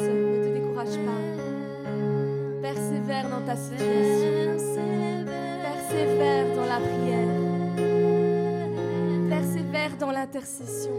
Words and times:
ne 0.00 0.44
te 0.44 0.48
décourage 0.54 0.96
pas. 1.06 1.20
Persévère 2.62 3.28
dans 3.28 3.44
ta 3.44 3.56
situation. 3.56 4.82
Persévère 5.62 6.46
dans 6.56 6.66
la 6.66 6.80
prière. 6.80 7.28
Persévère 9.28 9.96
dans 9.98 10.10
l'intercession. 10.10 10.92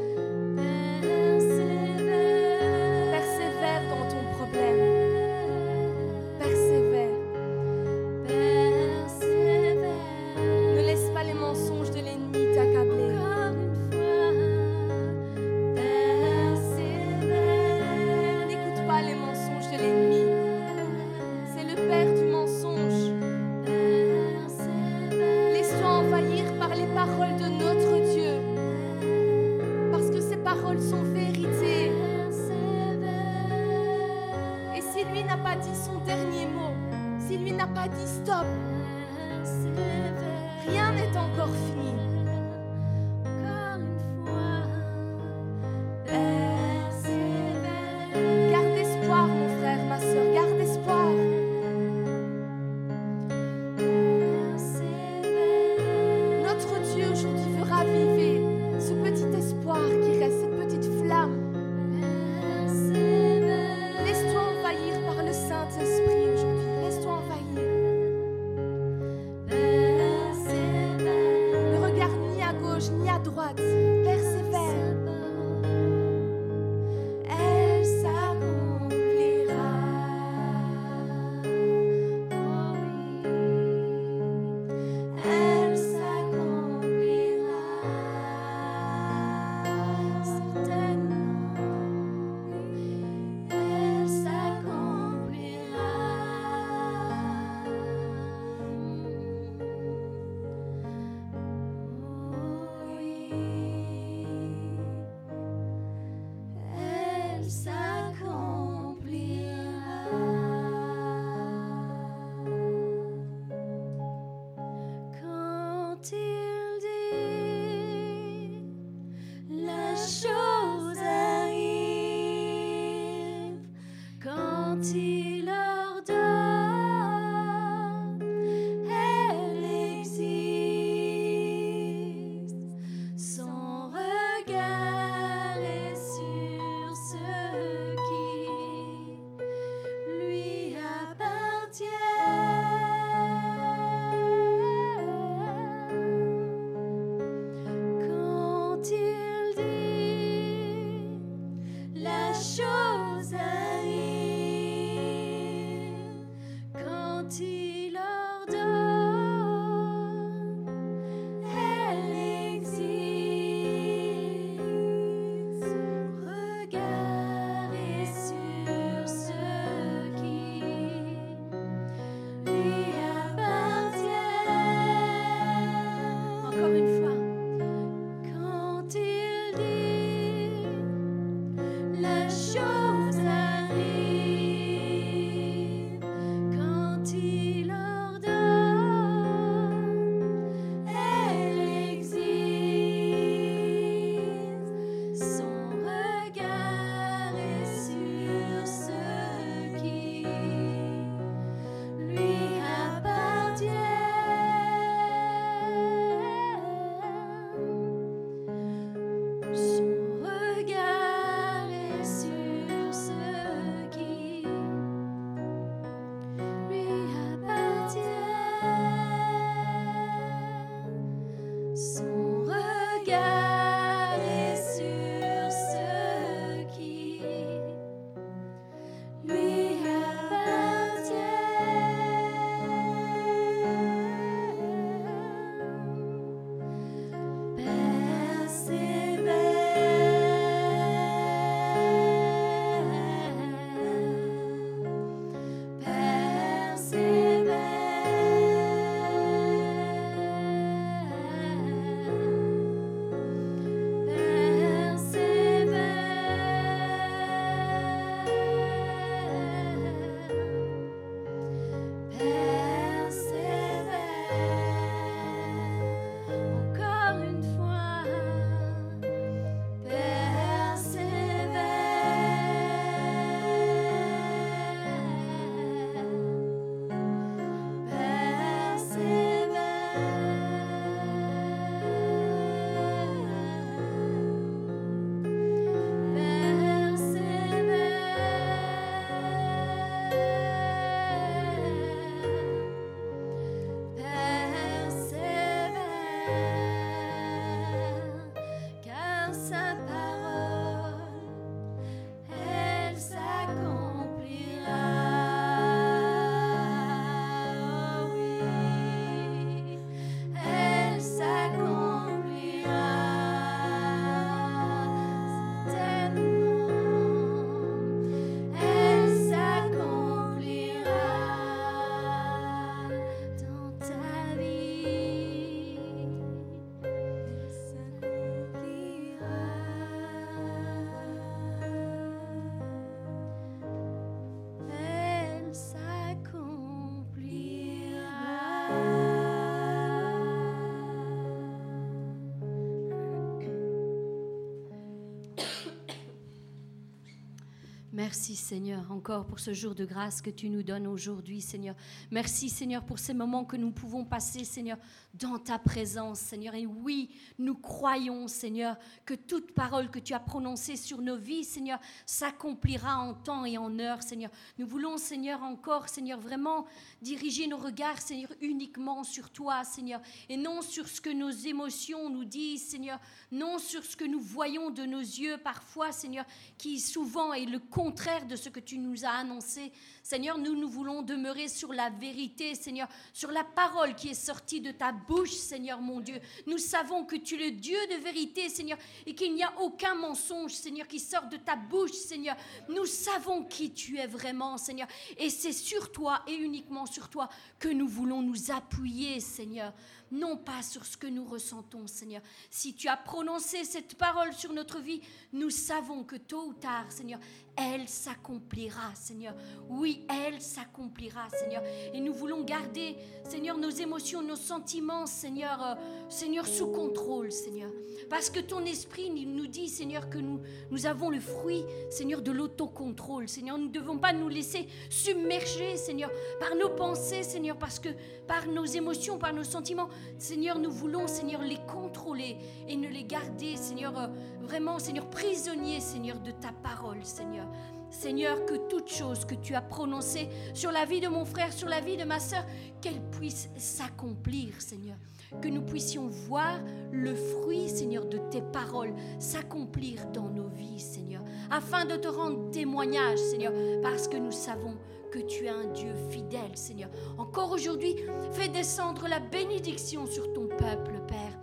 Merci 348.05 348.35
Seigneur 348.35 348.91
encore 348.91 349.25
pour 349.25 349.39
ce 349.39 349.51
jour 349.51 349.73
de 349.73 349.83
grâce 349.83 350.21
que 350.21 350.29
tu 350.29 350.47
nous 350.51 350.61
donnes 350.61 350.85
aujourd'hui 350.85 351.41
Seigneur. 351.41 351.73
Merci 352.11 352.49
Seigneur 352.49 352.83
pour 352.83 352.99
ces 352.99 353.15
moments 353.15 353.45
que 353.45 353.57
nous 353.57 353.71
pouvons 353.71 354.05
passer 354.05 354.43
Seigneur 354.43 354.77
dans 355.19 355.37
ta 355.37 355.59
présence 355.59 356.19
Seigneur. 356.19 356.55
Et 356.55 356.65
oui, 356.65 357.09
nous 357.39 357.55
croyons 357.55 358.27
Seigneur 358.27 358.77
que 359.05 359.13
toute 359.13 359.53
parole 359.53 359.89
que 359.89 359.99
tu 359.99 360.13
as 360.13 360.19
prononcée 360.19 360.75
sur 360.75 361.01
nos 361.01 361.15
vies 361.15 361.43
Seigneur 361.43 361.79
s'accomplira 362.05 362.99
en 362.99 363.13
temps 363.13 363.45
et 363.45 363.57
en 363.57 363.79
heure 363.79 364.01
Seigneur. 364.01 364.31
Nous 364.57 364.67
voulons 364.67 364.97
Seigneur 364.97 365.43
encore 365.43 365.89
Seigneur 365.89 366.19
vraiment 366.19 366.65
diriger 367.01 367.47
nos 367.47 367.57
regards 367.57 368.01
Seigneur 368.01 368.29
uniquement 368.41 369.03
sur 369.03 369.29
toi 369.29 369.63
Seigneur 369.63 370.01
et 370.27 370.37
non 370.37 370.61
sur 370.61 370.87
ce 370.87 370.99
que 370.99 371.09
nos 371.09 371.31
émotions 371.31 372.09
nous 372.09 372.25
disent 372.25 372.67
Seigneur, 372.67 372.99
non 373.31 373.57
sur 373.57 373.83
ce 373.83 373.95
que 373.95 374.05
nous 374.05 374.19
voyons 374.19 374.69
de 374.69 374.83
nos 374.83 374.99
yeux 374.99 375.37
parfois 375.37 375.91
Seigneur 375.91 376.25
qui 376.57 376.79
souvent 376.79 377.33
est 377.33 377.45
le 377.45 377.59
contraire 377.59 378.25
de 378.25 378.35
ce 378.35 378.49
que 378.49 378.59
tu 378.59 378.77
nous 378.77 379.05
as 379.05 379.11
annoncé. 379.11 379.71
Seigneur, 380.03 380.37
nous, 380.37 380.55
nous 380.55 380.69
voulons 380.69 381.01
demeurer 381.01 381.47
sur 381.47 381.73
la 381.73 381.89
vérité, 381.89 382.53
Seigneur, 382.55 382.87
sur 383.13 383.31
la 383.31 383.43
parole 383.43 383.95
qui 383.95 384.09
est 384.09 384.13
sortie 384.13 384.61
de 384.61 384.71
ta 384.71 384.91
bouche, 385.07 385.31
Seigneur 385.31 385.81
mon 385.81 385.99
Dieu. 385.99 386.19
Nous 386.47 386.57
savons 386.57 387.05
que 387.05 387.15
tu 387.15 387.35
es 387.35 387.49
le 387.49 387.51
Dieu 387.51 387.77
de 387.91 387.95
vérité, 387.95 388.49
Seigneur, 388.49 388.77
et 389.05 389.15
qu'il 389.15 389.33
n'y 389.33 389.43
a 389.43 389.53
aucun 389.59 389.95
mensonge, 389.95 390.53
Seigneur, 390.53 390.87
qui 390.87 390.99
sort 390.99 391.27
de 391.27 391.37
ta 391.37 391.55
bouche, 391.55 391.91
Seigneur. 391.91 392.35
Nous 392.69 392.85
savons 392.85 393.43
qui 393.43 393.71
tu 393.71 393.97
es 393.97 394.07
vraiment, 394.07 394.57
Seigneur. 394.57 394.87
Et 395.17 395.29
c'est 395.29 395.53
sur 395.53 395.91
toi 395.91 396.21
et 396.27 396.35
uniquement 396.35 396.85
sur 396.85 397.09
toi 397.09 397.29
que 397.59 397.69
nous 397.69 397.87
voulons 397.87 398.21
nous 398.21 398.51
appuyer, 398.51 399.19
Seigneur 399.19 399.73
non 400.11 400.37
pas 400.37 400.61
sur 400.61 400.85
ce 400.85 400.97
que 400.97 401.07
nous 401.07 401.25
ressentons, 401.25 401.87
Seigneur. 401.87 402.21
Si 402.49 402.73
tu 402.73 402.87
as 402.87 402.97
prononcé 402.97 403.63
cette 403.63 403.95
parole 403.95 404.33
sur 404.33 404.53
notre 404.53 404.79
vie, 404.79 405.01
nous 405.33 405.49
savons 405.49 406.03
que 406.03 406.15
tôt 406.15 406.47
ou 406.47 406.53
tard, 406.53 406.91
Seigneur, 406.91 407.19
elle 407.57 407.87
s'accomplira, 407.87 408.93
Seigneur. 408.95 409.33
Oui, 409.69 410.05
elle 410.09 410.41
s'accomplira, 410.41 411.29
Seigneur. 411.29 411.63
Et 411.93 411.99
nous 411.99 412.13
voulons 412.13 412.43
garder, 412.43 412.97
Seigneur, 413.23 413.57
nos 413.57 413.69
émotions, 413.69 414.21
nos 414.21 414.35
sentiments, 414.35 415.05
Seigneur, 415.05 415.63
euh, 415.63 415.75
Seigneur, 416.09 416.45
sous 416.45 416.67
contrôle, 416.67 417.31
Seigneur. 417.31 417.71
Parce 418.09 418.29
que 418.29 418.39
ton 418.39 418.65
esprit 418.65 419.09
nous 419.09 419.47
dit, 419.47 419.69
Seigneur, 419.69 420.09
que 420.09 420.17
nous, 420.17 420.41
nous 420.69 420.85
avons 420.85 421.09
le 421.09 421.19
fruit, 421.19 421.63
Seigneur, 421.89 422.21
de 422.21 422.31
l'autocontrôle. 422.31 423.29
Seigneur, 423.29 423.57
nous 423.57 423.67
ne 423.67 423.71
devons 423.71 423.97
pas 423.97 424.13
nous 424.13 424.29
laisser 424.29 424.67
submerger, 424.89 425.77
Seigneur, 425.77 426.11
par 426.39 426.55
nos 426.55 426.69
pensées, 426.69 427.23
Seigneur, 427.23 427.57
parce 427.57 427.79
que 427.79 427.89
par 428.27 428.47
nos 428.47 428.65
émotions, 428.65 429.17
par 429.17 429.33
nos 429.33 429.43
sentiments, 429.43 429.89
Seigneur, 430.17 430.59
nous 430.59 430.71
voulons, 430.71 431.07
Seigneur, 431.07 431.41
les 431.41 431.59
contrôler 431.67 432.37
et 432.67 432.75
ne 432.75 432.87
les 432.87 433.03
garder, 433.03 433.55
Seigneur, 433.55 433.97
euh, 433.97 434.07
vraiment, 434.45 434.79
Seigneur, 434.79 435.09
prisonniers, 435.09 435.81
Seigneur, 435.81 436.19
de 436.19 436.31
ta 436.31 436.51
parole, 436.51 437.03
Seigneur. 437.03 437.47
Seigneur, 437.89 438.45
que 438.45 438.55
toute 438.67 438.89
chose 438.89 439.25
que 439.25 439.35
tu 439.35 439.55
as 439.55 439.61
prononcée 439.61 440.27
sur 440.53 440.71
la 440.71 440.85
vie 440.85 440.99
de 440.99 441.07
mon 441.07 441.25
frère, 441.25 441.53
sur 441.53 441.69
la 441.69 441.79
vie 441.79 441.97
de 441.97 442.03
ma 442.03 442.19
sœur, 442.19 442.45
qu'elle 442.81 443.01
puisse 443.11 443.49
s'accomplir, 443.57 444.61
Seigneur. 444.61 444.97
Que 445.41 445.47
nous 445.47 445.61
puissions 445.61 446.07
voir 446.07 446.59
le 446.91 447.15
fruit, 447.15 447.69
Seigneur, 447.69 448.05
de 448.05 448.17
tes 448.29 448.41
paroles 448.41 448.93
s'accomplir 449.19 450.05
dans 450.07 450.29
nos 450.29 450.47
vies, 450.47 450.79
Seigneur, 450.79 451.23
afin 451.49 451.85
de 451.85 451.95
te 451.95 452.07
rendre 452.07 452.51
témoignage, 452.51 453.17
Seigneur, 453.17 453.53
parce 453.81 454.07
que 454.07 454.17
nous 454.17 454.31
savons 454.31 454.77
que 455.11 455.19
tu 455.19 455.45
es 455.45 455.49
un 455.49 455.71
Dieu 455.73 455.93
fidèle, 456.09 456.55
Seigneur. 456.55 456.89
Encore 457.17 457.51
aujourd'hui, 457.51 457.95
fais 458.33 458.49
descendre 458.49 459.07
la 459.07 459.19
bénédiction 459.19 460.05
sur 460.05 460.33
ton 460.33 460.47
peuple, 460.47 460.99
Père. 461.07 461.34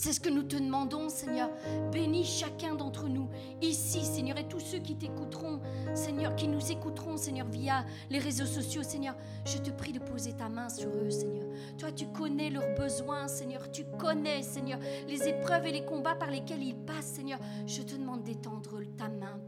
C'est 0.00 0.12
ce 0.12 0.20
que 0.20 0.28
nous 0.28 0.44
te 0.44 0.54
demandons, 0.54 1.08
Seigneur. 1.08 1.50
Bénis 1.90 2.22
chacun 2.24 2.76
d'entre 2.76 3.08
nous 3.08 3.28
ici, 3.60 4.04
Seigneur, 4.04 4.38
et 4.38 4.46
tous 4.46 4.60
ceux 4.60 4.78
qui 4.78 4.94
t'écouteront, 4.94 5.60
Seigneur, 5.92 6.36
qui 6.36 6.46
nous 6.46 6.70
écouteront, 6.70 7.16
Seigneur, 7.16 7.48
via 7.48 7.84
les 8.08 8.20
réseaux 8.20 8.46
sociaux, 8.46 8.84
Seigneur. 8.84 9.16
Je 9.44 9.58
te 9.58 9.72
prie 9.72 9.90
de 9.90 9.98
poser 9.98 10.34
ta 10.34 10.48
main 10.48 10.68
sur 10.68 10.88
eux, 10.88 11.10
Seigneur. 11.10 11.48
Toi, 11.78 11.90
tu 11.90 12.06
connais 12.06 12.48
leurs 12.48 12.76
besoins, 12.76 13.26
Seigneur. 13.26 13.72
Tu 13.72 13.86
connais, 13.98 14.44
Seigneur, 14.44 14.78
les 15.08 15.26
épreuves 15.26 15.66
et 15.66 15.72
les 15.72 15.84
combats 15.84 16.14
par 16.14 16.30
lesquels 16.30 16.62
ils 16.62 16.76
passent, 16.76 17.14
Seigneur. 17.14 17.40
Je 17.66 17.82
te 17.82 17.96
demande 17.96 18.22
d'étendre 18.22 18.80
ta 18.96 19.08
main. 19.08 19.40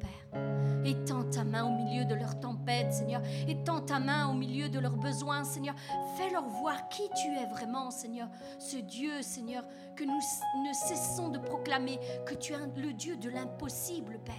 Étends 0.84 1.24
ta 1.24 1.44
main 1.44 1.64
au 1.64 1.70
milieu 1.70 2.04
de 2.04 2.14
leur 2.14 2.38
tempête, 2.40 2.92
Seigneur. 2.92 3.22
Étends 3.48 3.80
ta 3.80 3.98
main 3.98 4.28
au 4.28 4.34
milieu 4.34 4.68
de 4.68 4.78
leurs 4.78 4.96
besoins, 4.96 5.44
Seigneur. 5.44 5.74
Fais-leur 6.16 6.44
voir 6.44 6.88
qui 6.88 7.02
tu 7.20 7.28
es 7.36 7.46
vraiment, 7.46 7.90
Seigneur. 7.90 8.28
Ce 8.58 8.76
Dieu, 8.76 9.22
Seigneur, 9.22 9.64
que 9.96 10.04
nous 10.04 10.20
ne 10.66 10.72
cessons 10.72 11.28
de 11.28 11.38
proclamer 11.38 11.98
que 12.26 12.34
tu 12.34 12.52
es 12.54 12.58
le 12.76 12.92
Dieu 12.92 13.16
de 13.16 13.30
l'impossible, 13.30 14.18
Père. 14.24 14.34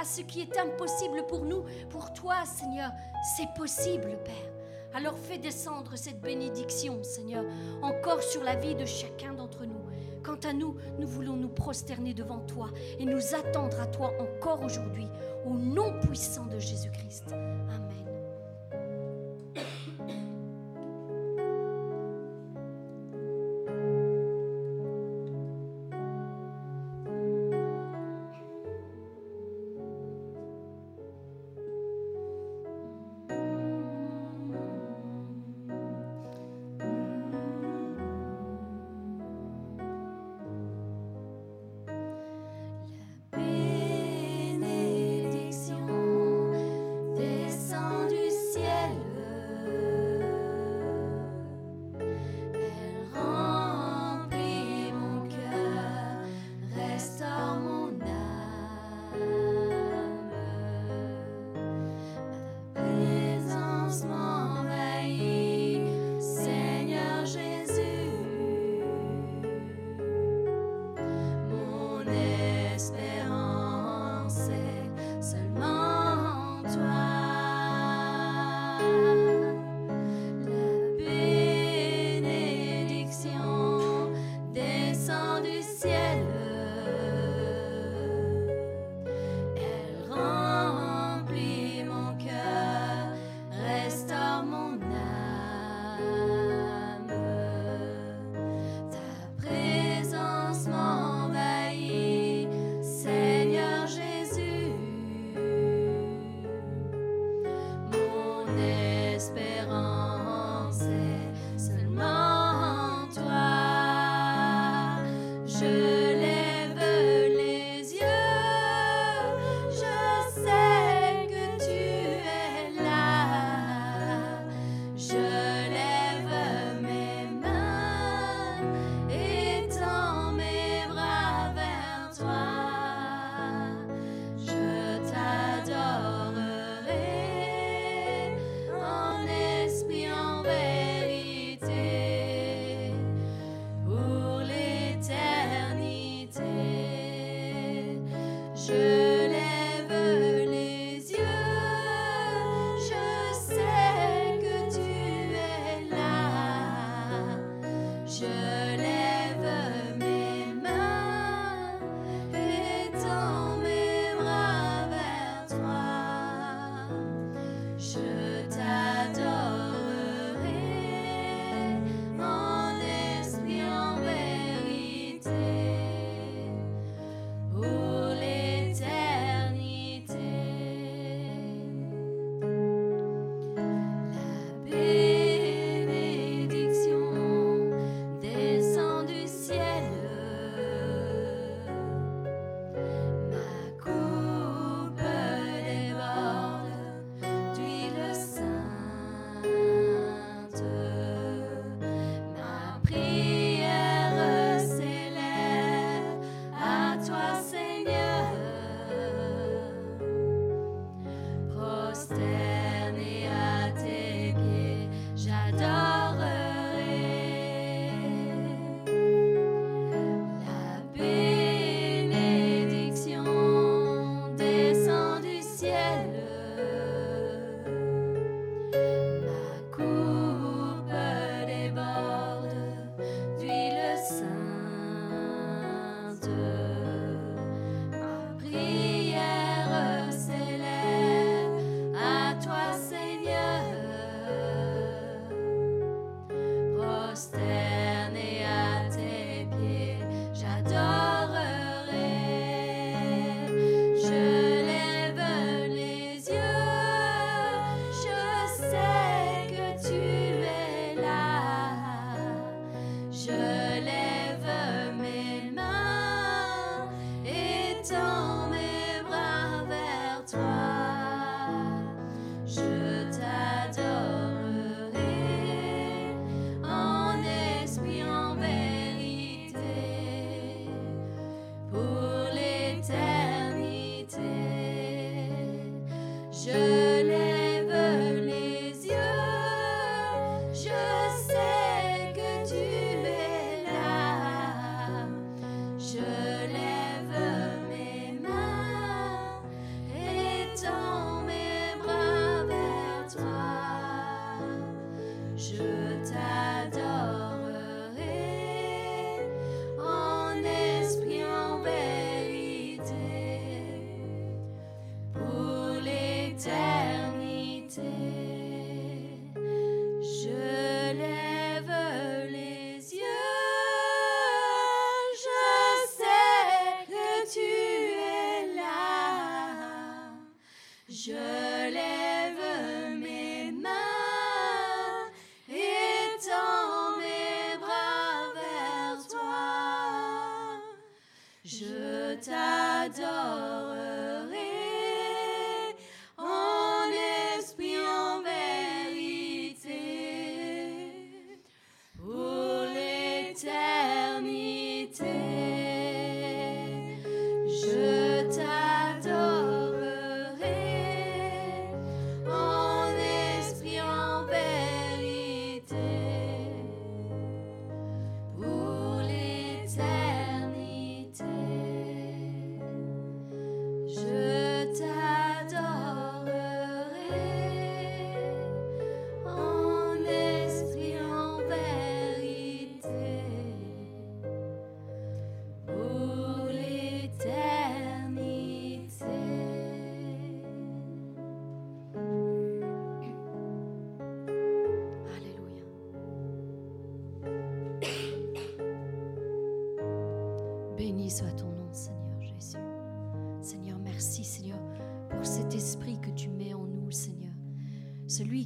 À 0.00 0.04
ce 0.04 0.20
qui 0.20 0.40
est 0.40 0.58
impossible 0.58 1.26
pour 1.26 1.44
nous, 1.44 1.64
pour 1.88 2.12
toi, 2.12 2.44
Seigneur, 2.44 2.92
c'est 3.36 3.52
possible, 3.54 4.18
Père. 4.24 4.52
Alors 4.94 5.16
fais 5.16 5.38
descendre 5.38 5.96
cette 5.96 6.20
bénédiction, 6.20 7.02
Seigneur, 7.04 7.44
encore 7.82 8.22
sur 8.22 8.42
la 8.42 8.56
vie 8.56 8.74
de 8.74 8.84
chacun 8.84 9.32
d'entre 9.34 9.64
nous. 9.64 9.89
Quant 10.22 10.38
à 10.48 10.52
nous, 10.52 10.76
nous 10.98 11.06
voulons 11.08 11.36
nous 11.36 11.48
prosterner 11.48 12.14
devant 12.14 12.40
toi 12.40 12.70
et 12.98 13.04
nous 13.04 13.34
attendre 13.34 13.80
à 13.80 13.86
toi 13.86 14.12
encore 14.20 14.62
aujourd'hui, 14.62 15.06
au 15.46 15.54
nom 15.54 15.98
puissant 16.00 16.46
de 16.46 16.58
Jésus-Christ. 16.58 17.32
Amen. 17.32 18.09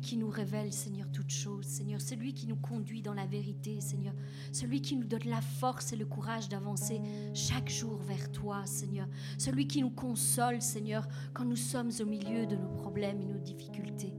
Qui 0.04 0.18
nous 0.18 0.28
révèle, 0.28 0.70
Seigneur, 0.70 1.10
toutes 1.10 1.30
choses, 1.30 1.64
Seigneur. 1.64 1.98
Celui 1.98 2.34
qui 2.34 2.46
nous 2.46 2.56
conduit 2.56 3.00
dans 3.00 3.14
la 3.14 3.24
vérité, 3.24 3.80
Seigneur. 3.80 4.12
Celui 4.52 4.82
qui 4.82 4.96
nous 4.96 5.06
donne 5.06 5.24
la 5.24 5.40
force 5.40 5.94
et 5.94 5.96
le 5.96 6.04
courage 6.04 6.50
d'avancer 6.50 7.00
chaque 7.32 7.70
jour 7.70 7.96
vers 7.96 8.30
toi, 8.30 8.66
Seigneur. 8.66 9.08
Celui 9.38 9.66
qui 9.66 9.80
nous 9.80 9.90
console, 9.90 10.60
Seigneur, 10.60 11.08
quand 11.32 11.46
nous 11.46 11.56
sommes 11.56 11.90
au 12.00 12.04
milieu 12.04 12.46
de 12.46 12.54
nos 12.54 12.68
problèmes 12.68 13.22
et 13.22 13.24
nos 13.24 13.38
difficultés. 13.38 14.12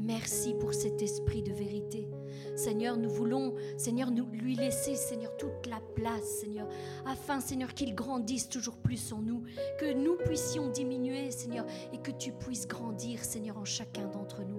Merci 0.00 0.54
pour 0.58 0.74
cet 0.74 1.02
esprit 1.02 1.42
de 1.42 1.52
vérité. 1.52 2.08
Seigneur, 2.56 2.96
nous 2.96 3.10
voulons, 3.10 3.54
Seigneur, 3.76 4.10
lui 4.10 4.56
laisser, 4.56 4.96
Seigneur, 4.96 5.36
toute 5.36 5.66
la 5.68 5.80
place, 5.94 6.40
Seigneur, 6.40 6.68
afin, 7.06 7.40
Seigneur, 7.40 7.74
qu'il 7.74 7.94
grandisse 7.94 8.48
toujours 8.48 8.78
plus 8.78 9.12
en 9.12 9.22
nous, 9.22 9.44
que 9.78 9.94
nous 9.94 10.16
puissions 10.16 10.68
diminuer, 10.68 11.30
Seigneur, 11.30 11.64
et 11.92 11.98
que 11.98 12.10
tu 12.10 12.32
puisses 12.32 12.66
grandir, 12.66 13.24
Seigneur, 13.24 13.56
en 13.58 13.64
chacun 13.64 14.08
d'entre 14.08 14.42
nous. 14.42 14.57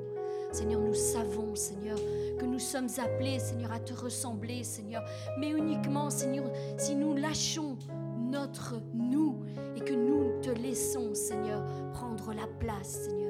Seigneur, 0.51 0.81
nous 0.81 0.93
savons, 0.93 1.55
Seigneur, 1.55 1.97
que 2.39 2.45
nous 2.45 2.59
sommes 2.59 2.89
appelés, 2.97 3.39
Seigneur, 3.39 3.71
à 3.71 3.79
te 3.79 3.93
ressembler, 3.93 4.63
Seigneur, 4.63 5.03
mais 5.37 5.49
uniquement, 5.49 6.09
Seigneur, 6.09 6.51
si 6.77 6.95
nous 6.95 7.15
lâchons 7.15 7.77
notre 8.17 8.75
nous 8.93 9.43
et 9.75 9.81
que 9.81 9.93
nous 9.93 10.41
te 10.41 10.49
laissons, 10.49 11.13
Seigneur, 11.13 11.63
prendre 11.93 12.33
la 12.33 12.47
place, 12.59 13.05
Seigneur 13.05 13.29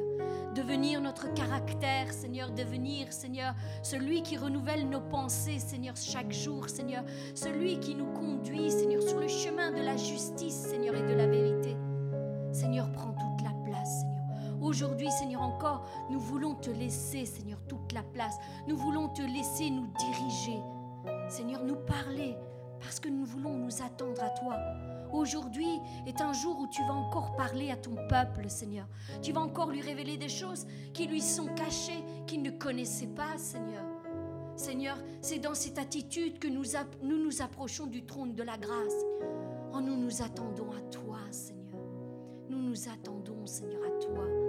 devenir 0.55 0.99
notre 1.01 1.33
caractère, 1.33 2.11
Seigneur, 2.11 2.51
devenir, 2.51 3.11
Seigneur, 3.13 3.53
celui 3.83 4.21
qui 4.23 4.37
renouvelle 4.37 4.89
nos 4.89 5.01
pensées, 5.01 5.59
Seigneur, 5.59 5.95
chaque 5.95 6.31
jour, 6.31 6.69
Seigneur, 6.69 7.03
celui 7.33 7.79
qui 7.79 7.95
nous 7.95 8.11
conduit, 8.11 8.71
Seigneur, 8.71 9.01
sur 9.01 9.19
le 9.19 9.27
chemin 9.27 9.71
de 9.71 9.81
la 9.81 9.95
justice, 9.95 10.55
Seigneur, 10.55 10.95
et 10.95 11.03
de 11.03 11.13
la 11.13 11.27
vérité. 11.27 11.75
Seigneur, 12.51 12.91
prends 12.91 13.13
Seigneur. 13.13 13.28
Aujourd'hui, 14.61 15.09
Seigneur, 15.11 15.41
encore, 15.41 15.85
nous 16.09 16.19
voulons 16.19 16.55
te 16.55 16.69
laisser, 16.69 17.25
Seigneur, 17.25 17.59
toute 17.67 17.93
la 17.93 18.03
place. 18.03 18.37
Nous 18.67 18.77
voulons 18.77 19.07
te 19.09 19.21
laisser 19.21 19.69
nous 19.69 19.87
diriger. 19.97 20.59
Seigneur, 21.29 21.63
nous 21.63 21.77
parler, 21.77 22.35
parce 22.79 22.99
que 22.99 23.09
nous 23.09 23.25
voulons 23.25 23.53
nous 23.53 23.81
attendre 23.81 24.21
à 24.21 24.29
toi. 24.29 24.57
Aujourd'hui 25.11 25.79
est 26.05 26.21
un 26.21 26.33
jour 26.33 26.59
où 26.59 26.67
tu 26.67 26.81
vas 26.83 26.93
encore 26.93 27.35
parler 27.35 27.71
à 27.71 27.77
ton 27.77 27.95
peuple, 28.09 28.49
Seigneur. 28.49 28.87
Tu 29.21 29.31
vas 29.31 29.41
encore 29.41 29.69
lui 29.69 29.81
révéler 29.81 30.17
des 30.17 30.29
choses 30.29 30.67
qui 30.93 31.07
lui 31.07 31.21
sont 31.21 31.47
cachées, 31.55 32.03
qu'il 32.27 32.41
ne 32.41 32.51
connaissait 32.51 33.07
pas, 33.07 33.37
Seigneur. 33.37 33.83
Seigneur, 34.55 34.97
c'est 35.21 35.39
dans 35.39 35.55
cette 35.55 35.79
attitude 35.79 36.37
que 36.37 36.47
nous, 36.47 36.63
nous 37.01 37.23
nous 37.23 37.41
approchons 37.41 37.87
du 37.87 38.05
trône 38.05 38.35
de 38.35 38.43
la 38.43 38.57
grâce. 38.57 38.93
Oh, 39.73 39.79
nous 39.81 39.95
nous 39.95 40.21
attendons 40.21 40.71
à 40.71 40.81
toi, 40.91 41.19
Seigneur. 41.31 41.79
Nous 42.49 42.59
nous 42.59 42.89
attendons, 42.89 43.45
Seigneur, 43.45 43.81
à 43.83 44.03
toi. 44.03 44.48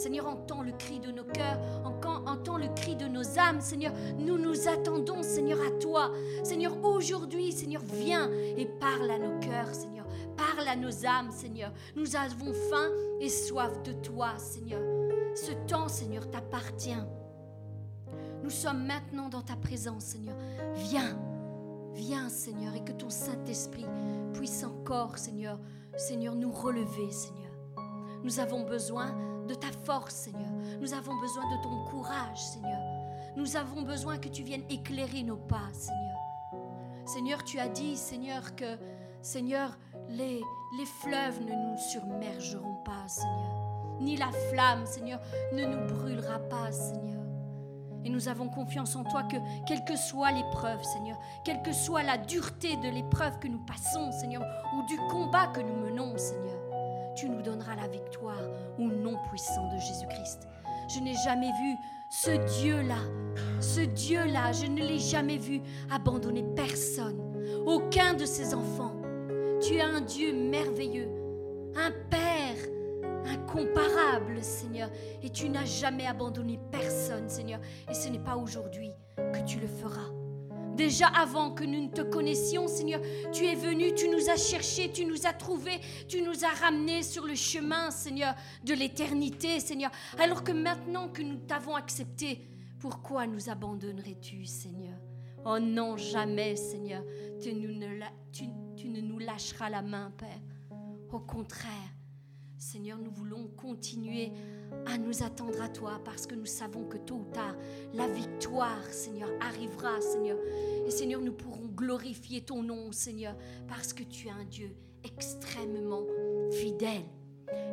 Seigneur, 0.00 0.26
entends 0.28 0.62
le 0.62 0.72
cri 0.72 0.98
de 0.98 1.12
nos 1.12 1.24
cœurs, 1.24 1.58
entends 1.84 2.56
le 2.56 2.68
cri 2.74 2.96
de 2.96 3.06
nos 3.06 3.38
âmes, 3.38 3.60
Seigneur. 3.60 3.92
Nous 4.18 4.38
nous 4.38 4.66
attendons, 4.66 5.22
Seigneur, 5.22 5.58
à 5.60 5.70
toi. 5.78 6.10
Seigneur, 6.42 6.82
aujourd'hui, 6.82 7.52
Seigneur, 7.52 7.82
viens 7.84 8.30
et 8.32 8.64
parle 8.64 9.10
à 9.10 9.18
nos 9.18 9.38
cœurs, 9.40 9.74
Seigneur. 9.74 10.06
Parle 10.38 10.66
à 10.66 10.74
nos 10.74 11.04
âmes, 11.04 11.30
Seigneur. 11.30 11.70
Nous 11.96 12.16
avons 12.16 12.54
faim 12.54 12.88
et 13.20 13.28
soif 13.28 13.82
de 13.82 13.92
toi, 13.92 14.38
Seigneur. 14.38 14.80
Ce 15.34 15.52
temps, 15.68 15.88
Seigneur, 15.88 16.30
t'appartient. 16.30 17.04
Nous 18.42 18.48
sommes 18.48 18.86
maintenant 18.86 19.28
dans 19.28 19.42
ta 19.42 19.56
présence, 19.56 20.04
Seigneur. 20.04 20.36
Viens, 20.76 21.18
viens, 21.92 22.30
Seigneur, 22.30 22.74
et 22.74 22.84
que 22.84 22.92
ton 22.92 23.10
Saint-Esprit 23.10 23.86
puisse 24.32 24.64
encore, 24.64 25.18
Seigneur, 25.18 25.60
Seigneur, 25.98 26.36
nous 26.36 26.50
relever, 26.50 27.10
Seigneur. 27.10 27.52
Nous 28.22 28.38
avons 28.38 28.64
besoin 28.64 29.14
de 29.50 29.54
ta 29.54 29.72
force, 29.84 30.14
Seigneur. 30.14 30.50
Nous 30.80 30.94
avons 30.94 31.16
besoin 31.16 31.42
de 31.50 31.62
ton 31.62 31.84
courage, 31.90 32.38
Seigneur. 32.38 32.80
Nous 33.36 33.56
avons 33.56 33.82
besoin 33.82 34.18
que 34.18 34.28
tu 34.28 34.44
viennes 34.44 34.64
éclairer 34.70 35.24
nos 35.24 35.36
pas, 35.36 35.68
Seigneur. 35.72 36.16
Seigneur, 37.04 37.42
tu 37.42 37.58
as 37.58 37.68
dit, 37.68 37.96
Seigneur, 37.96 38.54
que, 38.54 38.78
Seigneur, 39.22 39.76
les, 40.08 40.40
fleuves 41.02 41.40
ne 41.42 41.52
nous 41.52 41.78
submergeront 41.78 42.76
pas, 42.84 43.08
Seigneur. 43.08 43.98
Ni 44.00 44.16
la 44.16 44.30
flamme, 44.50 44.86
Seigneur, 44.86 45.20
ne 45.52 45.64
nous 45.64 45.86
brûlera 45.88 46.38
pas, 46.38 46.70
Seigneur. 46.70 47.20
Et 48.04 48.08
nous 48.08 48.28
avons 48.28 48.48
confiance 48.48 48.94
en 48.94 49.02
toi 49.04 49.24
que, 49.24 49.36
quelle 49.66 49.84
que 49.84 49.96
soit 49.96 50.30
l'épreuve, 50.30 50.82
Seigneur, 50.84 51.18
quelle 51.44 51.60
que 51.62 51.72
soit 51.72 52.04
la 52.04 52.18
dureté 52.18 52.76
de 52.76 52.88
l'épreuve 52.88 53.38
que 53.40 53.48
nous 53.48 53.64
passons, 53.64 54.12
Seigneur, 54.12 54.42
ou 54.74 54.86
du 54.86 54.96
combat 55.10 55.48
que 55.48 55.60
nous 55.60 55.76
menons, 55.76 56.16
Seigneur, 56.16 56.69
tu 57.14 57.28
nous 57.28 57.42
donneras 57.42 57.76
la 57.76 57.88
victoire 57.88 58.42
au 58.78 58.84
nom 58.84 59.16
puissant 59.28 59.68
de 59.72 59.78
Jésus-Christ. 59.78 60.48
Je 60.94 61.00
n'ai 61.00 61.14
jamais 61.24 61.50
vu 61.62 61.76
ce 62.10 62.30
Dieu-là, 62.60 62.98
ce 63.60 63.80
Dieu-là, 63.80 64.52
je 64.52 64.66
ne 64.66 64.80
l'ai 64.80 64.98
jamais 64.98 65.38
vu 65.38 65.60
abandonner 65.90 66.44
personne, 66.56 67.20
aucun 67.66 68.14
de 68.14 68.24
ses 68.24 68.54
enfants. 68.54 68.96
Tu 69.60 69.76
es 69.76 69.82
un 69.82 70.00
Dieu 70.00 70.32
merveilleux, 70.32 71.08
un 71.76 71.92
Père 72.10 72.56
incomparable, 73.26 74.42
Seigneur. 74.42 74.90
Et 75.22 75.30
tu 75.30 75.48
n'as 75.48 75.64
jamais 75.64 76.06
abandonné 76.06 76.58
personne, 76.70 77.28
Seigneur. 77.28 77.60
Et 77.88 77.94
ce 77.94 78.08
n'est 78.08 78.18
pas 78.18 78.36
aujourd'hui 78.36 78.90
que 79.16 79.44
tu 79.44 79.60
le 79.60 79.66
feras. 79.66 80.19
Déjà 80.80 81.08
avant 81.08 81.50
que 81.50 81.62
nous 81.62 81.82
ne 81.82 81.90
te 81.90 82.00
connaissions, 82.00 82.66
Seigneur, 82.66 83.02
tu 83.34 83.44
es 83.44 83.54
venu, 83.54 83.94
tu 83.94 84.08
nous 84.08 84.30
as 84.30 84.38
cherchés, 84.38 84.90
tu 84.90 85.04
nous 85.04 85.26
as 85.26 85.34
trouvés, 85.34 85.78
tu 86.08 86.22
nous 86.22 86.42
as 86.42 86.58
ramenés 86.58 87.02
sur 87.02 87.26
le 87.26 87.34
chemin, 87.34 87.90
Seigneur, 87.90 88.34
de 88.64 88.72
l'éternité, 88.72 89.60
Seigneur. 89.60 89.90
Alors 90.18 90.42
que 90.42 90.52
maintenant 90.52 91.10
que 91.10 91.20
nous 91.20 91.36
t'avons 91.36 91.76
accepté, 91.76 92.48
pourquoi 92.78 93.26
nous 93.26 93.50
abandonnerais-tu, 93.50 94.46
Seigneur? 94.46 94.96
Oh 95.44 95.58
non, 95.58 95.98
jamais, 95.98 96.56
Seigneur. 96.56 97.04
Tu, 97.42 97.52
tu 98.74 98.88
ne 98.88 99.02
nous 99.02 99.18
lâcheras 99.18 99.68
la 99.68 99.82
main, 99.82 100.10
Père. 100.16 100.40
Au 101.12 101.20
contraire, 101.20 101.92
Seigneur, 102.60 102.98
nous 102.98 103.10
voulons 103.10 103.48
continuer 103.56 104.32
à 104.84 104.98
nous 104.98 105.22
attendre 105.22 105.62
à 105.62 105.68
toi 105.70 105.98
parce 106.04 106.26
que 106.26 106.34
nous 106.34 106.44
savons 106.44 106.84
que 106.84 106.98
tôt 106.98 107.24
ou 107.26 107.32
tard, 107.32 107.56
la 107.94 108.06
victoire, 108.06 108.84
Seigneur, 108.90 109.30
arrivera, 109.40 109.98
Seigneur. 110.02 110.36
Et 110.86 110.90
Seigneur, 110.90 111.22
nous 111.22 111.32
pourrons 111.32 111.68
glorifier 111.68 112.42
ton 112.42 112.62
nom, 112.62 112.92
Seigneur, 112.92 113.34
parce 113.66 113.94
que 113.94 114.02
tu 114.02 114.28
es 114.28 114.30
un 114.30 114.44
Dieu 114.44 114.76
extrêmement 115.04 116.04
fidèle. 116.52 117.06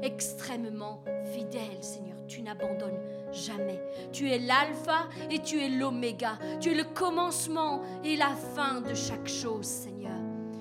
Extrêmement 0.02 1.04
fidèle, 1.34 1.84
Seigneur. 1.84 2.26
Tu 2.28 2.42
n'abandonnes 2.42 3.02
jamais. 3.34 3.84
Tu 4.14 4.30
es 4.30 4.40
l'alpha 4.40 5.10
et 5.30 5.40
tu 5.40 5.60
es 5.60 5.68
l'oméga. 5.68 6.40
Tu 6.62 6.72
es 6.72 6.76
le 6.76 6.86
commencement 6.86 7.82
et 8.06 8.16
la 8.16 8.34
fin 8.36 8.80
de 8.80 8.94
chaque 8.94 9.28
chose, 9.28 9.66
Seigneur. 9.66 10.18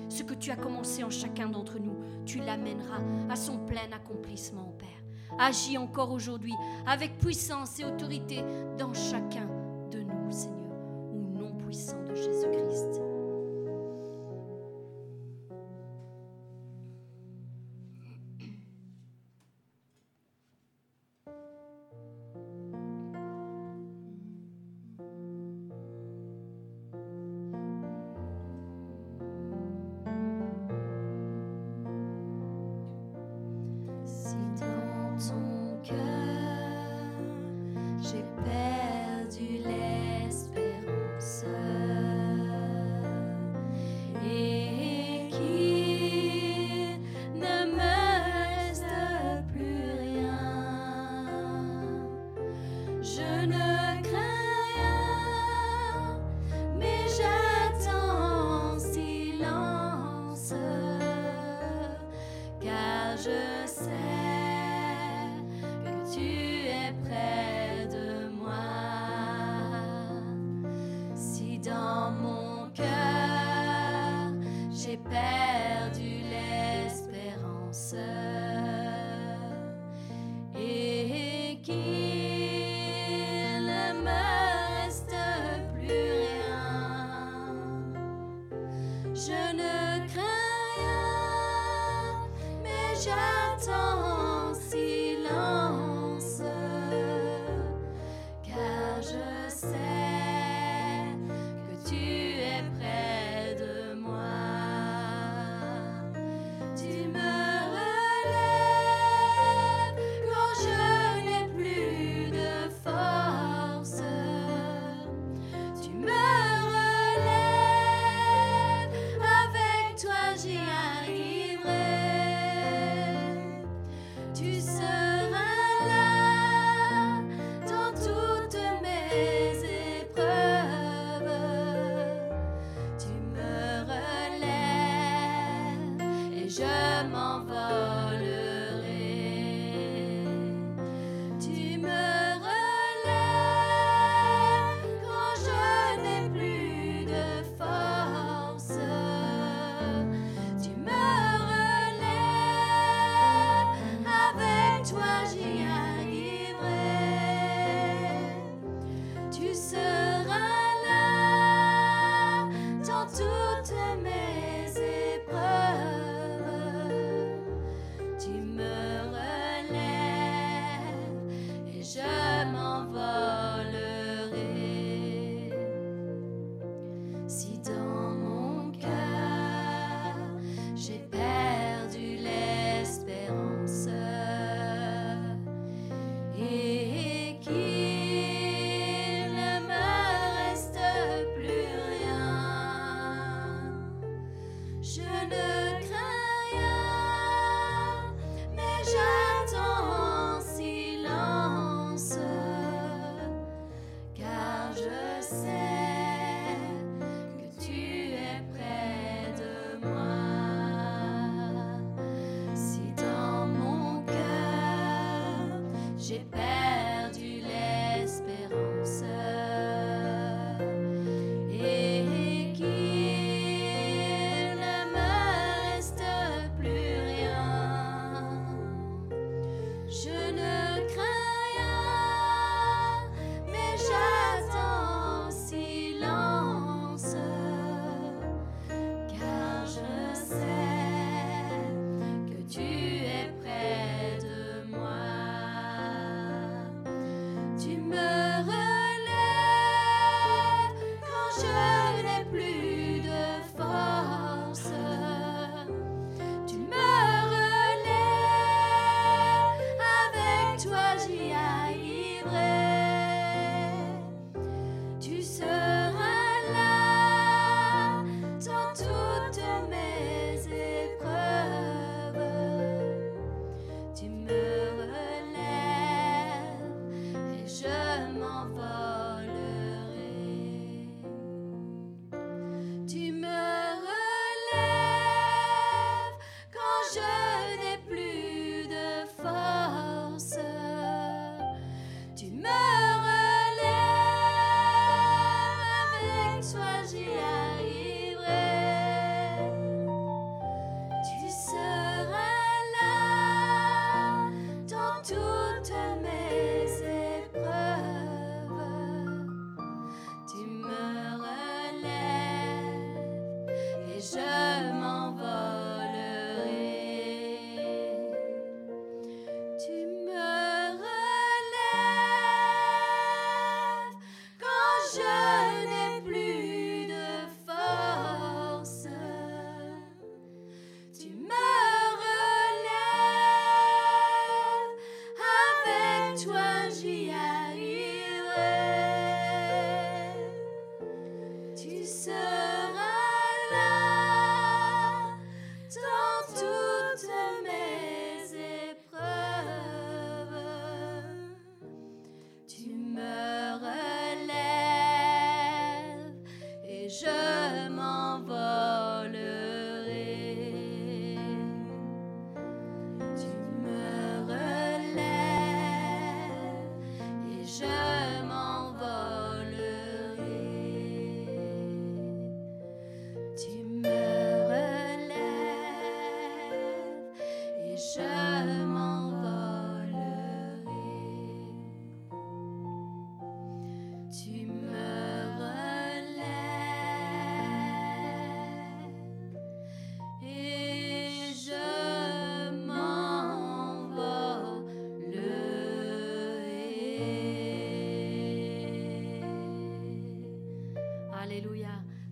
Ce 0.09 0.23
que 0.23 0.33
tu 0.33 0.51
as 0.51 0.57
commencé 0.57 1.03
en 1.03 1.09
chacun 1.09 1.47
d'entre 1.47 1.79
nous, 1.79 1.95
tu 2.27 2.39
l'amèneras 2.39 2.99
à 3.29 3.35
son 3.35 3.57
plein 3.59 3.89
accomplissement, 3.93 4.75
Père. 4.77 4.87
Agis 5.39 5.77
encore 5.77 6.11
aujourd'hui 6.11 6.53
avec 6.85 7.17
puissance 7.17 7.79
et 7.79 7.85
autorité 7.85 8.43
dans 8.77 8.93
chacun 8.93 9.47
de 9.91 9.99
nous, 9.99 10.31
Seigneur, 10.31 10.77
au 11.13 11.39
nom 11.39 11.53
puissant 11.55 12.03
de 12.03 12.15
Jésus-Christ. 12.15 12.56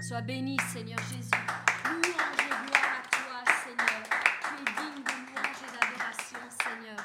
Sois 0.07 0.21
béni, 0.21 0.55
Seigneur 0.71 0.99
Jésus. 0.99 1.31
Louange 1.83 2.37
et 2.37 2.67
gloire 2.67 2.93
à 2.93 3.07
toi, 3.09 3.53
Seigneur. 3.63 4.03
Tu 4.39 4.53
es 4.53 4.65
digne 4.77 5.01
de 5.03 5.09
louange 5.09 5.61
et 5.65 5.71
d'adoration, 5.73 6.41
Seigneur. 6.61 7.01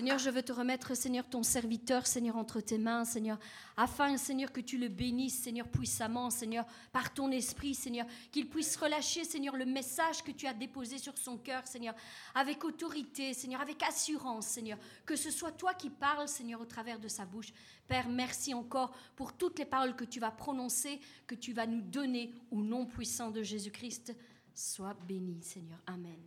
Seigneur, 0.00 0.16
je 0.16 0.30
veux 0.30 0.42
te 0.42 0.50
remettre, 0.50 0.96
Seigneur, 0.96 1.28
ton 1.28 1.42
serviteur, 1.42 2.06
Seigneur, 2.06 2.38
entre 2.38 2.62
tes 2.62 2.78
mains, 2.78 3.04
Seigneur, 3.04 3.38
afin, 3.76 4.16
Seigneur, 4.16 4.50
que 4.50 4.62
tu 4.62 4.78
le 4.78 4.88
bénisses, 4.88 5.42
Seigneur, 5.42 5.68
puissamment, 5.68 6.30
Seigneur, 6.30 6.64
par 6.90 7.12
ton 7.12 7.30
esprit, 7.30 7.74
Seigneur, 7.74 8.06
qu'il 8.32 8.48
puisse 8.48 8.78
relâcher, 8.78 9.24
Seigneur, 9.24 9.56
le 9.56 9.66
message 9.66 10.22
que 10.24 10.30
tu 10.30 10.46
as 10.46 10.54
déposé 10.54 10.96
sur 10.96 11.18
son 11.18 11.36
cœur, 11.36 11.66
Seigneur, 11.66 11.94
avec 12.34 12.64
autorité, 12.64 13.34
Seigneur, 13.34 13.60
avec 13.60 13.82
assurance, 13.82 14.46
Seigneur, 14.46 14.78
que 15.04 15.16
ce 15.16 15.30
soit 15.30 15.52
toi 15.52 15.74
qui 15.74 15.90
parles, 15.90 16.28
Seigneur, 16.28 16.62
au 16.62 16.64
travers 16.64 16.98
de 16.98 17.08
sa 17.08 17.26
bouche. 17.26 17.52
Père, 17.86 18.08
merci 18.08 18.54
encore 18.54 18.96
pour 19.16 19.34
toutes 19.34 19.58
les 19.58 19.66
paroles 19.66 19.96
que 19.96 20.06
tu 20.06 20.18
vas 20.18 20.30
prononcer, 20.30 20.98
que 21.26 21.34
tu 21.34 21.52
vas 21.52 21.66
nous 21.66 21.82
donner 21.82 22.32
au 22.50 22.62
nom 22.62 22.86
puissant 22.86 23.30
de 23.30 23.42
Jésus-Christ. 23.42 24.16
Sois 24.54 24.94
béni, 25.06 25.42
Seigneur. 25.42 25.82
Amen. 25.86 26.22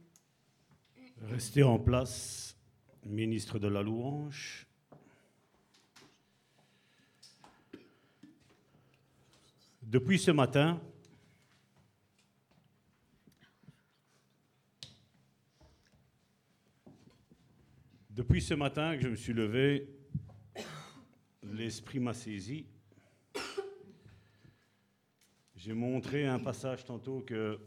Restez 1.24 1.64
en 1.64 1.80
place 1.80 2.56
ministre 3.06 3.60
de 3.60 3.68
la 3.68 3.82
louange. 3.82 4.68
Depuis 9.82 10.18
ce 10.18 10.32
matin, 10.32 10.82
depuis 18.10 18.42
ce 18.42 18.54
matin 18.54 18.96
que 18.96 19.04
je 19.04 19.10
me 19.10 19.16
suis 19.16 19.34
levé, 19.34 19.88
l'esprit 21.44 22.00
m'a 22.00 22.14
saisi. 22.14 22.66
J'ai 25.56 25.74
montré 25.74 26.28
un 26.28 26.40
passage 26.40 26.84
tantôt 26.84 27.22
que 27.22 27.58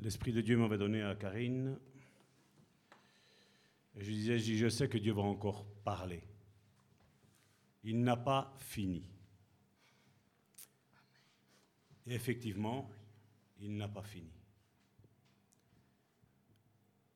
l'Esprit 0.00 0.32
de 0.32 0.40
Dieu 0.40 0.56
m'avait 0.56 0.78
donné 0.78 1.02
à 1.02 1.14
Karine. 1.14 1.78
Et 3.96 4.04
je 4.04 4.10
disais, 4.10 4.38
je 4.38 4.68
sais 4.68 4.88
que 4.88 4.98
Dieu 4.98 5.12
va 5.12 5.22
encore 5.22 5.64
parler. 5.84 6.22
Il 7.82 8.02
n'a 8.02 8.16
pas 8.16 8.54
fini. 8.58 9.08
Et 12.06 12.14
effectivement, 12.14 12.90
il 13.58 13.76
n'a 13.76 13.88
pas 13.88 14.02
fini. 14.02 14.32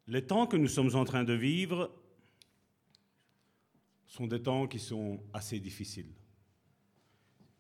Les 0.07 0.27
temps 0.27 0.47
que 0.47 0.57
nous 0.57 0.69
sommes 0.69 0.95
en 0.97 1.05
train 1.05 1.23
de 1.23 1.35
vivre 1.35 1.93
sont 4.07 4.27
des 4.27 4.43
temps 4.43 4.67
qui 4.67 4.79
sont 4.79 5.23
assez 5.33 5.61
difficiles. 5.61 6.13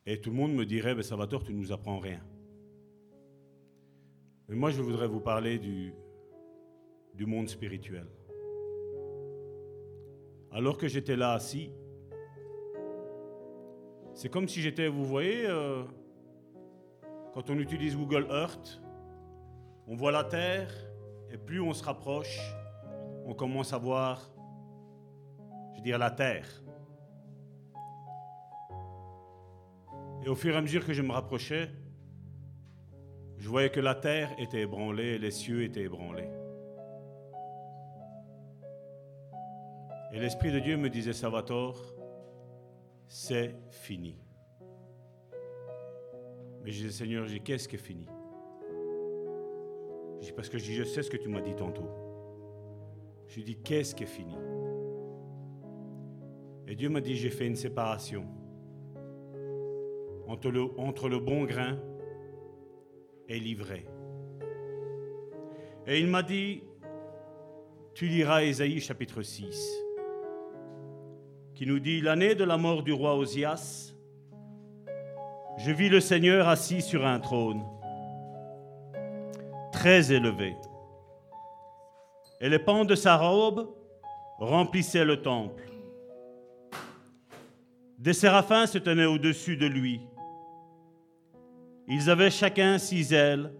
Et 0.06 0.20
tout 0.20 0.30
le 0.30 0.36
monde 0.36 0.54
me 0.54 0.64
dirait, 0.64 0.94
ben, 0.94 1.02
Salvatore, 1.02 1.44
tu 1.44 1.52
nous 1.52 1.70
apprends 1.70 2.00
rien. 2.00 2.24
Mais 4.48 4.56
moi, 4.56 4.70
je 4.70 4.80
voudrais 4.80 5.06
vous 5.06 5.20
parler 5.20 5.58
du, 5.58 5.92
du 7.14 7.26
monde 7.26 7.48
spirituel 7.48 8.08
alors 10.52 10.76
que 10.76 10.88
j'étais 10.88 11.16
là 11.16 11.32
assis. 11.32 11.70
C'est 14.14 14.28
comme 14.28 14.48
si 14.48 14.60
j'étais, 14.60 14.88
vous 14.88 15.04
voyez, 15.04 15.46
euh, 15.46 15.82
quand 17.32 17.48
on 17.50 17.58
utilise 17.58 17.96
Google 17.96 18.26
Earth, 18.30 18.82
on 19.86 19.94
voit 19.94 20.12
la 20.12 20.24
Terre, 20.24 20.70
et 21.32 21.38
plus 21.38 21.60
on 21.60 21.72
se 21.72 21.84
rapproche, 21.84 22.38
on 23.24 23.34
commence 23.34 23.72
à 23.72 23.78
voir, 23.78 24.30
je 25.72 25.76
veux 25.76 25.82
dire, 25.82 25.98
la 25.98 26.10
Terre. 26.10 26.48
Et 30.24 30.28
au 30.28 30.34
fur 30.34 30.54
et 30.54 30.58
à 30.58 30.60
mesure 30.60 30.84
que 30.84 30.92
je 30.92 31.02
me 31.02 31.12
rapprochais, 31.12 31.70
je 33.38 33.48
voyais 33.48 33.70
que 33.70 33.80
la 33.80 33.94
Terre 33.94 34.30
était 34.38 34.60
ébranlée 34.60 35.18
les 35.18 35.30
cieux 35.30 35.62
étaient 35.62 35.84
ébranlés. 35.84 36.28
Et 40.12 40.18
l'Esprit 40.18 40.50
de 40.50 40.58
Dieu 40.58 40.76
me 40.76 40.90
disait, 40.90 41.12
Salvatore, 41.12 41.94
c'est 43.06 43.54
fini. 43.70 44.16
Mais 46.64 46.72
je 46.72 46.78
disais, 46.78 46.90
Seigneur, 46.90 47.26
je 47.26 47.34
dis, 47.34 47.40
qu'est-ce 47.40 47.68
qui 47.68 47.76
est 47.76 47.78
fini? 47.78 48.06
Parce 50.34 50.48
que 50.48 50.58
je, 50.58 50.82
sais 50.82 51.02
ce 51.02 51.10
que 51.10 51.16
tu 51.16 51.28
m'as 51.28 51.40
dit 51.40 51.54
tantôt. 51.54 51.88
Je 53.28 53.40
dis, 53.40 53.56
qu'est-ce 53.62 53.94
qui 53.94 54.02
est 54.02 54.06
fini? 54.06 54.34
Et 56.66 56.74
Dieu 56.74 56.88
m'a 56.88 57.00
dit, 57.00 57.14
j'ai 57.14 57.30
fait 57.30 57.46
une 57.46 57.56
séparation 57.56 58.26
entre 60.26 60.50
le, 60.50 60.62
entre 60.78 61.08
le 61.08 61.18
bon 61.18 61.44
grain 61.44 61.78
et 63.28 63.38
l'ivraie. 63.38 63.86
Et 65.86 66.00
il 66.00 66.08
m'a 66.08 66.22
dit, 66.22 66.62
tu 67.94 68.06
liras 68.06 68.42
Ésaïe 68.42 68.80
chapitre 68.80 69.22
6 69.22 69.89
qui 71.60 71.66
nous 71.66 71.78
dit 71.78 72.00
L'année 72.00 72.34
de 72.34 72.44
la 72.44 72.56
mort 72.56 72.82
du 72.82 72.90
roi 72.90 73.14
Osias, 73.16 73.94
je 75.58 75.70
vis 75.70 75.90
le 75.90 76.00
Seigneur 76.00 76.48
assis 76.48 76.80
sur 76.80 77.06
un 77.06 77.20
trône, 77.20 77.62
très 79.70 80.10
élevé, 80.10 80.56
et 82.40 82.48
les 82.48 82.58
pans 82.58 82.86
de 82.86 82.94
sa 82.94 83.18
robe 83.18 83.68
remplissaient 84.38 85.04
le 85.04 85.20
temple. 85.20 85.70
Des 87.98 88.14
séraphins 88.14 88.66
se 88.66 88.78
tenaient 88.78 89.04
au-dessus 89.04 89.58
de 89.58 89.66
lui. 89.66 90.00
Ils 91.88 92.08
avaient 92.08 92.30
chacun 92.30 92.78
six 92.78 93.12
ailes, 93.12 93.52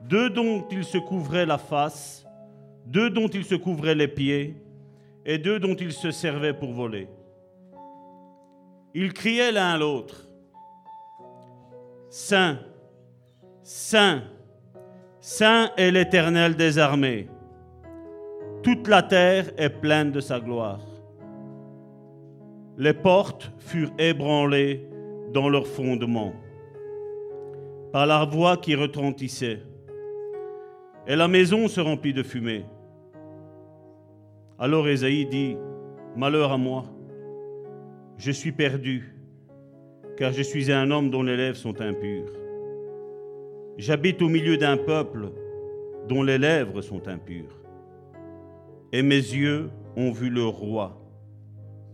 deux 0.00 0.30
dont 0.30 0.66
ils 0.70 0.84
se 0.84 0.96
couvraient 0.96 1.44
la 1.44 1.58
face, 1.58 2.26
deux 2.86 3.10
dont 3.10 3.28
ils 3.28 3.44
se 3.44 3.54
couvraient 3.54 3.94
les 3.94 4.08
pieds, 4.08 4.56
et 5.28 5.36
deux 5.36 5.60
dont 5.60 5.74
ils 5.74 5.92
se 5.92 6.10
servaient 6.10 6.54
pour 6.54 6.72
voler. 6.72 7.06
Ils 8.94 9.12
criaient 9.12 9.52
l'un 9.52 9.74
à 9.74 9.78
l'autre, 9.78 10.26
Saint, 12.08 12.58
Saint, 13.62 14.22
Saint 15.20 15.70
est 15.76 15.90
l'Éternel 15.90 16.56
des 16.56 16.78
armées. 16.78 17.28
Toute 18.62 18.88
la 18.88 19.02
terre 19.02 19.50
est 19.58 19.68
pleine 19.68 20.10
de 20.12 20.20
sa 20.20 20.40
gloire. 20.40 20.80
Les 22.78 22.94
portes 22.94 23.52
furent 23.58 23.92
ébranlées 23.98 24.88
dans 25.34 25.50
leurs 25.50 25.66
fondements 25.66 26.32
par 27.92 28.06
la 28.06 28.24
voix 28.24 28.56
qui 28.56 28.74
retentissait, 28.74 29.62
et 31.06 31.16
la 31.16 31.28
maison 31.28 31.68
se 31.68 31.80
remplit 31.80 32.14
de 32.14 32.22
fumée. 32.22 32.64
Alors 34.60 34.88
Ésaïe 34.88 35.26
dit, 35.26 35.56
Malheur 36.16 36.50
à 36.50 36.58
moi, 36.58 36.84
je 38.16 38.32
suis 38.32 38.50
perdu, 38.50 39.14
car 40.16 40.32
je 40.32 40.42
suis 40.42 40.72
un 40.72 40.90
homme 40.90 41.10
dont 41.10 41.22
les 41.22 41.36
lèvres 41.36 41.56
sont 41.56 41.80
impures. 41.80 42.32
J'habite 43.76 44.20
au 44.20 44.28
milieu 44.28 44.56
d'un 44.56 44.76
peuple 44.76 45.30
dont 46.08 46.24
les 46.24 46.38
lèvres 46.38 46.80
sont 46.80 47.06
impures. 47.06 47.56
Et 48.92 49.02
mes 49.02 49.14
yeux 49.14 49.70
ont 49.96 50.10
vu 50.10 50.28
le 50.28 50.44
roi, 50.44 51.00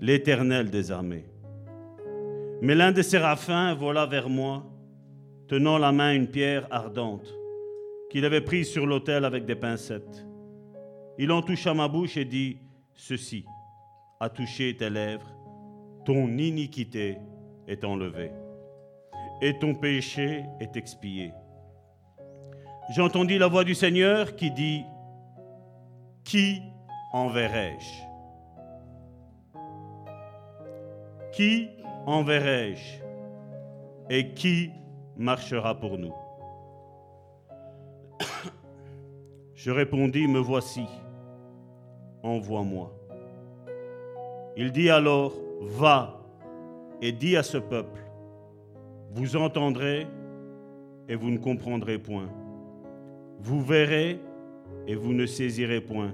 l'Éternel 0.01 0.71
des 0.71 0.91
armées. 0.91 1.27
Mais 2.63 2.75
l'un 2.75 2.93
des 2.93 3.03
séraphins 3.03 3.75
vola 3.75 4.07
vers 4.07 4.31
moi, 4.31 4.65
tenant 5.49 5.77
la 5.77 5.93
main 5.93 6.15
une 6.15 6.29
pierre 6.29 6.67
ardente, 6.71 7.29
qu'il 8.09 8.25
avait 8.25 8.41
prise 8.41 8.69
sur 8.69 8.87
l'autel 8.87 9.27
avec 9.27 9.45
des 9.45 9.57
pincettes. 9.57 10.25
Il 11.19 11.31
en 11.31 11.43
toucha 11.43 11.75
ma 11.75 11.89
bouche 11.89 12.17
et 12.17 12.25
dit, 12.25 12.59
Ceci. 12.95 13.45
A 14.21 14.29
touché 14.29 14.77
tes 14.77 14.89
lèvres, 14.89 15.29
ton 16.05 16.29
iniquité 16.39 17.19
est 17.67 17.85
enlevée 17.85 18.31
et 19.43 19.59
ton 19.59 19.75
péché 19.75 20.45
est 20.61 20.77
expié. 20.77 21.33
J'entendis 22.95 23.39
la 23.39 23.49
voix 23.49 23.65
du 23.65 23.75
Seigneur 23.75 24.37
qui 24.37 24.51
dit, 24.51 24.85
Qui 26.23 26.63
enverrai-je? 27.13 28.03
Qui 31.33 31.69
enverrai-je? 32.07 33.03
Et 34.11 34.33
qui 34.33 34.71
marchera 35.17 35.79
pour 35.79 35.99
nous? 35.99 36.15
Je 39.55 39.71
répondis, 39.71 40.27
Me 40.27 40.39
voici, 40.39 40.87
envoie-moi. 42.25 42.91
Il 44.57 44.73
dit 44.73 44.91
alors, 44.91 45.35
Va 45.61 46.21
et 47.01 47.13
dis 47.13 47.37
à 47.37 47.43
ce 47.43 47.59
peuple, 47.59 48.01
vous 49.13 49.37
entendrez 49.37 50.07
et 51.09 51.15
vous 51.15 51.31
ne 51.31 51.39
comprendrez 51.39 51.99
point. 51.99 52.29
Vous 53.39 53.63
verrez 53.63 54.19
et 54.87 54.95
vous 54.95 55.13
ne 55.13 55.27
saisirez 55.27 55.81
point. 55.81 56.13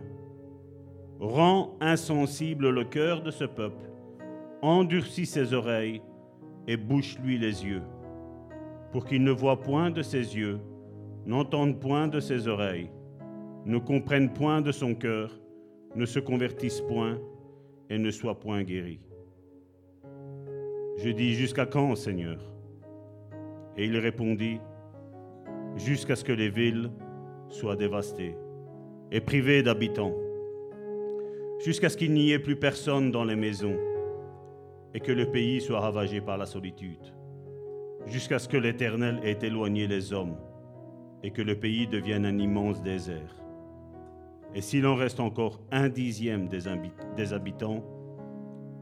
Rends 1.21 1.77
insensible 1.81 2.71
le 2.71 2.85
cœur 2.85 3.23
de 3.23 3.31
ce 3.31 3.45
peuple, 3.45 3.91
endurcis 4.63 5.27
ses 5.27 5.55
oreilles, 5.55 6.03
et 6.67 6.77
bouche-lui 6.77 7.39
les 7.39 7.65
yeux, 7.65 7.83
pour 8.93 9.05
qu'il 9.05 9.25
ne 9.25 9.31
voie 9.31 9.61
point 9.61 9.91
de 9.91 10.03
ses 10.03 10.37
yeux, 10.37 10.61
n'entende 11.27 11.81
point 11.81 12.09
de 12.09 12.21
ses 12.21 12.49
oreilles, 12.49 12.91
ne 13.65 13.79
comprenne 13.79 14.33
point 14.33 14.61
de 14.61 14.73
son 14.73 14.95
cœur, 14.95 15.40
ne 15.95 16.07
se 16.07 16.19
convertisse 16.19 16.81
point 16.81 17.19
et 17.89 17.99
ne 17.99 18.11
soit 18.11 18.39
point 18.39 18.63
guéri. 18.63 19.01
Je 20.99 21.11
dis, 21.11 21.35
jusqu'à 21.35 21.67
quand, 21.67 21.95
Seigneur? 21.97 22.39
Et 23.77 23.87
il 23.87 23.97
répondit, 23.97 24.61
jusqu'à 25.77 26.17
ce 26.17 26.25
que 26.25 26.33
les 26.33 26.51
villes 26.51 26.91
soient 27.49 27.77
dévastées 27.77 28.37
et 29.11 29.21
privées 29.21 29.63
d'habitants, 29.63 30.15
jusqu'à 31.65 31.89
ce 31.89 31.97
qu'il 31.97 32.13
n'y 32.13 32.33
ait 32.33 32.39
plus 32.39 32.57
personne 32.57 33.11
dans 33.11 33.25
les 33.25 33.37
maisons 33.37 33.77
et 34.95 35.01
que 35.01 35.13
le 35.13 35.31
pays 35.31 35.61
soit 35.61 35.81
ravagé 35.81 36.21
par 36.21 36.37
la 36.37 36.47
solitude, 36.47 37.15
jusqu'à 38.07 38.39
ce 38.39 38.49
que 38.49 38.57
l'Éternel 38.57 39.21
ait 39.25 39.39
éloigné 39.43 39.87
les 39.87 40.13
hommes 40.13 40.37
et 41.23 41.31
que 41.31 41.43
le 41.43 41.59
pays 41.59 41.87
devienne 41.87 42.27
un 42.27 42.39
immense 42.39 42.83
désert. 42.83 43.40
Et 44.55 44.61
s'il 44.61 44.87
en 44.87 44.97
reste 44.97 45.21
encore 45.21 45.61
un 45.71 45.89
dixième 45.89 46.49
des, 46.49 46.67
habitants, 47.33 47.85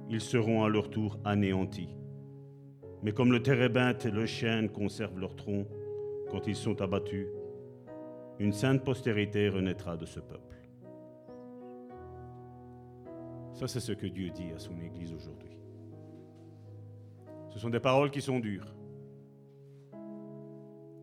ils 0.09 0.21
seront 0.21 0.65
à 0.65 0.69
leur 0.69 0.89
tour 0.89 1.19
anéantis. 1.25 1.95
Mais 3.03 3.13
comme 3.13 3.33
le 3.33 3.43
térébinthe 3.43 4.07
et 4.07 4.11
le 4.11 4.27
chêne 4.27 4.71
conservent 4.71 5.19
leur 5.19 5.37
tronc 5.37 5.67
quand 6.31 6.47
ils 6.47 6.57
sont 6.57 6.81
abattus, 6.81 7.27
une 8.39 8.53
sainte 8.53 8.83
postérité 8.83 9.49
renaîtra 9.49 9.97
de 9.97 10.07
ce 10.07 10.21
peuple. 10.21 10.57
Ça, 13.53 13.67
c'est 13.67 13.81
ce 13.81 13.93
que 13.93 14.07
Dieu 14.07 14.31
dit 14.31 14.53
à 14.55 14.59
son 14.59 14.81
Église 14.81 15.13
aujourd'hui. 15.13 15.59
Ce 17.51 17.59
sont 17.59 17.71
des 17.71 17.81
paroles 17.81 18.11
qui 18.11 18.21
sont 18.21 18.39
dures. 18.39 18.75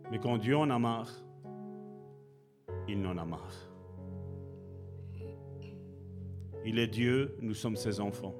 Mais 0.09 0.19
quand 0.19 0.37
Dieu 0.37 0.55
en 0.57 0.69
a 0.69 0.79
marre, 0.79 1.11
il 2.87 3.01
n'en 3.01 3.17
a 3.17 3.25
marre. 3.25 3.74
Il 6.67 6.79
est 6.79 6.87
Dieu, 6.87 7.37
nous 7.41 7.53
sommes 7.53 7.75
ses 7.75 7.99
enfants. 7.99 8.33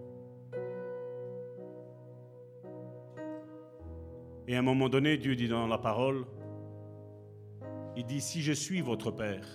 Et 4.48 4.56
à 4.56 4.60
un 4.60 4.64
moment 4.64 4.90
donné, 4.90 5.18
Dieu 5.18 5.36
dit 5.36 5.48
dans 5.48 5.68
la 5.68 5.78
parole, 5.78 6.26
il 7.96 8.04
dit, 8.06 8.22
si 8.22 8.42
je 8.42 8.52
suis 8.52 8.82
votre 8.82 9.12
Père, 9.12 9.48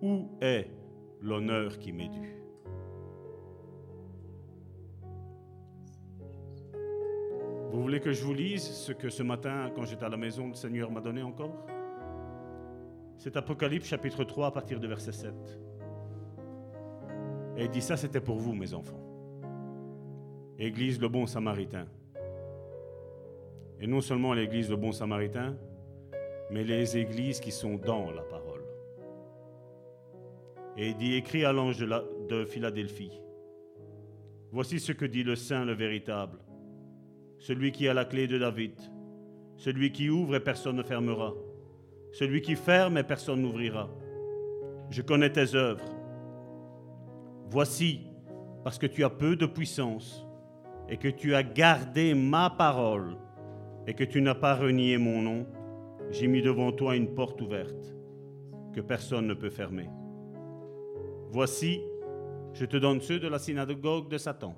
où 0.00 0.30
est 0.40 0.70
l'honneur 1.20 1.78
qui 1.78 1.92
m'est 1.92 2.08
dû? 2.08 2.34
Vous 7.70 7.80
voulez 7.80 8.00
que 8.00 8.12
je 8.12 8.24
vous 8.24 8.34
lise 8.34 8.64
ce 8.64 8.92
que 8.92 9.10
ce 9.10 9.22
matin, 9.22 9.70
quand 9.74 9.84
j'étais 9.84 10.04
à 10.04 10.08
la 10.08 10.16
maison, 10.16 10.48
le 10.48 10.54
Seigneur 10.54 10.90
m'a 10.90 11.00
donné 11.00 11.22
encore? 11.22 11.66
C'est 13.18 13.36
Apocalypse 13.36 13.86
chapitre 13.86 14.24
3 14.24 14.46
à 14.46 14.50
partir 14.50 14.80
de 14.80 14.86
verset 14.86 15.12
7. 15.12 15.34
Et 17.56 17.64
il 17.64 17.70
dit 17.70 17.82
ça, 17.82 17.96
c'était 17.96 18.20
pour 18.20 18.36
vous, 18.36 18.54
mes 18.54 18.74
enfants. 18.74 19.00
Église 20.58 21.00
le 21.00 21.08
bon 21.08 21.26
samaritain. 21.26 21.86
Et 23.80 23.86
non 23.86 24.00
seulement 24.00 24.32
l'église 24.32 24.70
le 24.70 24.76
bon 24.76 24.92
samaritain, 24.92 25.56
mais 26.50 26.64
les 26.64 26.96
églises 26.96 27.40
qui 27.40 27.50
sont 27.50 27.76
dans 27.76 28.10
la 28.10 28.22
parole. 28.22 28.62
Et 30.76 30.90
il 30.90 30.96
dit, 30.96 31.14
écrit 31.14 31.44
à 31.44 31.52
l'ange 31.52 31.78
de, 31.78 31.88
de 32.28 32.44
Philadelphie, 32.44 33.20
voici 34.52 34.80
ce 34.80 34.92
que 34.92 35.04
dit 35.04 35.22
le 35.22 35.36
Saint, 35.36 35.64
le 35.64 35.74
véritable, 35.74 36.38
celui 37.38 37.72
qui 37.72 37.88
a 37.88 37.94
la 37.94 38.04
clé 38.04 38.26
de 38.26 38.38
David, 38.38 38.80
celui 39.56 39.92
qui 39.92 40.08
ouvre 40.08 40.36
et 40.36 40.40
personne 40.40 40.76
ne 40.76 40.82
fermera, 40.82 41.34
celui 42.12 42.40
qui 42.40 42.54
ferme 42.54 42.98
et 42.98 43.02
personne 43.02 43.42
n'ouvrira. 43.42 43.90
Je 44.90 45.02
connais 45.02 45.30
tes 45.30 45.54
œuvres. 45.54 45.84
Voici, 47.52 48.00
parce 48.64 48.78
que 48.78 48.86
tu 48.86 49.04
as 49.04 49.10
peu 49.10 49.36
de 49.36 49.44
puissance 49.44 50.26
et 50.88 50.96
que 50.96 51.08
tu 51.08 51.34
as 51.34 51.42
gardé 51.42 52.14
ma 52.14 52.48
parole 52.48 53.18
et 53.86 53.92
que 53.92 54.04
tu 54.04 54.22
n'as 54.22 54.34
pas 54.34 54.54
renié 54.54 54.96
mon 54.96 55.20
nom, 55.20 55.46
j'ai 56.10 56.28
mis 56.28 56.40
devant 56.40 56.72
toi 56.72 56.96
une 56.96 57.14
porte 57.14 57.42
ouverte 57.42 57.94
que 58.72 58.80
personne 58.80 59.26
ne 59.26 59.34
peut 59.34 59.50
fermer. 59.50 59.90
Voici, 61.28 61.82
je 62.54 62.64
te 62.64 62.78
donne 62.78 63.02
ceux 63.02 63.20
de 63.20 63.28
la 63.28 63.38
synagogue 63.38 64.08
de 64.08 64.16
Satan, 64.16 64.56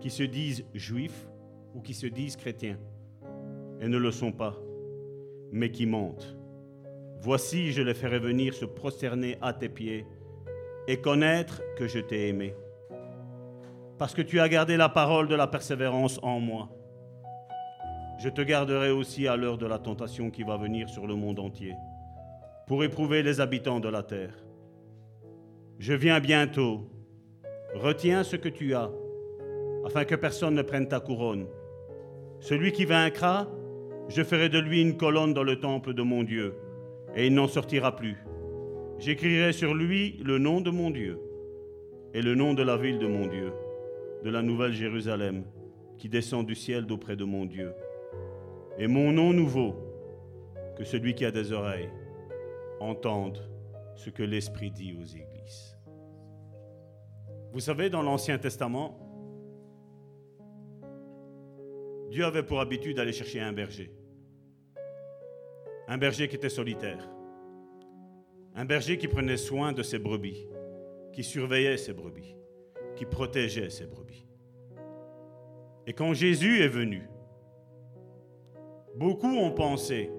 qui 0.00 0.10
se 0.10 0.24
disent 0.24 0.64
juifs 0.74 1.28
ou 1.76 1.80
qui 1.80 1.94
se 1.94 2.08
disent 2.08 2.34
chrétiens 2.34 2.80
et 3.80 3.86
ne 3.86 3.98
le 3.98 4.10
sont 4.10 4.32
pas, 4.32 4.56
mais 5.52 5.70
qui 5.70 5.86
mentent. 5.86 6.36
Voici, 7.20 7.70
je 7.70 7.82
les 7.82 7.94
ferai 7.94 8.18
venir 8.18 8.52
se 8.52 8.64
prosterner 8.64 9.38
à 9.40 9.52
tes 9.52 9.68
pieds 9.68 10.04
et 10.88 11.00
connaître 11.00 11.62
que 11.76 11.86
je 11.86 11.98
t'ai 11.98 12.28
aimé. 12.28 12.54
Parce 13.98 14.14
que 14.14 14.22
tu 14.22 14.40
as 14.40 14.48
gardé 14.48 14.76
la 14.76 14.88
parole 14.88 15.28
de 15.28 15.34
la 15.34 15.46
persévérance 15.46 16.18
en 16.22 16.40
moi. 16.40 16.68
Je 18.18 18.28
te 18.28 18.40
garderai 18.40 18.90
aussi 18.90 19.26
à 19.28 19.36
l'heure 19.36 19.58
de 19.58 19.66
la 19.66 19.78
tentation 19.78 20.30
qui 20.30 20.42
va 20.42 20.56
venir 20.56 20.88
sur 20.88 21.06
le 21.06 21.14
monde 21.14 21.38
entier, 21.38 21.74
pour 22.66 22.84
éprouver 22.84 23.22
les 23.22 23.40
habitants 23.40 23.80
de 23.80 23.88
la 23.88 24.02
terre. 24.02 24.34
Je 25.78 25.92
viens 25.92 26.20
bientôt. 26.20 26.88
Retiens 27.74 28.22
ce 28.22 28.36
que 28.36 28.48
tu 28.48 28.74
as 28.74 28.90
afin 29.84 30.04
que 30.04 30.14
personne 30.14 30.54
ne 30.54 30.62
prenne 30.62 30.88
ta 30.88 31.00
couronne. 31.00 31.46
Celui 32.40 32.72
qui 32.72 32.84
vaincra, 32.84 33.48
je 34.08 34.22
ferai 34.22 34.48
de 34.48 34.58
lui 34.58 34.80
une 34.80 34.96
colonne 34.96 35.34
dans 35.34 35.42
le 35.42 35.58
temple 35.58 35.94
de 35.94 36.02
mon 36.02 36.22
Dieu, 36.22 36.54
et 37.14 37.26
il 37.26 37.34
n'en 37.34 37.48
sortira 37.48 37.96
plus. 37.96 38.16
J'écrirai 39.02 39.52
sur 39.52 39.74
lui 39.74 40.12
le 40.24 40.38
nom 40.38 40.60
de 40.60 40.70
mon 40.70 40.88
Dieu, 40.88 41.18
et 42.14 42.22
le 42.22 42.36
nom 42.36 42.54
de 42.54 42.62
la 42.62 42.76
ville 42.76 43.00
de 43.00 43.08
mon 43.08 43.26
Dieu, 43.26 43.52
de 44.22 44.30
la 44.30 44.42
nouvelle 44.42 44.72
Jérusalem, 44.72 45.42
qui 45.98 46.08
descend 46.08 46.46
du 46.46 46.54
ciel 46.54 46.86
d'auprès 46.86 47.16
de 47.16 47.24
mon 47.24 47.44
Dieu. 47.44 47.74
Et 48.78 48.86
mon 48.86 49.10
nom 49.10 49.32
nouveau, 49.32 49.74
que 50.76 50.84
celui 50.84 51.16
qui 51.16 51.24
a 51.24 51.32
des 51.32 51.50
oreilles 51.50 51.90
entende 52.78 53.42
ce 53.96 54.08
que 54.08 54.22
l'Esprit 54.22 54.70
dit 54.70 54.92
aux 54.92 55.04
églises. 55.04 55.76
Vous 57.52 57.58
savez, 57.58 57.90
dans 57.90 58.02
l'Ancien 58.02 58.38
Testament, 58.38 59.00
Dieu 62.08 62.24
avait 62.24 62.44
pour 62.44 62.60
habitude 62.60 62.98
d'aller 62.98 63.12
chercher 63.12 63.40
un 63.40 63.52
berger. 63.52 63.92
Un 65.88 65.98
berger 65.98 66.28
qui 66.28 66.36
était 66.36 66.48
solitaire. 66.48 67.11
Un 68.54 68.64
berger 68.64 68.98
qui 68.98 69.08
prenait 69.08 69.36
soin 69.36 69.72
de 69.72 69.82
ses 69.82 69.98
brebis, 69.98 70.46
qui 71.12 71.24
surveillait 71.24 71.78
ses 71.78 71.92
brebis, 71.92 72.36
qui 72.96 73.06
protégeait 73.06 73.70
ses 73.70 73.86
brebis. 73.86 74.26
Et 75.86 75.92
quand 75.92 76.12
Jésus 76.12 76.60
est 76.60 76.68
venu, 76.68 77.02
beaucoup 78.96 79.34
ont 79.34 79.52
pensé, 79.52 80.10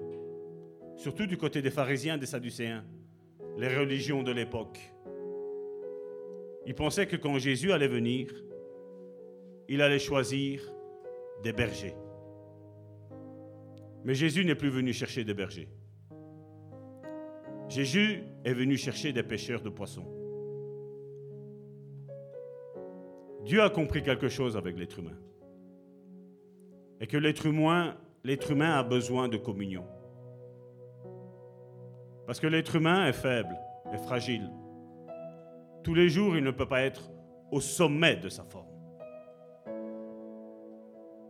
surtout 0.96 1.26
du 1.26 1.38
côté 1.38 1.62
des 1.62 1.72
pharisiens, 1.72 2.18
des 2.18 2.26
sadducéens, 2.26 2.84
les 3.58 3.78
religions 3.78 4.24
de 4.24 4.32
l'époque, 4.32 4.80
ils 6.66 6.76
pensaient 6.76 7.08
que 7.08 7.18
quand 7.18 7.38
Jésus 7.38 7.72
allait 7.72 7.88
venir, 7.88 8.34
il 9.68 9.82
allait 9.82 10.00
choisir 10.00 10.62
des 11.44 11.54
bergers. 11.54 11.96
Mais 14.04 14.16
Jésus 14.16 14.44
n'est 14.44 14.56
plus 14.56 14.70
venu 14.70 14.92
chercher 14.92 15.24
des 15.24 15.34
bergers. 15.34 15.70
Jésus 17.70 18.24
est 18.44 18.54
venu 18.54 18.78
chercher 18.78 19.14
des 19.14 19.24
pêcheurs 19.24 19.62
de 19.62 19.70
poissons. 19.70 20.06
Dieu 23.46 23.62
a 23.62 23.70
compris 23.70 24.04
quelque 24.04 24.30
chose 24.30 24.56
avec 24.56 24.78
l'être 24.78 25.00
humain. 25.00 25.18
Et 27.00 27.08
que 27.08 27.18
l'être 27.18 27.46
humain, 27.46 27.96
a 28.26 28.84
besoin 28.84 29.28
de 29.28 29.38
communion. 29.38 29.86
Parce 32.26 32.40
que 32.40 32.48
l'être 32.48 32.76
humain 32.76 33.08
est 33.08 33.14
faible, 33.14 33.58
est 33.92 33.98
fragile. 33.98 34.50
Tous 35.84 35.94
les 35.94 36.08
jours, 36.08 36.38
il 36.38 36.44
ne 36.44 36.52
peut 36.52 36.68
pas 36.68 36.84
être 36.84 37.12
au 37.52 37.60
sommet 37.60 38.16
de 38.16 38.30
sa 38.30 38.44
forme. 38.44 38.68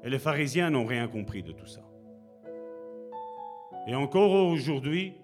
Et 0.03 0.09
les 0.09 0.19
pharisiens 0.19 0.69
n'ont 0.69 0.85
rien 0.85 1.07
compris 1.07 1.41
de 1.41 1.51
tout 1.51 1.65
ça. 1.65 1.81
Et 3.87 3.95
encore 3.95 4.31
aujourd'hui, 4.31 5.15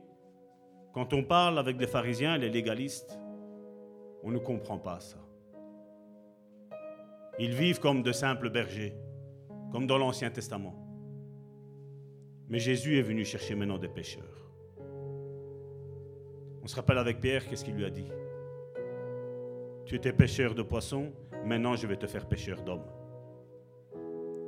quand 0.94 1.14
on 1.14 1.24
parle 1.24 1.60
avec 1.60 1.78
des 1.78 1.88
pharisiens, 1.88 2.38
les 2.38 2.50
légalistes, 2.50 3.20
on 4.24 4.32
ne 4.32 4.40
comprend 4.40 4.78
pas 4.78 5.00
ça. 5.00 5.18
Ils 7.38 7.54
vivent 7.54 7.80
comme 7.80 8.04
de 8.04 8.12
simples 8.12 8.50
bergers, 8.50 8.96
comme 9.72 9.88
dans 9.88 9.98
l'Ancien 9.98 10.30
Testament. 10.30 10.76
Mais 12.50 12.60
Jésus 12.60 12.98
est 12.98 13.04
venu 13.04 13.24
chercher 13.24 13.56
maintenant 13.56 13.78
des 13.78 13.88
pêcheurs. 13.88 14.52
On 16.64 16.68
se 16.68 16.76
rappelle 16.76 16.98
avec 16.98 17.22
Pierre, 17.22 17.48
qu'est-ce 17.48 17.64
qu'il 17.64 17.76
lui 17.76 17.86
a 17.86 17.90
dit 17.90 18.12
Tu 19.86 19.96
étais 19.96 20.12
pêcheur 20.12 20.56
de 20.56 20.64
poissons, 20.64 21.14
maintenant 21.46 21.76
je 21.76 21.88
vais 21.88 21.98
te 21.98 22.08
faire 22.08 22.28
pêcheur 22.28 22.62
d'hommes. 22.64 22.88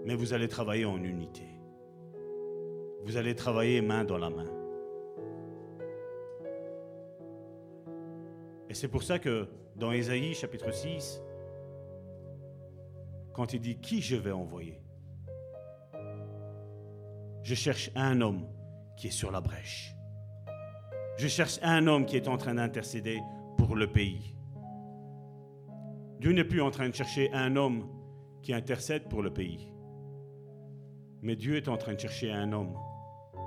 Mais 0.04 0.16
vous 0.16 0.34
allez 0.34 0.48
travailler 0.48 0.86
en 0.86 1.02
unité. 1.02 1.46
Vous 3.04 3.18
allez 3.18 3.36
travailler 3.36 3.82
main 3.82 4.04
dans 4.04 4.18
la 4.18 4.30
main. 4.30 4.61
Et 8.72 8.74
c'est 8.74 8.88
pour 8.88 9.04
ça 9.04 9.20
que 9.20 9.50
dans 9.76 9.92
Ésaïe 9.92 10.34
chapitre 10.34 10.72
6, 10.72 11.22
quand 13.34 13.52
il 13.52 13.60
dit 13.60 13.82
qui 13.82 14.02
je 14.02 14.16
vais 14.16 14.32
envoyer, 14.32 14.82
je 17.44 17.54
cherche 17.54 17.92
un 17.96 18.22
homme 18.22 18.48
qui 18.96 19.08
est 19.08 19.12
sur 19.12 19.30
la 19.30 19.42
brèche. 19.42 19.94
Je 21.18 21.28
cherche 21.28 21.60
un 21.62 21.86
homme 21.86 22.06
qui 22.06 22.16
est 22.16 22.30
en 22.30 22.38
train 22.38 22.54
d'intercéder 22.54 23.20
pour 23.58 23.76
le 23.76 23.92
pays. 23.92 24.38
Dieu 26.22 26.32
n'est 26.32 26.46
plus 26.46 26.62
en 26.62 26.72
train 26.72 26.88
de 26.88 26.96
chercher 26.96 27.30
un 27.34 27.58
homme 27.58 27.90
qui 28.42 28.54
intercède 28.54 29.10
pour 29.10 29.22
le 29.22 29.34
pays. 29.34 29.68
Mais 31.22 31.36
Dieu 31.36 31.58
est 31.58 31.68
en 31.68 31.76
train 31.76 31.96
de 31.96 32.00
chercher 32.00 32.32
un 32.32 32.54
homme, 32.54 32.78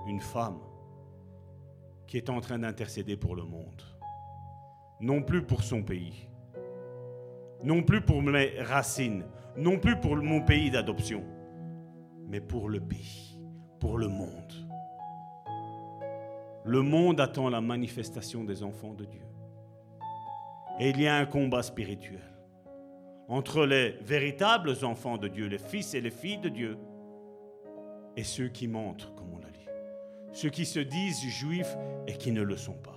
une 0.06 0.20
femme, 0.20 0.60
qui 2.06 2.18
est 2.18 2.28
en 2.28 2.42
train 2.42 2.58
d'intercéder 2.58 3.16
pour 3.16 3.34
le 3.34 3.44
monde. 3.44 3.93
Non 5.00 5.22
plus 5.22 5.42
pour 5.42 5.62
son 5.62 5.82
pays. 5.82 6.28
Non 7.62 7.82
plus 7.82 8.00
pour 8.00 8.22
mes 8.22 8.60
racines. 8.60 9.24
Non 9.56 9.78
plus 9.78 9.96
pour 9.96 10.16
mon 10.16 10.40
pays 10.42 10.70
d'adoption. 10.70 11.24
Mais 12.28 12.40
pour 12.40 12.68
le 12.68 12.80
pays. 12.80 13.38
Pour 13.80 13.98
le 13.98 14.08
monde. 14.08 14.52
Le 16.64 16.80
monde 16.80 17.20
attend 17.20 17.50
la 17.50 17.60
manifestation 17.60 18.44
des 18.44 18.62
enfants 18.62 18.94
de 18.94 19.04
Dieu. 19.04 19.26
Et 20.80 20.90
il 20.90 21.00
y 21.00 21.06
a 21.06 21.16
un 21.16 21.26
combat 21.26 21.62
spirituel 21.62 22.34
entre 23.28 23.64
les 23.64 23.90
véritables 24.02 24.74
enfants 24.82 25.16
de 25.16 25.28
Dieu, 25.28 25.46
les 25.46 25.58
fils 25.58 25.94
et 25.94 26.00
les 26.00 26.10
filles 26.10 26.38
de 26.38 26.48
Dieu, 26.48 26.78
et 28.16 28.24
ceux 28.24 28.48
qui 28.48 28.68
mentent, 28.68 29.12
comme 29.16 29.32
on 29.32 29.38
l'a 29.38 29.50
dit. 29.50 29.66
Ceux 30.32 30.50
qui 30.50 30.66
se 30.66 30.80
disent 30.80 31.20
juifs 31.20 31.76
et 32.06 32.14
qui 32.14 32.32
ne 32.32 32.42
le 32.42 32.56
sont 32.56 32.74
pas. 32.74 32.93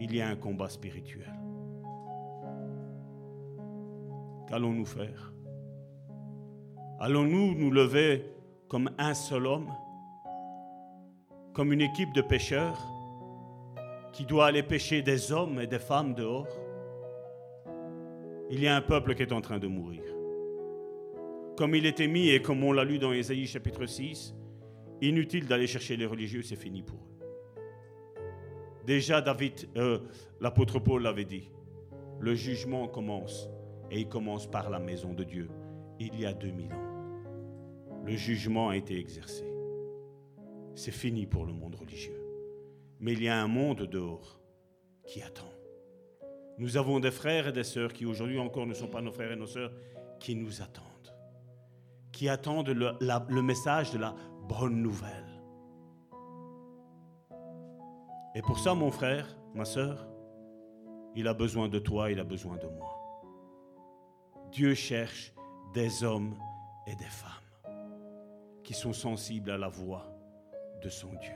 Il 0.00 0.14
y 0.14 0.20
a 0.22 0.28
un 0.28 0.36
combat 0.36 0.70
spirituel. 0.70 1.30
Qu'allons-nous 4.48 4.86
faire? 4.86 5.32
Allons-nous 6.98 7.54
nous 7.54 7.70
lever 7.70 8.24
comme 8.68 8.90
un 8.98 9.14
seul 9.14 9.46
homme 9.46 9.70
comme 11.52 11.72
une 11.72 11.80
équipe 11.82 12.12
de 12.14 12.22
pêcheurs 12.22 12.78
qui 14.12 14.24
doit 14.24 14.46
aller 14.46 14.62
pêcher 14.62 15.02
des 15.02 15.32
hommes 15.32 15.60
et 15.60 15.66
des 15.66 15.78
femmes 15.78 16.14
dehors? 16.14 16.48
Il 18.50 18.60
y 18.60 18.66
a 18.66 18.74
un 18.74 18.80
peuple 18.80 19.14
qui 19.14 19.22
est 19.22 19.32
en 19.32 19.40
train 19.40 19.58
de 19.58 19.66
mourir. 19.66 20.02
Comme 21.56 21.74
il 21.74 21.84
était 21.84 22.08
mis 22.08 22.30
et 22.30 22.40
comme 22.40 22.64
on 22.64 22.72
l'a 22.72 22.84
lu 22.84 22.98
dans 22.98 23.12
Ésaïe 23.12 23.46
chapitre 23.46 23.84
6, 23.84 24.34
inutile 25.02 25.46
d'aller 25.46 25.66
chercher 25.66 25.96
les 25.96 26.06
religieux, 26.06 26.42
c'est 26.42 26.56
fini 26.56 26.82
pour 26.82 26.98
eux. 26.98 27.09
Déjà 28.90 29.20
David, 29.20 29.68
euh, 29.76 30.00
l'apôtre 30.40 30.80
Paul 30.80 31.04
l'avait 31.04 31.24
dit, 31.24 31.48
le 32.18 32.34
jugement 32.34 32.88
commence 32.88 33.48
et 33.88 34.00
il 34.00 34.08
commence 34.08 34.50
par 34.50 34.68
la 34.68 34.80
maison 34.80 35.14
de 35.14 35.22
Dieu 35.22 35.48
il 36.00 36.18
y 36.18 36.26
a 36.26 36.32
2000 36.32 36.72
ans. 36.72 38.02
Le 38.04 38.16
jugement 38.16 38.70
a 38.70 38.76
été 38.76 38.98
exercé 38.98 39.44
c'est 40.74 40.90
fini 40.90 41.24
pour 41.24 41.46
le 41.46 41.52
monde 41.52 41.76
religieux. 41.76 42.20
Mais 42.98 43.12
il 43.12 43.22
y 43.22 43.28
a 43.28 43.40
un 43.40 43.46
monde 43.46 43.82
dehors 43.82 44.40
qui 45.06 45.22
attend. 45.22 45.52
Nous 46.58 46.76
avons 46.76 46.98
des 46.98 47.12
frères 47.12 47.46
et 47.46 47.52
des 47.52 47.62
sœurs 47.62 47.92
qui 47.92 48.06
aujourd'hui 48.06 48.40
encore 48.40 48.66
ne 48.66 48.74
sont 48.74 48.88
pas 48.88 49.02
nos 49.02 49.12
frères 49.12 49.30
et 49.30 49.36
nos 49.36 49.46
sœurs, 49.46 49.72
qui 50.18 50.34
nous 50.34 50.62
attendent, 50.62 51.14
qui 52.10 52.28
attendent 52.28 52.70
le, 52.70 52.90
le 53.00 53.42
message 53.42 53.92
de 53.92 53.98
la 53.98 54.16
bonne 54.48 54.82
nouvelle. 54.82 55.29
Et 58.34 58.42
pour 58.42 58.58
ça, 58.58 58.74
mon 58.74 58.90
frère, 58.90 59.26
ma 59.54 59.64
sœur, 59.64 60.06
il 61.16 61.26
a 61.26 61.34
besoin 61.34 61.68
de 61.68 61.78
toi, 61.78 62.10
il 62.10 62.20
a 62.20 62.24
besoin 62.24 62.56
de 62.56 62.66
moi. 62.66 62.96
Dieu 64.52 64.74
cherche 64.74 65.34
des 65.74 66.04
hommes 66.04 66.36
et 66.86 66.94
des 66.94 67.04
femmes 67.04 67.30
qui 68.62 68.74
sont 68.74 68.92
sensibles 68.92 69.50
à 69.50 69.58
la 69.58 69.68
voix 69.68 70.06
de 70.82 70.88
son 70.88 71.12
Dieu. 71.14 71.34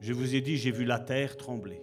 Je 0.00 0.12
vous 0.12 0.34
ai 0.34 0.40
dit, 0.40 0.56
j'ai 0.56 0.70
vu 0.70 0.84
la 0.84 0.98
terre 0.98 1.36
trembler. 1.36 1.82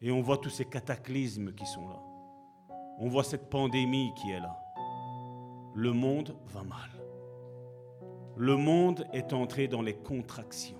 Et 0.00 0.10
on 0.10 0.20
voit 0.20 0.38
tous 0.38 0.50
ces 0.50 0.64
cataclysmes 0.64 1.52
qui 1.54 1.66
sont 1.66 1.88
là. 1.88 2.00
On 2.98 3.08
voit 3.08 3.24
cette 3.24 3.48
pandémie 3.48 4.12
qui 4.14 4.30
est 4.30 4.40
là. 4.40 4.58
Le 5.74 5.92
monde 5.92 6.36
va 6.46 6.62
mal. 6.62 6.95
Le 8.38 8.54
monde 8.54 9.06
est 9.14 9.32
entré 9.32 9.66
dans 9.66 9.80
les 9.80 9.94
contractions. 9.94 10.76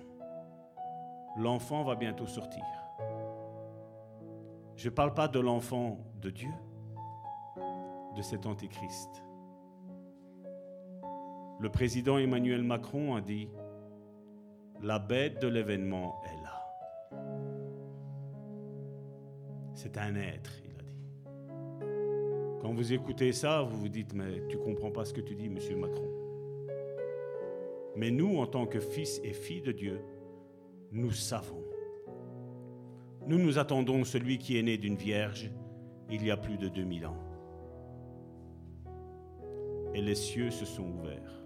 L'enfant 1.37 1.83
va 1.83 1.95
bientôt 1.95 2.27
sortir. 2.27 2.63
Je 4.75 4.89
ne 4.89 4.93
parle 4.93 5.15
pas 5.15 5.27
de 5.27 5.39
l'enfant 5.39 5.97
de 6.21 6.29
Dieu, 6.29 6.51
de 8.15 8.21
cet 8.21 8.45
antéchrist. 8.45 9.23
Le 11.59 11.69
président 11.69 12.19
Emmanuel 12.19 12.61
Macron 12.61 13.15
a 13.15 13.21
dit, 13.21 13.49
la 14.83 14.99
bête 14.99 15.41
de 15.41 15.47
l'événement 15.47 16.21
est 16.25 16.43
là. 16.43 16.57
C'est 19.73 19.97
un 19.97 20.15
être, 20.15 20.51
il 20.63 20.79
a 20.79 20.83
dit. 20.83 21.01
Quand 22.61 22.71
vous 22.71 22.93
écoutez 22.93 23.33
ça, 23.33 23.63
vous 23.63 23.77
vous 23.77 23.89
dites, 23.89 24.13
mais 24.13 24.45
tu 24.47 24.59
comprends 24.59 24.91
pas 24.91 25.05
ce 25.05 25.13
que 25.13 25.21
tu 25.21 25.35
dis, 25.35 25.49
monsieur 25.49 25.75
Macron. 25.75 26.16
Mais 27.97 28.11
nous, 28.11 28.37
en 28.37 28.45
tant 28.45 28.67
que 28.67 28.79
fils 28.79 29.19
et 29.23 29.33
filles 29.33 29.63
de 29.63 29.71
Dieu, 29.71 29.99
nous 30.91 31.11
savons. 31.11 31.63
Nous 33.25 33.39
nous 33.39 33.57
attendons 33.57 34.03
celui 34.03 34.37
qui 34.37 34.59
est 34.59 34.61
né 34.61 34.77
d'une 34.77 34.95
vierge 34.95 35.49
il 36.11 36.23
y 36.23 36.29
a 36.29 36.37
plus 36.37 36.59
de 36.59 36.69
2000 36.69 37.07
ans. 37.07 37.17
Et 39.95 40.01
les 40.01 40.13
cieux 40.13 40.51
se 40.51 40.63
sont 40.63 40.85
ouverts. 40.99 41.41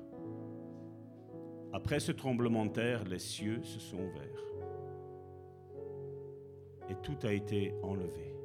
Après 1.72 2.02
ce 2.02 2.12
tremblement 2.12 2.66
de 2.66 2.72
terre, 2.72 3.06
les 3.06 3.20
cieux 3.20 3.64
se 3.64 3.80
sont 3.80 4.00
ouverts. 4.00 4.44
Et 6.90 6.96
tout 7.02 7.18
a 7.24 7.32
été 7.32 7.74
enlevé. 7.82 8.36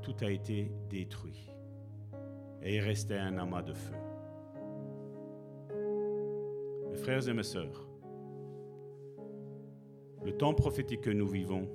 Tout 0.00 0.16
a 0.22 0.30
été 0.30 0.72
détruit. 0.88 1.50
Et 2.62 2.76
il 2.76 2.80
restait 2.80 3.18
un 3.18 3.36
amas 3.36 3.62
de 3.62 3.74
feu. 3.74 4.05
Mes 6.96 7.02
frères 7.02 7.28
et 7.28 7.34
mes 7.34 7.42
sœurs, 7.42 7.86
le 10.24 10.32
temps 10.32 10.54
prophétique 10.54 11.02
que 11.02 11.10
nous 11.10 11.28
vivons 11.28 11.68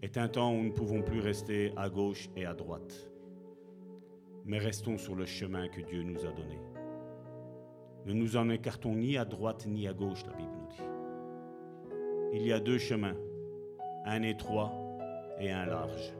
est 0.00 0.16
un 0.16 0.28
temps 0.28 0.52
où 0.52 0.58
nous 0.58 0.68
ne 0.68 0.72
pouvons 0.72 1.02
plus 1.02 1.18
rester 1.18 1.72
à 1.76 1.88
gauche 1.88 2.30
et 2.36 2.46
à 2.46 2.54
droite, 2.54 3.10
mais 4.44 4.58
restons 4.58 4.96
sur 4.96 5.16
le 5.16 5.26
chemin 5.26 5.66
que 5.66 5.80
Dieu 5.80 6.04
nous 6.04 6.24
a 6.24 6.30
donné. 6.30 6.56
Ne 8.06 8.12
nous 8.12 8.36
en 8.36 8.48
écartons 8.48 8.94
ni 8.94 9.16
à 9.16 9.24
droite 9.24 9.66
ni 9.66 9.88
à 9.88 9.92
gauche, 9.92 10.24
la 10.24 10.34
Bible 10.34 10.52
nous 10.56 10.68
dit. 10.68 12.36
Il 12.36 12.46
y 12.46 12.52
a 12.52 12.60
deux 12.60 12.78
chemins, 12.78 13.16
un 14.04 14.22
étroit 14.22 14.72
et 15.40 15.50
un 15.50 15.66
large. 15.66 16.14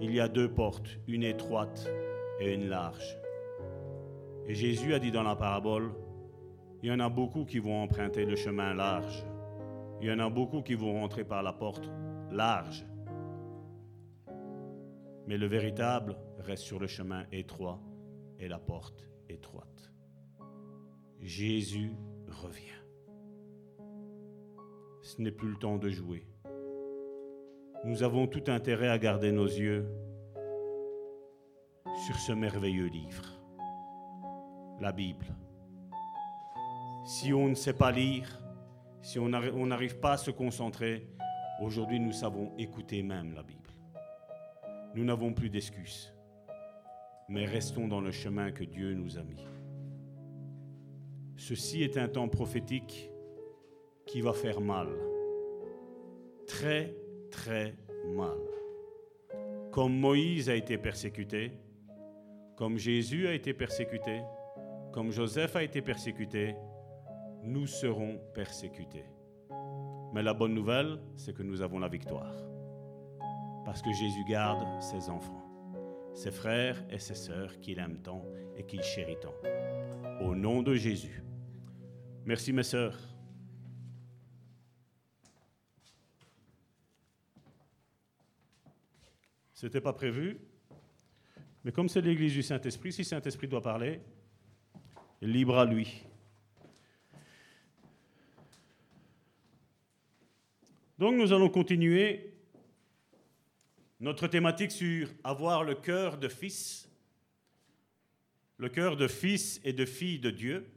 Il 0.00 0.14
y 0.14 0.20
a 0.20 0.28
deux 0.28 0.48
portes, 0.48 1.00
une 1.08 1.24
étroite 1.24 1.90
et 2.38 2.54
une 2.54 2.68
large. 2.68 3.18
Et 4.46 4.54
Jésus 4.54 4.94
a 4.94 5.00
dit 5.00 5.10
dans 5.10 5.24
la 5.24 5.34
parabole, 5.34 5.90
il 6.82 6.88
y 6.88 6.92
en 6.92 7.00
a 7.00 7.08
beaucoup 7.08 7.44
qui 7.44 7.58
vont 7.58 7.82
emprunter 7.82 8.24
le 8.24 8.36
chemin 8.36 8.72
large. 8.74 9.24
Il 10.00 10.08
y 10.08 10.12
en 10.12 10.18
a 10.18 10.30
beaucoup 10.30 10.62
qui 10.62 10.74
vont 10.74 10.94
rentrer 10.94 11.24
par 11.24 11.42
la 11.42 11.52
porte 11.52 11.90
large. 12.30 12.86
Mais 15.26 15.36
le 15.36 15.46
véritable 15.46 16.16
reste 16.38 16.62
sur 16.62 16.78
le 16.78 16.86
chemin 16.86 17.24
étroit 17.32 17.80
et 18.38 18.48
la 18.48 18.58
porte 18.58 19.06
étroite. 19.28 19.92
Jésus 21.20 21.92
revient. 22.28 22.64
Ce 25.02 25.20
n'est 25.20 25.32
plus 25.32 25.50
le 25.50 25.56
temps 25.56 25.76
de 25.76 25.90
jouer. 25.90 26.26
Nous 27.84 28.02
avons 28.02 28.26
tout 28.26 28.44
intérêt 28.48 28.88
à 28.88 28.98
garder 28.98 29.32
nos 29.32 29.46
yeux 29.46 29.86
sur 32.06 32.16
ce 32.16 32.32
merveilleux 32.32 32.88
livre, 32.88 33.24
la 34.80 34.92
Bible. 34.92 35.26
Si 37.12 37.32
on 37.32 37.48
ne 37.48 37.56
sait 37.56 37.72
pas 37.72 37.90
lire, 37.90 38.40
si 39.02 39.18
on 39.18 39.28
n'arrive 39.28 39.98
pas 39.98 40.12
à 40.12 40.16
se 40.16 40.30
concentrer, 40.30 41.08
aujourd'hui 41.60 41.98
nous 41.98 42.12
savons 42.12 42.52
écouter 42.56 43.02
même 43.02 43.34
la 43.34 43.42
Bible. 43.42 43.68
Nous 44.94 45.04
n'avons 45.04 45.32
plus 45.32 45.50
d'excuses, 45.50 46.14
mais 47.28 47.46
restons 47.46 47.88
dans 47.88 48.00
le 48.00 48.12
chemin 48.12 48.52
que 48.52 48.62
Dieu 48.62 48.94
nous 48.94 49.18
a 49.18 49.24
mis. 49.24 49.44
Ceci 51.36 51.82
est 51.82 51.98
un 51.98 52.06
temps 52.06 52.28
prophétique 52.28 53.10
qui 54.06 54.20
va 54.20 54.32
faire 54.32 54.60
mal. 54.60 54.86
Très, 56.46 56.94
très 57.32 57.74
mal. 58.14 58.38
Comme 59.72 59.98
Moïse 59.98 60.48
a 60.48 60.54
été 60.54 60.78
persécuté, 60.78 61.58
comme 62.54 62.78
Jésus 62.78 63.26
a 63.26 63.34
été 63.34 63.52
persécuté, 63.52 64.20
comme 64.92 65.10
Joseph 65.10 65.56
a 65.56 65.64
été 65.64 65.82
persécuté, 65.82 66.54
nous 67.42 67.66
serons 67.66 68.18
persécutés. 68.34 69.04
Mais 70.12 70.22
la 70.22 70.34
bonne 70.34 70.54
nouvelle, 70.54 70.98
c'est 71.16 71.34
que 71.34 71.42
nous 71.42 71.62
avons 71.62 71.78
la 71.78 71.88
victoire. 71.88 72.34
Parce 73.64 73.82
que 73.82 73.92
Jésus 73.92 74.24
garde 74.28 74.64
ses 74.82 75.08
enfants, 75.08 75.44
ses 76.14 76.30
frères 76.30 76.82
et 76.90 76.98
ses 76.98 77.14
sœurs 77.14 77.60
qu'il 77.60 77.78
aime 77.78 78.02
tant 78.02 78.24
et 78.56 78.64
qu'il 78.64 78.82
chérit 78.82 79.18
tant. 79.20 79.34
Au 80.20 80.34
nom 80.34 80.62
de 80.62 80.74
Jésus. 80.74 81.22
Merci 82.24 82.52
mes 82.52 82.62
sœurs. 82.62 82.98
Ce 89.54 89.66
n'était 89.66 89.80
pas 89.80 89.92
prévu, 89.92 90.40
mais 91.64 91.72
comme 91.72 91.88
c'est 91.88 92.00
l'église 92.00 92.32
du 92.32 92.42
Saint-Esprit, 92.42 92.92
si 92.92 93.04
Saint-Esprit 93.04 93.46
doit 93.46 93.60
parler, 93.60 94.00
libre 95.20 95.58
à 95.58 95.66
lui. 95.66 96.06
Donc 101.10 101.18
nous 101.18 101.32
allons 101.32 101.48
continuer 101.48 102.34
notre 103.98 104.28
thématique 104.28 104.70
sur 104.70 105.08
avoir 105.24 105.64
le 105.64 105.74
cœur 105.74 106.18
de 106.18 106.28
fils, 106.28 106.88
le 108.58 108.68
cœur 108.68 108.96
de 108.96 109.08
fils 109.08 109.60
et 109.64 109.72
de 109.72 109.84
fille 109.84 110.20
de 110.20 110.30
Dieu, 110.30 110.70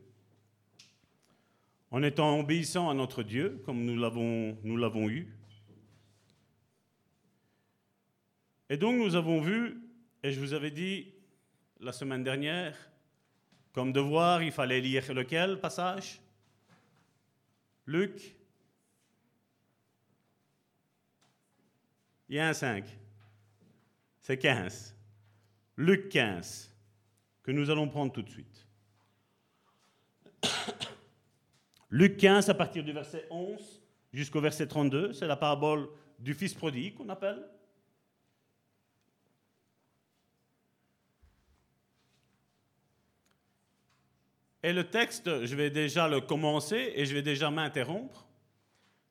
en 1.92 2.02
étant 2.02 2.40
obéissant 2.40 2.90
à 2.90 2.96
notre 2.96 3.22
Dieu, 3.22 3.62
comme 3.64 3.86
nous 3.86 3.96
l'avons, 3.96 4.58
nous 4.64 4.76
l'avons 4.76 5.08
eu. 5.08 5.28
Et 8.72 8.78
donc 8.78 8.98
nous 8.98 9.16
avons 9.16 9.40
vu, 9.40 9.84
et 10.24 10.32
je 10.32 10.40
vous 10.40 10.54
avais 10.54 10.72
dit 10.72 11.14
la 11.80 11.92
semaine 11.92 12.24
dernière, 12.24 12.76
comme 13.72 13.94
devoir, 13.94 14.42
il 14.42 14.52
fallait 14.52 14.82
lire 14.82 15.14
lequel 15.14 15.60
passage? 15.60 16.20
Luc 17.86 18.36
Il 22.34 22.38
y 22.38 22.40
a 22.40 22.48
un 22.48 22.54
5. 22.54 22.84
C'est 24.20 24.40
15. 24.40 24.96
Luc 25.78 26.10
15, 26.10 26.76
que 27.44 27.52
nous 27.52 27.70
allons 27.70 27.88
prendre 27.88 28.12
tout 28.12 28.24
de 28.24 28.30
suite. 28.32 28.68
Luc 31.92 32.18
15, 32.18 32.50
à 32.50 32.56
partir 32.56 32.84
du 32.84 32.92
verset 32.92 33.28
11 33.30 33.84
jusqu'au 34.12 34.42
verset 34.42 34.66
32, 34.66 35.14
c'est 35.14 35.28
la 35.28 35.36
parabole 35.36 35.88
du 36.18 36.34
fils 36.34 36.56
prodigue 36.56 36.96
qu'on 36.96 37.10
appelle. 37.10 37.48
Et 44.64 44.74
le 44.74 44.90
texte, 44.90 45.46
je 45.46 45.56
vais 45.56 45.70
déjà 45.70 46.08
le 46.08 46.20
commencer 46.20 46.94
et 46.96 47.06
je 47.06 47.14
vais 47.14 47.22
déjà 47.22 47.52
m'interrompre 47.52 48.28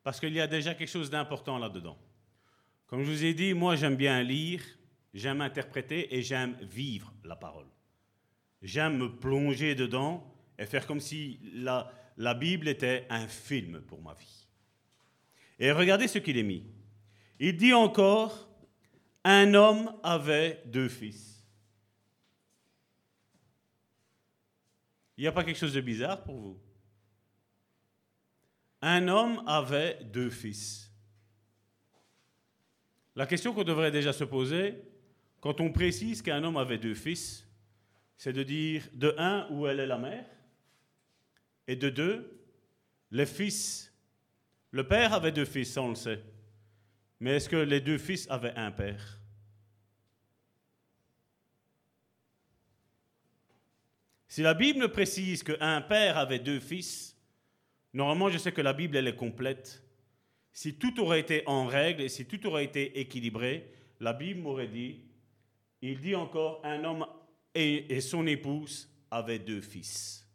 parce 0.02 0.18
qu'il 0.18 0.32
y 0.32 0.40
a 0.40 0.48
déjà 0.48 0.74
quelque 0.74 0.90
chose 0.90 1.08
d'important 1.08 1.58
là-dedans. 1.58 1.96
Comme 2.92 3.04
je 3.04 3.10
vous 3.10 3.24
ai 3.24 3.32
dit, 3.32 3.54
moi 3.54 3.74
j'aime 3.74 3.96
bien 3.96 4.22
lire, 4.22 4.62
j'aime 5.14 5.40
interpréter 5.40 6.14
et 6.14 6.20
j'aime 6.20 6.58
vivre 6.60 7.10
la 7.24 7.36
parole. 7.36 7.64
J'aime 8.60 8.98
me 8.98 9.16
plonger 9.16 9.74
dedans 9.74 10.30
et 10.58 10.66
faire 10.66 10.86
comme 10.86 11.00
si 11.00 11.40
la, 11.54 11.90
Bible 12.34 12.68
était 12.68 13.06
un 13.08 13.26
film 13.28 13.80
pour 13.80 14.02
ma 14.02 14.12
vie. 14.12 14.46
Et 15.58 15.72
regardez 15.72 16.06
ce 16.06 16.18
qu'il 16.18 16.36
est 16.36 16.42
mis. 16.42 16.66
Il 17.40 17.56
dit 17.56 17.72
encore, 17.72 18.46
un 19.24 19.54
homme 19.54 19.98
avait 20.02 20.62
deux 20.66 20.90
fils. 20.90 21.42
Il 25.16 25.22
n'y 25.22 25.28
a 25.28 25.32
pas 25.32 25.44
quelque 25.44 25.58
chose 25.58 25.72
de 25.72 25.80
bizarre 25.80 26.22
pour 26.22 26.38
vous? 26.38 26.60
Un 28.82 29.08
homme 29.08 29.42
avait 29.46 29.98
deux 30.04 30.28
fils. 30.28 30.91
La 33.14 33.26
question 33.26 33.52
qu'on 33.52 33.64
devrait 33.64 33.90
déjà 33.90 34.12
se 34.12 34.24
poser, 34.24 34.82
quand 35.40 35.60
on 35.60 35.70
précise 35.70 36.22
qu'un 36.22 36.42
homme 36.44 36.56
avait 36.56 36.78
deux 36.78 36.94
fils, 36.94 37.46
c'est 38.16 38.32
de 38.32 38.42
dire, 38.42 38.88
de 38.94 39.14
un, 39.18 39.46
où 39.50 39.66
elle 39.66 39.80
est 39.80 39.86
la 39.86 39.98
mère, 39.98 40.24
et 41.66 41.76
de 41.76 41.90
deux, 41.90 42.40
les 43.10 43.26
fils. 43.26 43.92
Le 44.70 44.86
père 44.86 45.12
avait 45.12 45.32
deux 45.32 45.44
fils, 45.44 45.76
on 45.76 45.90
le 45.90 45.94
sait. 45.94 46.22
Mais 47.20 47.36
est-ce 47.36 47.48
que 47.48 47.56
les 47.56 47.80
deux 47.80 47.98
fils 47.98 48.28
avaient 48.30 48.54
un 48.56 48.70
père? 48.70 49.18
Si 54.26 54.40
la 54.40 54.54
Bible 54.54 54.90
précise 54.90 55.42
qu'un 55.42 55.82
père 55.82 56.16
avait 56.16 56.38
deux 56.38 56.58
fils, 56.58 57.14
normalement 57.92 58.30
je 58.30 58.38
sais 58.38 58.50
que 58.50 58.62
la 58.62 58.72
Bible 58.72 58.96
elle 58.96 59.08
est 59.08 59.14
complète. 59.14 59.82
Si 60.52 60.74
tout 60.74 61.00
aurait 61.00 61.20
été 61.20 61.42
en 61.46 61.66
règle 61.66 62.02
et 62.02 62.08
si 62.08 62.26
tout 62.26 62.46
aurait 62.46 62.64
été 62.64 63.00
équilibré, 63.00 63.72
la 64.00 64.12
Bible 64.12 64.40
m'aurait 64.40 64.68
dit, 64.68 65.00
il 65.80 66.00
dit 66.00 66.14
encore, 66.14 66.60
un 66.64 66.84
homme 66.84 67.06
et, 67.54 68.00
son 68.00 68.26
épouse 68.26 68.90
avaient 69.10 69.38
deux 69.38 69.60
fils. 69.60 70.26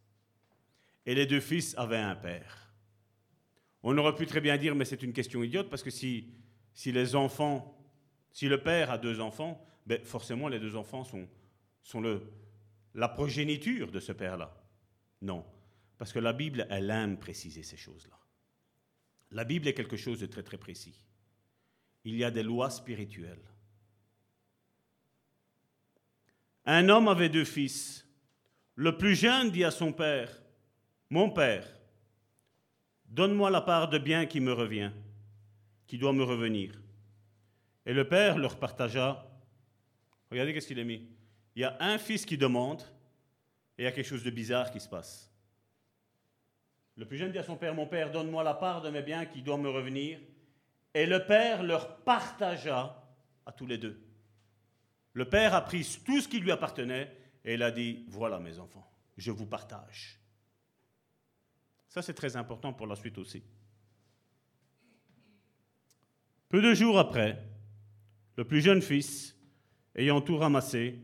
Et 1.05 1.15
les 1.15 1.25
deux 1.25 1.39
fils 1.39 1.77
avaient 1.77 1.97
un 1.97 2.15
père. 2.15 2.73
On 3.83 3.97
aurait 3.97 4.15
pu 4.15 4.25
très 4.25 4.41
bien 4.41 4.57
dire, 4.57 4.75
mais 4.75 4.85
c'est 4.85 5.03
une 5.03 5.13
question 5.13 5.43
idiote, 5.43 5.69
parce 5.69 5.83
que 5.83 5.89
si, 5.89 6.33
si 6.73 6.91
les 6.91 7.15
enfants, 7.15 7.77
si 8.31 8.47
le 8.47 8.61
père 8.61 8.91
a 8.91 8.97
deux 8.97 9.19
enfants, 9.19 9.63
ben 9.85 10.03
forcément 10.03 10.49
les 10.49 10.59
deux 10.59 10.75
enfants 10.75 11.03
sont, 11.03 11.27
sont 11.81 12.01
le, 12.01 12.29
la 12.93 13.07
progéniture 13.07 13.91
de 13.91 13.99
ce 13.99 14.11
père-là. 14.11 14.53
Non, 15.21 15.45
parce 15.97 16.11
que 16.11 16.19
la 16.19 16.33
Bible, 16.33 16.67
elle 16.69 16.89
aime 16.89 17.17
préciser 17.17 17.63
ces 17.63 17.77
choses-là. 17.77 18.16
La 19.31 19.43
Bible 19.43 19.67
est 19.67 19.73
quelque 19.73 19.97
chose 19.97 20.19
de 20.19 20.25
très 20.25 20.43
très 20.43 20.57
précis. 20.57 20.95
Il 22.03 22.15
y 22.15 22.23
a 22.23 22.31
des 22.31 22.43
lois 22.43 22.69
spirituelles. 22.69 23.43
Un 26.65 26.89
homme 26.89 27.07
avait 27.07 27.29
deux 27.29 27.45
fils. 27.45 28.05
Le 28.75 28.97
plus 28.97 29.15
jeune 29.15 29.51
dit 29.51 29.63
à 29.63 29.71
son 29.71 29.91
père, 29.91 30.29
Mon 31.09 31.29
père, 31.29 31.67
donne-moi 33.05 33.49
la 33.49 33.61
part 33.61 33.89
de 33.89 33.97
bien 33.97 34.25
qui 34.25 34.39
me 34.39 34.53
revient, 34.53 34.91
qui 35.87 35.97
doit 35.97 36.13
me 36.13 36.23
revenir. 36.23 36.73
Et 37.85 37.93
le 37.93 38.07
père 38.07 38.37
leur 38.37 38.59
partagea. 38.59 39.25
Regardez 40.29 40.53
qu'est-ce 40.53 40.67
qu'il 40.67 40.79
a 40.79 40.83
mis. 40.83 41.07
Il 41.55 41.61
y 41.61 41.65
a 41.65 41.77
un 41.79 41.97
fils 41.97 42.25
qui 42.25 42.37
demande 42.37 42.81
et 43.77 43.83
il 43.83 43.85
y 43.85 43.87
a 43.87 43.91
quelque 43.91 44.07
chose 44.07 44.23
de 44.23 44.29
bizarre 44.29 44.69
qui 44.69 44.79
se 44.79 44.89
passe. 44.89 45.31
Le 46.97 47.05
plus 47.05 47.17
jeune 47.17 47.31
dit 47.31 47.37
à 47.37 47.43
son 47.43 47.55
père, 47.55 47.75
mon 47.75 47.85
père, 47.85 48.11
donne-moi 48.11 48.43
la 48.43 48.55
part 48.55 48.81
de 48.81 48.89
mes 48.89 49.03
biens 49.03 49.25
qui 49.25 49.43
doivent 49.43 49.61
me 49.61 49.69
revenir. 49.69 50.19
Et 50.93 51.05
le 51.05 51.25
père 51.25 51.61
leur 51.61 51.97
partagea 51.97 53.03
à 53.45 53.51
tous 53.51 53.67
les 53.67 53.77
deux. 53.77 54.01
Le 55.13 55.29
père 55.29 55.53
a 55.53 55.61
pris 55.61 55.99
tout 56.03 56.19
ce 56.19 56.27
qui 56.27 56.39
lui 56.39 56.51
appartenait 56.51 57.15
et 57.45 57.53
il 57.53 57.63
a 57.63 57.71
dit, 57.71 58.03
voilà 58.09 58.39
mes 58.39 58.57
enfants, 58.57 58.89
je 59.15 59.31
vous 59.31 59.45
partage. 59.45 60.19
Ça, 61.87 62.01
c'est 62.01 62.15
très 62.15 62.35
important 62.35 62.73
pour 62.73 62.87
la 62.87 62.95
suite 62.95 63.17
aussi. 63.19 63.43
Peu 66.49 66.61
de 66.61 66.73
jours 66.73 66.97
après, 66.97 67.43
le 68.37 68.43
plus 68.43 68.61
jeune 68.61 68.81
fils, 68.81 69.35
ayant 69.95 70.21
tout 70.21 70.37
ramassé, 70.37 70.99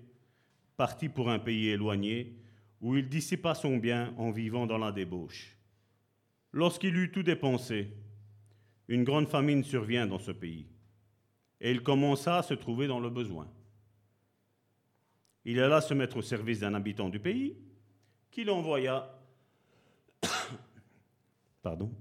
partit 0.76 1.10
pour 1.10 1.30
un 1.30 1.40
pays 1.40 1.70
éloigné 1.70 2.36
où 2.82 2.96
il 2.96 3.08
dissipa 3.08 3.54
son 3.54 3.78
bien 3.78 4.14
en 4.18 4.32
vivant 4.32 4.66
dans 4.66 4.78
la 4.78 4.92
débauche. 4.92 5.58
Lorsqu'il 6.54 6.96
eut 6.96 7.12
tout 7.12 7.24
dépensé, 7.24 7.92
une 8.88 9.04
grande 9.04 9.28
famine 9.28 9.64
survient 9.64 10.06
dans 10.06 10.20
ce 10.20 10.32
pays, 10.32 10.68
et 11.60 11.72
il 11.72 11.82
commença 11.82 12.38
à 12.38 12.44
se 12.44 12.54
trouver 12.54 12.86
dans 12.86 13.00
le 13.00 13.10
besoin. 13.10 13.52
Il 15.46 15.60
alla 15.60 15.82
se 15.82 15.96
mettre 15.96 16.18
au 16.18 16.22
service 16.22 16.60
d'un 16.60 16.76
habitant 16.76 17.10
du 17.10 17.20
pays, 17.20 17.58
qui 18.30 18.44
l'envoya, 18.44 19.20
pardon, 21.64 21.92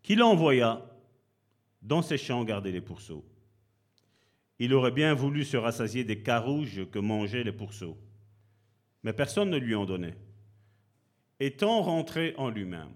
qui 0.00 0.14
l'envoya 0.14 0.86
dans 1.82 2.02
ses 2.02 2.18
champs 2.18 2.44
garder 2.44 2.70
les 2.70 2.80
pourceaux. 2.80 3.24
Il 4.60 4.74
aurait 4.74 4.92
bien 4.92 5.12
voulu 5.12 5.44
se 5.44 5.56
rassasier 5.56 6.04
des 6.04 6.22
carouges 6.22 6.88
que 6.90 7.00
mangeaient 7.00 7.44
les 7.44 7.52
pourceaux, 7.52 7.98
mais 9.02 9.12
personne 9.12 9.50
ne 9.50 9.58
lui 9.58 9.74
en 9.74 9.86
donnait. 9.86 10.16
Étant 11.40 11.82
rentré 11.82 12.32
en 12.38 12.48
lui-même, 12.48 12.92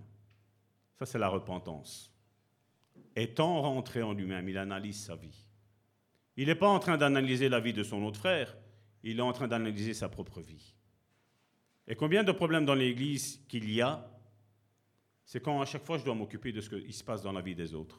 ça, 1.00 1.06
c'est 1.06 1.18
la 1.18 1.28
repentance. 1.28 2.12
Étant 3.16 3.62
rentré 3.62 4.02
en 4.02 4.12
lui-même, 4.12 4.50
il 4.50 4.58
analyse 4.58 5.02
sa 5.02 5.16
vie. 5.16 5.48
Il 6.36 6.48
n'est 6.48 6.54
pas 6.54 6.68
en 6.68 6.78
train 6.78 6.98
d'analyser 6.98 7.48
la 7.48 7.58
vie 7.58 7.72
de 7.72 7.82
son 7.82 8.02
autre 8.02 8.18
frère, 8.18 8.54
il 9.02 9.18
est 9.18 9.22
en 9.22 9.32
train 9.32 9.48
d'analyser 9.48 9.94
sa 9.94 10.10
propre 10.10 10.42
vie. 10.42 10.74
Et 11.88 11.94
combien 11.94 12.22
de 12.22 12.32
problèmes 12.32 12.66
dans 12.66 12.74
l'Église 12.74 13.42
qu'il 13.48 13.72
y 13.72 13.80
a, 13.80 14.10
c'est 15.24 15.40
quand 15.40 15.62
à 15.62 15.64
chaque 15.64 15.86
fois 15.86 15.96
je 15.96 16.04
dois 16.04 16.14
m'occuper 16.14 16.52
de 16.52 16.60
ce 16.60 16.68
qui 16.68 16.92
se 16.92 17.02
passe 17.02 17.22
dans 17.22 17.32
la 17.32 17.40
vie 17.40 17.54
des 17.54 17.72
autres. 17.72 17.98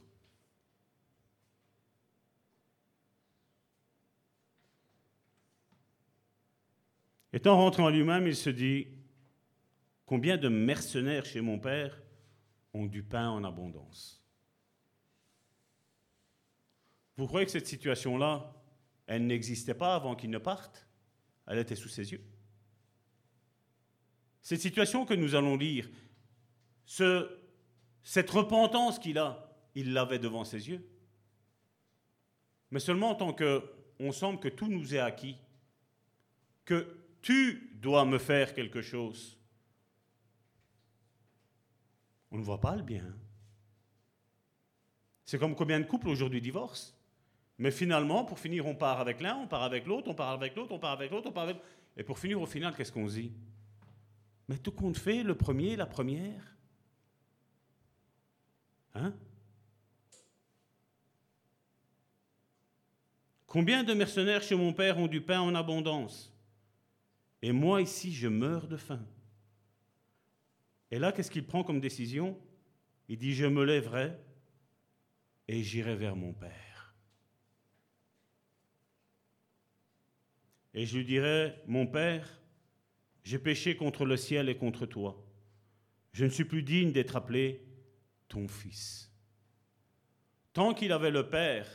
Étant 7.33 7.57
rentré 7.57 7.81
en 7.81 7.89
lui-même, 7.89 8.27
il 8.27 8.35
se 8.35 8.51
dit, 8.51 8.89
combien 10.05 10.37
de 10.37 10.49
mercenaires 10.49 11.25
chez 11.25 11.41
mon 11.41 11.57
père 11.57 12.00
ont 12.73 12.85
du 12.85 13.03
pain 13.03 13.29
en 13.29 13.43
abondance 13.43 14.23
Vous 17.17 17.27
croyez 17.27 17.45
que 17.45 17.51
cette 17.51 17.67
situation-là, 17.67 18.53
elle 19.07 19.27
n'existait 19.27 19.73
pas 19.73 19.95
avant 19.95 20.15
qu'il 20.15 20.29
ne 20.29 20.37
parte? 20.37 20.87
Elle 21.47 21.59
était 21.59 21.75
sous 21.75 21.89
ses 21.89 22.11
yeux. 22.11 22.23
Cette 24.41 24.61
situation 24.61 25.05
que 25.05 25.13
nous 25.13 25.35
allons 25.35 25.57
lire, 25.57 25.89
ce, 26.85 27.29
cette 28.03 28.29
repentance 28.29 28.99
qu'il 28.99 29.17
a, 29.17 29.53
il 29.75 29.93
l'avait 29.93 30.19
devant 30.19 30.43
ses 30.43 30.69
yeux. 30.69 30.87
Mais 32.71 32.79
seulement 32.79 33.11
en 33.11 33.15
tant 33.15 33.33
que 33.33 33.63
on 33.99 34.11
semble 34.11 34.39
que 34.39 34.47
tout 34.47 34.67
nous 34.67 34.95
est 34.95 34.99
acquis, 34.99 35.37
que 36.65 36.97
tu 37.21 37.71
dois 37.75 38.03
me 38.05 38.17
faire 38.17 38.53
quelque 38.53 38.81
chose. 38.81 39.37
On 42.31 42.37
ne 42.37 42.43
voit 42.43 42.61
pas 42.61 42.75
le 42.75 42.83
bien. 42.83 43.05
C'est 45.25 45.37
comme 45.37 45.55
combien 45.55 45.79
de 45.79 45.85
couples 45.85 46.09
aujourd'hui 46.09 46.41
divorcent. 46.41 46.93
Mais 47.57 47.71
finalement, 47.71 48.25
pour 48.25 48.39
finir, 48.39 48.65
on 48.65 48.75
part 48.75 48.99
avec 48.99 49.21
l'un, 49.21 49.35
on 49.35 49.47
part 49.47 49.63
avec 49.63 49.85
l'autre, 49.85 50.09
on 50.09 50.15
part 50.15 50.31
avec 50.31 50.55
l'autre, 50.55 50.71
on 50.71 50.79
part 50.79 50.93
avec 50.93 51.11
l'autre, 51.11 51.29
on 51.29 51.31
part 51.31 51.43
avec... 51.43 51.57
Et 51.95 52.03
pour 52.03 52.17
finir, 52.17 52.41
au 52.41 52.45
final, 52.45 52.75
qu'est-ce 52.75 52.91
qu'on 52.91 53.05
dit? 53.05 53.31
Mais 54.47 54.57
tout 54.57 54.71
compte 54.71 54.97
fait, 54.97 55.23
le 55.23 55.35
premier, 55.35 55.75
la 55.75 55.85
première. 55.85 56.55
Hein? 58.95 59.13
Combien 63.45 63.83
de 63.83 63.93
mercenaires 63.93 64.41
chez 64.41 64.55
mon 64.55 64.73
père 64.73 64.97
ont 64.97 65.07
du 65.07 65.21
pain 65.21 65.41
en 65.41 65.53
abondance? 65.55 66.33
Et 67.41 67.51
moi 67.51 67.81
ici, 67.81 68.13
je 68.13 68.27
meurs 68.27 68.67
de 68.67 68.77
faim. 68.77 69.05
Et 70.91 70.99
là, 70.99 71.11
qu'est-ce 71.11 71.31
qu'il 71.31 71.45
prend 71.45 71.63
comme 71.63 71.79
décision? 71.79 72.37
Il 73.07 73.17
dit, 73.17 73.33
je 73.33 73.45
me 73.45 73.63
lèverai 73.63 74.13
et 75.47 75.63
j'irai 75.63 75.95
vers 75.95 76.15
mon 76.15 76.33
père. 76.33 76.95
Et 80.73 80.85
je 80.85 80.97
lui 80.97 81.05
dirai, 81.05 81.55
mon 81.67 81.87
père, 81.87 82.41
j'ai 83.23 83.39
péché 83.39 83.75
contre 83.75 84.05
le 84.05 84.17
ciel 84.17 84.49
et 84.49 84.57
contre 84.57 84.85
toi. 84.85 85.25
Je 86.13 86.25
ne 86.25 86.29
suis 86.29 86.45
plus 86.45 86.63
digne 86.63 86.91
d'être 86.91 87.15
appelé 87.15 87.65
ton 88.27 88.47
fils. 88.47 89.11
Tant 90.53 90.73
qu'il 90.73 90.91
avait 90.91 91.11
le 91.11 91.29
Père 91.29 91.67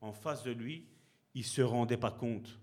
en 0.00 0.12
face 0.12 0.42
de 0.42 0.50
lui, 0.50 0.88
il 1.34 1.40
ne 1.40 1.46
se 1.46 1.62
rendait 1.62 1.96
pas 1.96 2.10
compte 2.10 2.58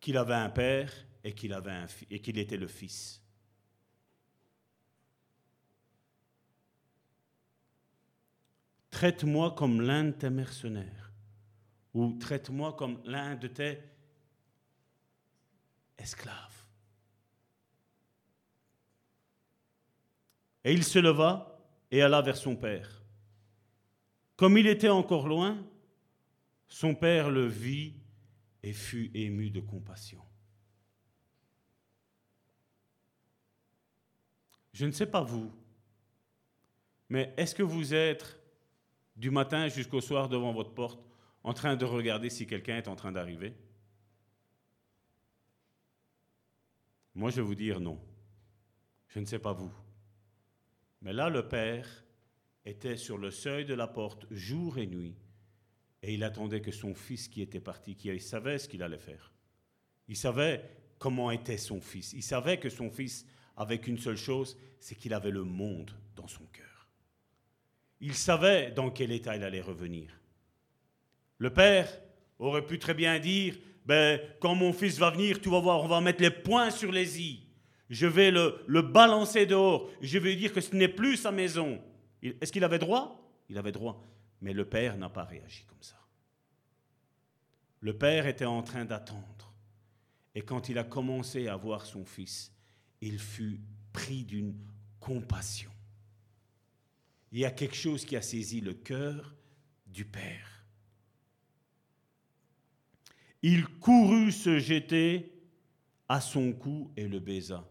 qu'il 0.00 0.16
avait 0.16 0.34
un 0.34 0.50
père 0.50 0.92
et 1.22 1.32
qu'il, 1.32 2.38
était 2.38 2.56
le 2.56 2.66
fils. 2.66 3.23
Traite-moi 8.94 9.50
comme 9.56 9.80
l'un 9.80 10.04
de 10.04 10.10
tes 10.12 10.30
mercenaires, 10.30 11.12
ou 11.94 12.12
traite-moi 12.12 12.74
comme 12.74 13.02
l'un 13.04 13.34
de 13.34 13.48
tes 13.48 13.80
esclaves. 15.98 16.64
Et 20.62 20.72
il 20.72 20.84
se 20.84 21.00
leva 21.00 21.58
et 21.90 22.02
alla 22.02 22.22
vers 22.22 22.36
son 22.36 22.54
père. 22.54 23.02
Comme 24.36 24.58
il 24.58 24.68
était 24.68 24.88
encore 24.88 25.26
loin, 25.26 25.58
son 26.68 26.94
père 26.94 27.30
le 27.30 27.48
vit 27.48 27.96
et 28.62 28.72
fut 28.72 29.10
ému 29.12 29.50
de 29.50 29.58
compassion. 29.58 30.22
Je 34.72 34.86
ne 34.86 34.92
sais 34.92 35.10
pas 35.10 35.24
vous, 35.24 35.50
mais 37.08 37.34
est-ce 37.36 37.56
que 37.56 37.64
vous 37.64 37.92
êtes 37.92 38.43
du 39.16 39.30
matin 39.30 39.68
jusqu'au 39.68 40.00
soir 40.00 40.28
devant 40.28 40.52
votre 40.52 40.74
porte 40.74 41.04
en 41.42 41.52
train 41.52 41.76
de 41.76 41.84
regarder 41.84 42.30
si 42.30 42.46
quelqu'un 42.46 42.76
est 42.76 42.88
en 42.88 42.96
train 42.96 43.12
d'arriver? 43.12 43.54
Moi, 47.14 47.30
je 47.30 47.36
vais 47.36 47.42
vous 47.42 47.54
dire 47.54 47.80
non. 47.80 48.00
Je 49.08 49.20
ne 49.20 49.24
sais 49.24 49.38
pas 49.38 49.52
vous. 49.52 49.72
Mais 51.02 51.12
là, 51.12 51.28
le 51.28 51.46
Père 51.46 52.04
était 52.64 52.96
sur 52.96 53.18
le 53.18 53.30
seuil 53.30 53.64
de 53.64 53.74
la 53.74 53.86
porte 53.86 54.26
jour 54.32 54.78
et 54.78 54.86
nuit 54.86 55.16
et 56.02 56.14
il 56.14 56.24
attendait 56.24 56.60
que 56.60 56.72
son 56.72 56.94
fils 56.94 57.28
qui 57.28 57.40
était 57.40 57.60
parti, 57.60 57.94
qui 57.94 58.18
savait 58.20 58.58
ce 58.58 58.68
qu'il 58.68 58.82
allait 58.82 58.98
faire. 58.98 59.32
Il 60.08 60.16
savait 60.16 60.62
comment 60.98 61.30
était 61.30 61.58
son 61.58 61.80
fils. 61.80 62.12
Il 62.12 62.22
savait 62.22 62.58
que 62.58 62.68
son 62.68 62.90
fils 62.90 63.26
avait 63.56 63.78
qu'une 63.78 63.98
seule 63.98 64.16
chose, 64.16 64.58
c'est 64.80 64.94
qu'il 64.94 65.14
avait 65.14 65.30
le 65.30 65.44
monde 65.44 65.92
dans 66.16 66.26
son. 66.26 66.44
Il 68.00 68.14
savait 68.14 68.70
dans 68.70 68.90
quel 68.90 69.12
état 69.12 69.36
il 69.36 69.42
allait 69.42 69.60
revenir. 69.60 70.10
Le 71.38 71.52
père 71.52 71.88
aurait 72.38 72.66
pu 72.66 72.78
très 72.78 72.94
bien 72.94 73.18
dire, 73.18 73.56
ben, 73.86 74.20
quand 74.40 74.54
mon 74.54 74.72
fils 74.72 74.98
va 74.98 75.10
venir, 75.10 75.40
tu 75.40 75.50
vas 75.50 75.60
voir, 75.60 75.82
on 75.82 75.88
va 75.88 76.00
mettre 76.00 76.22
les 76.22 76.30
points 76.30 76.70
sur 76.70 76.90
les 76.90 77.20
i. 77.20 77.46
Je 77.90 78.06
vais 78.06 78.30
le, 78.30 78.62
le 78.66 78.82
balancer 78.82 79.46
dehors. 79.46 79.90
Je 80.00 80.18
vais 80.18 80.30
lui 80.30 80.36
dire 80.36 80.52
que 80.52 80.60
ce 80.60 80.74
n'est 80.74 80.88
plus 80.88 81.16
sa 81.16 81.30
maison. 81.30 81.80
Est-ce 82.22 82.50
qu'il 82.50 82.64
avait 82.64 82.78
droit? 82.78 83.20
Il 83.48 83.58
avait 83.58 83.72
droit. 83.72 84.02
Mais 84.40 84.52
le 84.52 84.64
père 84.64 84.96
n'a 84.96 85.10
pas 85.10 85.24
réagi 85.24 85.64
comme 85.66 85.82
ça. 85.82 85.96
Le 87.80 87.96
père 87.96 88.26
était 88.26 88.46
en 88.46 88.62
train 88.62 88.84
d'attendre. 88.84 89.52
Et 90.34 90.42
quand 90.42 90.68
il 90.68 90.78
a 90.78 90.84
commencé 90.84 91.48
à 91.48 91.56
voir 91.56 91.84
son 91.84 92.04
fils, 92.04 92.52
il 93.00 93.18
fut 93.18 93.60
pris 93.92 94.24
d'une 94.24 94.56
compassion. 94.98 95.70
Il 97.34 97.40
y 97.40 97.44
a 97.44 97.50
quelque 97.50 97.74
chose 97.74 98.04
qui 98.04 98.14
a 98.14 98.22
saisi 98.22 98.60
le 98.60 98.74
cœur 98.74 99.34
du 99.88 100.04
père. 100.04 100.64
Il 103.42 103.66
courut 103.66 104.30
se 104.30 104.60
jeter 104.60 105.32
à 106.08 106.20
son 106.20 106.52
cou 106.52 106.92
et 106.96 107.08
le 107.08 107.18
baisa. 107.18 107.68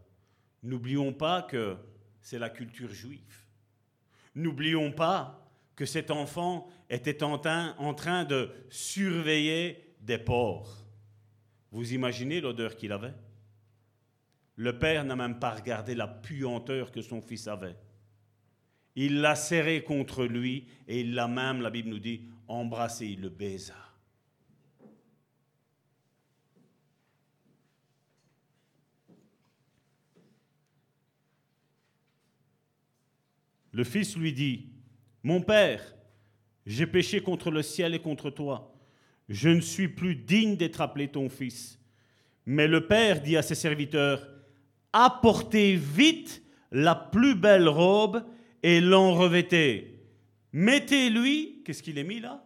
N'oublions 0.64 1.14
pas 1.14 1.44
que 1.44 1.78
c'est 2.20 2.40
la 2.40 2.50
culture 2.50 2.94
juive. 2.94 3.48
N'oublions 4.36 4.92
pas 4.92 5.50
que 5.78 5.86
cet 5.86 6.12
enfant 6.12 6.68
était 6.90 7.24
en 7.24 7.38
train, 7.38 8.26
de 8.26 8.52
surveiller 8.70 9.96
des 10.02 10.18
porcs. 10.18 10.86
Vous 11.72 11.94
imaginez 11.94 12.42
l'odeur 12.42 12.76
qu'il 12.76 12.92
avait? 12.92 13.14
Le 14.58 14.78
père 14.78 15.06
n'a 15.06 15.16
même 15.16 15.40
pas 15.40 15.56
regardé 15.56 15.96
la 15.96 16.10
puanteur 16.10 16.92
que 16.92 17.02
son 17.02 17.22
fils 17.22 17.48
avait. 17.48 17.78
Il 18.96 19.22
l'a 19.22 19.36
serré 19.36 19.84
contre 19.84 20.26
lui 20.26 20.68
et 20.88 21.02
il 21.02 21.14
l'a 21.16 21.28
même, 21.28 21.62
la 21.62 21.70
Bible 21.70 21.90
nous 21.90 22.00
dit, 22.00 22.22
embrassé, 22.48 23.08
il 23.08 23.22
le 23.22 23.30
baisa. 23.30 23.74
Le 33.72 33.84
fils 33.84 34.16
lui 34.16 34.32
dit, 34.34 34.68
mon 35.24 35.42
Père, 35.42 35.82
j'ai 36.66 36.86
péché 36.86 37.22
contre 37.22 37.50
le 37.50 37.64
ciel 37.64 37.96
et 37.96 38.00
contre 38.00 38.30
toi. 38.30 38.72
Je 39.30 39.50
ne 39.50 39.62
suis 39.62 39.88
plus 39.88 40.16
digne 40.16 40.56
d'être 40.56 40.80
appelé 40.80 41.08
ton 41.08 41.28
fils. 41.28 41.80
Mais 42.46 42.68
le 42.68 42.88
Père 42.88 43.22
dit 43.22 43.36
à 43.36 43.42
ses 43.42 43.56
serviteurs, 43.56 44.28
apportez 44.92 45.76
vite 45.76 46.44
la 46.72 46.94
plus 46.94 47.34
belle 47.34 47.68
robe 47.68 48.24
et 48.64 48.80
l'en 48.80 49.14
revêtez. 49.14 50.00
Mettez-lui, 50.54 51.62
qu'est-ce 51.64 51.84
qu'il 51.84 51.98
est 51.98 52.04
mis 52.04 52.22
là? 52.22 52.44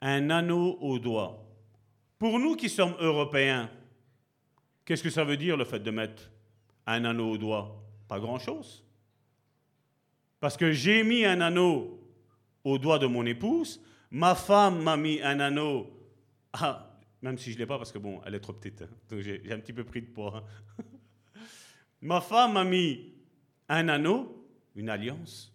Un 0.00 0.30
anneau 0.30 0.78
au 0.80 0.98
doigt. 0.98 1.46
Pour 2.18 2.38
nous 2.38 2.56
qui 2.56 2.68
sommes 2.68 2.94
européens, 2.98 3.70
qu'est-ce 4.84 5.02
que 5.02 5.10
ça 5.10 5.24
veut 5.24 5.36
dire 5.36 5.56
le 5.56 5.64
fait 5.64 5.80
de 5.80 5.90
mettre 5.90 6.30
un 6.86 7.04
anneau 7.04 7.32
au 7.32 7.38
doigt? 7.38 7.84
Pas 8.08 8.18
grand-chose. 8.18 8.84
Parce 10.40 10.56
que 10.56 10.72
j'ai 10.72 11.04
mis 11.04 11.24
un 11.24 11.40
anneau 11.40 12.00
au 12.64 12.78
doigt 12.78 12.98
de 12.98 13.06
mon 13.06 13.26
épouse, 13.26 13.82
ma 14.10 14.34
femme 14.34 14.82
m'a 14.82 14.96
mis 14.96 15.20
un 15.20 15.40
anneau, 15.40 15.90
ah, 16.52 16.98
même 17.20 17.36
si 17.36 17.50
je 17.50 17.56
ne 17.56 17.60
l'ai 17.60 17.66
pas 17.66 17.78
parce 17.78 17.92
que 17.92 17.98
bon, 17.98 18.20
elle 18.24 18.34
est 18.34 18.40
trop 18.40 18.52
petite, 18.52 18.82
hein, 18.82 18.88
donc 19.10 19.20
j'ai 19.20 19.42
un 19.50 19.58
petit 19.58 19.72
peu 19.72 19.84
pris 19.84 20.02
de 20.02 20.06
poids. 20.06 20.44
ma 22.02 22.20
femme 22.20 22.52
m'a 22.52 22.64
mis 22.64 23.13
un 23.68 23.88
anneau, 23.88 24.48
une 24.74 24.88
alliance. 24.88 25.52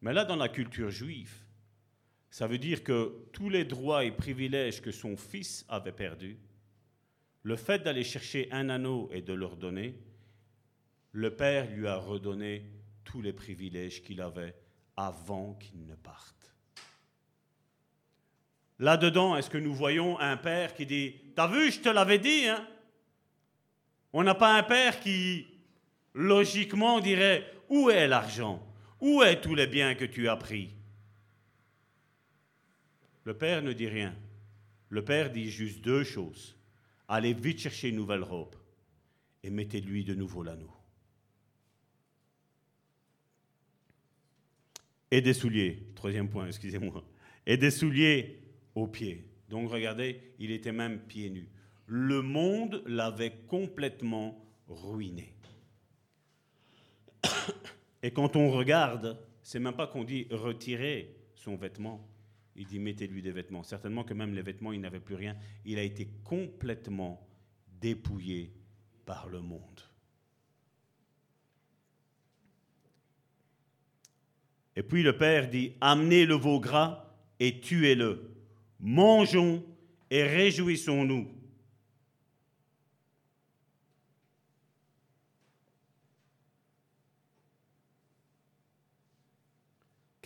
Mais 0.00 0.12
là, 0.12 0.24
dans 0.24 0.36
la 0.36 0.48
culture 0.48 0.90
juive, 0.90 1.34
ça 2.30 2.46
veut 2.46 2.58
dire 2.58 2.82
que 2.82 3.26
tous 3.32 3.48
les 3.48 3.64
droits 3.64 4.04
et 4.04 4.12
privilèges 4.12 4.82
que 4.82 4.90
son 4.90 5.16
fils 5.16 5.64
avait 5.68 5.92
perdus, 5.92 6.38
le 7.42 7.56
fait 7.56 7.82
d'aller 7.82 8.04
chercher 8.04 8.48
un 8.50 8.68
anneau 8.68 9.08
et 9.12 9.22
de 9.22 9.32
leur 9.32 9.56
donner, 9.56 9.98
le 11.12 11.34
père 11.34 11.70
lui 11.70 11.86
a 11.86 11.96
redonné 11.96 12.68
tous 13.04 13.22
les 13.22 13.32
privilèges 13.32 14.02
qu'il 14.02 14.20
avait 14.20 14.54
avant 14.96 15.54
qu'il 15.54 15.86
ne 15.86 15.94
parte. 15.94 16.54
Là-dedans, 18.78 19.36
est-ce 19.36 19.48
que 19.48 19.58
nous 19.58 19.74
voyons 19.74 20.18
un 20.18 20.36
père 20.36 20.74
qui 20.74 20.84
dit 20.84 21.14
T'as 21.34 21.46
vu, 21.46 21.70
je 21.70 21.80
te 21.80 21.88
l'avais 21.88 22.18
dit 22.18 22.46
hein? 22.46 22.66
On 24.12 24.22
n'a 24.22 24.34
pas 24.34 24.56
un 24.56 24.62
père 24.62 25.00
qui, 25.00 25.46
logiquement, 26.16 27.00
dirait 27.00 27.46
Où 27.68 27.90
est 27.90 28.08
l'argent? 28.08 28.66
Où 29.00 29.22
est 29.22 29.40
tous 29.40 29.54
les 29.54 29.66
biens 29.66 29.94
que 29.94 30.04
tu 30.04 30.28
as 30.28 30.36
pris? 30.36 30.70
Le 33.24 33.34
père 33.34 33.62
ne 33.62 33.72
dit 33.72 33.88
rien. 33.88 34.16
Le 34.88 35.04
père 35.04 35.30
dit 35.30 35.50
juste 35.50 35.82
deux 35.82 36.04
choses. 36.04 36.56
Allez 37.08 37.34
vite 37.34 37.60
chercher 37.60 37.90
une 37.90 37.96
nouvelle 37.96 38.22
robe 38.22 38.56
et 39.42 39.50
mettez-lui 39.50 40.04
de 40.04 40.14
nouveau 40.14 40.42
l'anneau. 40.42 40.70
Et 45.10 45.20
des 45.20 45.34
souliers, 45.34 45.86
troisième 45.94 46.28
point, 46.28 46.46
excusez-moi. 46.46 47.04
Et 47.46 47.56
des 47.56 47.70
souliers 47.70 48.40
aux 48.74 48.88
pieds. 48.88 49.28
Donc 49.48 49.70
regardez, 49.70 50.20
il 50.38 50.50
était 50.50 50.72
même 50.72 50.98
pieds 51.00 51.30
nus. 51.30 51.48
Le 51.86 52.22
monde 52.22 52.82
l'avait 52.86 53.36
complètement 53.46 54.44
ruiné. 54.68 55.35
Et 58.02 58.10
quand 58.10 58.36
on 58.36 58.50
regarde, 58.50 59.18
c'est 59.42 59.58
même 59.58 59.74
pas 59.74 59.86
qu'on 59.86 60.04
dit 60.04 60.26
retirer 60.30 61.16
son 61.34 61.56
vêtement, 61.56 62.08
il 62.54 62.66
dit 62.66 62.78
mettez-lui 62.78 63.22
des 63.22 63.32
vêtements. 63.32 63.62
Certainement 63.62 64.04
que 64.04 64.14
même 64.14 64.34
les 64.34 64.42
vêtements, 64.42 64.72
il 64.72 64.80
n'avait 64.80 65.00
plus 65.00 65.14
rien. 65.14 65.36
Il 65.64 65.78
a 65.78 65.82
été 65.82 66.08
complètement 66.24 67.26
dépouillé 67.80 68.52
par 69.04 69.28
le 69.28 69.40
monde. 69.40 69.80
Et 74.74 74.82
puis 74.82 75.02
le 75.02 75.16
Père 75.16 75.48
dit, 75.48 75.72
amenez 75.80 76.26
le 76.26 76.34
veau 76.34 76.60
gras 76.60 77.14
et 77.40 77.60
tuez-le 77.60 78.36
mangeons 78.80 79.64
et 80.10 80.22
réjouissons-nous. 80.22 81.28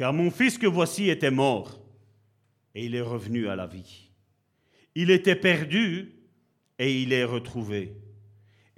Car 0.00 0.14
mon 0.14 0.30
fils 0.30 0.56
que 0.56 0.66
voici 0.66 1.10
était 1.10 1.30
mort, 1.30 1.78
et 2.74 2.86
il 2.86 2.94
est 2.94 3.02
revenu 3.02 3.48
à 3.48 3.54
la 3.54 3.66
vie. 3.66 4.08
Il 4.94 5.10
était 5.10 5.36
perdu, 5.36 6.14
et 6.78 7.02
il 7.02 7.12
est 7.12 7.24
retrouvé. 7.24 7.98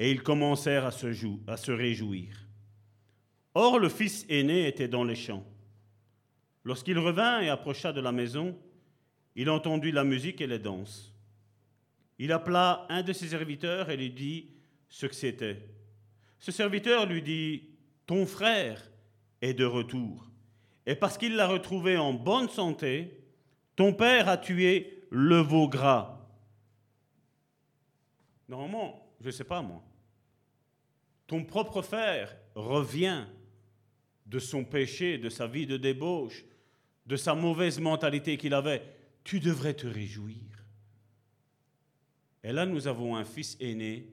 Et 0.01 0.11
ils 0.11 0.25
commencèrent 0.25 0.85
à 0.85 0.91
se, 0.91 1.13
se 1.13 1.71
réjouir. 1.71 2.49
Or 3.55 3.79
le 3.79 3.89
fils 3.89 4.27
aîné 4.29 4.67
était 4.67 4.89
dans 4.89 5.05
les 5.05 5.15
champs. 5.15 5.47
Lorsqu'il 6.65 6.99
revint 6.99 7.41
et 7.41 7.51
approcha 7.51 7.93
de 7.93 8.01
la 8.01 8.11
maison, 8.11 8.59
il 9.37 9.49
entendit 9.49 9.93
la 9.93 10.03
musique 10.03 10.41
et 10.41 10.49
les 10.49 10.59
danses. 10.59 11.15
Il 12.19 12.33
appela 12.33 12.85
un 12.89 13.05
de 13.05 13.13
ses 13.13 13.29
serviteurs 13.29 13.91
et 13.91 13.97
lui 13.97 14.11
dit 14.11 14.51
ce 14.89 15.07
que 15.07 15.15
c'était. 15.15 15.69
Ce 16.41 16.51
serviteur 16.51 17.07
lui 17.07 17.23
dit, 17.23 17.63
Ton 18.07 18.27
frère 18.27 18.91
est 19.41 19.55
de 19.55 19.65
retour. 19.65 20.32
Et 20.87 20.95
parce 20.95 21.19
qu'il 21.19 21.37
l'a 21.37 21.47
retrouvé 21.47 21.97
en 21.97 22.13
bonne 22.13 22.49
santé, 22.49 23.21
ton 23.77 23.93
père 23.93 24.29
a 24.29 24.37
tué 24.37 25.05
le 25.11 25.39
veau 25.39 25.69
gras. 25.69 26.19
Normalement, 28.49 29.15
je 29.21 29.27
ne 29.27 29.33
sais 29.33 29.45
pas 29.45 29.63
moi. 29.63 29.83
Ton 31.27 31.45
propre 31.45 31.83
frère 31.83 32.37
revient 32.55 33.25
de 34.27 34.39
son 34.39 34.65
péché, 34.65 35.19
de 35.19 35.29
sa 35.29 35.47
vie 35.47 35.67
de 35.67 35.77
débauche, 35.77 36.45
de 37.07 37.17
sa 37.17 37.35
mauvaise 37.35 37.81
mentalité 37.81 38.37
qu'il 38.37 38.55
avait 38.55 38.83
tu 39.25 39.41
devrais 39.41 39.75
te 39.75 39.87
réjouir. 39.87 40.37
Et 42.43 42.53
là, 42.53 42.67
nous 42.67 42.89
avons 42.89 43.17
un 43.17 43.25
fils 43.25 43.57
aîné 43.61 44.09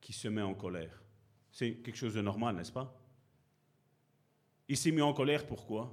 qui 0.00 0.12
se 0.12 0.28
met 0.28 0.42
en 0.42 0.54
colère. 0.54 1.02
C'est 1.50 1.74
quelque 1.74 1.96
chose 1.96 2.14
de 2.14 2.22
normal, 2.22 2.56
n'est-ce 2.56 2.72
pas? 2.72 2.98
Il 4.68 4.76
s'est 4.76 4.90
mis 4.90 5.02
en 5.02 5.12
colère 5.12 5.46
pourquoi? 5.46 5.92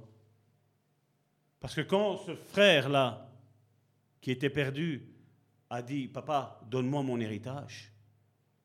Parce 1.64 1.76
que 1.76 1.80
quand 1.80 2.18
ce 2.18 2.34
frère-là, 2.34 3.26
qui 4.20 4.30
était 4.30 4.50
perdu, 4.50 5.08
a 5.70 5.80
dit, 5.80 6.08
Papa, 6.08 6.60
donne-moi 6.68 7.02
mon 7.02 7.18
héritage, 7.18 7.90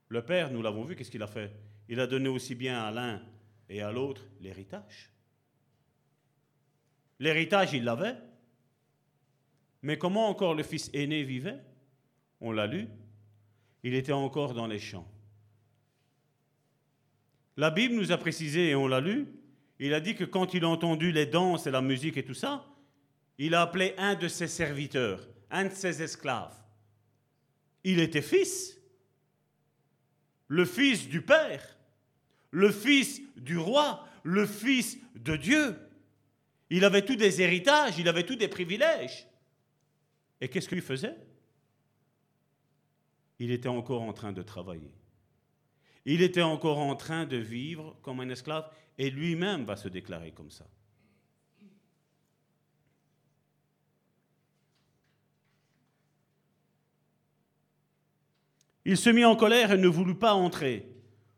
le 0.09 0.21
père, 0.21 0.51
nous 0.51 0.61
l'avons 0.61 0.83
vu, 0.83 0.97
qu'est-ce 0.97 1.09
qu'il 1.09 1.23
a 1.23 1.27
fait? 1.27 1.49
Il 1.87 2.01
a 2.01 2.07
donné 2.07 2.27
aussi 2.27 2.55
bien 2.55 2.77
à 2.83 2.91
l'un 2.91 3.21
et 3.69 3.81
à 3.81 3.93
l'autre 3.93 4.27
l'héritage. 4.41 5.13
L'héritage, 7.19 7.71
il 7.71 7.85
l'avait, 7.85 8.17
mais 9.81 9.97
comment 9.97 10.27
encore 10.27 10.53
le 10.53 10.63
fils 10.63 10.89
aîné 10.93 11.23
vivait? 11.23 11.61
On 12.41 12.51
l'a 12.51 12.67
lu. 12.67 12.89
Il 13.83 13.93
était 13.93 14.11
encore 14.11 14.53
dans 14.53 14.67
les 14.67 14.79
champs. 14.79 15.09
La 17.55 17.71
Bible 17.71 17.95
nous 17.95 18.11
a 18.11 18.17
précisé, 18.17 18.71
et 18.71 18.75
on 18.75 18.89
l'a 18.89 18.99
lu, 18.99 19.25
il 19.79 19.93
a 19.93 20.01
dit 20.01 20.15
que 20.15 20.25
quand 20.25 20.53
il 20.53 20.65
a 20.65 20.67
entendu 20.67 21.13
les 21.13 21.27
danses 21.27 21.65
et 21.65 21.71
la 21.71 21.81
musique 21.81 22.17
et 22.17 22.25
tout 22.25 22.33
ça, 22.33 22.65
il 23.39 23.55
a 23.55 23.61
appelé 23.61 23.95
un 23.97 24.15
de 24.15 24.27
ses 24.27 24.49
serviteurs, 24.49 25.27
un 25.49 25.65
de 25.65 25.73
ses 25.73 26.03
esclaves. 26.03 26.55
Il 27.85 27.99
était 27.99 28.21
fils, 28.21 28.77
le 30.49 30.65
fils 30.65 31.07
du 31.07 31.21
Père, 31.21 31.77
le 32.51 32.69
fils 32.69 33.21
du 33.37 33.57
roi, 33.57 34.05
le 34.23 34.45
fils 34.45 34.97
de 35.15 35.37
Dieu. 35.37 35.79
Il 36.69 36.83
avait 36.83 37.05
tous 37.05 37.15
des 37.15 37.41
héritages, 37.41 37.97
il 37.97 38.09
avait 38.09 38.25
tous 38.25 38.35
des 38.35 38.49
privilèges. 38.49 39.25
Et 40.41 40.49
qu'est-ce 40.49 40.67
qu'il 40.67 40.81
faisait? 40.81 41.15
Il 43.39 43.51
était 43.51 43.69
encore 43.69 44.01
en 44.01 44.11
train 44.11 44.33
de 44.33 44.41
travailler. 44.41 44.91
Il 46.03 46.21
était 46.21 46.41
encore 46.41 46.79
en 46.79 46.95
train 46.95 47.25
de 47.25 47.37
vivre 47.37 47.97
comme 48.01 48.19
un 48.19 48.29
esclave 48.29 48.69
et 48.97 49.09
lui-même 49.09 49.63
va 49.63 49.77
se 49.77 49.87
déclarer 49.87 50.31
comme 50.31 50.51
ça. 50.51 50.65
Il 58.85 58.97
se 58.97 59.09
mit 59.09 59.25
en 59.25 59.35
colère 59.35 59.71
et 59.71 59.77
ne 59.77 59.87
voulut 59.87 60.17
pas 60.17 60.33
entrer. 60.33 60.87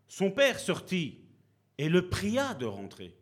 Son 0.07 0.31
père 0.31 0.59
sortit 0.59 1.19
et 1.77 1.89
le 1.89 2.09
pria 2.09 2.53
de 2.53 2.65
rentrer. 2.65 3.15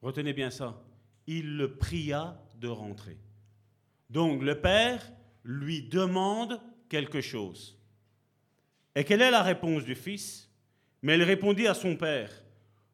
Retenez 0.00 0.32
bien 0.32 0.50
ça 0.50 0.82
il 1.28 1.58
le 1.58 1.76
pria 1.76 2.40
de 2.56 2.68
rentrer. 2.68 3.18
Donc 4.08 4.42
le 4.42 4.60
Père 4.60 5.12
lui 5.44 5.82
demande 5.82 6.58
quelque 6.88 7.20
chose. 7.20 7.78
Et 8.94 9.04
quelle 9.04 9.20
est 9.20 9.30
la 9.30 9.42
réponse 9.42 9.84
du 9.84 9.94
Fils? 9.94 10.50
Mais 11.02 11.16
il 11.16 11.22
répondit 11.22 11.68
à 11.68 11.74
son 11.74 11.96
Père, 11.96 12.32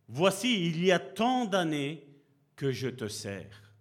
Voici, 0.07 0.67
il 0.67 0.85
y 0.85 0.93
a 0.93 0.99
tant 0.99 1.47
d'années 1.47 2.07
que 2.57 2.73
je 2.73 2.89
te 2.89 3.09
sers. 3.09 3.73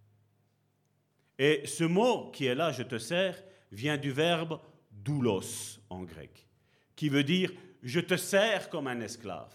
Et 1.38 1.64
ce 1.66 1.84
mot 1.84 2.32
qui 2.32 2.46
est 2.46 2.56
là, 2.56 2.72
je 2.72 2.84
te 2.84 2.98
sers, 2.98 3.44
vient 3.74 3.98
du 3.98 4.12
verbe 4.12 4.62
doulos 4.92 5.80
en 5.90 6.04
grec, 6.04 6.48
qui 6.96 7.10
veut 7.10 7.24
dire 7.24 7.52
je 7.82 8.00
te 8.00 8.16
sers 8.16 8.70
comme 8.70 8.88
un 8.88 9.02
esclave. 9.02 9.54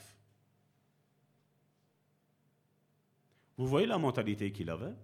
Vous 3.56 3.66
voyez 3.66 3.86
la 3.86 3.98
mentalité 3.98 4.52
qu'il 4.52 4.70
avait? 4.70 4.94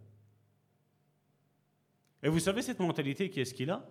Et 2.23 2.29
vous 2.29 2.39
savez 2.39 2.63
cette 2.63 2.79
mentalité, 2.79 3.31
qui 3.31 3.41
est-ce 3.41 3.55
qu'il 3.55 3.71
a? 3.71 3.87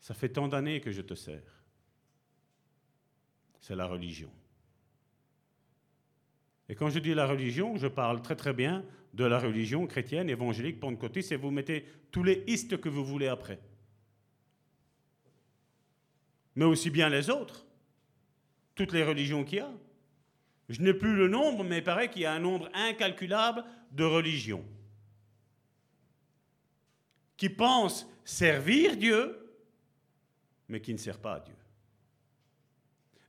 Ça 0.00 0.14
fait 0.14 0.28
tant 0.28 0.48
d'années 0.48 0.80
que 0.80 0.90
je 0.90 1.02
te 1.02 1.14
sers. 1.14 1.64
C'est 3.60 3.76
la 3.76 3.86
religion. 3.86 4.30
Et 6.68 6.74
quand 6.74 6.90
je 6.90 6.98
dis 6.98 7.14
la 7.14 7.26
religion, 7.26 7.76
je 7.76 7.86
parle 7.86 8.22
très 8.22 8.36
très 8.36 8.52
bien 8.52 8.84
de 9.12 9.24
la 9.24 9.38
religion 9.38 9.86
chrétienne, 9.86 10.30
évangélique, 10.30 10.80
pentecôtiste, 10.80 11.32
et 11.32 11.36
vous 11.36 11.50
mettez 11.50 11.84
tous 12.10 12.22
les 12.22 12.44
istes 12.46 12.80
que 12.80 12.88
vous 12.88 13.04
voulez 13.04 13.28
après. 13.28 13.60
Mais 16.54 16.64
aussi 16.64 16.90
bien 16.90 17.08
les 17.08 17.30
autres, 17.30 17.66
toutes 18.74 18.92
les 18.92 19.04
religions 19.04 19.44
qu'il 19.44 19.58
y 19.58 19.60
a. 19.60 19.70
Je 20.68 20.80
n'ai 20.80 20.94
plus 20.94 21.14
le 21.14 21.28
nombre, 21.28 21.64
mais 21.64 21.78
il 21.78 21.84
paraît 21.84 22.10
qu'il 22.10 22.22
y 22.22 22.26
a 22.26 22.32
un 22.32 22.38
nombre 22.38 22.70
incalculable 22.72 23.64
de 23.90 24.04
religions 24.04 24.64
qui 27.36 27.50
pensent 27.50 28.08
servir 28.24 28.96
Dieu, 28.96 29.36
mais 30.68 30.80
qui 30.80 30.92
ne 30.92 30.98
servent 30.98 31.20
pas 31.20 31.34
à 31.34 31.40
Dieu. 31.40 31.56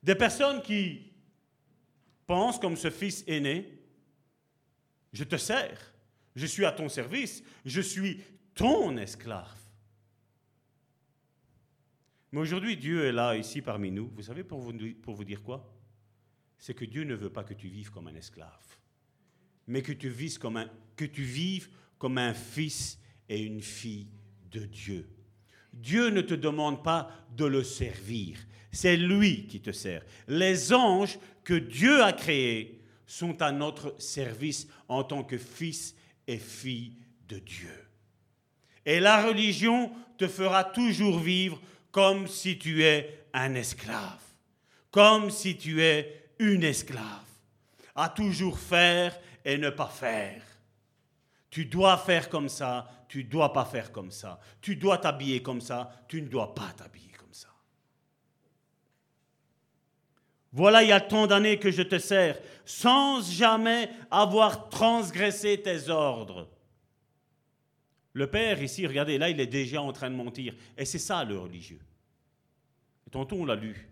Des 0.03 0.15
personnes 0.15 0.61
qui 0.61 1.11
pensent 2.27 2.59
comme 2.59 2.77
ce 2.77 2.89
fils 2.89 3.23
aîné, 3.27 3.82
je 5.13 5.23
te 5.23 5.37
sers, 5.37 5.93
je 6.35 6.45
suis 6.45 6.65
à 6.65 6.71
ton 6.71 6.89
service, 6.89 7.43
je 7.63 7.81
suis 7.81 8.21
ton 8.55 8.97
esclave. 8.97 9.59
Mais 12.31 12.39
aujourd'hui, 12.39 12.75
Dieu 12.75 13.05
est 13.05 13.11
là, 13.11 13.37
ici, 13.37 13.61
parmi 13.61 13.91
nous. 13.91 14.11
Vous 14.15 14.23
savez, 14.23 14.43
pour 14.43 14.59
vous, 14.59 14.73
pour 15.01 15.13
vous 15.13 15.23
dire 15.23 15.43
quoi? 15.43 15.71
C'est 16.57 16.73
que 16.73 16.85
Dieu 16.85 17.03
ne 17.03 17.13
veut 17.13 17.29
pas 17.29 17.43
que 17.43 17.53
tu 17.53 17.67
vives 17.67 17.91
comme 17.91 18.07
un 18.07 18.15
esclave. 18.15 18.49
mais 19.67 19.81
que 19.81 19.91
tu 19.93 20.09
vives 20.09 20.39
comme 20.39 20.57
un, 20.57 20.69
que 20.95 21.05
tu 21.05 21.23
vives 21.23 21.69
comme 21.97 22.17
un 22.17 22.33
fils 22.33 22.99
et 23.29 23.41
une 23.41 23.61
fille 23.61 24.07
de 24.51 24.65
Dieu. 24.65 25.07
Dieu 25.71 26.09
ne 26.09 26.21
te 26.21 26.33
demande 26.33 26.83
pas 26.83 27.09
de 27.35 27.45
le 27.45 27.63
servir, 27.63 28.37
c'est 28.71 28.97
lui 28.97 29.47
qui 29.47 29.61
te 29.61 29.71
sert. 29.71 30.05
Les 30.27 30.73
anges 30.73 31.17
que 31.43 31.53
Dieu 31.53 32.03
a 32.03 32.13
créés 32.13 32.82
sont 33.05 33.41
à 33.41 33.51
notre 33.51 33.95
service 33.99 34.67
en 34.87 35.03
tant 35.03 35.23
que 35.23 35.37
fils 35.37 35.95
et 36.27 36.37
filles 36.37 36.93
de 37.27 37.39
Dieu. 37.39 37.87
Et 38.85 38.99
la 38.99 39.25
religion 39.25 39.91
te 40.17 40.27
fera 40.27 40.63
toujours 40.63 41.19
vivre 41.19 41.59
comme 41.91 42.27
si 42.27 42.57
tu 42.57 42.83
es 42.83 43.27
un 43.33 43.55
esclave, 43.55 44.21
comme 44.91 45.29
si 45.29 45.57
tu 45.57 45.81
es 45.81 46.31
une 46.39 46.63
esclave, 46.63 47.03
à 47.95 48.09
toujours 48.09 48.59
faire 48.59 49.17
et 49.45 49.57
ne 49.57 49.69
pas 49.69 49.87
faire. 49.87 50.41
Tu 51.49 51.65
dois 51.65 51.97
faire 51.97 52.29
comme 52.29 52.49
ça, 52.49 53.05
tu 53.07 53.23
dois 53.23 53.53
pas 53.53 53.65
faire 53.65 53.91
comme 53.91 54.09
ça. 54.09 54.39
Tu 54.59 54.75
dois 54.75 54.97
t'habiller 54.97 55.43
comme 55.43 55.61
ça, 55.61 56.03
tu 56.07 56.21
ne 56.21 56.27
dois 56.27 56.55
pas 56.55 56.73
t'habiller 56.75 57.11
comme 57.11 57.33
ça. 57.33 57.49
Voilà, 60.53 60.83
il 60.83 60.89
y 60.89 60.93
a 60.93 61.01
tant 61.01 61.25
d'années 61.25 61.57
que 61.57 61.71
je 61.71 61.81
te 61.81 61.97
sers, 61.97 62.39
sans 62.63 63.27
jamais 63.27 63.89
avoir 64.11 64.69
transgressé 64.69 65.59
tes 65.59 65.89
ordres. 65.89 66.47
Le 68.13 68.29
Père 68.29 68.61
ici, 68.61 68.85
regardez, 68.85 69.17
là, 69.17 69.31
il 69.31 69.39
est 69.39 69.47
déjà 69.47 69.81
en 69.81 69.91
train 69.91 70.11
de 70.11 70.15
mentir. 70.15 70.55
Et 70.77 70.85
c'est 70.85 70.99
ça 70.99 71.23
le 71.25 71.39
religieux. 71.39 71.81
Et 73.07 73.09
tantôt, 73.09 73.37
on 73.37 73.45
l'a 73.45 73.55
lu. 73.55 73.89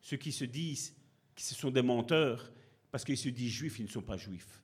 Ceux 0.00 0.16
qui 0.16 0.32
se 0.32 0.44
disent 0.44 0.96
que 1.36 1.42
ce 1.42 1.54
sont 1.54 1.70
des 1.70 1.82
menteurs, 1.82 2.52
parce 2.90 3.04
qu'ils 3.04 3.16
se 3.16 3.28
disent 3.28 3.52
juifs, 3.52 3.78
ils 3.78 3.84
ne 3.84 3.90
sont 3.90 4.02
pas 4.02 4.16
juifs. 4.16 4.60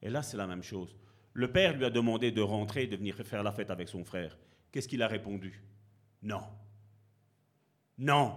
Et 0.00 0.08
là, 0.08 0.22
c'est 0.22 0.36
la 0.36 0.46
même 0.46 0.62
chose. 0.62 0.96
Le 1.32 1.50
Père 1.50 1.76
lui 1.76 1.84
a 1.84 1.90
demandé 1.90 2.30
de 2.30 2.40
rentrer 2.40 2.86
de 2.86 2.94
venir 2.94 3.16
faire 3.16 3.42
la 3.42 3.50
fête 3.50 3.70
avec 3.70 3.88
son 3.88 4.04
frère. 4.04 4.38
Qu'est-ce 4.70 4.86
qu'il 4.86 5.02
a 5.02 5.08
répondu? 5.08 5.64
Non. 6.22 6.42
Non. 7.98 8.36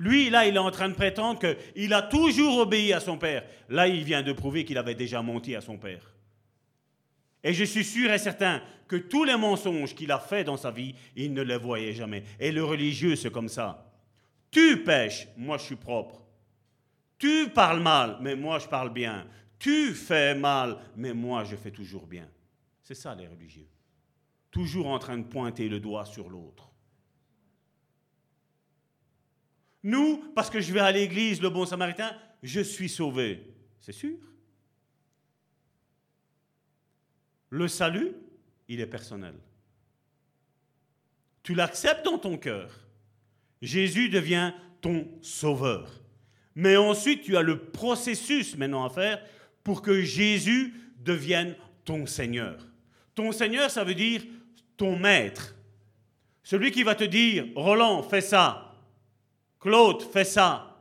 Lui, 0.00 0.30
là, 0.30 0.46
il 0.46 0.54
est 0.56 0.58
en 0.58 0.70
train 0.70 0.88
de 0.88 0.94
prétendre 0.94 1.38
qu'il 1.38 1.92
a 1.92 2.00
toujours 2.00 2.56
obéi 2.56 2.94
à 2.94 3.00
son 3.00 3.18
Père. 3.18 3.44
Là, 3.68 3.86
il 3.86 4.02
vient 4.02 4.22
de 4.22 4.32
prouver 4.32 4.64
qu'il 4.64 4.78
avait 4.78 4.94
déjà 4.94 5.20
menti 5.20 5.54
à 5.54 5.60
son 5.60 5.76
Père. 5.76 6.14
Et 7.44 7.52
je 7.52 7.64
suis 7.64 7.84
sûr 7.84 8.10
et 8.10 8.16
certain 8.16 8.62
que 8.88 8.96
tous 8.96 9.24
les 9.24 9.36
mensonges 9.36 9.94
qu'il 9.94 10.10
a 10.10 10.18
faits 10.18 10.46
dans 10.46 10.56
sa 10.56 10.70
vie, 10.70 10.94
il 11.16 11.34
ne 11.34 11.42
les 11.42 11.58
voyait 11.58 11.92
jamais. 11.92 12.24
Et 12.38 12.50
le 12.50 12.64
religieux, 12.64 13.14
c'est 13.14 13.30
comme 13.30 13.50
ça. 13.50 13.92
Tu 14.50 14.82
pêches, 14.84 15.28
moi 15.36 15.58
je 15.58 15.64
suis 15.64 15.76
propre. 15.76 16.22
Tu 17.18 17.50
parles 17.50 17.82
mal, 17.82 18.16
mais 18.22 18.34
moi 18.34 18.58
je 18.58 18.68
parle 18.68 18.94
bien. 18.94 19.26
Tu 19.58 19.92
fais 19.92 20.34
mal, 20.34 20.78
mais 20.96 21.12
moi 21.12 21.44
je 21.44 21.56
fais 21.56 21.70
toujours 21.70 22.06
bien. 22.06 22.26
C'est 22.82 22.94
ça 22.94 23.14
les 23.14 23.26
religieux. 23.26 23.68
Toujours 24.50 24.86
en 24.86 24.98
train 24.98 25.18
de 25.18 25.24
pointer 25.24 25.68
le 25.68 25.78
doigt 25.78 26.06
sur 26.06 26.30
l'autre. 26.30 26.69
Nous, 29.82 30.18
parce 30.34 30.50
que 30.50 30.60
je 30.60 30.72
vais 30.72 30.80
à 30.80 30.92
l'église, 30.92 31.40
le 31.40 31.48
bon 31.48 31.64
samaritain, 31.64 32.14
je 32.42 32.60
suis 32.60 32.88
sauvé. 32.88 33.54
C'est 33.80 33.92
sûr. 33.92 34.18
Le 37.48 37.66
salut, 37.66 38.12
il 38.68 38.80
est 38.80 38.86
personnel. 38.86 39.34
Tu 41.42 41.54
l'acceptes 41.54 42.04
dans 42.04 42.18
ton 42.18 42.36
cœur. 42.36 42.70
Jésus 43.62 44.08
devient 44.08 44.52
ton 44.80 45.08
sauveur. 45.22 46.00
Mais 46.54 46.76
ensuite, 46.76 47.22
tu 47.22 47.36
as 47.36 47.42
le 47.42 47.58
processus 47.58 48.56
maintenant 48.56 48.84
à 48.84 48.90
faire 48.90 49.22
pour 49.64 49.82
que 49.82 50.02
Jésus 50.02 50.74
devienne 50.98 51.56
ton 51.84 52.06
Seigneur. 52.06 52.66
Ton 53.14 53.32
Seigneur, 53.32 53.70
ça 53.70 53.84
veut 53.84 53.94
dire 53.94 54.22
ton 54.76 54.98
maître. 54.98 55.54
Celui 56.42 56.70
qui 56.70 56.82
va 56.82 56.94
te 56.94 57.04
dire, 57.04 57.46
Roland, 57.54 58.02
fais 58.02 58.20
ça. 58.20 58.69
Claude, 59.60 60.02
fais 60.02 60.24
ça. 60.24 60.80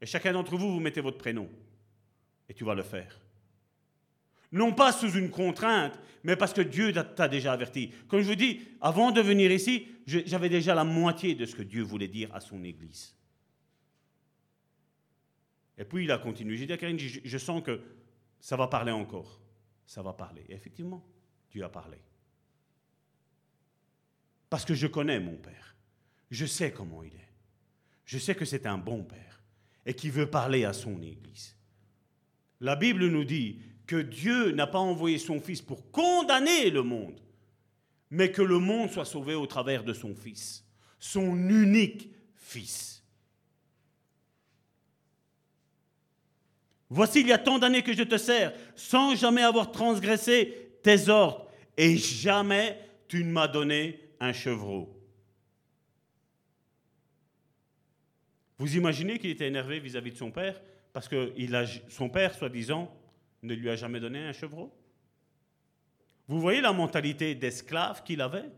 Et 0.00 0.06
chacun 0.06 0.32
d'entre 0.32 0.56
vous, 0.56 0.72
vous 0.72 0.80
mettez 0.80 1.00
votre 1.00 1.18
prénom. 1.18 1.48
Et 2.48 2.54
tu 2.54 2.64
vas 2.64 2.74
le 2.74 2.82
faire. 2.82 3.20
Non 4.52 4.72
pas 4.72 4.92
sous 4.92 5.12
une 5.12 5.30
contrainte, 5.30 5.98
mais 6.24 6.34
parce 6.34 6.52
que 6.52 6.62
Dieu 6.62 6.92
t'a 6.92 7.28
déjà 7.28 7.52
averti. 7.52 7.92
Comme 8.08 8.20
je 8.20 8.28
vous 8.28 8.34
dis, 8.34 8.60
avant 8.80 9.12
de 9.12 9.20
venir 9.20 9.52
ici, 9.52 9.86
j'avais 10.06 10.48
déjà 10.48 10.74
la 10.74 10.84
moitié 10.84 11.34
de 11.34 11.46
ce 11.46 11.54
que 11.54 11.62
Dieu 11.62 11.82
voulait 11.82 12.08
dire 12.08 12.34
à 12.34 12.40
son 12.40 12.64
Église. 12.64 13.14
Et 15.78 15.84
puis 15.84 16.04
il 16.04 16.10
a 16.10 16.18
continué. 16.18 16.56
J'ai 16.56 16.66
dit 16.66 16.72
à 16.72 16.76
Karine, 16.76 16.98
je, 16.98 17.38
sens 17.38 17.62
que 17.62 17.80
ça 18.40 18.56
va 18.56 18.66
parler 18.66 18.92
encore. 18.92 19.40
Ça 19.86 20.02
va 20.02 20.12
parler. 20.12 20.44
Et 20.48 20.54
effectivement, 20.54 21.04
Dieu 21.50 21.64
a 21.64 21.68
parlé. 21.68 21.98
Parce 24.50 24.64
que 24.64 24.74
je 24.74 24.88
connais 24.88 25.20
mon 25.20 25.36
Père. 25.36 25.76
Je 26.30 26.44
sais 26.44 26.72
comment 26.72 27.02
il 27.02 27.14
est. 27.14 27.29
Je 28.10 28.18
sais 28.18 28.34
que 28.34 28.44
c'est 28.44 28.66
un 28.66 28.76
bon 28.76 29.04
Père 29.04 29.40
et 29.86 29.94
qui 29.94 30.10
veut 30.10 30.28
parler 30.28 30.64
à 30.64 30.72
son 30.72 31.00
Église. 31.00 31.54
La 32.58 32.74
Bible 32.74 33.06
nous 33.06 33.22
dit 33.22 33.62
que 33.86 33.94
Dieu 33.94 34.50
n'a 34.50 34.66
pas 34.66 34.80
envoyé 34.80 35.16
son 35.16 35.40
Fils 35.40 35.62
pour 35.62 35.92
condamner 35.92 36.70
le 36.70 36.82
monde, 36.82 37.20
mais 38.10 38.32
que 38.32 38.42
le 38.42 38.58
monde 38.58 38.90
soit 38.90 39.04
sauvé 39.04 39.36
au 39.36 39.46
travers 39.46 39.84
de 39.84 39.92
son 39.92 40.16
Fils, 40.16 40.64
son 40.98 41.48
unique 41.48 42.10
Fils. 42.34 43.04
Voici, 46.88 47.20
il 47.20 47.28
y 47.28 47.32
a 47.32 47.38
tant 47.38 47.60
d'années 47.60 47.84
que 47.84 47.92
je 47.92 48.02
te 48.02 48.18
sers, 48.18 48.52
sans 48.74 49.14
jamais 49.14 49.42
avoir 49.42 49.70
transgressé 49.70 50.72
tes 50.82 51.08
ordres, 51.08 51.48
et 51.76 51.96
jamais 51.96 52.76
tu 53.06 53.22
ne 53.22 53.30
m'as 53.30 53.46
donné 53.46 54.00
un 54.18 54.32
chevreau. 54.32 54.99
Vous 58.60 58.76
imaginez 58.76 59.18
qu'il 59.18 59.30
était 59.30 59.48
énervé 59.48 59.80
vis-à-vis 59.80 60.12
de 60.12 60.18
son 60.18 60.30
père, 60.30 60.60
parce 60.92 61.08
que 61.08 61.32
son 61.88 62.10
père, 62.10 62.34
soi-disant, 62.34 62.94
ne 63.42 63.54
lui 63.54 63.70
a 63.70 63.74
jamais 63.74 64.00
donné 64.00 64.18
un 64.18 64.34
chevreau? 64.34 64.70
Vous 66.28 66.38
voyez 66.38 66.60
la 66.60 66.74
mentalité 66.74 67.34
d'esclave 67.34 68.02
qu'il 68.04 68.20
avait? 68.20 68.50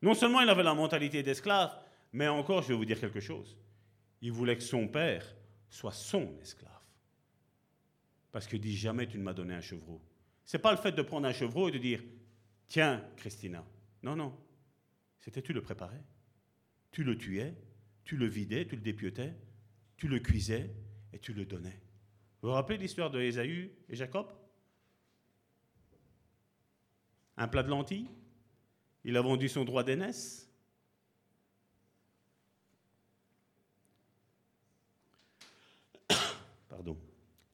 Non 0.00 0.14
seulement 0.14 0.40
il 0.40 0.48
avait 0.48 0.62
la 0.62 0.72
mentalité 0.72 1.22
d'esclave, 1.22 1.78
mais 2.14 2.28
encore, 2.28 2.62
je 2.62 2.68
vais 2.68 2.76
vous 2.76 2.86
dire 2.86 2.98
quelque 2.98 3.20
chose. 3.20 3.58
Il 4.22 4.32
voulait 4.32 4.56
que 4.56 4.62
son 4.62 4.88
père 4.88 5.36
soit 5.68 5.92
son 5.92 6.34
esclave. 6.40 6.72
Parce 8.32 8.46
qu'il 8.46 8.62
dit 8.62 8.74
jamais 8.74 9.06
tu 9.06 9.18
ne 9.18 9.22
m'as 9.22 9.34
donné 9.34 9.52
un 9.52 9.60
chevreau. 9.60 10.00
C'est 10.46 10.60
pas 10.60 10.72
le 10.72 10.78
fait 10.78 10.92
de 10.92 11.02
prendre 11.02 11.28
un 11.28 11.34
chevreau 11.34 11.68
et 11.68 11.72
de 11.72 11.78
dire 11.78 12.02
tiens, 12.68 13.04
Christina. 13.18 13.62
Non, 14.02 14.16
non. 14.16 14.34
C'était 15.18 15.42
tu 15.42 15.52
le 15.52 15.60
préparais. 15.60 16.02
Tu 16.90 17.04
le 17.04 17.18
tuais, 17.18 17.54
tu 18.08 18.16
le 18.16 18.26
vidais, 18.26 18.66
tu 18.66 18.74
le 18.74 18.80
dépiotais, 18.80 19.36
tu 19.98 20.08
le 20.08 20.18
cuisais 20.18 20.74
et 21.12 21.18
tu 21.18 21.34
le 21.34 21.44
donnais. 21.44 21.78
Vous 22.40 22.48
vous 22.48 22.54
rappelez 22.54 22.78
l'histoire 22.78 23.10
de 23.10 23.20
Ésaü 23.20 23.70
et 23.86 23.94
Jacob? 23.94 24.32
Un 27.36 27.48
plat 27.48 27.62
de 27.62 27.68
lentilles? 27.68 28.08
Il 29.04 29.14
a 29.14 29.20
vendu 29.20 29.46
son 29.50 29.62
droit 29.66 29.84
d'aînesse? 29.84 30.50
Pardon. 36.70 36.96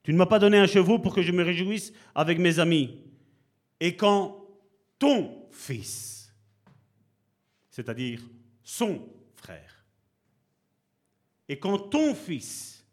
Tu 0.05 0.13
ne 0.13 0.19
m'as 0.19 0.27
pas 0.27 0.39
donné 0.39 0.59
un 0.59 0.69
chevaux 0.69 1.01
pour 1.01 1.17
que 1.17 1.23
je 1.23 1.33
me 1.33 1.43
réjouisse 1.43 1.93
avec 2.15 2.39
mes 2.39 2.61
amis. 2.61 3.03
Et 3.81 3.97
quand 3.97 4.47
ton 5.01 5.49
fils, 5.51 6.33
c'est-à-dire 7.71 8.23
son 8.63 9.09
frère, 9.35 9.74
et 11.49 11.59
quand 11.59 11.79
ton 11.79 12.15
fils 12.15 12.87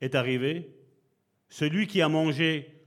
est 0.00 0.14
arrivé, 0.14 0.76
celui 1.48 1.86
qui 1.86 2.02
a 2.02 2.08
mangé 2.08 2.86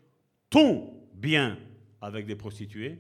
ton 0.49 1.08
bien 1.14 1.58
avec 2.01 2.26
des 2.26 2.36
prostituées, 2.36 2.99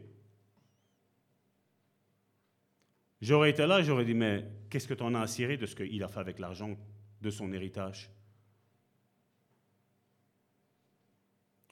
j'aurais 3.21 3.51
été 3.51 3.65
là, 3.67 3.81
j'aurais 3.81 4.05
dit, 4.05 4.13
mais 4.13 4.45
qu'est-ce 4.69 4.87
que 4.87 4.93
tu 4.93 5.03
en 5.03 5.13
as 5.15 5.27
cirer 5.27 5.57
de 5.57 5.65
ce 5.65 5.75
qu'il 5.75 6.01
a 6.03 6.07
fait 6.07 6.19
avec 6.19 6.39
l'argent 6.39 6.77
de 7.21 7.29
son 7.29 7.51
héritage? 7.51 8.09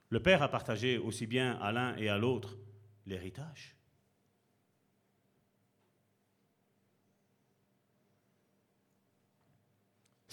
Le 0.10 0.22
père 0.22 0.44
a 0.44 0.48
partagé 0.48 1.00
aussi 1.00 1.26
bien 1.26 1.54
à 1.54 1.72
l'un 1.72 1.96
et 1.98 2.08
à 2.08 2.20
l'autre 2.20 2.56
l'héritage. 3.08 3.76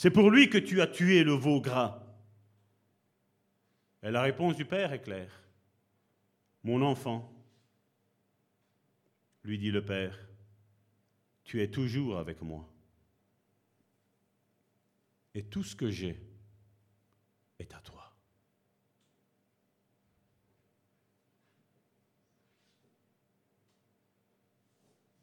C'est 0.01 0.11
pour 0.11 0.31
lui 0.31 0.49
que 0.49 0.57
tu 0.57 0.81
as 0.81 0.87
tué 0.87 1.25
le 1.25 1.33
veau 1.35 1.61
gras. 1.61 2.03
Et 4.03 4.11
la 4.11 4.23
réponse 4.23 4.57
du 4.57 4.65
Père 4.65 4.95
est 4.95 5.03
claire. 5.03 5.45
Mon 6.63 6.81
enfant, 6.81 7.31
lui 9.45 9.59
dit 9.59 9.71
le 9.71 9.85
Père, 9.85 10.19
tu 11.45 11.61
es 11.61 11.71
toujours 11.71 12.17
avec 12.17 12.41
moi. 12.41 12.67
et 15.35 15.45
tout 15.45 15.63
ce 15.63 15.77
que 15.77 15.91
j'ai 15.91 16.19
est 17.59 17.75
à 17.75 17.81
toi. 17.81 18.11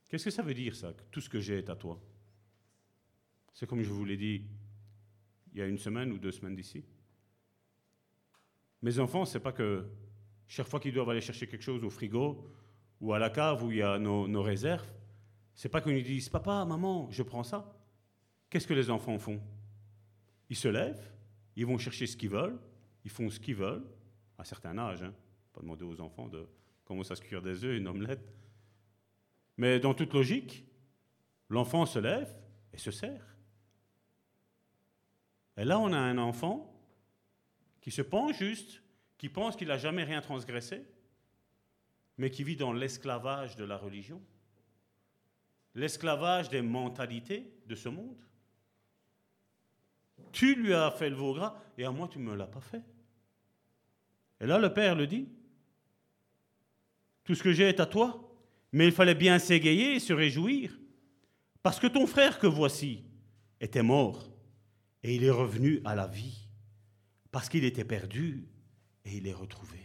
Qu'est-ce 0.08 0.26
que 0.26 0.30
ça 0.30 0.44
veut 0.44 0.54
dire 0.54 0.76
ça, 0.76 0.94
tout 1.10 1.20
ce 1.20 1.30
que 1.30 1.40
j'ai 1.40 1.58
est 1.58 1.70
à 1.72 1.76
toi? 1.76 2.00
C'est 3.56 3.66
comme 3.66 3.82
je 3.82 3.90
vous 3.90 4.06
l'ai 4.06 4.18
dit 4.18 4.46
il 5.58 5.62
y 5.62 5.64
a 5.64 5.68
une 5.68 5.80
semaine 5.80 6.12
ou 6.12 6.20
deux 6.20 6.32
semaines 6.32 6.56
d'ici. 6.56 6.86
Mes 8.84 9.00
enfants, 9.00 9.26
c'est 9.26 9.40
pas 9.40 9.52
que 9.52 9.90
chaque 10.46 10.68
fois 10.68 10.80
qu'ils 10.80 10.94
doivent 10.94 11.10
aller 11.10 11.22
chercher 11.22 11.48
quelque 11.48 11.64
chose 11.64 11.84
au 11.84 11.90
frigo 11.90 12.48
ou 13.02 13.12
à 13.12 13.18
la 13.18 13.32
cave 13.32 13.64
où 13.64 13.72
il 13.72 13.78
y 13.78 13.82
a 13.82 13.98
nos, 13.98 14.28
nos 14.28 14.44
réserves, 14.44 14.88
c'est 15.56 15.70
pas 15.70 15.82
qu'ils 15.82 16.04
disent 16.04 16.30
Papa, 16.30 16.64
maman, 16.64 17.10
je 17.10 17.24
prends 17.24 17.42
ça. 17.42 17.76
Qu'est-ce 18.52 18.68
que 18.68 18.76
les 18.76 18.92
enfants 18.92 19.18
font? 19.18 19.42
Ils 20.52 20.56
se 20.56 20.68
lèvent, 20.68 21.12
ils 21.56 21.66
vont 21.66 21.80
chercher 21.80 22.06
ce 22.06 22.16
qu'ils 22.16 22.30
veulent, 22.30 22.60
ils 23.04 23.10
font 23.10 23.28
ce 23.32 23.40
qu'ils 23.40 23.56
veulent, 23.56 23.84
à 24.38 24.44
un 24.44 24.46
certain 24.46 24.78
âge. 24.78 25.02
Hein. 25.02 25.14
Pas 25.54 25.62
demander 25.62 25.86
aux 25.86 26.00
enfants 26.02 26.28
de 26.28 26.48
commencer 26.86 27.14
à 27.14 27.16
se 27.16 27.22
cuire 27.22 27.42
des 27.42 27.66
œufs, 27.66 27.76
une 27.76 27.88
omelette. 27.88 28.32
Mais 29.58 29.80
dans 29.80 29.96
toute 29.96 30.14
logique, 30.14 30.68
l'enfant 31.50 31.88
se 31.88 31.98
lève 31.98 32.32
et 32.74 32.78
se 32.78 32.92
sert. 32.92 33.37
Et 35.58 35.66
là, 35.66 35.80
on 35.80 35.92
a 35.92 35.98
un 35.98 36.18
enfant 36.20 36.72
qui 37.82 37.90
se 37.90 38.04
penche 38.04 38.38
juste, 38.38 38.84
qui 39.18 39.28
pense 39.28 39.56
qu'il 39.56 39.68
n'a 39.68 39.78
jamais 39.78 40.04
rien 40.04 40.22
transgressé, 40.22 40.86
mais 42.18 42.30
qui 42.30 42.44
vit 42.44 42.56
dans 42.56 42.74
l'esclavage 42.74 43.56
de 43.56 43.64
la 43.64 43.78
religion, 43.78 44.22
l'esclavage 45.74 46.50
des 46.50 46.62
mentalités 46.62 47.52
de 47.66 47.76
ce 47.76 47.90
monde. 47.90 48.18
Tu 50.32 50.56
lui 50.56 50.74
as 50.74 50.92
fait 50.92 51.10
le 51.10 51.16
veau 51.16 51.34
gras 51.34 51.60
et 51.78 51.86
à 51.86 51.92
moi 51.92 52.08
tu 52.08 52.20
ne 52.20 52.24
me 52.24 52.36
l'as 52.36 52.48
pas 52.48 52.62
fait. 52.62 52.84
Et 54.40 54.46
là 54.46 54.60
le 54.60 54.74
Père 54.74 54.96
le 54.96 55.08
dit. 55.08 55.28
Tout 57.24 57.36
ce 57.36 57.44
que 57.44 57.52
j'ai 57.52 57.70
est 57.70 57.80
à 57.80 57.86
toi, 57.86 58.32
mais 58.72 58.86
il 58.86 58.94
fallait 58.94 59.16
bien 59.16 59.38
s'égayer 59.38 59.96
et 59.96 60.00
se 60.00 60.14
réjouir, 60.14 60.78
parce 61.62 61.80
que 61.80 61.88
ton 61.88 62.08
frère 62.08 62.40
que 62.40 62.48
voici 62.48 63.04
était 63.60 63.84
mort 63.84 64.30
et 65.08 65.16
il 65.16 65.24
est 65.24 65.32
revenu 65.32 65.82
à 65.86 65.96
la 65.96 66.06
vie, 66.06 66.50
parce 67.32 67.48
qu'il 67.48 67.64
était 67.64 67.86
perdu 67.86 68.46
et 69.06 69.16
il 69.16 69.26
est 69.26 69.34
retrouvé. 69.34 69.80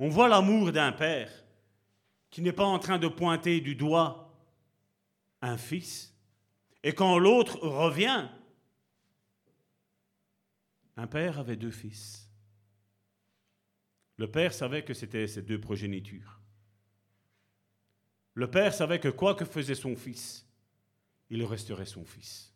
On 0.00 0.08
voit 0.08 0.26
l'amour 0.26 0.72
d'un 0.72 0.90
père 0.90 1.30
qui 2.30 2.42
n'est 2.42 2.52
pas 2.52 2.64
en 2.64 2.80
train 2.80 2.98
de 2.98 3.06
pointer 3.06 3.60
du 3.60 3.76
doigt 3.76 4.36
un 5.40 5.56
fils, 5.56 6.12
et 6.82 6.92
quand 6.92 7.16
l'autre 7.16 7.60
revient, 7.60 8.28
un 10.96 11.06
père 11.06 11.38
avait 11.38 11.54
deux 11.54 11.70
fils. 11.70 12.28
Le 14.16 14.28
père 14.28 14.52
savait 14.52 14.84
que 14.84 14.94
c'était 14.94 15.28
ses 15.28 15.42
deux 15.42 15.60
progénitures. 15.60 16.40
Le 18.34 18.50
père 18.50 18.74
savait 18.74 18.98
que 18.98 19.10
quoi 19.10 19.36
que 19.36 19.44
faisait 19.44 19.76
son 19.76 19.94
fils, 19.94 20.47
il 21.30 21.44
resterait 21.44 21.86
son 21.86 22.04
fils. 22.04 22.54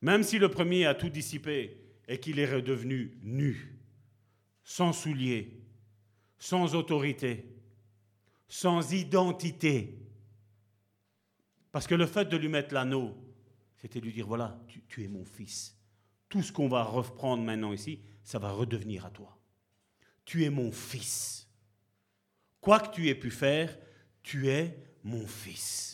Même 0.00 0.22
si 0.22 0.38
le 0.38 0.50
premier 0.50 0.86
a 0.86 0.94
tout 0.94 1.08
dissipé 1.08 1.78
et 2.06 2.18
qu'il 2.18 2.38
est 2.38 2.52
redevenu 2.52 3.18
nu, 3.22 3.78
sans 4.62 4.92
souliers, 4.92 5.60
sans 6.38 6.74
autorité, 6.74 7.46
sans 8.48 8.92
identité, 8.92 9.98
parce 11.72 11.86
que 11.86 11.94
le 11.94 12.06
fait 12.06 12.28
de 12.28 12.36
lui 12.36 12.48
mettre 12.48 12.74
l'anneau, 12.74 13.16
c'était 13.76 14.00
lui 14.00 14.12
dire, 14.12 14.26
voilà, 14.26 14.60
tu, 14.68 14.82
tu 14.88 15.04
es 15.04 15.08
mon 15.08 15.24
fils. 15.24 15.76
Tout 16.28 16.42
ce 16.42 16.52
qu'on 16.52 16.68
va 16.68 16.84
reprendre 16.84 17.42
maintenant 17.42 17.72
ici, 17.72 18.00
ça 18.22 18.38
va 18.38 18.50
redevenir 18.52 19.04
à 19.04 19.10
toi. 19.10 19.38
Tu 20.24 20.44
es 20.44 20.50
mon 20.50 20.72
fils. 20.72 21.48
Quoi 22.60 22.80
que 22.80 22.94
tu 22.94 23.08
aies 23.08 23.14
pu 23.14 23.30
faire, 23.30 23.76
tu 24.22 24.48
es 24.48 24.78
mon 25.02 25.26
fils. 25.26 25.93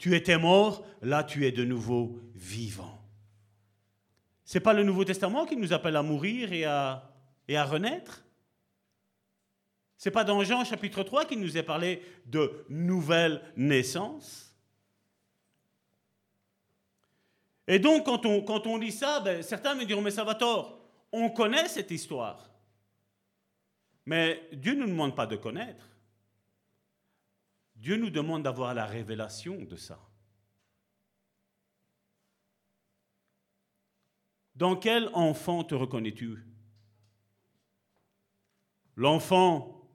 Tu 0.00 0.16
étais 0.16 0.38
mort, 0.38 0.82
là 1.02 1.22
tu 1.22 1.46
es 1.46 1.52
de 1.52 1.62
nouveau 1.62 2.18
vivant. 2.34 3.04
Ce 4.46 4.56
n'est 4.56 4.62
pas 4.62 4.72
le 4.72 4.82
Nouveau 4.82 5.04
Testament 5.04 5.44
qui 5.44 5.58
nous 5.58 5.74
appelle 5.74 5.94
à 5.94 6.02
mourir 6.02 6.54
et 6.54 6.64
à, 6.64 7.04
renaître? 7.66 8.24
C'est 9.98 10.10
pas 10.10 10.24
dans 10.24 10.42
Jean 10.42 10.64
chapitre 10.64 11.02
3 11.02 11.26
qu'il 11.26 11.38
nous 11.38 11.58
est 11.58 11.62
parlé 11.62 12.02
de 12.24 12.64
nouvelle 12.70 13.42
naissance? 13.58 14.56
Et 17.68 17.78
donc, 17.78 18.06
quand 18.06 18.24
on, 18.24 18.40
quand 18.40 18.78
lit 18.78 18.92
ça, 18.92 19.20
ben, 19.20 19.42
certains 19.42 19.74
me 19.74 19.84
diront, 19.84 20.00
mais 20.00 20.10
ça 20.10 20.24
va 20.24 20.34
tort. 20.34 20.80
On 21.12 21.28
connaît 21.28 21.68
cette 21.68 21.90
histoire. 21.90 22.50
Mais 24.06 24.48
Dieu 24.54 24.72
ne 24.72 24.80
nous 24.80 24.92
demande 24.92 25.14
pas 25.14 25.26
de 25.26 25.36
connaître. 25.36 25.89
Dieu 27.80 27.96
nous 27.96 28.10
demande 28.10 28.42
d'avoir 28.42 28.74
la 28.74 28.84
révélation 28.84 29.64
de 29.64 29.74
ça. 29.74 29.98
Dans 34.54 34.76
quel 34.76 35.08
enfant 35.14 35.64
te 35.64 35.74
reconnais-tu? 35.74 36.44
L'enfant 38.96 39.88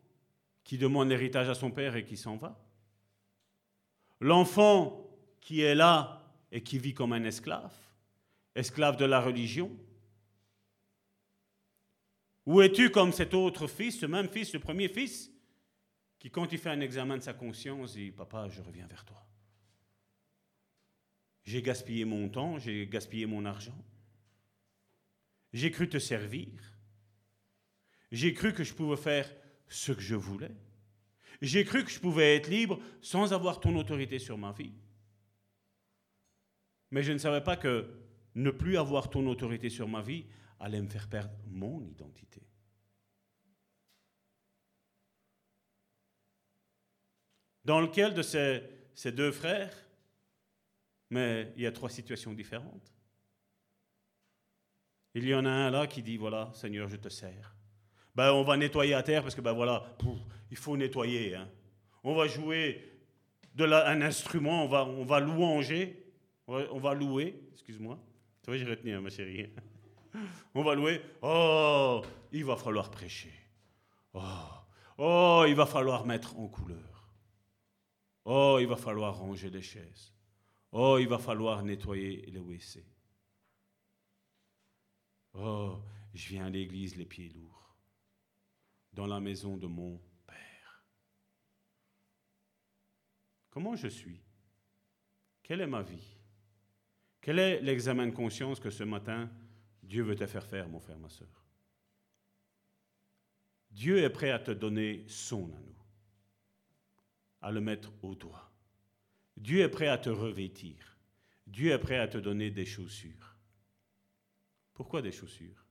qui 0.64 0.80
demande 0.80 1.10
l'héritage 1.10 1.48
à 1.48 1.54
son 1.54 1.70
père 1.70 1.96
et 1.96 2.04
qui 2.04 2.18
s'en 2.18 2.38
va? 2.38 2.60
L'enfant 4.20 5.08
qui 5.40 5.62
est 5.62 5.76
là 5.76 6.24
et 6.52 6.64
qui 6.64 6.80
vit 6.80 6.96
comme 6.96 7.14
un 7.14 7.24
esclave, 7.24 7.76
esclave 8.56 8.98
de 8.98 9.06
la 9.06 9.22
religion? 9.22 9.72
Où 12.48 12.62
es-tu 12.62 12.90
comme 12.90 13.12
cet 13.12 13.36
autre 13.36 13.68
fils, 13.68 14.00
ce 14.00 14.08
même 14.08 14.30
fils, 14.30 14.54
le 14.54 14.60
premier 14.60 14.88
fils, 14.88 15.32
qui 16.26 16.32
quand 16.32 16.52
il 16.52 16.58
fait 16.58 16.72
un 16.72 16.82
examen 16.82 17.18
de 17.18 17.22
sa 17.22 17.36
conscience 17.36 17.94
dit, 17.94 18.10
papa, 18.10 18.50
je 18.50 18.60
reviens 18.60 18.88
vers 18.88 19.06
toi. 19.06 19.24
J'ai 21.44 21.62
gaspillé 21.62 22.04
mon 22.04 22.28
temps, 22.30 22.58
j'ai 22.58 22.88
gaspillé 22.88 23.28
mon 23.28 23.46
argent. 23.46 23.78
J'ai 25.54 25.70
cru 25.70 25.88
te 25.88 26.00
servir. 26.00 26.50
J'ai 28.12 28.34
cru 28.34 28.56
que 28.56 28.64
je 28.64 28.74
pouvais 28.74 28.98
faire 28.98 29.32
ce 29.68 29.92
que 29.92 30.02
je 30.02 30.16
voulais. 30.16 30.56
J'ai 31.44 31.64
cru 31.64 31.84
que 31.84 31.92
je 31.92 32.00
pouvais 32.00 32.38
être 32.38 32.48
libre 32.48 32.80
sans 33.02 33.32
avoir 33.32 33.60
ton 33.60 33.76
autorité 33.76 34.18
sur 34.18 34.36
ma 34.36 34.52
vie. 34.52 34.74
Mais 36.90 37.04
je 37.04 37.12
ne 37.12 37.20
savais 37.20 37.44
pas 37.44 37.56
que 37.56 37.88
ne 38.34 38.50
plus 38.50 38.80
avoir 38.80 39.12
ton 39.12 39.28
autorité 39.28 39.70
sur 39.70 39.88
ma 39.88 40.02
vie 40.02 40.26
allait 40.60 40.82
me 40.82 40.90
faire 40.90 41.08
perdre 41.08 41.38
mon 41.46 41.86
identité. 41.86 42.42
Dans 47.66 47.82
lequel 47.82 48.14
de 48.14 48.22
ces, 48.22 48.64
ces 48.94 49.12
deux 49.12 49.32
frères, 49.32 49.76
mais 51.10 51.52
il 51.58 51.64
y 51.64 51.68
a 51.68 51.72
trois 51.72 51.90
situations 51.90 52.34
différentes. 52.34 52.94
Il 55.14 55.28
y 55.28 55.34
en 55.34 55.46
a 55.46 55.50
un 55.50 55.72
là 55.72 55.88
qui 55.88 56.02
dit, 56.02 56.18
voilà, 56.18 56.52
Seigneur, 56.54 56.88
je 56.88 56.98
te 56.98 57.10
sers 57.10 57.56
ben, 58.16 58.32
on 58.32 58.44
va 58.44 58.56
nettoyer 58.56 58.94
à 58.94 59.04
terre 59.04 59.22
parce 59.22 59.36
que 59.36 59.42
ben 59.42 59.52
voilà, 59.52 59.84
il 60.50 60.58
faut 60.58 60.78
nettoyer. 60.78 61.36
Hein. 61.36 61.50
On 62.04 62.16
va 62.16 62.28
jouer 62.28 62.94
de 63.54 63.66
un 63.66 64.02
instrument, 64.02 64.64
on 64.64 64.68
va, 64.68 64.86
on 64.86 65.04
va 65.04 65.20
louanger, 65.20 66.14
on 66.48 66.80
va, 66.80 66.94
louer, 66.94 67.42
excuse-moi. 67.54 68.00
Tu 68.42 68.52
vois, 68.52 68.58
j'ai 68.58 68.66
retenu, 68.66 68.94
hein, 68.94 69.02
ma 69.02 69.10
chérie. 69.10 69.50
on 70.56 70.64
va 70.64 70.76
louer. 70.76 71.02
Oh, 71.22 72.02
il 72.32 72.46
va 72.46 72.56
falloir 72.56 72.90
prêcher. 72.90 73.34
Oh, 74.14 74.22
oh, 74.98 75.46
il 75.48 75.56
va 75.56 75.66
falloir 75.66 76.06
mettre 76.06 76.38
en 76.38 76.48
couleur. 76.48 76.95
Oh, 78.26 78.58
il 78.60 78.68
va 78.68 78.76
falloir 78.76 79.18
ranger 79.18 79.50
les 79.50 79.62
chaises. 79.62 80.14
Oh, 80.72 80.98
il 81.00 81.08
va 81.08 81.20
falloir 81.20 81.64
nettoyer 81.64 82.26
les 82.26 82.40
WC. 82.40 82.84
Oh, 85.34 85.80
je 86.14 86.30
viens 86.30 86.46
à 86.46 86.50
l'église 86.50 86.96
les 86.96 87.06
pieds 87.06 87.30
lourds 87.30 87.76
dans 88.94 89.08
la 89.08 89.20
maison 89.20 89.58
de 89.58 89.68
mon 89.68 90.02
Père. 90.26 90.84
Comment 93.50 93.76
je 93.76 93.88
suis? 93.88 94.22
Quelle 95.44 95.62
est 95.62 95.68
ma 95.68 95.84
vie? 95.84 96.18
Quel 97.22 97.40
est 97.40 97.62
l'examen 97.62 98.08
de 98.08 98.12
conscience 98.12 98.60
que 98.60 98.70
ce 98.70 98.84
matin 98.84 99.30
Dieu 99.84 100.04
veut 100.04 100.16
te 100.16 100.26
faire 100.26 100.46
faire, 100.46 100.68
mon 100.68 100.80
frère, 100.80 100.98
ma 100.98 101.10
soeur 101.10 101.46
Dieu 103.70 103.98
est 103.98 104.10
prêt 104.10 104.32
à 104.32 104.40
te 104.40 104.52
donner 104.52 105.04
son 105.08 105.52
anneau, 105.54 105.76
à 107.46 107.52
le 107.52 107.62
mettre 107.62 107.94
au 108.02 108.16
doigt. 108.16 108.52
Dieu 109.38 109.62
est 109.62 109.70
prêt 109.70 109.88
à 109.88 110.00
te 110.00 110.10
revêtir. 110.10 110.98
Dieu 111.46 111.72
est 111.72 111.78
prêt 111.78 112.00
à 112.00 112.08
te 112.08 112.18
donner 112.18 112.50
des 112.50 112.66
chaussures. 112.66 113.36
Pourquoi 114.74 115.04
des 115.04 115.12
chaussures? 115.12 115.64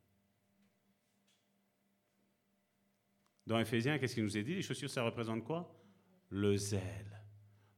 Dans 3.45 3.59
Ephésiens, 3.59 3.99
qu'est-ce 3.99 4.15
qu'il 4.15 4.23
nous 4.23 4.39
est 4.39 4.45
dit? 4.45 4.55
Les 4.55 4.63
chaussures, 4.63 4.89
ça 4.89 5.03
représente 5.03 5.43
quoi? 5.43 5.75
Le 6.31 6.57
zèle. 6.57 7.15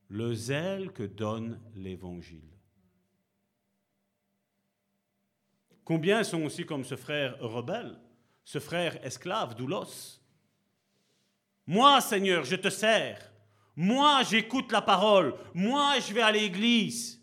le 0.08 0.34
zèle 0.34 0.92
que 0.92 1.02
donne 1.02 1.60
l'Évangile. 1.74 2.52
Combien 5.84 6.24
sont 6.24 6.42
aussi 6.42 6.66
comme 6.66 6.84
ce 6.84 6.96
frère 6.96 7.38
rebelle, 7.40 7.98
ce 8.44 8.58
frère 8.58 9.04
esclave, 9.04 9.54
doulos? 9.54 10.20
Moi, 11.66 12.00
Seigneur, 12.00 12.44
je 12.44 12.56
te 12.56 12.70
sers. 12.70 13.32
Moi, 13.76 14.22
j'écoute 14.22 14.72
la 14.72 14.80
parole. 14.80 15.34
Moi, 15.52 16.00
je 16.00 16.14
vais 16.14 16.22
à 16.22 16.32
l'église. 16.32 17.22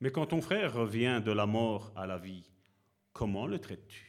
Mais 0.00 0.10
quand 0.10 0.26
ton 0.26 0.42
frère 0.42 0.74
revient 0.74 1.22
de 1.24 1.32
la 1.32 1.46
mort 1.46 1.90
à 1.96 2.06
la 2.06 2.18
vie, 2.18 2.44
comment 3.14 3.46
le 3.46 3.58
traites-tu? 3.58 4.04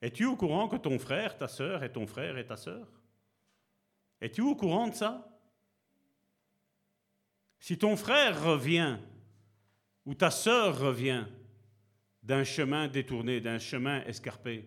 Es-tu 0.00 0.24
au 0.24 0.36
courant 0.36 0.66
que 0.68 0.76
ton 0.76 0.98
frère, 0.98 1.36
ta 1.36 1.46
sœur 1.46 1.82
est 1.84 1.92
ton 1.92 2.06
frère 2.06 2.38
et 2.38 2.46
ta 2.46 2.56
sœur? 2.56 2.88
Es-tu 4.22 4.40
au 4.40 4.56
courant 4.56 4.88
de 4.88 4.94
ça? 4.94 5.26
Si 7.58 7.76
ton 7.76 7.96
frère 7.96 8.42
revient 8.42 8.98
ou 10.06 10.14
ta 10.14 10.30
sœur 10.30 10.78
revient 10.78 11.26
d'un 12.22 12.44
chemin 12.44 12.88
détourné, 12.88 13.42
d'un 13.42 13.58
chemin 13.58 14.02
escarpé, 14.04 14.66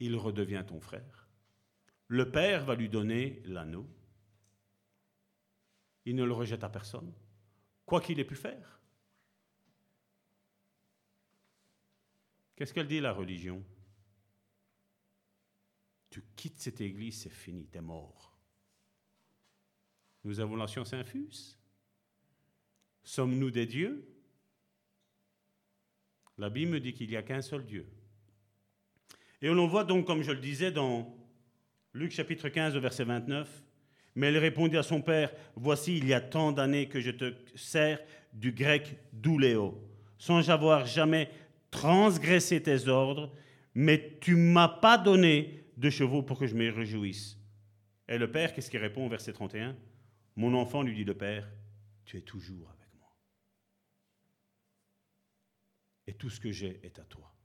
il 0.00 0.16
redevient 0.16 0.64
ton 0.66 0.80
frère. 0.80 1.28
Le 2.08 2.30
Père 2.30 2.64
va 2.64 2.74
lui 2.74 2.88
donner 2.88 3.42
l'anneau. 3.44 3.88
Il 6.04 6.14
ne 6.14 6.24
le 6.24 6.32
rejette 6.32 6.62
à 6.62 6.68
personne, 6.68 7.12
quoi 7.84 8.00
qu'il 8.00 8.20
ait 8.20 8.24
pu 8.24 8.36
faire. 8.36 8.80
Qu'est-ce 12.54 12.72
qu'elle 12.72 12.86
dit 12.86 13.00
la 13.00 13.12
religion? 13.12 13.62
Tu 16.10 16.22
quittes 16.36 16.60
cette 16.60 16.80
église, 16.80 17.22
c'est 17.22 17.28
fini, 17.28 17.68
tu 17.68 17.76
es 17.76 17.80
mort. 17.80 18.38
Nous 20.24 20.40
avons 20.40 20.56
la 20.56 20.66
science 20.66 20.92
infuse. 20.92 21.58
Sommes-nous 23.02 23.50
des 23.50 23.66
dieux? 23.66 24.08
La 26.38 26.50
Bible 26.50 26.80
dit 26.80 26.94
qu'il 26.94 27.08
n'y 27.08 27.16
a 27.16 27.22
qu'un 27.22 27.42
seul 27.42 27.64
Dieu. 27.64 27.86
Et 29.42 29.50
on 29.50 29.66
voit 29.66 29.84
donc, 29.84 30.06
comme 30.06 30.22
je 30.22 30.32
le 30.32 30.40
disais, 30.40 30.70
dans 30.70 31.14
Luc 31.92 32.12
chapitre 32.12 32.48
15, 32.48 32.76
verset 32.76 33.04
29, 33.04 33.48
mais 34.14 34.28
elle 34.28 34.38
répondit 34.38 34.76
à 34.76 34.82
son 34.82 35.02
père, 35.02 35.32
Voici, 35.56 35.98
il 35.98 36.06
y 36.06 36.14
a 36.14 36.20
tant 36.20 36.52
d'années 36.52 36.88
que 36.88 37.00
je 37.00 37.10
te 37.10 37.34
sers 37.54 38.00
du 38.32 38.52
grec 38.52 38.96
douléo, 39.12 39.78
sans 40.18 40.50
avoir 40.50 40.86
jamais 40.86 41.30
transgressé 41.70 42.62
tes 42.62 42.88
ordres, 42.88 43.32
mais 43.74 44.18
tu 44.20 44.36
m'as 44.36 44.68
pas 44.68 44.96
donné 44.96 45.64
de 45.76 45.90
chevaux 45.90 46.22
pour 46.22 46.38
que 46.38 46.46
je 46.46 46.54
me 46.54 46.70
réjouisse. 46.70 47.38
Et 48.08 48.16
le 48.18 48.30
père, 48.30 48.54
qu'est-ce 48.54 48.70
qu'il 48.70 48.80
répond 48.80 49.06
au 49.06 49.08
verset 49.08 49.32
31 49.32 49.76
Mon 50.36 50.54
enfant, 50.54 50.82
lui 50.82 50.94
dit 50.94 51.04
le 51.04 51.14
père, 51.14 51.50
tu 52.06 52.16
es 52.16 52.22
toujours 52.22 52.70
avec 52.70 52.88
moi. 52.98 53.14
Et 56.06 56.14
tout 56.14 56.30
ce 56.30 56.40
que 56.40 56.52
j'ai 56.52 56.80
est 56.82 56.98
à 56.98 57.04
toi. 57.04 57.35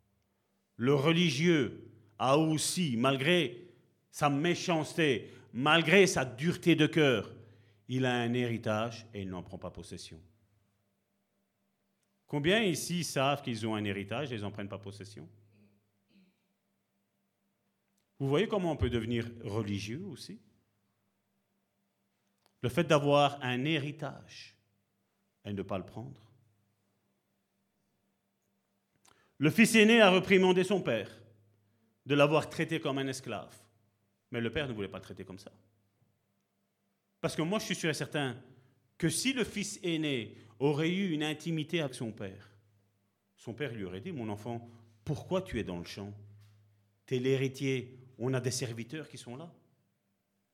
Le 0.82 0.96
religieux 0.96 1.92
a 2.18 2.40
aussi, 2.40 2.98
malgré 2.98 3.68
sa 4.10 4.32
méchanceté, 4.32 5.32
malgré 5.54 6.08
sa 6.08 6.26
dureté 6.26 6.76
de 6.76 6.88
cœur, 6.88 7.32
il 7.88 8.04
a 8.04 8.16
un 8.16 8.34
héritage 8.34 9.06
et 9.14 9.22
il 9.22 9.30
n'en 9.30 9.44
prend 9.44 9.60
pas 9.60 9.70
possession. 9.70 10.20
Combien 12.26 12.64
ici 12.64 13.04
savent 13.04 13.44
qu'ils 13.44 13.68
ont 13.68 13.76
un 13.76 13.84
héritage 13.84 14.32
et 14.32 14.38
ils 14.38 14.42
n'en 14.42 14.50
prennent 14.50 14.68
pas 14.68 14.80
possession? 14.80 15.30
Vous 18.18 18.28
voyez 18.28 18.48
comment 18.48 18.72
on 18.72 18.78
peut 18.78 18.90
devenir 18.90 19.30
religieux 19.44 20.04
aussi? 20.08 20.42
Le 22.64 22.70
fait 22.70 22.86
d'avoir 22.86 23.38
un 23.44 23.66
héritage 23.66 24.56
et 25.46 25.54
ne 25.54 25.62
pas 25.62 25.78
le 25.78 25.86
prendre. 25.86 26.31
Le 29.42 29.50
fils 29.50 29.74
aîné 29.74 30.00
a 30.02 30.12
reprimandé 30.12 30.64
son 30.64 30.82
père 30.82 31.10
de 32.06 32.14
l'avoir 32.14 32.48
traité 32.48 32.80
comme 32.80 33.00
un 33.00 33.08
esclave. 33.08 33.60
Mais 34.30 34.40
le 34.40 34.52
père 34.52 34.68
ne 34.68 34.74
voulait 34.74 34.88
pas 34.88 35.00
traiter 35.00 35.26
comme 35.26 35.40
ça. 35.40 35.52
Parce 37.20 37.36
que 37.36 37.42
moi, 37.42 37.58
je 37.58 37.66
suis 37.66 37.76
sûr 37.76 37.90
et 37.90 37.96
certain 37.96 38.38
que 39.00 39.10
si 39.10 39.34
le 39.34 39.44
fils 39.44 39.80
aîné 39.82 40.38
aurait 40.60 40.92
eu 40.92 41.10
une 41.10 41.24
intimité 41.24 41.82
avec 41.82 41.96
son 41.96 42.12
père, 42.12 42.52
son 43.36 43.56
père 43.56 43.74
lui 43.74 43.84
aurait 43.84 44.00
dit, 44.02 44.12
mon 44.12 44.30
enfant, 44.30 44.70
pourquoi 45.04 45.42
tu 45.42 45.60
es 45.60 45.64
dans 45.64 45.80
le 45.80 45.86
champ? 45.86 46.14
Tu 47.08 47.16
es 47.16 47.20
l'héritier, 47.20 47.98
on 48.20 48.36
a 48.36 48.40
des 48.40 48.52
serviteurs 48.52 49.10
qui 49.10 49.18
sont 49.18 49.36
là. 49.36 49.52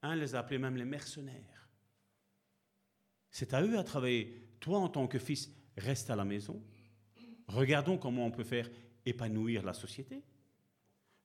Un 0.02 0.16
les 0.16 0.34
a 0.34 0.40
appelés 0.40 0.60
même 0.60 0.78
les 0.78 0.86
mercenaires. 0.86 1.70
C'est 3.32 3.54
à 3.54 3.62
eux 3.62 3.78
à 3.78 3.84
travailler. 3.84 4.48
Toi, 4.62 4.80
en 4.80 4.88
tant 4.88 5.08
que 5.08 5.20
fils, 5.20 5.52
reste 5.76 6.10
à 6.10 6.16
la 6.16 6.24
maison. 6.24 6.64
Regardons 7.48 7.98
comment 7.98 8.26
on 8.26 8.32
peut 8.32 8.44
faire 8.44 8.70
épanouir 9.06 9.64
la 9.64 9.74
société. 9.74 10.24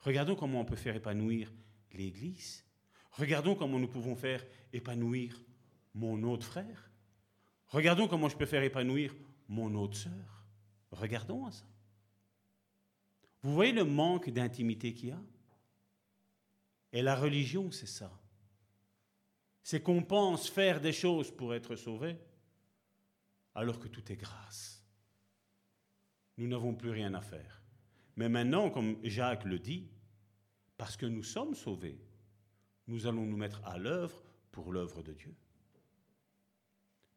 Regardons 0.01 0.37
comment 0.37 0.61
on 0.61 0.65
peut 0.65 0.77
faire 0.77 0.97
épanouir 0.97 1.53
l'Église. 1.93 2.65
Regardons 3.13 3.55
comment 3.55 3.79
nous 3.79 3.89
pouvons 3.89 4.17
faire 4.17 4.45
épanouir 4.73 5.41
mon 5.95 6.23
autre 6.23 6.47
frère. 6.47 6.91
Regardons 7.69 8.09
comment 8.09 8.29
je 8.29 8.37
peux 8.37 8.47
faire 8.47 8.63
épanouir 8.63 9.15
mon 9.49 9.75
autre 9.75 9.97
sœur. 9.97 10.45
Regardons 10.91 11.47
à 11.47 11.53
ça. 11.53 11.67
Vous 13.43 13.53
voyez 13.53 13.73
le 13.73 13.85
manque 13.85 14.31
d'intimité 14.31 14.95
qu'il 14.95 15.09
y 15.09 15.13
a? 15.13 15.21
Et 16.93 17.03
la 17.03 17.17
religion, 17.17 17.71
c'est 17.71 17.87
ça. 17.87 18.13
C'est 19.63 19.83
qu'on 19.83 20.03
pense 20.03 20.49
faire 20.49 20.81
des 20.81 20.93
choses 20.93 21.31
pour 21.31 21.55
être 21.55 21.77
sauvé, 21.77 22.17
alors 23.55 23.79
que 23.79 23.89
tout 23.89 24.13
est 24.13 24.17
grâce. 24.17 24.72
Nous 26.43 26.49
n'avons 26.49 26.75
plus 26.75 26.91
rien 26.91 27.15
à 27.15 27.21
faire. 27.21 27.63
Mais 28.17 28.29
maintenant, 28.29 28.69
comme 28.69 28.97
Jacques 29.05 29.45
le 29.45 29.61
dit, 29.61 29.89
parce 30.77 30.97
que 30.97 31.07
nous 31.07 31.23
sommes 31.23 31.55
sauvés, 31.55 32.01
nous 32.89 33.07
allons 33.07 33.25
nous 33.25 33.37
mettre 33.37 33.65
à 33.65 33.79
l'œuvre 33.79 34.21
pour 34.51 34.73
l'œuvre 34.73 35.05
de 35.05 35.13
Dieu. 35.13 35.37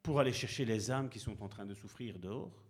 Pour 0.03 0.19
aller 0.19 0.31
chercher 0.31 0.63
les 0.63 0.91
âmes 0.91 1.09
qui 1.09 1.17
sont 1.17 1.41
en 1.41 1.49
train 1.49 1.65
de 1.65 1.73
souffrir 1.73 2.19
dehors. 2.19 2.63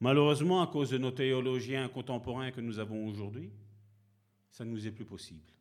Malheureusement, 0.00 0.60
à 0.60 0.66
cause 0.66 0.90
de 0.90 0.98
nos 0.98 1.12
théologiens 1.12 1.88
contemporains 1.88 2.50
que 2.50 2.60
nous 2.60 2.80
avons 2.80 3.06
aujourd'hui, 3.06 3.52
ça 4.50 4.64
ne 4.64 4.70
nous 4.72 4.88
est 4.88 4.90
plus 4.90 5.04
possible. 5.04 5.52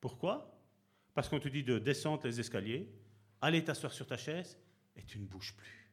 Pourquoi? 0.00 0.56
Parce 1.14 1.28
qu'on 1.28 1.40
te 1.40 1.48
dit 1.48 1.64
de 1.64 1.80
descendre 1.80 2.24
les 2.24 2.38
escaliers, 2.38 2.88
aller 3.40 3.64
t'asseoir 3.64 3.92
sur 3.92 4.06
ta 4.06 4.16
chaise 4.16 4.56
et 4.94 5.02
tu 5.02 5.18
ne 5.18 5.26
bouges 5.26 5.56
plus. 5.56 5.83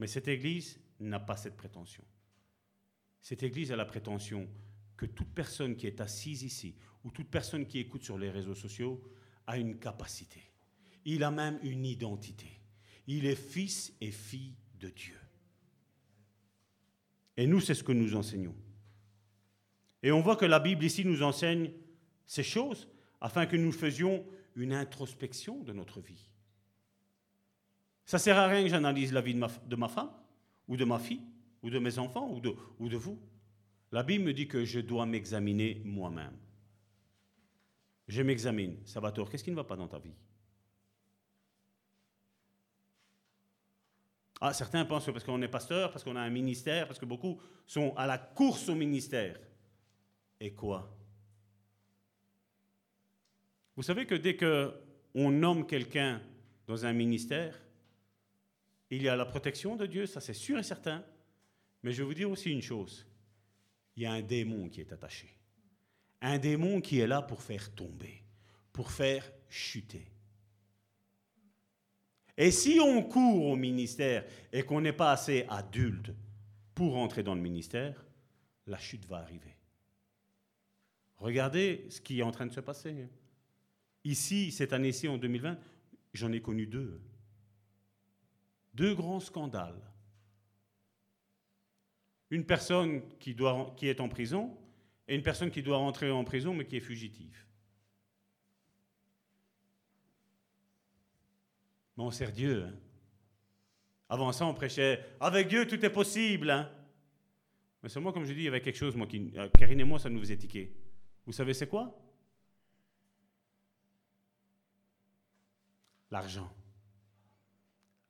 Mais 0.00 0.06
cette 0.06 0.28
Église 0.28 0.80
n'a 0.98 1.20
pas 1.20 1.36
cette 1.36 1.56
prétention. 1.56 2.02
Cette 3.20 3.42
Église 3.42 3.70
a 3.70 3.76
la 3.76 3.84
prétention 3.84 4.48
que 4.96 5.04
toute 5.04 5.28
personne 5.28 5.76
qui 5.76 5.86
est 5.86 6.00
assise 6.00 6.42
ici, 6.42 6.74
ou 7.04 7.10
toute 7.10 7.28
personne 7.28 7.66
qui 7.66 7.78
écoute 7.78 8.02
sur 8.02 8.18
les 8.18 8.30
réseaux 8.30 8.54
sociaux, 8.54 9.02
a 9.46 9.58
une 9.58 9.78
capacité. 9.78 10.40
Il 11.04 11.22
a 11.22 11.30
même 11.30 11.58
une 11.62 11.84
identité. 11.84 12.48
Il 13.06 13.26
est 13.26 13.36
fils 13.36 13.94
et 14.00 14.10
fille 14.10 14.56
de 14.78 14.88
Dieu. 14.88 15.18
Et 17.36 17.46
nous, 17.46 17.60
c'est 17.60 17.74
ce 17.74 17.84
que 17.84 17.92
nous 17.92 18.16
enseignons. 18.16 18.56
Et 20.02 20.12
on 20.12 20.22
voit 20.22 20.36
que 20.36 20.46
la 20.46 20.60
Bible 20.60 20.84
ici 20.84 21.04
nous 21.04 21.22
enseigne 21.22 21.72
ces 22.26 22.42
choses 22.42 22.88
afin 23.20 23.44
que 23.44 23.56
nous 23.56 23.72
faisions 23.72 24.24
une 24.56 24.72
introspection 24.72 25.62
de 25.62 25.74
notre 25.74 26.00
vie. 26.00 26.30
Ça 28.10 28.16
ne 28.16 28.22
sert 28.22 28.38
à 28.38 28.48
rien 28.48 28.64
que 28.64 28.68
j'analyse 28.68 29.12
la 29.12 29.20
vie 29.20 29.34
de 29.34 29.76
ma, 29.76 29.88
femme, 29.88 30.10
ou 30.66 30.76
de 30.76 30.84
ma 30.84 30.98
fille, 30.98 31.22
ou 31.62 31.70
de 31.70 31.78
mes 31.78 31.96
enfants, 31.96 32.28
ou 32.28 32.40
de, 32.40 32.52
ou 32.80 32.88
de 32.88 32.96
vous. 32.96 33.16
La 33.92 34.02
Bible 34.02 34.24
me 34.24 34.32
dit 34.32 34.48
que 34.48 34.64
je 34.64 34.80
dois 34.80 35.06
m'examiner 35.06 35.80
moi-même. 35.84 36.36
Je 38.08 38.22
m'examine. 38.22 38.78
Salvatore, 38.84 39.30
qu'est-ce 39.30 39.44
qui 39.44 39.52
ne 39.52 39.54
va 39.54 39.62
pas 39.62 39.76
dans 39.76 39.86
ta 39.86 40.00
vie? 40.00 40.16
Ah, 44.40 44.52
certains 44.54 44.84
pensent 44.84 45.06
que 45.06 45.12
parce 45.12 45.24
qu'on 45.24 45.40
est 45.42 45.46
pasteur, 45.46 45.92
parce 45.92 46.02
qu'on 46.02 46.16
a 46.16 46.20
un 46.20 46.30
ministère, 46.30 46.88
parce 46.88 46.98
que 46.98 47.06
beaucoup 47.06 47.40
sont 47.64 47.94
à 47.96 48.08
la 48.08 48.18
course 48.18 48.68
au 48.68 48.74
ministère. 48.74 49.38
Et 50.40 50.52
quoi? 50.52 50.92
Vous 53.76 53.84
savez 53.84 54.04
que 54.04 54.16
dès 54.16 54.36
qu'on 54.36 55.30
nomme 55.30 55.64
quelqu'un 55.64 56.20
dans 56.66 56.84
un 56.84 56.92
ministère, 56.92 57.56
il 58.90 59.02
y 59.02 59.08
a 59.08 59.16
la 59.16 59.24
protection 59.24 59.76
de 59.76 59.86
Dieu, 59.86 60.06
ça 60.06 60.20
c'est 60.20 60.34
sûr 60.34 60.58
et 60.58 60.62
certain. 60.62 61.04
Mais 61.82 61.92
je 61.92 62.02
vais 62.02 62.06
vous 62.06 62.14
dire 62.14 62.30
aussi 62.30 62.50
une 62.50 62.62
chose. 62.62 63.06
Il 63.96 64.02
y 64.02 64.06
a 64.06 64.12
un 64.12 64.22
démon 64.22 64.68
qui 64.68 64.80
est 64.80 64.92
attaché. 64.92 65.28
Un 66.20 66.38
démon 66.38 66.80
qui 66.80 67.00
est 67.00 67.06
là 67.06 67.22
pour 67.22 67.42
faire 67.42 67.74
tomber, 67.74 68.22
pour 68.72 68.90
faire 68.90 69.30
chuter. 69.48 70.06
Et 72.36 72.50
si 72.50 72.78
on 72.80 73.02
court 73.02 73.46
au 73.46 73.56
ministère 73.56 74.24
et 74.52 74.62
qu'on 74.62 74.80
n'est 74.80 74.92
pas 74.92 75.12
assez 75.12 75.44
adulte 75.48 76.12
pour 76.74 76.96
entrer 76.96 77.22
dans 77.22 77.34
le 77.34 77.40
ministère, 77.40 78.04
la 78.66 78.78
chute 78.78 79.04
va 79.06 79.18
arriver. 79.18 79.56
Regardez 81.16 81.86
ce 81.90 82.00
qui 82.00 82.20
est 82.20 82.22
en 82.22 82.30
train 82.30 82.46
de 82.46 82.52
se 82.52 82.60
passer. 82.60 83.08
Ici, 84.04 84.50
cette 84.52 84.72
année-ci, 84.72 85.06
en 85.06 85.18
2020, 85.18 85.58
j'en 86.14 86.32
ai 86.32 86.40
connu 86.40 86.66
deux. 86.66 87.00
Deux 88.80 88.94
grands 88.94 89.20
scandales. 89.20 89.78
Une 92.30 92.46
personne 92.46 93.02
qui, 93.18 93.34
doit, 93.34 93.74
qui 93.76 93.88
est 93.88 94.00
en 94.00 94.08
prison 94.08 94.56
et 95.06 95.14
une 95.14 95.22
personne 95.22 95.50
qui 95.50 95.62
doit 95.62 95.76
rentrer 95.76 96.10
en 96.10 96.24
prison 96.24 96.54
mais 96.54 96.64
qui 96.64 96.78
est 96.78 96.80
fugitive. 96.80 97.44
Mais 101.94 102.04
on 102.04 102.10
sert 102.10 102.32
Dieu. 102.32 102.64
Hein. 102.64 102.74
Avant 104.08 104.32
ça, 104.32 104.46
on 104.46 104.54
prêchait 104.54 105.04
Avec 105.20 105.48
Dieu, 105.48 105.66
tout 105.66 105.84
est 105.84 105.90
possible. 105.90 106.48
Hein. 106.48 106.72
Mais 107.82 107.90
seulement, 107.90 108.12
comme 108.12 108.24
je 108.24 108.32
dis, 108.32 108.40
il 108.40 108.44
y 108.44 108.48
avait 108.48 108.62
quelque 108.62 108.78
chose, 108.78 108.96
moi, 108.96 109.06
qui, 109.06 109.30
euh, 109.36 109.50
Karine 109.58 109.80
et 109.80 109.84
moi, 109.84 109.98
ça 109.98 110.08
nous 110.08 110.20
faisait 110.20 110.38
tiquer. 110.38 110.74
Vous 111.26 111.32
savez, 111.32 111.52
c'est 111.52 111.68
quoi? 111.68 111.94
L'argent. 116.10 116.50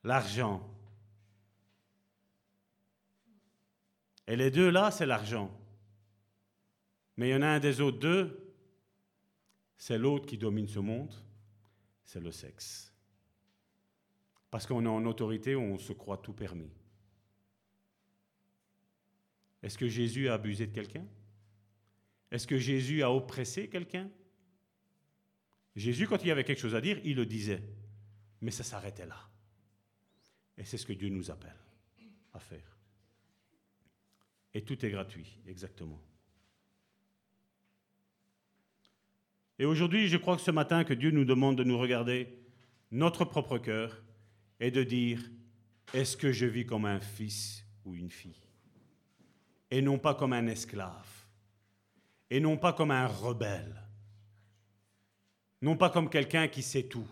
L'argent. 0.04 0.66
Et 4.26 4.36
les 4.36 4.50
deux 4.50 4.70
là, 4.70 4.90
c'est 4.90 5.06
l'argent. 5.06 5.50
Mais 7.16 7.28
il 7.28 7.32
y 7.32 7.34
en 7.34 7.42
a 7.42 7.48
un 7.48 7.60
des 7.60 7.80
autres 7.80 7.98
deux, 7.98 8.54
c'est 9.76 9.98
l'autre 9.98 10.26
qui 10.26 10.38
domine 10.38 10.68
ce 10.68 10.78
monde, 10.78 11.14
c'est 12.04 12.20
le 12.20 12.32
sexe. 12.32 12.94
Parce 14.50 14.66
qu'on 14.66 14.84
est 14.84 14.88
en 14.88 15.04
autorité, 15.04 15.54
on 15.56 15.78
se 15.78 15.92
croit 15.92 16.18
tout 16.18 16.32
permis. 16.32 16.70
Est-ce 19.62 19.76
que 19.76 19.88
Jésus 19.88 20.28
a 20.28 20.34
abusé 20.34 20.66
de 20.66 20.74
quelqu'un? 20.74 21.06
Est-ce 22.30 22.46
que 22.46 22.58
Jésus 22.58 23.02
a 23.02 23.12
oppressé 23.12 23.68
quelqu'un? 23.68 24.10
Jésus, 25.76 26.06
quand 26.06 26.24
il 26.24 26.30
avait 26.30 26.44
quelque 26.44 26.60
chose 26.60 26.74
à 26.74 26.80
dire, 26.80 27.00
il 27.04 27.16
le 27.16 27.26
disait. 27.26 27.62
Mais 28.40 28.50
ça 28.50 28.64
s'arrêtait 28.64 29.06
là. 29.06 29.29
Et 30.60 30.64
c'est 30.64 30.76
ce 30.76 30.84
que 30.84 30.92
Dieu 30.92 31.08
nous 31.08 31.30
appelle 31.30 31.56
à 32.34 32.38
faire. 32.38 32.76
Et 34.52 34.62
tout 34.62 34.84
est 34.84 34.90
gratuit, 34.90 35.38
exactement. 35.46 35.98
Et 39.58 39.64
aujourd'hui, 39.64 40.06
je 40.08 40.18
crois 40.18 40.36
que 40.36 40.42
ce 40.42 40.50
matin, 40.50 40.84
que 40.84 40.92
Dieu 40.92 41.12
nous 41.12 41.24
demande 41.24 41.56
de 41.56 41.64
nous 41.64 41.78
regarder 41.78 42.28
notre 42.90 43.24
propre 43.24 43.56
cœur 43.56 44.02
et 44.58 44.70
de 44.70 44.84
dire, 44.84 45.22
est-ce 45.94 46.16
que 46.16 46.30
je 46.30 46.44
vis 46.44 46.66
comme 46.66 46.84
un 46.84 47.00
fils 47.00 47.64
ou 47.86 47.94
une 47.94 48.10
fille? 48.10 48.42
Et 49.70 49.80
non 49.80 49.98
pas 49.98 50.14
comme 50.14 50.34
un 50.34 50.46
esclave. 50.46 51.08
Et 52.28 52.38
non 52.38 52.58
pas 52.58 52.74
comme 52.74 52.90
un 52.90 53.06
rebelle. 53.06 53.82
Non 55.62 55.76
pas 55.76 55.88
comme 55.88 56.10
quelqu'un 56.10 56.48
qui 56.48 56.62
sait 56.62 56.84
tout. 56.84 57.08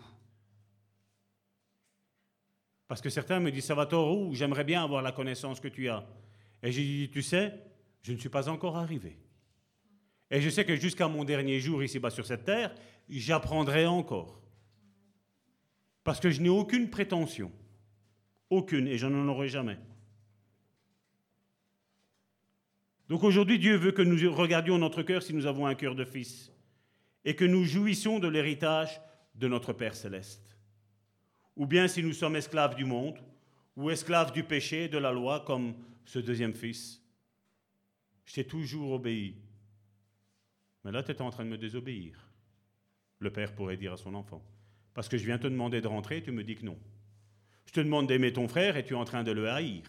Parce 2.89 3.01
que 3.01 3.11
certains 3.11 3.39
me 3.39 3.51
disent, 3.51 3.65
Salvatore, 3.65 4.33
j'aimerais 4.33 4.63
bien 4.63 4.83
avoir 4.83 5.03
la 5.03 5.11
connaissance 5.11 5.59
que 5.59 5.67
tu 5.67 5.87
as. 5.89 6.03
Et 6.63 6.71
j'ai 6.71 6.81
dit, 6.81 7.09
tu 7.13 7.21
sais, 7.21 7.53
je 8.01 8.11
ne 8.11 8.17
suis 8.17 8.29
pas 8.29 8.49
encore 8.49 8.77
arrivé. 8.77 9.15
Et 10.31 10.41
je 10.41 10.49
sais 10.49 10.65
que 10.65 10.75
jusqu'à 10.75 11.07
mon 11.07 11.23
dernier 11.23 11.59
jour 11.59 11.83
ici-bas 11.83 12.09
sur 12.09 12.25
cette 12.25 12.45
terre, 12.45 12.73
j'apprendrai 13.07 13.85
encore. 13.85 14.41
Parce 16.03 16.19
que 16.19 16.31
je 16.31 16.41
n'ai 16.41 16.49
aucune 16.49 16.89
prétention. 16.89 17.51
Aucune, 18.49 18.87
et 18.87 18.97
je 18.97 19.05
n'en 19.05 19.27
aurai 19.27 19.49
jamais. 19.49 19.77
Donc 23.07 23.23
aujourd'hui, 23.23 23.59
Dieu 23.59 23.75
veut 23.75 23.91
que 23.91 24.01
nous 24.01 24.33
regardions 24.33 24.79
notre 24.79 25.03
cœur 25.03 25.21
si 25.21 25.35
nous 25.35 25.45
avons 25.45 25.67
un 25.67 25.75
cœur 25.75 25.93
de 25.93 26.05
fils 26.05 26.51
et 27.23 27.35
que 27.35 27.45
nous 27.45 27.65
jouissions 27.65 28.17
de 28.17 28.27
l'héritage 28.27 28.99
de 29.35 29.47
notre 29.47 29.73
Père 29.73 29.93
céleste 29.93 30.48
ou 31.59 31.67
bien 31.67 31.89
si 31.89 32.01
nous 32.01 32.13
sommes 32.13 32.37
esclaves 32.37 32.73
du 32.73 32.85
monde, 32.85 33.19
ou 33.75 33.91
esclaves 33.91 34.31
du 34.31 34.45
péché, 34.45 34.87
de 34.87 34.97
la 34.97 35.11
loi, 35.11 35.43
comme 35.45 35.75
ce 36.05 36.17
deuxième 36.17 36.53
fils. 36.53 37.03
Je 38.23 38.33
t'ai 38.33 38.45
toujours 38.45 38.93
obéi. 38.93 39.35
Mais 40.83 40.93
là, 40.93 41.03
tu 41.03 41.11
es 41.11 41.21
en 41.21 41.29
train 41.29 41.43
de 41.43 41.49
me 41.49 41.57
désobéir. 41.57 42.17
Le 43.19 43.29
père 43.29 43.53
pourrait 43.53 43.75
dire 43.75 43.91
à 43.91 43.97
son 43.97 44.15
enfant. 44.15 44.41
Parce 44.93 45.09
que 45.09 45.17
je 45.17 45.25
viens 45.25 45.37
te 45.37 45.47
demander 45.47 45.81
de 45.81 45.87
rentrer 45.87 46.17
et 46.17 46.23
tu 46.23 46.31
me 46.31 46.45
dis 46.45 46.55
que 46.55 46.65
non. 46.65 46.79
Je 47.65 47.73
te 47.73 47.81
demande 47.81 48.07
d'aimer 48.07 48.31
ton 48.31 48.47
frère 48.47 48.77
et 48.77 48.85
tu 48.85 48.93
es 48.93 48.97
en 48.97 49.03
train 49.03 49.23
de 49.23 49.31
le 49.31 49.49
haïr. 49.49 49.83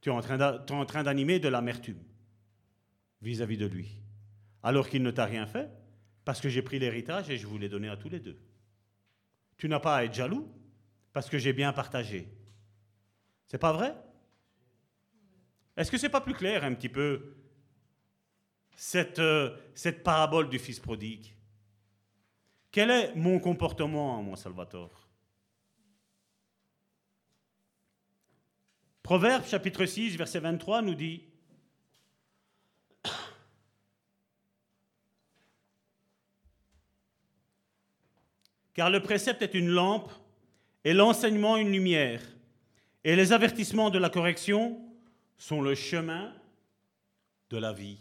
Tu 0.00 0.10
es 0.10 0.12
en 0.12 0.20
train 0.20 1.02
d'animer 1.02 1.40
de 1.40 1.48
l'amertume 1.48 2.02
vis-à-vis 3.20 3.56
de 3.56 3.66
lui. 3.66 3.98
Alors 4.62 4.88
qu'il 4.88 5.02
ne 5.02 5.10
t'a 5.10 5.24
rien 5.24 5.46
fait, 5.46 5.68
parce 6.24 6.40
que 6.40 6.48
j'ai 6.48 6.62
pris 6.62 6.78
l'héritage 6.78 7.30
et 7.30 7.36
je 7.36 7.48
vous 7.48 7.58
l'ai 7.58 7.68
donné 7.68 7.88
à 7.88 7.96
tous 7.96 8.08
les 8.08 8.20
deux. 8.20 8.38
Tu 9.56 9.68
n'as 9.68 9.80
pas 9.80 9.96
à 9.96 10.04
être 10.04 10.14
jaloux, 10.14 10.48
parce 11.12 11.28
que 11.28 11.38
j'ai 11.38 11.52
bien 11.52 11.72
partagé. 11.72 12.28
C'est 13.48 13.58
pas 13.58 13.72
vrai? 13.72 13.94
Est-ce 15.76 15.90
que 15.90 15.98
c'est 15.98 16.08
pas 16.08 16.20
plus 16.20 16.34
clair 16.34 16.62
un 16.64 16.74
petit 16.74 16.88
peu 16.88 17.34
cette, 18.76 19.18
euh, 19.18 19.56
cette 19.74 20.02
parabole 20.02 20.48
du 20.48 20.58
fils 20.58 20.78
prodigue? 20.78 21.34
Quel 22.70 22.90
est 22.90 23.14
mon 23.16 23.40
comportement, 23.40 24.22
moi, 24.22 24.36
Salvatore? 24.36 25.08
Proverbe 29.02 29.44
chapitre 29.44 29.86
6, 29.86 30.16
verset 30.16 30.38
23 30.38 30.82
nous 30.82 30.94
dit 30.94 31.24
Car 38.74 38.88
le 38.90 39.02
précepte 39.02 39.42
est 39.42 39.54
une 39.54 39.70
lampe 39.70 40.12
et 40.84 40.92
l'enseignement 40.94 41.56
une 41.56 41.72
lumière, 41.72 42.22
et 43.04 43.16
les 43.16 43.32
avertissements 43.32 43.90
de 43.90 43.98
la 43.98 44.10
correction 44.10 44.80
sont 45.36 45.62
le 45.62 45.74
chemin 45.74 46.34
de 47.50 47.56
la 47.56 47.72
vie. 47.72 47.98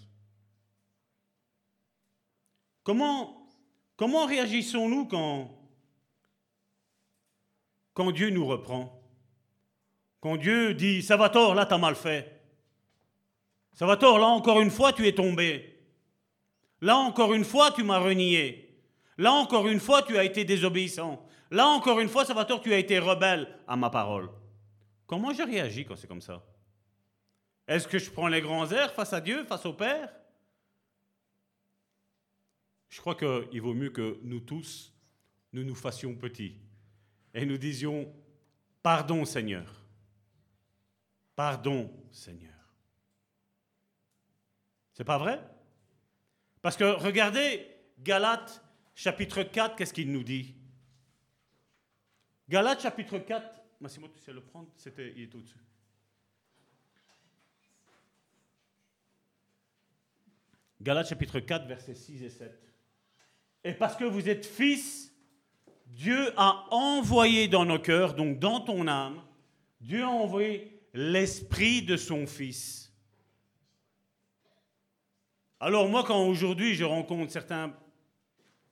Comment, 2.84 3.48
comment 3.96 4.26
réagissons-nous 4.26 5.06
quand, 5.06 5.58
quand 7.94 8.12
Dieu 8.12 8.30
nous 8.30 8.46
reprend? 8.46 8.96
Quand 10.20 10.36
Dieu 10.36 10.74
dit, 10.74 11.02
ça 11.02 11.16
va 11.16 11.30
tort, 11.30 11.56
là, 11.56 11.66
t'as 11.66 11.78
mal 11.78 11.96
fait. 11.96 12.42
Ça 13.74 13.86
va 13.86 13.96
tort, 13.96 14.20
là, 14.20 14.26
encore 14.28 14.60
une 14.60 14.72
fois, 14.72 14.92
tu 14.92 15.08
es 15.08 15.14
tombé. 15.14 15.80
Là, 16.82 16.98
encore 16.98 17.34
une 17.34 17.46
fois, 17.46 17.72
tu 17.72 17.84
m'as 17.84 18.00
renié. 18.00 18.78
Là, 19.18 19.32
encore 19.32 19.68
une 19.68 19.80
fois, 19.80 20.02
tu 20.02 20.18
as 20.18 20.24
été 20.24 20.44
désobéissant. 20.44 21.26
Là 21.52 21.68
encore 21.68 22.00
une 22.00 22.10
fois, 22.10 22.26
Salvatore, 22.26 22.62
tu 22.62 22.74
as 22.74 22.78
été 22.78 23.00
rebelle 23.00 23.48
à 23.68 23.76
ma 23.76 23.90
parole. 23.90 24.30
Comment 25.08 25.34
je 25.34 25.42
réagis 25.42 25.86
quand 25.86 25.96
c'est 25.96 26.08
comme 26.08 26.22
ça? 26.22 26.46
Est-ce 27.68 27.88
que 27.88 27.98
je 27.98 28.10
prends 28.10 28.28
les 28.28 28.42
grands 28.42 28.70
airs 28.72 28.94
face 28.94 29.14
à 29.14 29.22
Dieu, 29.22 29.44
face 29.46 29.66
au 29.66 29.74
Père? 29.74 30.12
Je 32.90 33.00
crois 33.00 33.16
qu'il 33.16 33.62
vaut 33.62 33.74
mieux 33.74 33.92
que 33.92 34.20
nous 34.24 34.40
tous, 34.40 34.94
nous 35.54 35.64
nous 35.64 35.76
fassions 35.76 36.16
petits 36.16 36.58
et 37.34 37.46
nous 37.46 37.58
disions, 37.58 38.12
pardon 38.82 39.26
Seigneur, 39.26 39.72
pardon 41.36 41.92
Seigneur. 42.12 42.50
C'est 44.94 45.04
pas 45.04 45.18
vrai? 45.18 45.40
Parce 46.62 46.76
que 46.76 46.84
regardez, 46.84 47.66
Galates 48.00 48.64
chapitre 48.96 49.44
4, 49.44 49.76
qu'est-ce 49.76 49.94
qu'il 49.94 50.12
nous 50.12 50.24
dit? 50.24 50.56
Galates 52.50 52.82
chapitre 52.82 53.20
4, 53.20 53.48
Massimo, 53.80 54.08
tu 54.08 54.20
sais 54.20 54.34
le 54.34 54.42
prendre, 54.42 54.70
c'était, 54.76 55.14
il 55.16 55.24
est 55.24 55.36
au-dessus. 55.36 55.64
Galates 60.82 61.10
chapitre 61.10 61.40
4, 61.42 61.68
versets 61.68 61.94
6 61.94 62.24
et 62.24 62.30
7. 62.30 62.74
Et 63.66 63.74
parce 63.74 63.96
que 63.96 64.04
vous 64.04 64.28
êtes 64.28 64.48
fils, 64.48 65.14
Dieu 65.86 66.34
a 66.38 66.66
envoyé 66.72 67.48
dans 67.48 67.66
nos 67.66 67.78
cœurs, 67.78 68.16
donc 68.16 68.40
dans 68.40 68.62
ton 68.62 68.88
âme, 68.88 69.22
Dieu 69.80 70.02
a 70.02 70.10
envoyé 70.10 70.82
l'esprit 70.96 71.84
de 71.84 71.98
son 71.98 72.26
fils. 72.26 72.92
Alors 75.60 75.88
moi, 75.88 76.04
quand 76.04 76.26
aujourd'hui 76.26 76.74
je 76.74 76.84
rencontre 76.84 77.32
certains 77.32 77.78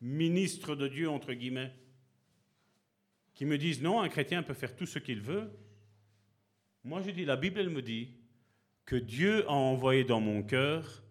ministres 0.02 0.74
de 0.74 0.88
Dieu, 0.88 1.08
entre 1.08 1.34
guillemets, 1.34 1.76
qui 3.38 3.45
me 3.45 3.59
disent 3.59 3.84
non, 3.84 4.01
un 4.01 4.09
chrétien 4.09 4.41
peut 4.41 4.55
faire 4.55 4.76
tout 4.76 4.88
ce 4.88 4.97
qu'il 4.97 5.22
veut. 5.22 5.51
Moi, 6.84 7.03
je 7.03 7.11
dis, 7.11 7.23
la 7.23 7.35
Bible, 7.35 7.59
elle 7.59 7.69
me 7.69 7.84
dit 7.84 8.15
que 8.84 8.95
Dieu 8.95 9.47
a 9.47 9.51
envoyé 9.51 10.03
dans 10.03 10.19
mon 10.19 10.41
cœur 10.41 11.03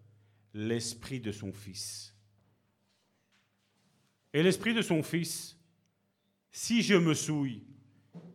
l'esprit 0.53 1.21
de 1.21 1.31
son 1.31 1.53
Fils. 1.53 2.13
Et 4.33 4.43
l'esprit 4.43 4.73
de 4.73 4.81
son 4.81 5.03
Fils, 5.03 5.57
si 6.51 6.81
je 6.81 6.95
me 6.95 7.13
souille, 7.13 7.63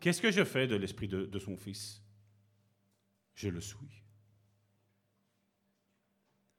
qu'est-ce 0.00 0.22
que 0.22 0.30
je 0.30 0.44
fais 0.44 0.66
de 0.66 0.76
l'esprit 0.76 1.08
de, 1.08 1.38
son 1.38 1.58
Fils? 1.58 2.02
Je 3.34 3.50
le 3.50 3.60
souille. 3.60 4.02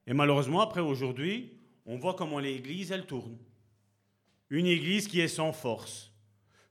Et 0.05 0.14
malheureusement, 0.14 0.61
après 0.61 0.81
aujourd'hui, 0.81 1.57
on 1.88 1.97
voit 1.97 2.14
comment 2.14 2.38
l'église, 2.38 2.91
elle 2.91 3.07
tourne. 3.07 3.39
Une 4.51 4.68
église 4.68 5.07
qui 5.07 5.19
est 5.19 5.27
sans 5.27 5.51
force. 5.51 6.12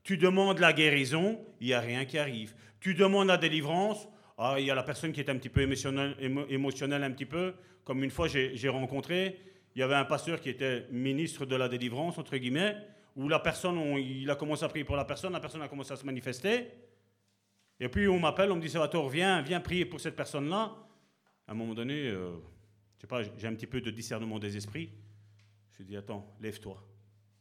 Tu 0.02 0.16
demandes 0.16 0.58
la 0.58 0.72
guérison, 0.72 1.40
il 1.60 1.68
n'y 1.68 1.74
a 1.74 1.80
rien 1.80 2.04
qui 2.04 2.18
arrive. 2.18 2.54
Tu 2.80 2.94
demandes 2.94 3.28
la 3.28 3.36
délivrance, 3.36 4.08
ah, 4.38 4.56
il 4.58 4.66
y 4.66 4.70
a 4.70 4.74
la 4.74 4.82
personne 4.82 5.12
qui 5.12 5.20
est 5.20 5.30
un 5.30 5.36
petit 5.36 5.48
peu 5.48 5.60
émotionnelle, 5.62 7.04
un 7.04 7.10
petit 7.12 7.26
peu. 7.26 7.54
Comme 7.84 8.02
une 8.02 8.10
fois, 8.10 8.28
j'ai 8.28 8.68
rencontré, 8.68 9.38
il 9.74 9.78
y 9.80 9.82
avait 9.82 9.94
un 9.94 10.04
pasteur 10.04 10.40
qui 10.40 10.48
était 10.48 10.86
ministre 10.90 11.46
de 11.46 11.56
la 11.56 11.68
délivrance, 11.68 12.18
entre 12.18 12.36
guillemets, 12.36 12.76
où 13.14 13.28
la 13.28 13.38
personne, 13.38 13.78
il 13.98 14.28
a 14.30 14.34
commencé 14.34 14.64
à 14.64 14.68
prier 14.68 14.84
pour 14.84 14.96
la 14.96 15.04
personne, 15.04 15.32
la 15.32 15.40
personne 15.40 15.62
a 15.62 15.68
commencé 15.68 15.92
à 15.92 15.96
se 15.96 16.04
manifester. 16.04 16.68
Et 17.78 17.88
puis 17.88 18.08
on 18.08 18.18
m'appelle, 18.18 18.50
on 18.50 18.56
me 18.56 18.60
dit, 18.60 18.68
Salvatore, 18.68 19.08
viens, 19.08 19.42
viens 19.42 19.60
prier 19.60 19.84
pour 19.84 20.00
cette 20.00 20.16
personne-là. 20.16 20.76
À 21.46 21.52
un 21.52 21.54
moment 21.54 21.74
donné, 21.74 22.08
euh, 22.08 22.32
je 22.96 23.02
sais 23.02 23.06
pas, 23.06 23.22
j'ai 23.22 23.46
un 23.46 23.54
petit 23.54 23.66
peu 23.66 23.80
de 23.80 23.90
discernement 23.90 24.38
des 24.38 24.56
esprits. 24.56 24.90
Je 25.78 25.82
dis, 25.82 25.96
attends, 25.96 26.34
lève-toi. 26.40 26.82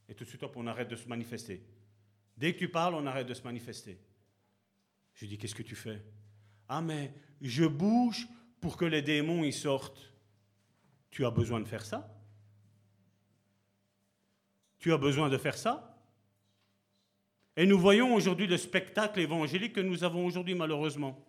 Et 0.10 0.16
tout 0.16 0.24
de 0.24 0.30
suite, 0.30 0.44
on 0.56 0.68
arrête 0.68 0.90
de 0.90 0.96
se 0.96 1.08
manifester. 1.08 1.62
Dès 2.42 2.54
que 2.54 2.58
tu 2.58 2.70
parles, 2.70 2.96
on 2.96 3.06
arrête 3.06 3.28
de 3.28 3.36
se 3.36 3.44
manifester. 3.44 4.00
Je 5.14 5.28
dis, 5.28 5.38
qu'est-ce 5.38 5.54
que 5.54 5.62
tu 5.62 5.76
fais? 5.76 6.04
Ah, 6.68 6.82
mais 6.82 7.14
je 7.40 7.66
bouge 7.66 8.28
pour 8.60 8.78
que 8.78 8.86
les 8.86 9.04
démons 9.04 9.44
y 9.44 9.54
sortent. 9.54 10.12
Tu 11.12 11.24
as 11.24 11.30
besoin 11.30 11.60
de 11.60 11.68
faire 11.68 11.86
ça? 11.86 12.20
Tu 14.80 14.92
as 14.92 14.98
besoin 14.98 15.30
de 15.30 15.38
faire 15.38 15.56
ça? 15.56 16.04
Et 17.58 17.68
nous 17.68 17.78
voyons 17.78 18.16
aujourd'hui 18.16 18.48
le 18.48 18.58
spectacle 18.58 19.20
évangélique 19.20 19.74
que 19.74 19.82
nous 19.82 20.04
avons 20.04 20.26
aujourd'hui 20.26 20.56
malheureusement. 20.56 21.24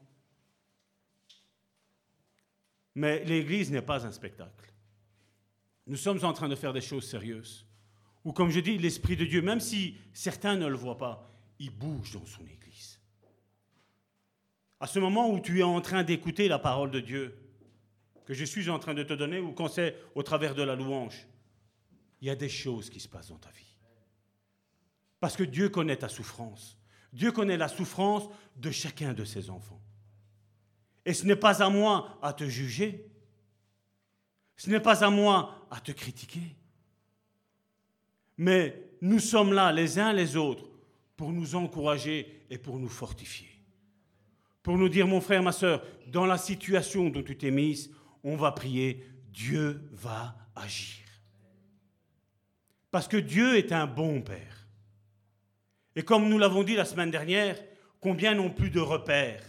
Mais 2.95 3.23
l'Église 3.25 3.71
n'est 3.71 3.83
pas 3.83 4.07
un 4.07 4.13
spectacle. 4.13 4.73
Nous 5.87 5.99
sommes 5.99 6.25
en 6.25 6.33
train 6.33 6.49
de 6.49 6.55
faire 6.55 6.73
des 6.73 6.81
choses 6.81 7.07
sérieuses. 7.07 7.67
Ou 8.25 8.33
comme 8.33 8.51
je 8.51 8.61
dis, 8.61 8.79
l'Esprit 8.79 9.17
de 9.17 9.25
Dieu, 9.25 9.43
même 9.43 9.61
si 9.61 9.97
certains 10.13 10.57
ne 10.57 10.67
le 10.67 10.77
voient 10.77 10.99
pas, 10.99 11.31
il 11.59 11.71
bouge 11.71 12.13
dans 12.13 12.27
son 12.27 12.43
Église. 12.43 13.01
À 14.81 14.87
ce 14.87 14.99
moment 14.99 15.31
où 15.31 15.41
tu 15.41 15.61
es 15.61 15.65
en 15.65 15.81
train 15.81 16.03
d'écouter 16.03 16.49
la 16.49 16.59
parole 16.59 16.91
de 16.91 17.01
Dieu, 17.01 17.37
que 18.25 18.35
je 18.35 18.45
suis 18.45 18.69
en 18.71 18.79
train 18.79 18.95
de 18.95 19.03
te 19.03 19.13
donner, 19.13 19.39
ou 19.39 19.53
quand 19.53 19.69
c'est 19.69 19.97
au 20.15 20.23
travers 20.23 20.55
de 20.55 20.63
la 20.63 20.77
louange, 20.77 21.27
il 22.21 22.29
y 22.29 22.31
a 22.31 22.37
des 22.37 22.49
choses 22.49 22.89
qui 22.89 23.01
se 23.01 23.09
passent 23.09 23.29
dans 23.29 23.39
ta 23.39 23.51
vie. 23.51 23.77
Parce 25.19 25.37
que 25.37 25.43
Dieu 25.43 25.69
connaît 25.69 25.97
ta 25.97 26.09
souffrance. 26.09 26.79
Dieu 27.13 27.31
connaît 27.31 27.57
la 27.57 27.69
souffrance 27.69 28.29
de 28.57 28.71
chacun 28.71 29.13
de 29.13 29.25
ses 29.25 29.51
enfants. 29.51 29.81
Et 31.05 31.15
ce 31.15 31.27
n'est 31.27 31.37
pas 31.37 31.63
à 31.63 31.69
moi 31.69 32.19
à 32.23 32.33
te 32.33 32.45
juger. 32.45 33.09
Ce 34.57 34.71
n'est 34.71 34.81
pas 34.81 35.05
à 35.05 35.11
moi 35.11 35.67
à 35.71 35.81
te 35.81 35.93
critiquer. 35.93 36.57
Mais 38.39 38.91
nous 39.01 39.19
sommes 39.19 39.53
là 39.53 39.73
les 39.73 39.99
uns 39.99 40.13
les 40.13 40.37
autres 40.37 40.65
pour 41.17 41.33
nous 41.33 41.55
encourager 41.55 42.45
et 42.51 42.59
pour 42.59 42.79
nous 42.79 42.89
fortifier. 42.89 43.49
Pour 44.63 44.79
nous 44.79 44.89
dire, 44.89 45.07
mon 45.07 45.21
frère, 45.21 45.43
ma 45.43 45.53
soeur, 45.53 45.83
dans 46.07 46.27
la 46.27 46.39
situation 46.39 47.09
dont 47.09 47.23
tu 47.23 47.37
t'es 47.37 47.51
mise, 47.51 47.93
on 48.23 48.37
va 48.37 48.53
prier, 48.53 49.05
Dieu 49.33 49.83
va 49.93 50.37
agir. 50.55 51.05
Parce 52.91 53.09
que 53.09 53.17
Dieu 53.17 53.57
est 53.57 53.73
un 53.73 53.87
bon 53.87 54.21
Père. 54.21 54.69
Et 55.97 56.03
comme 56.03 56.29
nous 56.29 56.39
l'avons 56.39 56.63
dit 56.63 56.75
la 56.75 56.85
semaine 56.85 57.11
dernière, 57.11 57.59
combien 58.01 58.35
n'ont 58.35 58.51
plus 58.51 58.71
de 58.71 58.81
repères? 58.81 59.45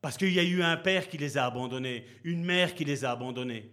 Parce 0.00 0.16
qu'il 0.16 0.32
y 0.32 0.38
a 0.38 0.44
eu 0.44 0.62
un 0.62 0.76
père 0.76 1.08
qui 1.08 1.16
les 1.16 1.38
a 1.38 1.46
abandonnés, 1.46 2.04
une 2.24 2.44
mère 2.44 2.74
qui 2.74 2.84
les 2.84 3.04
a 3.04 3.12
abandonnés, 3.12 3.70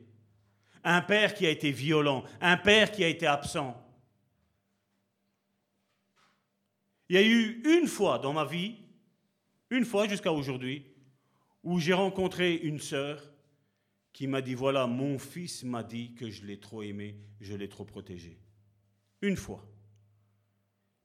un 0.84 1.02
père 1.02 1.34
qui 1.34 1.46
a 1.46 1.50
été 1.50 1.72
violent, 1.72 2.24
un 2.40 2.58
père 2.58 2.92
qui 2.92 3.04
a 3.04 3.08
été 3.08 3.28
absent. 3.28 3.78
Il 7.12 7.16
y 7.16 7.18
a 7.18 7.28
eu 7.28 7.62
une 7.66 7.88
fois 7.88 8.20
dans 8.20 8.32
ma 8.32 8.46
vie, 8.46 8.78
une 9.70 9.84
fois 9.84 10.08
jusqu'à 10.08 10.32
aujourd'hui, 10.32 10.86
où 11.62 11.78
j'ai 11.78 11.92
rencontré 11.92 12.56
une 12.56 12.80
sœur 12.80 13.34
qui 14.14 14.28
m'a 14.28 14.42
dit, 14.42 14.54
voilà, 14.54 14.88
mon 14.88 15.20
fils 15.20 15.66
m'a 15.66 15.84
dit 15.84 16.14
que 16.14 16.30
je 16.30 16.46
l'ai 16.46 16.62
trop 16.62 16.84
aimé, 16.84 17.20
je 17.42 17.54
l'ai 17.54 17.68
trop 17.68 17.84
protégé. 17.84 18.40
Une 19.22 19.36
fois. 19.36 19.68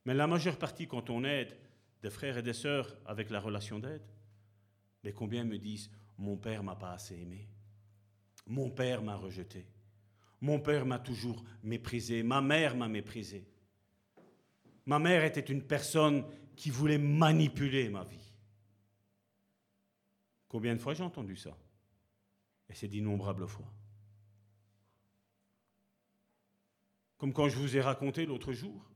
Mais 0.05 0.15
la 0.15 0.29
majeure 0.29 0.61
partie, 0.61 0.87
quand 0.87 1.11
on 1.11 1.25
aide 1.25 1.59
des 2.01 2.11
frères 2.11 2.39
et 2.39 2.43
des 2.45 2.53
sœurs 2.53 2.97
avec 3.05 3.29
la 3.29 3.41
relation 3.41 3.81
d'aide, 3.81 4.07
mais 5.03 5.13
combien 5.13 5.43
me 5.43 5.59
disent, 5.59 5.91
mon 6.19 6.37
père 6.37 6.63
m'a 6.63 6.77
pas 6.77 6.93
assez 6.93 7.17
aimé, 7.17 7.49
mon 8.47 8.71
père 8.71 9.03
m'a 9.03 9.17
rejeté, 9.17 9.67
mon 10.41 10.61
père 10.61 10.87
m'a 10.87 11.01
toujours 11.01 11.43
méprisé, 11.65 12.23
ma 12.23 12.41
mère 12.41 12.77
m'a 12.77 12.87
méprisé. 12.87 13.45
Ma 14.87 14.99
mère 14.99 15.25
était 15.25 15.41
une 15.41 15.63
personne 15.63 16.25
qui 16.55 16.71
voulait 16.71 16.99
manipuler 16.99 17.89
ma 17.89 18.05
vie. 18.05 18.33
Combien 20.49 20.75
de 20.75 20.81
fois 20.81 20.95
j'ai 20.95 21.03
entendu 21.03 21.37
ça? 21.37 21.57
Et 22.69 22.75
c'est 22.75 22.89
d'innombrables 22.89 23.47
fois. 23.47 23.71
Comme 27.19 27.33
quand 27.33 27.49
je 27.49 27.57
vous 27.57 27.77
ai 27.77 27.81
raconté 27.81 28.27
l'autre 28.27 28.53
jour, 28.53 28.91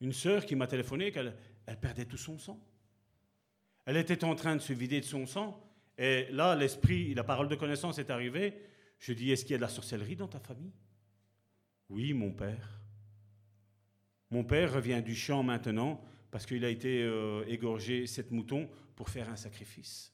une 0.00 0.12
sœur 0.12 0.46
qui 0.46 0.56
m'a 0.56 0.66
téléphoné 0.66 1.12
qu'elle 1.12 1.36
elle 1.66 1.78
perdait 1.78 2.06
tout 2.06 2.16
son 2.16 2.38
sang. 2.38 2.58
Elle 3.84 3.96
était 3.96 4.24
en 4.24 4.34
train 4.34 4.56
de 4.56 4.60
se 4.60 4.72
vider 4.72 5.00
de 5.00 5.04
son 5.04 5.26
sang, 5.26 5.62
et 5.98 6.26
là, 6.32 6.56
l'esprit, 6.56 7.12
la 7.14 7.24
parole 7.24 7.48
de 7.48 7.54
connaissance 7.54 7.98
est 7.98 8.10
arrivée. 8.10 8.60
Je 8.98 9.12
dis, 9.12 9.30
est-ce 9.30 9.44
qu'il 9.44 9.52
y 9.52 9.54
a 9.54 9.58
de 9.58 9.62
la 9.62 9.68
sorcellerie 9.68 10.16
dans 10.16 10.28
ta 10.28 10.40
famille? 10.40 10.72
Oui, 11.90 12.14
mon 12.14 12.32
père. 12.32 12.79
Mon 14.30 14.44
père 14.44 14.72
revient 14.72 15.02
du 15.02 15.14
champ 15.14 15.42
maintenant 15.42 16.00
parce 16.30 16.46
qu'il 16.46 16.64
a 16.64 16.68
été 16.68 17.02
euh, 17.02 17.44
égorgé 17.48 18.06
sept 18.06 18.30
moutons 18.30 18.68
pour 18.94 19.08
faire 19.08 19.28
un 19.28 19.36
sacrifice. 19.36 20.12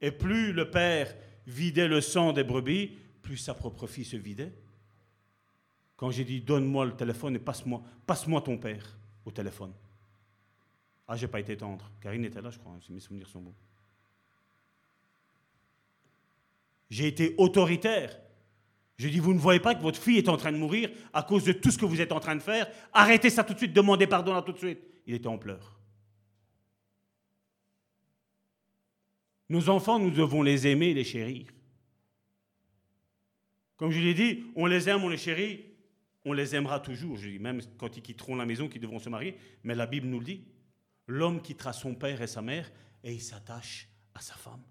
Et 0.00 0.10
plus 0.10 0.52
le 0.52 0.70
père 0.70 1.14
vidait 1.46 1.88
le 1.88 2.00
sang 2.00 2.32
des 2.32 2.44
brebis, 2.44 2.96
plus 3.22 3.36
sa 3.36 3.54
propre 3.54 3.86
fille 3.86 4.04
se 4.04 4.16
vidait. 4.16 4.52
Quand 5.96 6.10
j'ai 6.10 6.24
dit 6.24 6.40
donne-moi 6.40 6.86
le 6.86 6.96
téléphone 6.96 7.36
et 7.36 7.38
passe-moi, 7.38 7.82
passe-moi 8.06 8.42
ton 8.42 8.58
père 8.58 8.96
au 9.24 9.30
téléphone. 9.30 9.72
Ah, 11.08 11.16
j'ai 11.16 11.28
pas 11.28 11.40
été 11.40 11.56
tendre. 11.56 11.90
Karine 12.00 12.24
était 12.24 12.42
là, 12.42 12.50
je 12.50 12.58
crois, 12.58 12.76
si 12.80 12.92
mes 12.92 13.00
souvenirs 13.00 13.28
sont 13.28 13.40
bons. 13.40 13.54
J'ai 16.90 17.06
été 17.06 17.34
autoritaire. 17.38 18.16
Je 18.98 19.08
dis, 19.08 19.18
vous 19.18 19.34
ne 19.34 19.38
voyez 19.38 19.60
pas 19.60 19.74
que 19.74 19.82
votre 19.82 20.00
fille 20.00 20.18
est 20.18 20.28
en 20.28 20.36
train 20.36 20.52
de 20.52 20.56
mourir 20.56 20.90
à 21.12 21.22
cause 21.22 21.44
de 21.44 21.52
tout 21.52 21.70
ce 21.70 21.78
que 21.78 21.84
vous 21.84 22.00
êtes 22.00 22.12
en 22.12 22.20
train 22.20 22.34
de 22.34 22.40
faire? 22.40 22.66
Arrêtez 22.92 23.28
ça 23.28 23.44
tout 23.44 23.52
de 23.52 23.58
suite, 23.58 23.72
demandez 23.72 24.06
pardon 24.06 24.32
là 24.32 24.42
tout 24.42 24.52
de 24.52 24.58
suite. 24.58 24.80
Il 25.06 25.14
était 25.14 25.26
en 25.26 25.38
pleurs. 25.38 25.78
Nos 29.48 29.68
enfants, 29.68 29.98
nous 29.98 30.10
devons 30.10 30.42
les 30.42 30.66
aimer 30.66 30.88
et 30.88 30.94
les 30.94 31.04
chérir. 31.04 31.46
Comme 33.76 33.90
je 33.90 34.00
l'ai 34.00 34.14
dit, 34.14 34.44
on 34.56 34.66
les 34.66 34.88
aime, 34.88 35.04
on 35.04 35.08
les 35.08 35.18
chérit, 35.18 35.64
on 36.24 36.32
les 36.32 36.56
aimera 36.56 36.80
toujours. 36.80 37.18
Je 37.18 37.28
dis, 37.28 37.38
même 37.38 37.60
quand 37.78 37.96
ils 37.96 38.02
quitteront 38.02 38.34
la 38.34 38.46
maison, 38.46 38.68
qu'ils 38.68 38.80
devront 38.80 38.98
se 38.98 39.10
marier. 39.10 39.36
Mais 39.62 39.74
la 39.74 39.86
Bible 39.86 40.08
nous 40.08 40.18
le 40.18 40.24
dit. 40.24 40.44
L'homme 41.06 41.40
quittera 41.40 41.72
son 41.72 41.94
père 41.94 42.20
et 42.22 42.26
sa 42.26 42.42
mère 42.42 42.72
et 43.04 43.12
il 43.12 43.20
s'attache 43.20 43.88
à 44.14 44.20
sa 44.20 44.34
femme. 44.34 44.62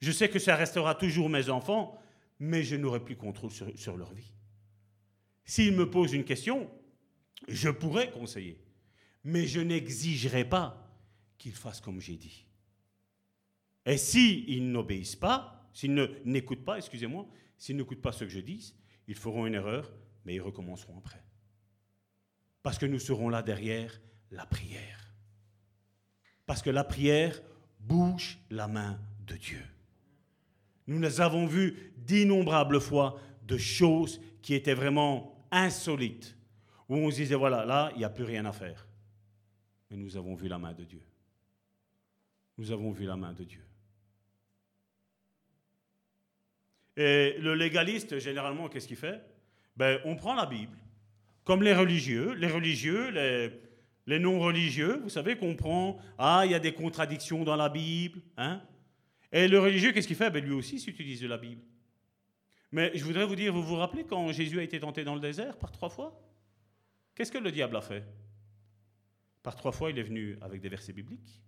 Je 0.00 0.10
sais 0.10 0.30
que 0.30 0.38
ça 0.38 0.56
restera 0.56 0.94
toujours 0.94 1.28
mes 1.28 1.50
enfants, 1.50 1.99
mais 2.40 2.62
je 2.62 2.74
n'aurai 2.74 3.04
plus 3.04 3.16
contrôle 3.16 3.50
sur, 3.50 3.96
leur 3.96 4.12
vie. 4.14 4.32
S'ils 5.44 5.76
me 5.76 5.88
posent 5.88 6.14
une 6.14 6.24
question, 6.24 6.70
je 7.46 7.68
pourrais 7.68 8.10
conseiller, 8.10 8.58
mais 9.22 9.46
je 9.46 9.60
n'exigerai 9.60 10.48
pas 10.48 10.90
qu'ils 11.36 11.52
fassent 11.54 11.82
comme 11.82 12.00
j'ai 12.00 12.16
dit. 12.16 12.46
Et 13.84 13.98
s'ils 13.98 14.72
n'obéissent 14.72 15.16
pas, 15.16 15.68
s'ils 15.74 15.94
n'écoutent 16.24 16.64
pas, 16.64 16.78
excusez-moi, 16.78 17.28
s'ils 17.58 17.76
n'écoutent 17.76 18.02
pas 18.02 18.12
ce 18.12 18.24
que 18.24 18.30
je 18.30 18.40
dis, 18.40 18.74
ils 19.06 19.14
feront 19.14 19.46
une 19.46 19.54
erreur, 19.54 19.92
mais 20.24 20.34
ils 20.34 20.40
recommenceront 20.40 20.96
après. 20.98 21.22
Parce 22.62 22.78
que 22.78 22.86
nous 22.86 22.98
serons 22.98 23.28
là 23.28 23.42
derrière 23.42 24.00
la 24.30 24.46
prière. 24.46 25.14
Parce 26.46 26.62
que 26.62 26.70
la 26.70 26.84
prière 26.84 27.40
bouge 27.80 28.38
la 28.50 28.66
main 28.66 28.98
de 29.26 29.36
Dieu. 29.36 29.62
Nous 30.90 31.20
avons 31.20 31.46
vu 31.46 31.92
d'innombrables 31.98 32.80
fois 32.80 33.20
de 33.46 33.56
choses 33.56 34.20
qui 34.42 34.54
étaient 34.54 34.74
vraiment 34.74 35.46
insolites, 35.52 36.36
où 36.88 36.96
on 36.96 37.12
se 37.12 37.16
disait, 37.16 37.36
voilà, 37.36 37.64
là, 37.64 37.92
il 37.94 37.98
n'y 37.98 38.04
a 38.04 38.10
plus 38.10 38.24
rien 38.24 38.44
à 38.44 38.50
faire. 38.50 38.88
Mais 39.88 39.96
nous 39.96 40.16
avons 40.16 40.34
vu 40.34 40.48
la 40.48 40.58
main 40.58 40.72
de 40.72 40.82
Dieu. 40.82 41.00
Nous 42.58 42.72
avons 42.72 42.90
vu 42.90 43.06
la 43.06 43.14
main 43.14 43.32
de 43.32 43.44
Dieu. 43.44 43.64
Et 46.96 47.36
le 47.38 47.54
légaliste, 47.54 48.18
généralement, 48.18 48.68
qu'est-ce 48.68 48.88
qu'il 48.88 48.96
fait? 48.96 49.22
Ben, 49.76 50.00
On 50.04 50.16
prend 50.16 50.34
la 50.34 50.46
Bible, 50.46 50.76
comme 51.44 51.62
les 51.62 51.72
religieux, 51.72 52.32
les 52.32 52.48
religieux, 52.48 53.10
les, 53.10 53.52
les 54.06 54.18
non-religieux, 54.18 54.98
vous 55.04 55.08
savez 55.08 55.36
qu'on 55.36 55.54
prend, 55.54 56.00
ah, 56.18 56.42
il 56.46 56.50
y 56.50 56.54
a 56.54 56.58
des 56.58 56.74
contradictions 56.74 57.44
dans 57.44 57.54
la 57.54 57.68
Bible, 57.68 58.20
hein? 58.36 58.60
Et 59.32 59.48
le 59.48 59.60
religieux, 59.60 59.92
qu'est-ce 59.92 60.06
qu'il 60.06 60.16
fait? 60.16 60.30
Ben, 60.30 60.44
Lui 60.44 60.52
aussi 60.52 60.78
s'utilise 60.78 61.20
de 61.20 61.28
la 61.28 61.38
Bible. 61.38 61.62
Mais 62.72 62.92
je 62.94 63.04
voudrais 63.04 63.26
vous 63.26 63.36
dire, 63.36 63.52
vous 63.52 63.62
vous 63.62 63.76
rappelez 63.76 64.04
quand 64.04 64.30
Jésus 64.32 64.58
a 64.58 64.62
été 64.62 64.78
tenté 64.78 65.04
dans 65.04 65.14
le 65.14 65.20
désert 65.20 65.58
par 65.58 65.72
trois 65.72 65.88
fois? 65.88 66.20
Qu'est-ce 67.14 67.32
que 67.32 67.38
le 67.38 67.50
diable 67.50 67.76
a 67.76 67.80
fait? 67.80 68.04
Par 69.42 69.56
trois 69.56 69.72
fois, 69.72 69.90
il 69.90 69.98
est 69.98 70.02
venu 70.02 70.38
avec 70.40 70.60
des 70.60 70.68
versets 70.68 70.92
bibliques. 70.92 71.40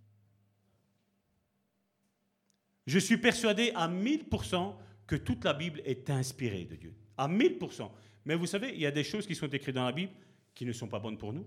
Je 2.85 2.99
suis 2.99 3.17
persuadé 3.17 3.71
à 3.75 3.87
1000% 3.87 4.75
que 5.07 5.15
toute 5.15 5.43
la 5.45 5.53
Bible 5.53 5.81
est 5.85 6.09
inspirée 6.09 6.65
de 6.65 6.75
Dieu. 6.75 6.93
À 7.17 7.27
1000%. 7.27 7.89
Mais 8.25 8.35
vous 8.35 8.45
savez, 8.45 8.73
il 8.73 8.79
y 8.79 8.85
a 8.85 8.91
des 8.91 9.03
choses 9.03 9.25
qui 9.25 9.35
sont 9.35 9.47
écrites 9.47 9.75
dans 9.75 9.85
la 9.85 9.91
Bible 9.91 10.11
qui 10.53 10.65
ne 10.65 10.73
sont 10.73 10.87
pas 10.87 10.99
bonnes 10.99 11.17
pour 11.17 11.33
nous. 11.33 11.45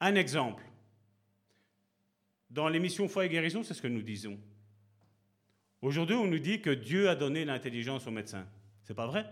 Un 0.00 0.14
exemple. 0.14 0.64
Dans 2.50 2.68
l'émission 2.68 3.08
Foi 3.08 3.26
et 3.26 3.28
guérison, 3.28 3.62
c'est 3.62 3.74
ce 3.74 3.82
que 3.82 3.88
nous 3.88 4.02
disons. 4.02 4.38
Aujourd'hui, 5.80 6.16
on 6.16 6.26
nous 6.26 6.38
dit 6.38 6.60
que 6.60 6.70
Dieu 6.70 7.08
a 7.08 7.14
donné 7.14 7.44
l'intelligence 7.44 8.06
aux 8.06 8.10
médecins. 8.10 8.46
C'est 8.82 8.94
pas 8.94 9.06
vrai? 9.06 9.24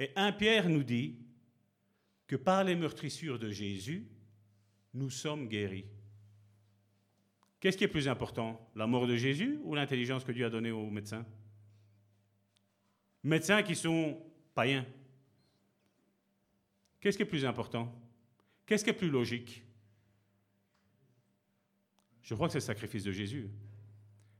Et 0.00 0.10
un 0.16 0.32
Pierre 0.32 0.68
nous 0.68 0.82
dit 0.82 1.16
que 2.26 2.36
par 2.36 2.64
les 2.64 2.74
meurtrissures 2.74 3.38
de 3.38 3.50
Jésus, 3.50 4.06
nous 4.94 5.10
sommes 5.10 5.48
guéris. 5.48 5.86
Qu'est-ce 7.60 7.76
qui 7.76 7.84
est 7.84 7.88
plus 7.88 8.08
important 8.08 8.70
La 8.74 8.86
mort 8.86 9.06
de 9.06 9.16
Jésus 9.16 9.58
ou 9.64 9.74
l'intelligence 9.74 10.24
que 10.24 10.32
Dieu 10.32 10.46
a 10.46 10.50
donnée 10.50 10.70
aux 10.70 10.90
médecins 10.90 11.26
Médecins 13.24 13.62
qui 13.62 13.74
sont 13.74 14.20
païens. 14.54 14.86
Qu'est-ce 17.00 17.16
qui 17.16 17.22
est 17.22 17.26
plus 17.26 17.44
important? 17.44 17.92
Qu'est-ce 18.64 18.84
qui 18.84 18.90
est 18.90 18.94
plus 18.94 19.10
logique? 19.10 19.64
Je 22.28 22.34
crois 22.34 22.46
que 22.46 22.52
c'est 22.52 22.58
le 22.58 22.64
sacrifice 22.64 23.04
de 23.04 23.10
Jésus. 23.10 23.48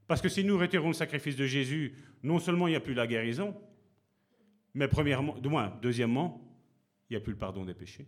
Parce 0.07 0.21
que 0.21 0.29
si 0.29 0.45
nous 0.45 0.59
retirons 0.59 0.89
le 0.89 0.93
sacrifice 0.93 1.37
de 1.37 1.47
Jésus, 1.47 1.95
non 2.23 2.39
seulement 2.39 2.69
il 2.69 2.73
n'y 2.73 2.77
a 2.77 2.81
plus 2.81 2.93
la 2.93 3.07
guérison, 3.07 3.59
mais 4.75 4.89
premièrement, 4.89 5.39
du 5.39 5.49
moins, 5.49 5.75
deuxièmement, 5.81 6.39
il 7.09 7.15
n'y 7.15 7.17
a 7.17 7.21
plus 7.21 7.33
le 7.33 7.39
pardon 7.39 7.65
des 7.65 7.73
péchés. 7.73 8.07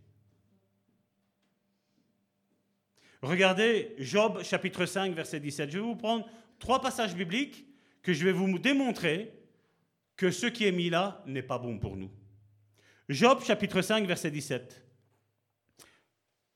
Regardez 3.23 3.95
Job 3.99 4.43
chapitre 4.43 4.85
5 4.85 5.15
verset 5.15 5.41
17. 5.41 5.71
Je 5.71 5.79
vais 5.79 5.85
vous 5.85 5.97
prendre 5.97 6.29
trois 6.59 6.83
passages 6.83 7.17
bibliques 7.17 7.67
que 8.03 8.13
je 8.13 8.23
vais 8.23 8.33
vous 8.33 8.59
démontrer 8.59 9.33
que 10.15 10.31
ce 10.31 10.47
qui 10.47 10.67
est 10.67 10.73
mis 10.73 10.91
là 10.91 11.25
n'est 11.27 11.43
pas 11.43 11.59
bon 11.59 11.79
pour 11.79 11.97
nous. 11.97 12.11
Job 13.09 13.43
chapitre 13.43 13.81
5 13.81 14.07
verset 14.07 14.31
17. 14.31 14.85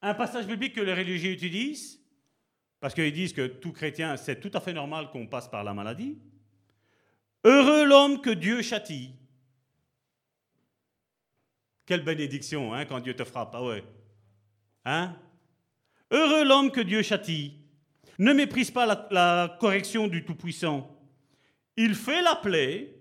Un 0.03 0.13
passage 0.13 0.47
biblique 0.47 0.75
que 0.75 0.83
les 0.83 0.93
religieux 0.93 1.31
utilisent 1.31 2.04
parce 2.85 2.93
qu'ils 2.93 3.15
disent 3.15 3.33
que 3.33 3.47
tout 3.47 3.73
chrétien, 3.73 4.15
c'est 4.19 4.39
tout 4.39 4.51
à 4.53 4.61
fait 4.61 4.75
normal 4.75 5.09
qu'on 5.11 5.27
passe 5.27 5.49
par 5.49 5.65
la 5.65 5.73
maladie. 5.73 6.19
Heureux 7.43 7.87
l'homme 7.87 8.21
que 8.21 8.29
Dieu 8.29 8.61
châtie. 8.61 9.15
Quelle 11.87 12.05
bénédiction, 12.05 12.75
hein, 12.75 12.85
quand 12.85 13.01
Dieu 13.01 13.17
te 13.17 13.25
frappe. 13.25 13.55
Ah 13.55 13.65
ouais. 13.65 13.83
Hein? 14.85 15.17
Heureux 16.11 16.45
l'homme 16.45 16.71
que 16.71 16.83
Dieu 16.83 17.01
châtie. 17.01 17.55
Ne 18.19 18.35
méprise 18.35 18.71
pas 18.71 18.85
la, 18.85 19.09
la 19.11 19.57
correction 19.59 20.07
du 20.07 20.23
Tout-Puissant. 20.23 20.95
Il 21.79 21.95
fait 21.95 22.21
la 22.21 22.37
plaie, 22.37 22.95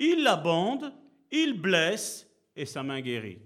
il 0.00 0.24
la 0.24 0.34
bande, 0.34 0.92
il 1.30 1.52
blesse 1.52 2.28
et 2.56 2.66
sa 2.66 2.82
main 2.82 3.00
guérit. 3.00 3.38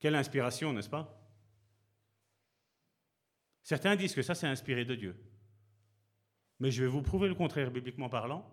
Quelle 0.00 0.14
inspiration, 0.14 0.72
n'est-ce 0.72 0.88
pas? 0.88 1.16
Certains 3.62 3.94
disent 3.94 4.14
que 4.14 4.22
ça, 4.22 4.34
c'est 4.34 4.46
inspiré 4.46 4.84
de 4.84 4.94
Dieu. 4.94 5.14
Mais 6.58 6.70
je 6.70 6.82
vais 6.82 6.88
vous 6.88 7.02
prouver 7.02 7.28
le 7.28 7.34
contraire, 7.34 7.70
bibliquement 7.70 8.08
parlant. 8.08 8.50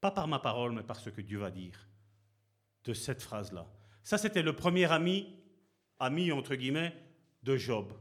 Pas 0.00 0.10
par 0.10 0.28
ma 0.28 0.38
parole, 0.38 0.72
mais 0.72 0.82
par 0.82 0.98
ce 0.98 1.10
que 1.10 1.20
Dieu 1.20 1.38
va 1.38 1.50
dire 1.50 1.88
de 2.84 2.92
cette 2.92 3.22
phrase-là. 3.22 3.66
Ça, 4.02 4.18
c'était 4.18 4.42
le 4.42 4.54
premier 4.54 4.90
ami, 4.92 5.34
ami 5.98 6.30
entre 6.30 6.54
guillemets, 6.54 6.94
de 7.42 7.56
Job. 7.56 7.92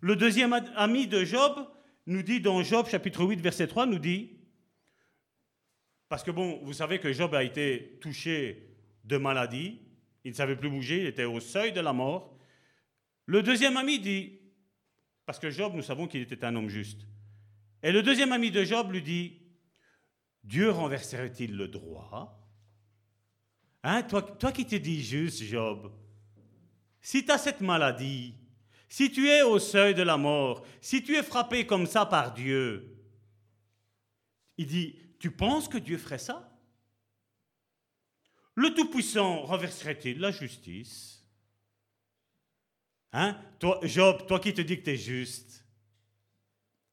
Le 0.00 0.16
deuxième 0.16 0.54
ami 0.76 1.06
de 1.06 1.24
Job 1.24 1.68
nous 2.06 2.22
dit 2.22 2.40
dans 2.40 2.62
Job 2.62 2.86
chapitre 2.86 3.24
8, 3.24 3.40
verset 3.40 3.66
3, 3.66 3.86
nous 3.86 3.98
dit, 3.98 4.38
parce 6.08 6.22
que 6.22 6.30
bon, 6.30 6.58
vous 6.64 6.72
savez 6.72 6.98
que 6.98 7.12
Job 7.12 7.34
a 7.34 7.44
été 7.44 7.98
touché 8.00 8.74
de 9.04 9.16
maladie, 9.18 9.80
il 10.24 10.30
ne 10.32 10.36
savait 10.36 10.56
plus 10.56 10.70
bouger, 10.70 11.00
il 11.00 11.06
était 11.06 11.24
au 11.24 11.40
seuil 11.40 11.72
de 11.72 11.80
la 11.80 11.92
mort. 11.92 12.36
Le 13.26 13.42
deuxième 13.42 13.76
ami 13.76 13.98
dit, 13.98 14.40
parce 15.24 15.38
que 15.38 15.50
Job, 15.50 15.74
nous 15.74 15.82
savons 15.82 16.06
qu'il 16.06 16.20
était 16.20 16.44
un 16.44 16.54
homme 16.56 16.68
juste. 16.68 17.06
Et 17.82 17.92
le 17.92 18.02
deuxième 18.02 18.32
ami 18.32 18.50
de 18.50 18.64
Job 18.64 18.90
lui 18.90 19.02
dit, 19.02 19.40
Dieu 20.42 20.70
renverserait-il 20.70 21.56
le 21.56 21.68
droit? 21.68 22.36
Hein, 23.82 24.02
toi, 24.02 24.22
toi 24.22 24.52
qui 24.52 24.66
te 24.66 24.76
dis 24.76 25.02
juste, 25.02 25.42
Job, 25.42 25.92
si 27.00 27.24
tu 27.24 27.32
as 27.32 27.38
cette 27.38 27.60
maladie, 27.60 28.34
si 28.88 29.10
tu 29.10 29.28
es 29.28 29.42
au 29.42 29.58
seuil 29.58 29.94
de 29.94 30.02
la 30.02 30.16
mort, 30.16 30.66
si 30.80 31.02
tu 31.02 31.14
es 31.16 31.22
frappé 31.22 31.64
comme 31.66 31.86
ça 31.86 32.04
par 32.04 32.34
Dieu, 32.34 32.96
il 34.58 34.66
dit, 34.66 34.98
tu 35.18 35.30
penses 35.30 35.68
que 35.68 35.78
Dieu 35.78 35.96
ferait 35.96 36.18
ça? 36.18 36.49
Le 38.60 38.74
Tout-Puissant 38.74 39.42
renverserait-il 39.42 40.20
la 40.20 40.30
justice? 40.30 41.24
Hein? 43.12 43.36
Toi, 43.58 43.80
Job, 43.84 44.26
toi 44.26 44.38
qui 44.38 44.52
te 44.52 44.60
dis 44.60 44.78
que 44.78 44.84
tu 44.84 44.90
es 44.90 44.96
juste. 44.96 45.64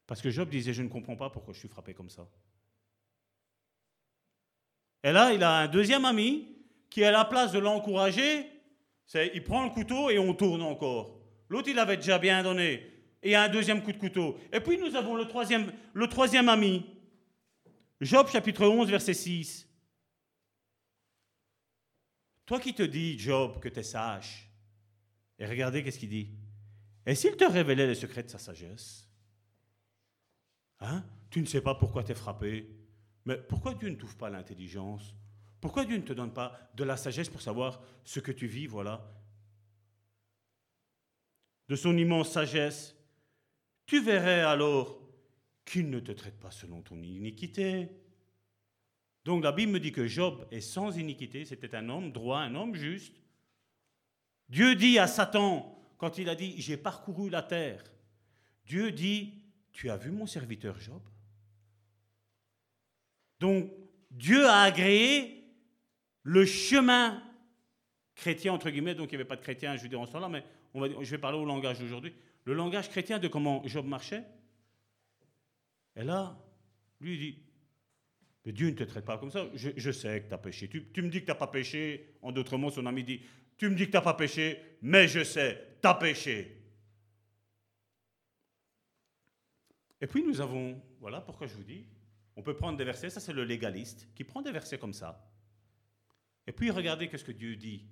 Parce 0.07 0.21
que 0.21 0.29
Job 0.29 0.49
disait, 0.49 0.73
je 0.73 0.81
ne 0.81 0.87
comprends 0.87 1.17
pas 1.17 1.29
pourquoi 1.29 1.53
je 1.53 1.59
suis 1.59 1.67
frappé 1.67 1.93
comme 1.93 2.09
ça. 2.09 2.27
Et 5.03 5.11
là, 5.11 5.33
il 5.33 5.43
a 5.43 5.59
un 5.59 5.67
deuxième 5.67 6.05
ami 6.05 6.47
qui, 6.89 7.03
à 7.03 7.11
la 7.11 7.25
place 7.25 7.51
de 7.51 7.59
l'encourager, 7.59 8.45
il 9.13 9.43
prend 9.43 9.65
le 9.65 9.69
couteau 9.69 10.09
et 10.09 10.17
on 10.17 10.33
tourne 10.33 10.61
encore. 10.61 11.19
L'autre, 11.49 11.67
il 11.69 11.79
avait 11.79 11.97
déjà 11.97 12.17
bien 12.17 12.41
donné. 12.43 12.93
Et 13.21 13.35
un 13.35 13.49
deuxième 13.49 13.83
coup 13.83 13.91
de 13.91 13.97
couteau. 13.97 14.37
Et 14.53 14.61
puis 14.61 14.77
nous 14.77 14.95
avons 14.95 15.15
le 15.15 15.25
troisième, 15.27 15.73
le 15.93 16.07
troisième 16.07 16.47
ami. 16.47 16.85
Job 17.99 18.27
chapitre 18.29 18.65
11, 18.65 18.89
verset 18.89 19.13
6. 19.13 19.66
Toi 22.47 22.61
qui 22.61 22.73
te 22.73 22.81
dis, 22.81 23.19
Job, 23.19 23.59
que 23.59 23.67
tu 23.67 23.79
es 23.79 23.83
sage, 23.83 24.49
et 25.37 25.45
regardez 25.45 25.83
qu'est-ce 25.83 25.99
qu'il 25.99 26.09
dit. 26.09 26.31
Et 27.05 27.13
s'il 27.13 27.35
te 27.35 27.43
révélait 27.43 27.85
les 27.85 27.93
secrets 27.93 28.23
de 28.23 28.29
sa 28.29 28.39
sagesse 28.39 29.07
Hein 30.79 31.03
Tu 31.29 31.41
ne 31.41 31.45
sais 31.45 31.61
pas 31.61 31.75
pourquoi 31.75 32.03
tu 32.03 32.13
es 32.13 32.15
frappé. 32.15 32.69
Mais 33.25 33.37
pourquoi 33.37 33.73
Dieu 33.73 33.89
ne 33.89 33.95
t'ouvre 33.95 34.15
pas 34.15 34.29
l'intelligence? 34.29 35.13
Pourquoi 35.59 35.83
Dieu 35.83 35.97
ne 35.97 36.03
te 36.03 36.13
donne 36.13 36.33
pas 36.33 36.57
de 36.73 36.85
la 36.85 36.95
sagesse 36.95 37.29
pour 37.29 37.41
savoir 37.41 37.81
ce 38.05 38.21
que 38.21 38.31
tu 38.31 38.47
vis, 38.47 38.65
voilà 38.65 39.13
De 41.67 41.75
son 41.75 41.97
immense 41.97 42.31
sagesse, 42.31 42.95
tu 43.85 44.01
verrais 44.01 44.41
alors 44.41 45.01
qu'il 45.65 45.89
ne 45.89 45.99
te 45.99 46.13
traite 46.13 46.39
pas 46.39 46.51
selon 46.51 46.81
ton 46.81 47.01
iniquité, 47.01 47.89
donc 49.27 49.43
la 49.43 49.51
Bible 49.51 49.73
me 49.73 49.79
dit 49.81 49.91
que 49.91 50.07
Job 50.07 50.47
est 50.51 50.61
sans 50.61 50.97
iniquité, 50.97 51.43
c'était 51.43 51.75
un 51.75 51.89
homme 51.89 52.13
droit, 52.13 52.39
un 52.39 52.55
homme 52.55 52.75
juste. 52.75 53.13
Dieu 54.47 54.73
dit 54.73 54.97
à 54.99 55.05
Satan, 55.05 55.77
quand 55.97 56.17
il 56.17 56.29
a 56.29 56.35
dit, 56.35 56.53
j'ai 56.61 56.77
parcouru 56.77 57.29
la 57.29 57.43
terre, 57.43 57.83
Dieu 58.65 58.89
dit, 58.89 59.33
tu 59.73 59.89
as 59.89 59.97
vu 59.97 60.11
mon 60.11 60.27
serviteur 60.27 60.79
Job? 60.79 61.01
Donc 63.41 63.69
Dieu 64.11 64.47
a 64.47 64.61
agréé 64.61 65.43
le 66.23 66.45
chemin 66.45 67.21
chrétien, 68.15 68.53
entre 68.53 68.69
guillemets, 68.69 68.95
donc 68.95 69.11
il 69.11 69.15
n'y 69.15 69.21
avait 69.21 69.27
pas 69.27 69.35
de 69.35 69.41
chrétien, 69.41 69.75
je 69.75 69.83
veux 69.83 69.89
dire, 69.89 69.99
en 69.99 70.05
ce 70.05 70.13
temps-là, 70.13 70.29
mais 70.29 70.45
je 70.73 71.11
vais 71.11 71.17
parler 71.17 71.37
au 71.37 71.43
langage 71.43 71.79
d'aujourd'hui, 71.79 72.13
le 72.45 72.53
langage 72.53 72.89
chrétien 72.89 73.19
de 73.19 73.27
comment 73.27 73.61
Job 73.65 73.85
marchait. 73.85 74.23
Et 75.97 76.05
là, 76.05 76.41
lui 77.01 77.17
dit, 77.17 77.46
mais 78.47 78.53
Dieu 78.53 78.69
ne 78.69 78.75
te 78.75 78.85
traite 78.85 79.03
pas 79.03 79.17
comme 79.17 79.29
ça. 79.29 79.45
Je, 79.55 79.91
sais 79.91 80.21
que 80.21 80.29
tu 80.29 80.33
as 80.33 80.37
péché. 80.37 80.69
Tu, 80.69 81.01
me 81.01 81.09
dis 81.09 81.19
que 81.19 81.25
tu 81.25 81.31
n'as 81.31 81.35
pas 81.35 81.47
péché. 81.47 82.13
En 82.21 82.31
d'autres 82.31 82.55
mots, 82.57 82.71
son 82.71 82.85
ami 82.85 83.03
dit, 83.03 83.19
tu 83.57 83.69
me 83.69 83.75
dis 83.75 83.87
que 83.87 83.91
tu 83.91 83.97
n'as 83.97 84.01
pas 84.01 84.13
péché, 84.13 84.77
mais 84.81 85.05
je 85.09 85.21
sais, 85.25 85.75
tu 85.81 85.85
as 85.85 85.93
péché. 85.95 86.63
Et 89.99 90.07
puis 90.07 90.23
nous 90.23 90.39
avons, 90.39 90.81
voilà 91.01 91.19
pourquoi 91.19 91.45
je 91.45 91.55
vous 91.55 91.63
dis, 91.65 91.87
on 92.37 92.41
peut 92.41 92.55
prendre 92.55 92.77
des 92.77 92.85
versets, 92.85 93.09
ça 93.09 93.19
c'est 93.19 93.33
le 93.33 93.43
légaliste, 93.43 94.07
qui 94.15 94.23
prend 94.23 94.41
des 94.41 94.53
versets 94.53 94.77
comme 94.77 94.93
ça. 94.93 95.29
Et 96.47 96.53
puis 96.53 96.71
regardez 96.71 97.09
ce 97.17 97.25
que 97.25 97.33
Dieu 97.33 97.57
dit. 97.57 97.83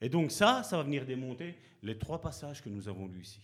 Et 0.00 0.08
donc 0.08 0.30
ça, 0.30 0.62
ça 0.62 0.76
va 0.76 0.84
venir 0.84 1.04
démonter 1.04 1.58
les 1.82 1.98
trois 1.98 2.20
passages 2.20 2.62
que 2.62 2.68
nous 2.68 2.88
avons 2.88 3.08
lus 3.08 3.22
ici. 3.22 3.40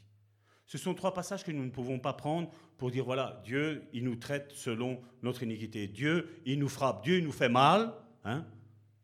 Ce 0.66 0.78
sont 0.78 0.94
trois 0.94 1.14
passages 1.14 1.44
que 1.44 1.52
nous 1.52 1.64
ne 1.64 1.70
pouvons 1.70 1.98
pas 1.98 2.12
prendre 2.12 2.50
pour 2.76 2.90
dire, 2.90 3.04
voilà, 3.04 3.40
Dieu, 3.44 3.84
il 3.92 4.04
nous 4.04 4.16
traite 4.16 4.52
selon 4.52 5.00
notre 5.22 5.44
iniquité. 5.44 5.86
Dieu, 5.86 6.40
il 6.44 6.58
nous 6.58 6.68
frappe. 6.68 7.04
Dieu, 7.04 7.18
il 7.18 7.24
nous 7.24 7.32
fait 7.32 7.48
mal. 7.48 7.94
Hein? 8.24 8.44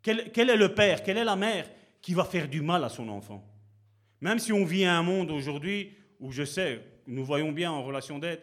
Quel, 0.03 0.19
est 0.19 0.57
le 0.57 0.75
père, 0.75 1.05
quelle 1.05 1.19
est 1.19 1.25
la 1.25 1.37
mère 1.37 1.71
qui 2.01 2.15
va 2.15 2.25
faire 2.25 2.49
du 2.49 2.61
mal 2.61 2.83
à 2.83 2.89
son 2.89 3.09
enfant? 3.09 3.49
Même 4.21 4.41
si 4.41 4.53
on 4.53 4.65
vit 4.65 4.85
un 4.85 5.03
monde 5.03 5.31
aujourd'hui 5.31 5.93
où 6.19 6.33
je 6.33 6.45
sais, 6.45 6.85
nous 7.07 7.25
voyons 7.25 7.53
bien 7.53 7.71
en 7.71 7.85
relation 7.85 8.19
d'aide 8.19 8.41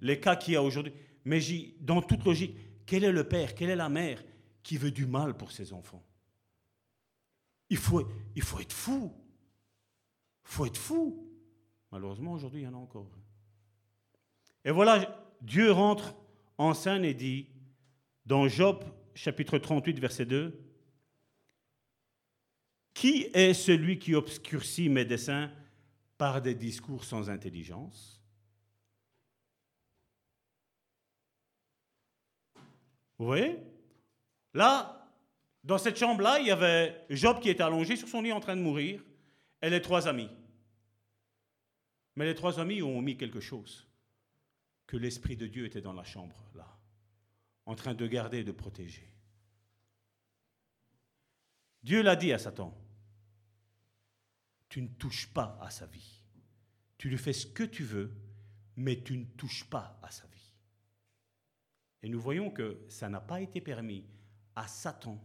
les, 0.00 0.18
cas 0.18 0.36
qu'il 0.36 0.54
y 0.54 0.56
a 0.56 0.62
aujourd'hui. 0.62 0.92
Mais 1.26 1.40
dans 1.80 2.00
toute 2.00 2.24
logique, 2.24 2.56
quel 2.86 3.04
est 3.04 3.12
le 3.12 3.24
père, 3.24 3.54
quelle 3.54 3.70
est 3.70 3.76
la 3.76 3.90
mère 3.90 4.22
qui 4.62 4.78
veut 4.78 4.90
du 4.90 5.06
mal 5.06 5.36
pour 5.36 5.52
ses 5.52 5.74
enfants? 5.74 6.02
Il 7.68 7.76
faut, 7.76 8.06
il 8.34 8.42
faut 8.42 8.60
être 8.60 8.72
fou. 8.72 9.12
Il 10.46 10.50
faut 10.50 10.66
être 10.66 10.78
fou. 10.78 11.23
Malheureusement, 11.94 12.32
aujourd'hui, 12.32 12.62
il 12.62 12.64
y 12.64 12.66
en 12.66 12.74
a 12.74 12.78
encore. 12.78 13.06
Et 14.64 14.72
voilà, 14.72 15.16
Dieu 15.40 15.70
rentre 15.70 16.16
en 16.58 16.74
scène 16.74 17.04
et 17.04 17.14
dit, 17.14 17.46
dans 18.26 18.48
Job 18.48 18.82
chapitre 19.14 19.58
38, 19.58 20.00
verset 20.00 20.26
2, 20.26 20.60
Qui 22.94 23.28
est 23.32 23.54
celui 23.54 24.00
qui 24.00 24.16
obscurcit 24.16 24.88
mes 24.88 25.04
desseins 25.04 25.52
par 26.18 26.42
des 26.42 26.56
discours 26.56 27.04
sans 27.04 27.30
intelligence? 27.30 28.20
Vous 33.18 33.26
voyez? 33.26 33.60
Là, 34.52 35.08
dans 35.62 35.78
cette 35.78 35.96
chambre-là, 35.96 36.40
il 36.40 36.48
y 36.48 36.50
avait 36.50 37.06
Job 37.08 37.38
qui 37.38 37.50
était 37.50 37.62
allongé 37.62 37.94
sur 37.94 38.08
son 38.08 38.20
lit 38.20 38.32
en 38.32 38.40
train 38.40 38.56
de 38.56 38.62
mourir 38.62 39.00
et 39.62 39.70
les 39.70 39.80
trois 39.80 40.08
amis. 40.08 40.28
Mais 42.16 42.26
les 42.26 42.34
trois 42.34 42.60
amis 42.60 42.82
ont 42.82 42.98
omis 42.98 43.16
quelque 43.16 43.40
chose, 43.40 43.86
que 44.86 44.96
l'Esprit 44.96 45.36
de 45.36 45.46
Dieu 45.46 45.66
était 45.66 45.80
dans 45.80 45.92
la 45.92 46.04
chambre, 46.04 46.44
là, 46.54 46.78
en 47.66 47.74
train 47.74 47.94
de 47.94 48.06
garder 48.06 48.38
et 48.38 48.44
de 48.44 48.52
protéger. 48.52 49.10
Dieu 51.82 52.02
l'a 52.02 52.16
dit 52.16 52.32
à 52.32 52.38
Satan, 52.38 52.76
tu 54.68 54.82
ne 54.82 54.88
touches 54.88 55.28
pas 55.28 55.58
à 55.60 55.70
sa 55.70 55.86
vie. 55.86 56.22
Tu 56.98 57.08
lui 57.08 57.18
fais 57.18 57.32
ce 57.32 57.46
que 57.46 57.64
tu 57.64 57.84
veux, 57.84 58.12
mais 58.76 59.02
tu 59.02 59.16
ne 59.16 59.24
touches 59.24 59.64
pas 59.64 59.98
à 60.02 60.10
sa 60.10 60.26
vie. 60.28 60.52
Et 62.02 62.08
nous 62.08 62.20
voyons 62.20 62.50
que 62.50 62.84
ça 62.88 63.08
n'a 63.08 63.20
pas 63.20 63.40
été 63.40 63.60
permis 63.60 64.04
à 64.54 64.66
Satan 64.66 65.22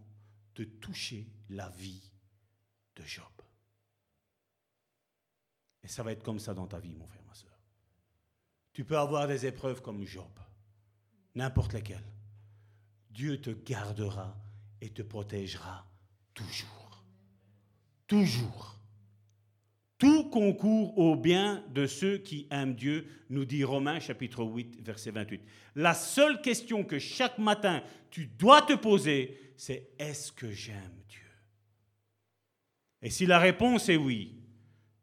de 0.56 0.64
toucher 0.64 1.28
la 1.50 1.70
vie 1.70 2.12
de 2.96 3.04
Job. 3.04 3.39
Et 5.84 5.88
ça 5.88 6.04
va 6.04 6.12
être 6.12 6.24
comme 6.24 6.40
ça 6.40 6.54
dans 6.54 6.68
ta 6.68 6.80
vie, 6.80 6.94
mon 6.96 7.08
frère, 7.08 7.24
ma 7.28 7.34
soeur. 7.34 7.58
Tu 8.74 8.84
peux 8.84 8.98
avoir 8.98 9.28
des 9.28 9.46
épreuves 9.46 9.82
comme 9.82 10.06
Job, 10.06 10.32
n'importe 11.36 11.74
lesquelles. 11.74 12.12
Dieu 13.10 13.42
te 13.42 13.50
gardera 13.50 14.38
et 14.82 14.90
te 14.90 15.02
protégera 15.02 15.86
toujours. 16.34 17.04
Toujours. 18.08 18.80
Tout 19.98 20.30
concourt 20.30 20.98
au 20.98 21.18
bien 21.18 21.64
de 21.74 21.86
ceux 21.86 22.18
qui 22.20 22.48
aiment 22.52 22.76
Dieu, 22.76 23.06
nous 23.30 23.44
dit 23.44 23.66
Romains 23.66 24.00
chapitre 24.00 24.44
8, 24.44 24.82
verset 24.82 25.12
28. 25.12 25.42
La 25.76 25.94
seule 25.94 26.42
question 26.42 26.86
que 26.86 27.00
chaque 27.00 27.38
matin 27.38 27.84
tu 28.10 28.26
dois 28.26 28.62
te 28.62 28.74
poser, 28.74 29.38
c'est 29.58 29.90
est-ce 30.00 30.32
que 30.32 30.50
j'aime 30.52 31.04
Dieu? 31.10 31.20
Et 33.02 33.10
si 33.10 33.26
la 33.26 33.40
réponse 33.40 33.90
est 33.90 33.98
oui, 33.98 34.39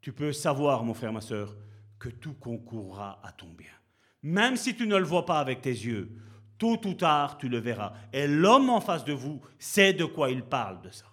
tu 0.07 0.13
peux 0.13 0.31
savoir, 0.31 0.85
mon 0.85 0.93
frère, 0.93 1.11
ma 1.11 1.19
soeur, 1.19 1.53
que 1.99 2.07
tout 2.07 2.35
concourra 2.35 3.19
à 3.25 3.33
ton 3.33 3.49
bien. 3.49 3.73
Même 4.23 4.55
si 4.55 4.73
tu 4.73 4.87
ne 4.87 4.95
le 4.95 5.03
vois 5.03 5.25
pas 5.25 5.41
avec 5.41 5.59
tes 5.59 5.69
yeux, 5.69 6.09
tôt 6.57 6.79
ou 6.85 6.93
tard, 6.93 7.37
tu 7.37 7.49
le 7.49 7.57
verras. 7.57 7.91
Et 8.13 8.25
l'homme 8.25 8.69
en 8.69 8.79
face 8.79 9.03
de 9.03 9.11
vous 9.11 9.41
sait 9.59 9.91
de 9.91 10.05
quoi 10.05 10.31
il 10.31 10.43
parle 10.43 10.81
de 10.81 10.91
ça. 10.91 11.07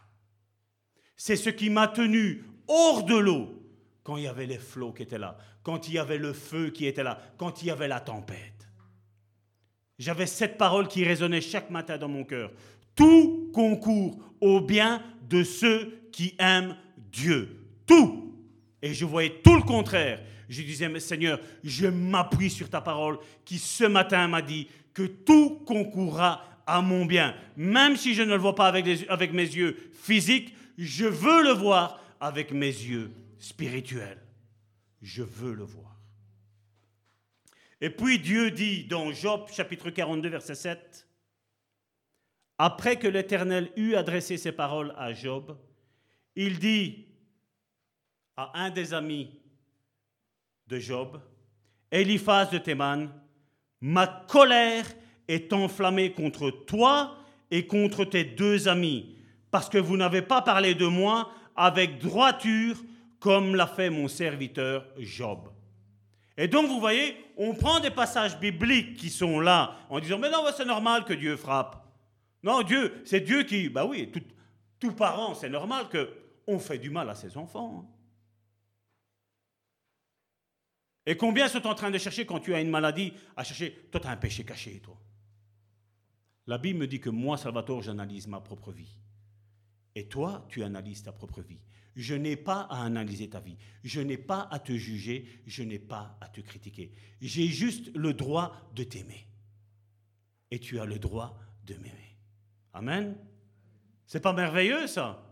C'est 1.17 1.35
ce 1.35 1.51
qui 1.51 1.71
m'a 1.71 1.89
tenu 1.89 2.45
hors 2.69 3.03
de 3.03 3.17
l'eau 3.17 3.69
quand 4.05 4.17
il 4.17 4.23
y 4.23 4.29
avait 4.29 4.47
les 4.47 4.59
flots 4.59 4.93
qui 4.93 5.03
étaient 5.03 5.19
là, 5.19 5.39
quand 5.65 5.89
il 5.89 5.95
y 5.95 5.99
avait 5.99 6.17
le 6.17 6.33
feu 6.33 6.71
qui 6.71 6.87
était 6.87 7.03
là, 7.03 7.19
quand 7.37 7.63
il 7.63 7.67
y 7.67 7.71
avait 7.73 7.89
la 7.89 7.99
tempête. 7.99 8.69
J'avais 9.99 10.27
cette 10.27 10.57
parole 10.57 10.87
qui 10.87 11.03
résonnait 11.03 11.41
chaque 11.41 11.71
matin 11.71 11.99
dans 11.99 12.07
mon 12.07 12.23
cœur. 12.23 12.53
Tout 12.95 13.51
concourt 13.53 14.21
au 14.41 14.61
bien 14.61 15.03
de 15.29 15.43
ceux 15.43 15.99
qui 16.13 16.37
aiment 16.39 16.77
Dieu. 17.11 17.59
Tout. 17.89 18.24
Et 18.85 18.93
je 18.93 19.07
voyais 19.07 19.41
tout 19.43 19.57
le 19.57 19.63
contraire. 19.63 20.21
Je 20.47 20.61
disais, 20.61 21.01
Seigneur, 21.01 21.41
je 21.65 21.87
m'appuie 21.87 22.51
sur 22.51 22.69
ta 22.69 22.83
parole 22.83 23.19
qui 23.43 23.59
ce 23.59 23.85
matin 23.85 24.29
m'a 24.29 24.43
dit 24.43 24.69
que 24.93 25.05
tout 25.05 25.63
concourra 25.67 26.45
à 26.67 26.83
mon 26.83 27.07
bien. 27.07 27.35
Même 27.57 27.97
si 27.97 28.13
je 28.13 28.21
ne 28.21 28.33
le 28.33 28.37
vois 28.37 28.55
pas 28.55 28.67
avec, 28.67 29.33
mes 29.33 29.43
yeux 29.43 29.91
physiques, 29.95 30.55
je 30.77 31.07
veux 31.07 31.43
le 31.43 31.53
voir 31.53 31.99
avec 32.21 32.53
mes 32.53 32.67
yeux 32.67 33.11
spirituel. 33.39 34.19
Je 35.01 35.23
veux 35.23 35.55
le 35.55 35.65
voir. 35.65 35.99
Et 37.81 37.89
puis 37.89 38.19
Dieu 38.19 38.51
dit 38.51 38.85
dans 38.85 39.13
Job 39.13 39.47
chapitre 39.51 39.89
42 39.89 40.29
verset 40.29 40.57
7, 40.57 41.09
après 42.59 42.97
que 42.97 43.09
l'Éternel 43.09 43.71
eut 43.77 43.95
adressé 43.95 44.37
ses 44.37 44.53
paroles 44.53 44.95
à 44.99 45.15
Job, 45.15 45.57
il 46.37 46.59
dit 46.59 47.04
à 48.37 48.51
un 48.55 48.71
des 48.71 48.93
amis 48.95 49.31
de 50.67 50.79
Job, 50.79 51.21
Eliphaz 51.91 52.51
de 52.51 52.59
Théman, 52.59 53.11
ma 53.81 54.07
colère 54.07 54.87
est 55.29 55.53
enflammée 55.53 56.13
contre 56.13 56.51
toi 56.51 57.17
et 57.51 57.67
contre 57.67 58.05
tes 58.05 58.25
deux 58.25 58.69
amis, 58.69 59.17
parce 59.51 59.69
que 59.69 59.79
vous 59.79 59.97
n'avez 59.97 60.23
pas 60.23 60.43
parlé 60.43 60.75
de 60.75 60.87
moi 60.87 61.31
avec 61.55 61.99
droiture 61.99 62.83
comme 63.21 63.55
l'a 63.55 63.67
fait 63.67 63.91
mon 63.91 64.09
serviteur 64.09 64.85
Job. 64.99 65.49
Et 66.37 66.49
donc, 66.49 66.67
vous 66.67 66.81
voyez, 66.81 67.17
on 67.37 67.55
prend 67.55 67.79
des 67.79 67.91
passages 67.91 68.39
bibliques 68.41 68.97
qui 68.97 69.09
sont 69.09 69.39
là 69.39 69.77
en 69.89 70.01
disant, 70.01 70.19
mais 70.19 70.31
non, 70.31 70.45
c'est 70.55 70.65
normal 70.65 71.05
que 71.05 71.13
Dieu 71.13 71.37
frappe. 71.37 71.87
Non, 72.43 72.63
Dieu, 72.63 73.01
c'est 73.05 73.21
Dieu 73.21 73.45
qui, 73.45 73.69
bah 73.69 73.87
oui, 73.87 74.11
tout, 74.11 74.21
tout 74.81 74.93
parent, 74.93 75.35
c'est 75.35 75.49
normal 75.49 75.87
qu'on 75.89 76.59
fait 76.59 76.79
du 76.79 76.91
mal 76.91 77.09
à 77.09 77.15
ses 77.15 77.37
enfants. 77.37 77.89
Et 81.07 81.17
combien 81.17 81.49
sont 81.49 81.67
en 81.67 81.75
train 81.75 81.91
de 81.91 81.99
chercher 81.99 82.25
quand 82.25 82.41
tu 82.41 82.55
as 82.55 82.61
une 82.61 82.71
maladie, 82.71 83.13
à 83.37 83.45
chercher, 83.45 83.89
toi 83.91 84.01
tu 84.01 84.07
as 84.07 84.11
un 84.11 84.17
péché 84.17 84.45
caché, 84.45 84.81
toi. 84.81 84.99
La 86.47 86.59
Bible 86.59 86.81
me 86.81 86.87
dit 86.87 87.01
que 87.01 87.11
moi, 87.11 87.39
Salvatore, 87.39 87.83
j'analyse 87.83 88.27
ma 88.27 88.41
propre 88.41 88.73
vie. 88.73 88.99
Et 89.95 90.09
toi, 90.09 90.47
tu 90.49 90.63
analyses 90.63 91.03
ta 91.03 91.13
propre 91.13 91.41
vie. 91.41 91.61
Je 91.97 92.15
n'ai 92.15 92.37
pas 92.37 92.63
à 92.71 92.83
analyser 92.85 93.31
ta 93.31 93.41
vie. 93.41 93.57
Je 93.83 94.01
n'ai 94.01 94.19
pas 94.19 94.49
à 94.51 94.59
te 94.59 94.73
juger. 94.73 95.27
Je 95.47 95.63
n'ai 95.63 95.79
pas 95.79 96.19
à 96.21 96.29
te 96.29 96.41
critiquer. 96.41 96.93
J'ai 97.21 97.47
juste 97.47 97.95
le 97.95 98.13
droit 98.13 98.71
de 98.75 98.83
t'aimer. 98.83 99.27
Et 100.51 100.59
tu 100.59 100.81
as 100.81 100.85
le 100.85 100.99
droit 100.99 101.39
de 101.65 101.75
m'aimer. 101.75 102.17
Amen. 102.73 103.17
C'est 104.07 104.21
pas 104.21 104.33
merveilleux 104.33 104.87
ça? 104.87 105.23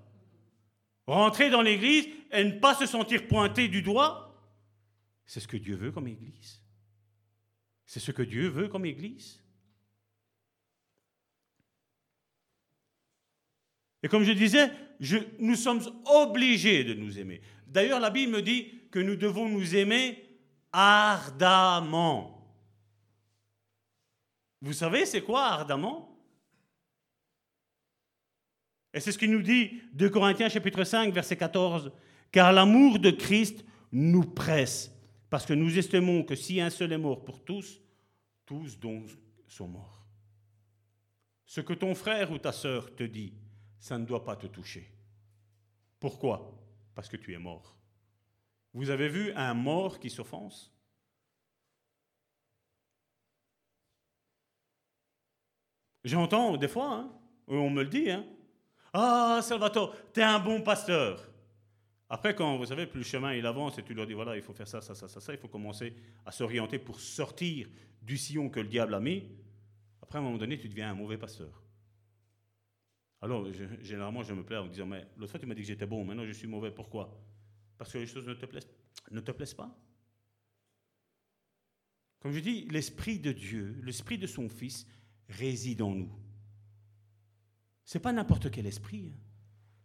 Rentrer 1.06 1.50
dans 1.50 1.62
l'église 1.62 2.06
et 2.30 2.44
ne 2.44 2.52
pas 2.52 2.74
se 2.74 2.86
sentir 2.86 3.26
pointé 3.26 3.68
du 3.68 3.82
doigt, 3.82 4.31
c'est 5.26 5.40
ce 5.40 5.48
que 5.48 5.56
Dieu 5.56 5.76
veut 5.76 5.92
comme 5.92 6.08
église. 6.08 6.60
C'est 7.86 8.00
ce 8.00 8.10
que 8.10 8.22
Dieu 8.22 8.48
veut 8.48 8.68
comme 8.68 8.86
église. 8.86 9.42
Et 14.02 14.08
comme 14.08 14.24
je 14.24 14.32
disais, 14.32 14.70
nous 15.38 15.54
sommes 15.54 15.82
obligés 16.06 16.84
de 16.84 16.94
nous 16.94 17.18
aimer. 17.18 17.40
D'ailleurs, 17.66 18.00
la 18.00 18.10
Bible 18.10 18.32
me 18.32 18.42
dit 18.42 18.82
que 18.90 18.98
nous 18.98 19.16
devons 19.16 19.48
nous 19.48 19.74
aimer 19.74 20.22
ardemment. 20.72 22.42
Vous 24.60 24.72
savez, 24.72 25.06
c'est 25.06 25.22
quoi 25.22 25.46
ardemment? 25.46 26.08
Et 28.94 29.00
c'est 29.00 29.12
ce 29.12 29.18
qu'il 29.18 29.30
nous 29.30 29.42
dit 29.42 29.82
de 29.92 30.08
Corinthiens 30.08 30.48
chapitre 30.48 30.84
5, 30.84 31.12
verset 31.12 31.36
14. 31.36 31.92
Car 32.30 32.52
l'amour 32.52 32.98
de 32.98 33.10
Christ 33.10 33.64
nous 33.90 34.24
presse, 34.24 34.91
parce 35.32 35.46
que 35.46 35.54
nous 35.54 35.78
estimons 35.78 36.24
que 36.24 36.34
si 36.34 36.60
un 36.60 36.68
seul 36.68 36.92
est 36.92 36.98
mort 36.98 37.24
pour 37.24 37.42
tous, 37.42 37.80
tous 38.44 38.78
donc 38.78 39.08
sont 39.48 39.66
morts. 39.66 40.06
Ce 41.46 41.62
que 41.62 41.72
ton 41.72 41.94
frère 41.94 42.30
ou 42.32 42.36
ta 42.36 42.52
sœur 42.52 42.94
te 42.94 43.02
dit, 43.02 43.32
ça 43.78 43.96
ne 43.96 44.04
doit 44.04 44.26
pas 44.26 44.36
te 44.36 44.46
toucher. 44.46 44.92
Pourquoi? 45.98 46.54
Parce 46.94 47.08
que 47.08 47.16
tu 47.16 47.32
es 47.32 47.38
mort. 47.38 47.78
Vous 48.74 48.90
avez 48.90 49.08
vu 49.08 49.32
un 49.32 49.54
mort 49.54 49.98
qui 49.98 50.10
s'offense? 50.10 50.70
J'entends 56.04 56.58
des 56.58 56.68
fois, 56.68 56.92
hein, 56.92 57.10
on 57.46 57.70
me 57.70 57.84
le 57.84 57.88
dit, 57.88 58.10
hein, 58.10 58.26
Ah, 58.92 59.40
Salvatore, 59.42 59.96
es 60.14 60.20
un 60.20 60.40
bon 60.40 60.60
pasteur. 60.60 61.31
Après, 62.14 62.34
quand 62.34 62.58
vous 62.58 62.66
savez, 62.66 62.86
plus 62.86 62.98
le 62.98 63.04
chemin 63.06 63.32
il 63.32 63.46
avance 63.46 63.78
et 63.78 63.82
tu 63.82 63.94
leur 63.94 64.06
dis 64.06 64.12
voilà, 64.12 64.36
il 64.36 64.42
faut 64.42 64.52
faire 64.52 64.68
ça, 64.68 64.82
ça, 64.82 64.94
ça, 64.94 65.08
ça, 65.08 65.18
ça, 65.18 65.32
il 65.32 65.38
faut 65.38 65.48
commencer 65.48 65.94
à 66.26 66.30
s'orienter 66.30 66.78
pour 66.78 67.00
sortir 67.00 67.66
du 68.02 68.18
sillon 68.18 68.50
que 68.50 68.60
le 68.60 68.68
diable 68.68 68.92
a 68.92 69.00
mis. 69.00 69.24
Après, 70.02 70.18
à 70.18 70.20
un 70.20 70.24
moment 70.24 70.36
donné, 70.36 70.58
tu 70.58 70.68
deviens 70.68 70.90
un 70.90 70.94
mauvais 70.94 71.16
pasteur. 71.16 71.62
Alors, 73.22 73.50
généralement, 73.80 74.22
je 74.22 74.34
me 74.34 74.44
plais 74.44 74.58
en 74.58 74.66
disant, 74.66 74.84
mais 74.84 75.06
l'autre 75.16 75.30
fois, 75.30 75.40
tu 75.40 75.46
m'as 75.46 75.54
dit 75.54 75.62
que 75.62 75.68
j'étais 75.68 75.86
bon, 75.86 76.04
maintenant 76.04 76.26
je 76.26 76.32
suis 76.32 76.46
mauvais. 76.46 76.70
Pourquoi? 76.70 77.18
Parce 77.78 77.90
que 77.90 77.96
les 77.96 78.06
choses 78.06 78.26
ne 78.26 78.34
te 78.34 79.32
plaisent, 79.32 79.54
pas? 79.54 79.74
Comme 82.20 82.32
je 82.32 82.40
dis, 82.40 82.66
l'Esprit 82.68 83.20
de 83.20 83.32
Dieu, 83.32 83.80
l'Esprit 83.82 84.18
de 84.18 84.26
son 84.26 84.50
Fils 84.50 84.86
réside 85.30 85.80
en 85.80 85.94
nous. 85.94 86.12
Ce 87.86 87.96
n'est 87.96 88.02
pas 88.02 88.12
n'importe 88.12 88.50
quel 88.50 88.66
esprit, 88.66 89.14
hein. 89.14 89.18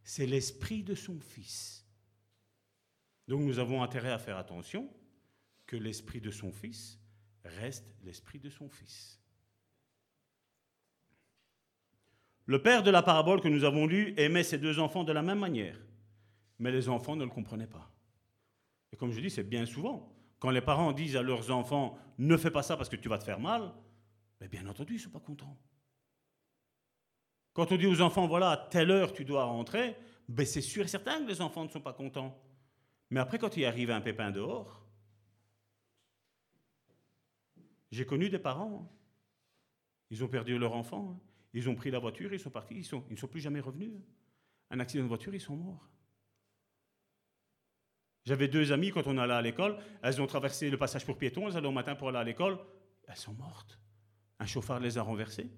c'est 0.04 0.26
l'Esprit 0.26 0.84
de 0.84 0.94
son 0.94 1.22
Fils. 1.22 1.87
Donc 3.28 3.42
nous 3.42 3.60
avons 3.60 3.84
intérêt 3.84 4.12
à 4.12 4.20
faire 4.20 4.38
attention 4.38 4.90
que 5.66 5.76
l'Esprit 5.76 6.22
de 6.22 6.32
son 6.32 6.52
Fils 6.52 7.00
reste 7.44 7.86
l'Esprit 8.04 8.40
de 8.40 8.50
son 8.50 8.70
Fils. 8.70 9.20
Le 12.46 12.62
père 12.62 12.84
de 12.84 12.92
la 12.92 13.04
parabole 13.04 13.42
que 13.42 13.50
nous 13.50 13.66
avons 13.66 13.86
lue 13.86 14.14
aimait 14.18 14.44
ses 14.44 14.58
deux 14.58 14.80
enfants 14.80 15.04
de 15.04 15.12
la 15.12 15.22
même 15.22 15.40
manière, 15.40 15.78
mais 16.60 16.72
les 16.72 16.88
enfants 16.88 17.18
ne 17.18 17.26
le 17.26 17.30
comprenaient 17.30 17.68
pas. 17.68 17.92
Et 18.94 18.96
comme 18.96 19.12
je 19.12 19.20
dis, 19.20 19.30
c'est 19.30 19.44
bien 19.44 19.66
souvent. 19.66 20.14
Quand 20.40 20.52
les 20.52 20.62
parents 20.62 20.94
disent 20.94 21.18
à 21.18 21.22
leurs 21.22 21.52
enfants 21.52 21.98
ne 22.18 22.38
fais 22.38 22.52
pas 22.52 22.64
ça 22.64 22.78
parce 22.78 22.88
que 22.88 22.96
tu 22.96 23.10
vas 23.10 23.18
te 23.18 23.26
faire 23.26 23.40
mal, 23.40 23.74
mais 24.40 24.48
bien 24.48 24.66
entendu, 24.66 24.94
ils 24.94 24.98
ne 24.98 25.02
sont 25.02 25.10
pas 25.10 25.20
contents. 25.20 25.58
Quand 27.52 27.72
on 27.72 27.76
dit 27.76 27.88
aux 27.88 28.02
enfants 28.02 28.28
voilà, 28.28 28.52
à 28.52 28.58
telle 28.58 28.92
heure 28.92 29.12
tu 29.12 29.26
dois 29.26 29.44
rentrer, 29.44 29.98
ben 30.30 30.46
c'est 30.46 30.62
sûr 30.62 30.86
et 30.86 30.88
certain 30.88 31.22
que 31.24 31.28
les 31.28 31.42
enfants 31.42 31.66
ne 31.66 31.70
sont 31.70 31.82
pas 31.82 31.94
contents. 31.94 32.40
Mais 33.10 33.20
après, 33.20 33.40
quand 33.40 33.56
il 33.58 33.66
arrive 33.66 33.92
un 33.92 34.02
pépin 34.02 34.32
dehors, 34.32 34.86
j'ai 37.92 38.06
connu 38.06 38.30
des 38.30 38.40
parents, 38.40 38.84
hein. 38.84 38.96
ils 40.10 40.24
ont 40.24 40.28
perdu 40.28 40.58
leur 40.58 40.74
enfant, 40.74 41.16
hein. 41.16 41.20
ils 41.54 41.70
ont 41.70 41.76
pris 41.76 41.90
la 41.90 42.00
voiture, 42.00 42.34
ils 42.34 42.40
sont 42.40 42.50
partis, 42.50 42.76
ils, 42.76 43.12
ne 43.12 43.16
sont 43.16 43.28
plus 43.28 43.40
jamais 43.40 43.62
revenus. 43.62 43.94
Hein. 43.96 44.02
Un 44.72 44.80
accident 44.80 45.04
de 45.04 45.08
voiture, 45.08 45.34
ils 45.34 45.42
sont 45.42 45.56
morts. 45.56 45.90
J'avais 48.26 48.50
deux 48.50 48.74
amis 48.74 48.92
quand 48.92 49.08
on 49.08 49.18
allait 49.18 49.34
à 49.34 49.42
l'école, 49.42 49.78
elles 50.02 50.22
ont 50.22 50.28
traversé 50.28 50.70
le 50.70 50.78
passage 50.78 51.06
pour 51.06 51.18
piétons, 51.18 51.48
elles 51.48 51.56
allaient 51.56 51.68
au 51.68 51.72
matin 51.72 51.96
pour 51.96 52.10
aller 52.10 52.18
à 52.18 52.24
l'école, 52.26 52.60
elles 53.08 53.16
sont 53.16 53.34
mortes. 53.34 53.80
Un 54.40 54.46
chauffard 54.46 54.82
les 54.82 54.98
a 54.98 55.02
renversées. 55.02 55.50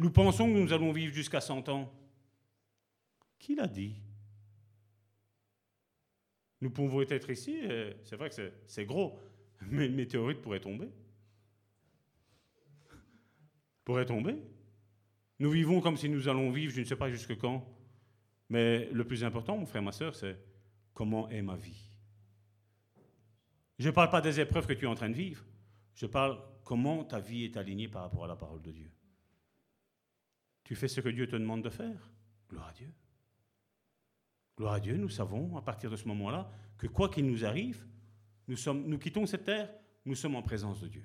Nous 0.00 0.10
pensons 0.10 0.46
que 0.46 0.58
nous 0.58 0.72
allons 0.72 0.90
vivre 0.90 1.14
jusqu'à 1.14 1.40
100 1.40 1.68
ans. 1.68 1.92
Qui 3.38 3.54
l'a 3.54 3.68
dit? 3.68 3.94
Nous 6.64 6.70
pouvons 6.70 7.02
être 7.02 7.28
ici, 7.28 7.60
c'est 8.04 8.16
vrai 8.16 8.30
que 8.30 8.50
c'est 8.66 8.86
gros, 8.86 9.20
mais 9.60 9.84
une 9.84 9.94
météorite 9.94 10.40
pourrait 10.40 10.60
tomber. 10.60 10.88
Pourrait 13.84 14.06
tomber. 14.06 14.38
Nous 15.40 15.50
vivons 15.50 15.82
comme 15.82 15.98
si 15.98 16.08
nous 16.08 16.26
allons 16.26 16.50
vivre, 16.50 16.72
je 16.72 16.80
ne 16.80 16.86
sais 16.86 16.96
pas 16.96 17.10
jusque 17.10 17.36
quand. 17.36 17.70
Mais 18.48 18.88
le 18.92 19.04
plus 19.04 19.24
important, 19.24 19.58
mon 19.58 19.66
frère, 19.66 19.82
ma 19.82 19.92
soeur, 19.92 20.14
c'est 20.14 20.38
comment 20.94 21.28
est 21.28 21.42
ma 21.42 21.54
vie. 21.54 21.90
Je 23.78 23.88
ne 23.88 23.92
parle 23.92 24.08
pas 24.08 24.22
des 24.22 24.40
épreuves 24.40 24.66
que 24.66 24.72
tu 24.72 24.86
es 24.86 24.88
en 24.88 24.94
train 24.94 25.10
de 25.10 25.16
vivre. 25.16 25.44
Je 25.92 26.06
parle 26.06 26.40
comment 26.64 27.04
ta 27.04 27.20
vie 27.20 27.44
est 27.44 27.58
alignée 27.58 27.88
par 27.88 28.00
rapport 28.00 28.24
à 28.24 28.28
la 28.28 28.36
parole 28.36 28.62
de 28.62 28.72
Dieu. 28.72 28.90
Tu 30.62 30.74
fais 30.76 30.88
ce 30.88 31.02
que 31.02 31.10
Dieu 31.10 31.26
te 31.26 31.36
demande 31.36 31.62
de 31.62 31.68
faire. 31.68 32.10
Gloire 32.48 32.68
à 32.68 32.72
Dieu. 32.72 32.90
Gloire 34.56 34.74
à 34.74 34.80
Dieu, 34.80 34.96
nous 34.96 35.08
savons 35.08 35.56
à 35.56 35.62
partir 35.62 35.90
de 35.90 35.96
ce 35.96 36.06
moment-là 36.08 36.50
que 36.78 36.86
quoi 36.86 37.08
qu'il 37.08 37.26
nous 37.26 37.44
arrive, 37.44 37.84
nous, 38.46 38.98
quittons 38.98 39.26
cette 39.26 39.44
terre, 39.44 39.70
nous 40.04 40.14
sommes 40.14 40.36
en 40.36 40.42
présence 40.42 40.80
de 40.80 40.88
Dieu. 40.88 41.04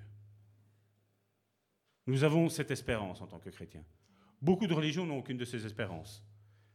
Nous 2.05 2.23
avons 2.23 2.49
cette 2.49 2.71
espérance 2.71 3.21
en 3.21 3.27
tant 3.27 3.39
que 3.39 3.49
chrétiens. 3.49 3.85
Beaucoup 4.41 4.67
de 4.67 4.73
religions 4.73 5.05
n'ont 5.05 5.19
aucune 5.19 5.37
de 5.37 5.45
ces 5.45 5.65
espérances. 5.65 6.23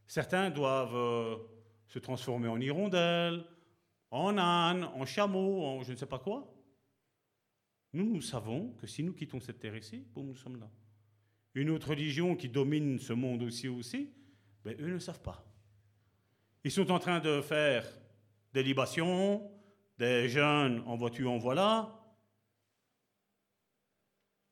Certains 0.07 0.49
doivent 0.49 0.95
euh, 0.95 1.37
se 1.87 1.99
transformer 1.99 2.47
en 2.47 2.59
hirondelle, 2.59 3.45
en 4.11 4.37
âne, 4.37 4.83
en 4.83 5.05
chameau, 5.05 5.63
en 5.63 5.83
je 5.83 5.91
ne 5.91 5.97
sais 5.97 6.05
pas 6.05 6.19
quoi. 6.19 6.51
Nous, 7.93 8.05
nous 8.05 8.21
savons 8.21 8.73
que 8.73 8.87
si 8.87 9.03
nous 9.03 9.13
quittons 9.13 9.39
cette 9.39 9.59
terre 9.59 9.75
ici, 9.75 10.05
nous 10.15 10.35
sommes 10.35 10.59
là. 10.59 10.69
Une 11.53 11.69
autre 11.69 11.89
religion 11.89 12.35
qui 12.35 12.49
domine 12.49 12.99
ce 12.99 13.13
monde 13.13 13.41
aussi, 13.43 13.67
aussi, 13.69 14.09
ben, 14.63 14.75
eux 14.79 14.93
ne 14.93 14.99
savent 14.99 15.21
pas. 15.21 15.45
Ils 16.65 16.71
sont 16.71 16.89
en 16.89 16.97
train 16.97 17.19
de 17.19 17.41
faire 17.41 17.85
des 18.51 18.63
libations, 18.63 19.51
des 19.99 20.27
jeunes 20.27 20.81
en 20.87 20.95
voiture 20.95 21.31
en 21.31 21.37
voilà, 21.37 22.03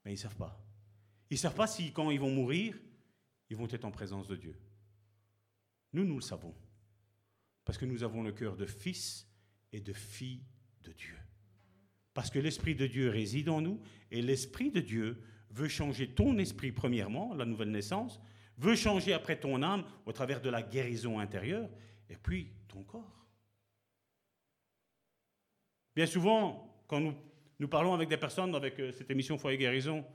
mais 0.06 0.11
ils 0.11 0.18
ne 0.18 0.19
savent 0.19 0.35
pas. 0.35 0.64
Ils 1.31 1.34
ne 1.34 1.40
savent 1.40 1.56
pas 1.56 1.65
si 1.65 1.91
quand 1.91 2.11
ils 2.11 2.19
vont 2.19 2.30
mourir, 2.30 2.77
ils 3.49 3.57
vont 3.57 3.68
être 3.68 3.85
en 3.85 3.90
présence 3.90 4.27
de 4.27 4.35
Dieu. 4.35 4.56
Nous, 5.94 6.06
nous 6.06 6.18
le 6.18 6.22
savons. 6.22 6.53
Parce 7.65 7.80
que 7.80 7.85
nous 7.85 8.03
avons 8.03 8.22
le 8.22 8.31
cœur 8.31 8.57
de 8.57 8.68
fils 8.68 9.27
et 9.72 9.81
de 9.81 9.91
filles 9.91 10.45
de 10.84 10.91
Dieu. 10.91 11.18
Parce 12.14 12.30
que 12.30 12.38
l'Esprit 12.38 12.76
de 12.76 12.85
Dieu 12.85 13.10
réside 13.10 13.49
en 13.49 13.60
nous 13.61 13.81
et 14.11 14.22
l'Esprit 14.22 14.69
de 14.69 14.81
Dieu 14.81 15.19
veut 15.49 15.68
changer 15.68 16.10
ton 16.10 16.38
esprit 16.38 16.72
premièrement, 16.72 17.34
la 17.34 17.45
nouvelle 17.45 17.72
naissance, 17.72 18.22
veut 18.60 18.76
changer 18.76 19.14
après 19.14 19.40
ton 19.40 19.64
âme 19.64 19.84
au 20.06 20.11
travers 20.11 20.41
de 20.41 20.52
la 20.52 20.61
guérison 20.61 21.18
intérieure 21.18 21.72
et 22.14 22.18
puis 22.22 22.48
ton 22.68 22.84
corps. 22.84 23.26
Bien 25.95 26.06
souvent, 26.06 26.84
quand 26.88 27.02
nous, 27.60 27.68
parlons 27.68 27.94
avec 27.94 28.07
des 28.07 28.18
personnes 28.18 28.53
avec 28.56 28.80
euh, 28.80 28.91
cette 28.91 29.10
émission 29.10 29.38
Foyer 29.38 29.57
Guérison, 29.57 30.06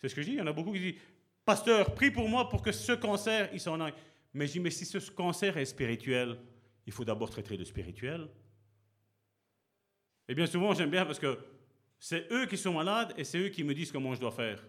c'est 0.00 0.08
ce 0.08 0.14
que 0.14 0.22
je 0.22 0.26
dis, 0.26 0.32
il 0.34 0.38
y 0.38 0.42
en 0.42 0.46
a 0.46 0.52
beaucoup 0.52 0.72
qui 0.72 0.80
disent 0.80 1.00
Pasteur, 1.44 1.94
prie 1.94 2.10
pour 2.10 2.28
moi 2.28 2.48
pour 2.48 2.62
que 2.62 2.72
ce 2.72 2.92
cancer, 2.92 3.50
il 3.52 3.60
s'en 3.60 3.80
aille. 3.80 3.94
Mais 4.32 4.46
je 4.46 4.52
dis 4.52 4.60
Mais 4.60 4.70
si 4.70 4.84
ce 4.84 4.98
cancer 5.10 5.56
est 5.56 5.64
spirituel, 5.64 6.38
il 6.86 6.92
faut 6.92 7.04
d'abord 7.04 7.30
traiter 7.30 7.56
le 7.56 7.64
spirituel. 7.64 8.28
Et 10.28 10.34
bien 10.34 10.46
souvent, 10.46 10.74
j'aime 10.74 10.90
bien 10.90 11.04
parce 11.04 11.18
que 11.18 11.38
c'est 11.98 12.30
eux 12.32 12.46
qui 12.46 12.56
sont 12.56 12.72
malades 12.72 13.14
et 13.16 13.24
c'est 13.24 13.38
eux 13.38 13.48
qui 13.48 13.62
me 13.62 13.74
disent 13.74 13.92
comment 13.92 14.14
je 14.14 14.20
dois 14.20 14.32
faire. 14.32 14.66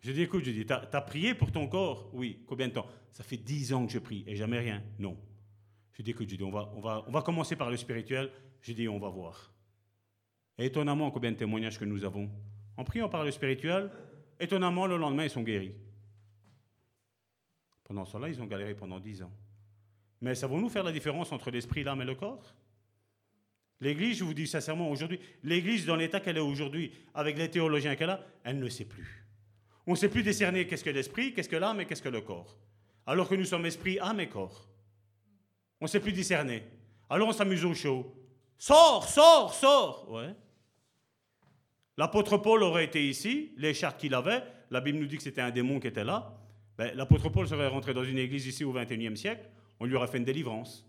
Je 0.00 0.12
dis, 0.12 0.22
écoute, 0.22 0.44
je 0.44 0.52
dis, 0.52 0.64
t'as 0.64 0.88
as 0.92 1.00
prié 1.00 1.34
pour 1.34 1.50
ton 1.50 1.66
corps 1.66 2.08
Oui. 2.14 2.38
Combien 2.46 2.68
de 2.68 2.72
temps 2.72 2.86
Ça 3.12 3.24
fait 3.24 3.36
dix 3.36 3.72
ans 3.72 3.84
que 3.84 3.92
je 3.92 3.98
prie 3.98 4.24
et 4.26 4.36
jamais 4.36 4.60
rien. 4.60 4.82
Non. 4.98 5.16
Je 5.98 6.04
dis, 6.04 6.12
écoute, 6.12 6.28
je 6.30 6.42
on 6.44 6.50
va, 6.50 6.70
on 6.76 6.80
va, 6.80 7.04
on 7.08 7.10
va 7.10 7.22
commencer 7.22 7.56
par 7.56 7.70
le 7.70 7.76
spirituel. 7.76 8.30
Je 8.62 8.72
dis, 8.72 8.88
on 8.88 8.98
va 8.98 9.08
voir. 9.08 9.52
Et 10.56 10.66
étonnamment, 10.66 11.10
combien 11.10 11.32
de 11.32 11.36
témoignages 11.36 11.78
que 11.78 11.84
nous 11.84 12.04
avons 12.04 12.30
En 12.76 12.84
priant 12.84 13.08
par 13.08 13.24
le 13.24 13.32
spirituel, 13.32 13.90
étonnamment, 14.38 14.86
le 14.86 14.96
lendemain, 14.96 15.24
ils 15.24 15.30
sont 15.30 15.42
guéris. 15.42 15.72
Pendant 17.82 18.04
cela, 18.04 18.28
ils 18.28 18.40
ont 18.40 18.46
galéré 18.46 18.74
pendant 18.74 19.00
dix 19.00 19.22
ans. 19.22 19.32
Mais 20.20 20.34
savons-nous 20.34 20.68
faire 20.68 20.84
la 20.84 20.92
différence 20.92 21.32
entre 21.32 21.50
l'esprit, 21.50 21.82
l'âme 21.82 22.02
et 22.02 22.04
le 22.04 22.14
corps? 22.14 22.54
L'Église, 23.80 24.18
je 24.18 24.24
vous 24.24 24.34
dis 24.34 24.46
sincèrement, 24.46 24.90
aujourd'hui, 24.90 25.20
l'Église, 25.42 25.86
dans 25.86 25.96
l'état 25.96 26.20
qu'elle 26.20 26.36
est 26.36 26.40
aujourd'hui, 26.40 26.92
avec 27.14 27.38
les 27.38 27.50
théologiens 27.50 27.94
qu'elle 27.94 28.10
a, 28.10 28.24
elle 28.44 28.58
ne 28.58 28.68
sait 28.68 28.84
plus. 28.84 29.24
On 29.86 29.92
ne 29.92 29.96
sait 29.96 30.08
plus 30.08 30.22
décerner 30.22 30.66
qu'est-ce 30.66 30.84
que 30.84 30.90
l'esprit, 30.90 31.32
qu'est-ce 31.32 31.48
que 31.48 31.56
l'âme 31.56 31.80
et 31.80 31.86
qu'est-ce 31.86 32.02
que 32.02 32.08
le 32.08 32.20
corps. 32.20 32.56
Alors 33.06 33.28
que 33.28 33.36
nous 33.36 33.44
sommes 33.44 33.66
esprit, 33.66 33.98
âme 34.00 34.20
et 34.20 34.28
corps. 34.28 34.67
On 35.80 35.84
ne 35.84 35.88
sait 35.88 36.00
plus 36.00 36.12
discerner. 36.12 36.62
Alors 37.08 37.28
on 37.28 37.32
s'amuse 37.32 37.64
au 37.64 37.74
show. 37.74 38.14
Sors, 38.58 39.08
sors, 39.08 39.54
sors 39.54 40.10
Ouais. 40.10 40.34
L'apôtre 41.96 42.36
Paul 42.38 42.62
aurait 42.62 42.84
été 42.84 43.08
ici, 43.08 43.52
les 43.56 43.74
chartes 43.74 43.98
qu'il 43.98 44.14
avait, 44.14 44.42
la 44.70 44.80
Bible 44.80 44.98
nous 44.98 45.06
dit 45.06 45.16
que 45.16 45.22
c'était 45.22 45.40
un 45.40 45.50
démon 45.50 45.80
qui 45.80 45.88
était 45.88 46.04
là. 46.04 46.32
Ben, 46.76 46.94
l'apôtre 46.96 47.28
Paul 47.28 47.48
serait 47.48 47.66
rentré 47.66 47.92
dans 47.92 48.04
une 48.04 48.18
église 48.18 48.46
ici 48.46 48.62
au 48.64 48.72
XXIe 48.72 49.16
siècle, 49.16 49.48
on 49.80 49.84
lui 49.84 49.96
aurait 49.96 50.06
fait 50.06 50.18
une 50.18 50.24
délivrance. 50.24 50.86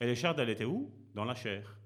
Et 0.00 0.06
les 0.06 0.14
chartes, 0.14 0.38
elles 0.38 0.50
étaient 0.50 0.64
où? 0.64 0.90
Dans 1.14 1.24
la 1.24 1.34
chair. 1.34 1.76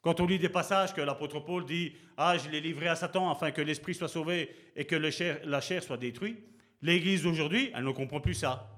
Quand 0.00 0.20
on 0.20 0.26
lit 0.26 0.38
des 0.38 0.48
passages 0.48 0.94
que 0.94 1.00
l'apôtre 1.00 1.40
Paul 1.40 1.64
dit 1.64 1.92
Ah, 2.16 2.38
je 2.38 2.48
l'ai 2.48 2.60
livré 2.60 2.86
à 2.88 2.94
Satan 2.94 3.28
afin 3.30 3.50
que 3.50 3.60
l'esprit 3.60 3.94
soit 3.94 4.08
sauvé 4.08 4.54
et 4.76 4.84
que 4.84 4.94
la 4.94 5.60
chair 5.60 5.82
soit 5.82 5.96
détruite, 5.96 6.38
l'Église 6.82 7.24
d'aujourd'hui, 7.24 7.72
elle 7.74 7.84
ne 7.84 7.90
comprend 7.90 8.20
plus 8.20 8.34
ça. 8.34 8.77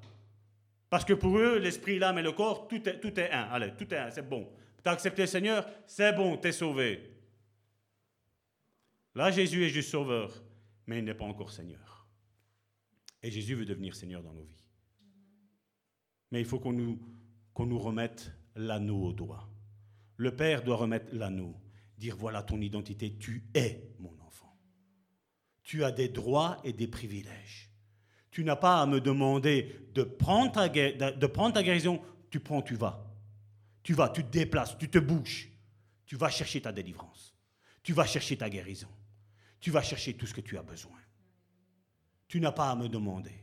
Parce 0.91 1.05
que 1.05 1.13
pour 1.13 1.39
eux, 1.39 1.59
l'esprit, 1.59 2.01
l'âme 2.01 2.19
et 2.19 2.23
le 2.23 2.33
corps, 2.33 2.67
tout 2.67 2.87
est, 2.89 2.99
tout 2.99 3.19
est 3.19 3.31
un. 3.31 3.45
Allez, 3.45 3.73
tout 3.79 3.95
est 3.95 3.99
un, 3.99 4.11
c'est 4.11 4.29
bon. 4.29 4.51
Tu 4.83 4.89
as 4.89 4.93
accepté 4.93 5.23
le 5.23 5.29
Seigneur, 5.29 5.67
c'est 5.87 6.13
bon, 6.13 6.37
tu 6.37 6.49
es 6.49 6.53
sauvé. 6.53 7.17
Là, 9.15 9.31
Jésus 9.31 9.65
est 9.65 9.69
juste 9.69 9.91
sauveur, 9.91 10.33
mais 10.87 10.99
il 10.99 11.05
n'est 11.05 11.15
pas 11.15 11.25
encore 11.25 11.53
Seigneur. 11.53 12.09
Et 13.23 13.31
Jésus 13.31 13.55
veut 13.55 13.67
devenir 13.67 13.95
Seigneur 13.95 14.23
dans 14.23 14.33
nos 14.33 14.43
vies. 14.43 14.65
Mais 16.33 16.41
il 16.41 16.47
faut 16.47 16.59
qu'on 16.59 16.73
nous, 16.73 16.99
qu'on 17.55 17.67
nous 17.67 17.79
remette 17.79 18.33
l'anneau 18.57 19.05
au 19.05 19.13
doigt. 19.13 19.49
Le 20.17 20.35
Père 20.35 20.65
doit 20.65 20.77
remettre 20.77 21.15
l'anneau, 21.15 21.55
dire 21.99 22.17
voilà 22.17 22.43
ton 22.43 22.61
identité, 22.61 23.17
tu 23.17 23.45
es 23.55 23.95
mon 24.01 24.19
enfant. 24.21 24.59
Tu 25.63 25.85
as 25.85 25.93
des 25.93 26.09
droits 26.09 26.61
et 26.65 26.73
des 26.73 26.89
privilèges. 26.89 27.70
Tu 28.31 28.45
n'as 28.45 28.57
pas 28.57 28.81
à 28.81 28.87
me 28.87 29.01
demander 29.01 29.75
de 29.95 30.03
prendre, 30.03 30.53
ta, 30.53 30.69
guérison, 30.69 32.01
tu 32.31 32.41
prends, 32.41 32.63
tu 32.63 32.77
vas. 32.77 33.05
Tu 33.83 33.95
vas, 33.95 34.09
tu 34.09 34.23
te 34.23 34.31
déplaces, 34.31 34.77
tu 34.79 34.89
te 34.89 34.99
bouges. 34.99 35.51
Tu 36.07 36.17
vas 36.17 36.29
chercher 36.29 36.61
ta 36.61 36.73
délivrance. 36.73 37.35
Tu 37.83 37.93
vas 37.93 38.07
chercher 38.07 38.37
ta 38.37 38.49
guérison. 38.49 38.89
Tu 39.59 39.71
vas 39.71 39.83
chercher 39.83 40.15
tout 40.15 40.27
ce 40.27 40.35
que 40.35 40.41
tu 40.41 40.57
as 40.59 40.63
besoin. 40.63 40.99
Tu 42.29 42.41
n'as 42.41 42.53
pas 42.53 42.71
à 42.71 42.77
me 42.77 42.89
demander. 42.89 43.35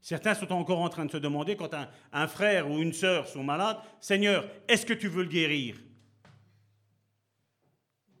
Certains 0.00 0.34
sont 0.34 0.52
encore 0.52 0.78
en 0.78 0.88
train 0.88 1.04
de 1.04 1.10
se 1.10 1.16
demander, 1.16 1.56
quand 1.56 1.70
un, 2.12 2.28
frère 2.28 2.70
ou 2.70 2.78
une 2.78 2.92
sœur 2.92 3.26
sont 3.26 3.42
malades, 3.42 3.78
Seigneur, 4.00 4.48
est-ce 4.68 4.86
que 4.86 4.94
tu 4.94 5.08
veux 5.08 5.24
le 5.24 5.28
guérir? 5.28 5.76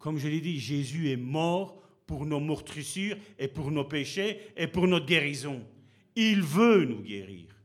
Comme 0.00 0.18
je 0.18 0.26
l'ai 0.26 0.40
dit, 0.40 0.58
Jésus 0.58 1.10
est 1.10 1.16
mort 1.16 1.80
pour 2.06 2.24
nos 2.24 2.40
meurtrissures 2.40 3.16
et 3.38 3.48
pour 3.48 3.70
nos 3.70 3.84
péchés 3.84 4.52
et 4.56 4.66
pour 4.66 4.86
notre 4.86 5.06
guérison. 5.06 5.66
Il 6.14 6.42
veut 6.42 6.84
nous 6.84 7.02
guérir. 7.02 7.56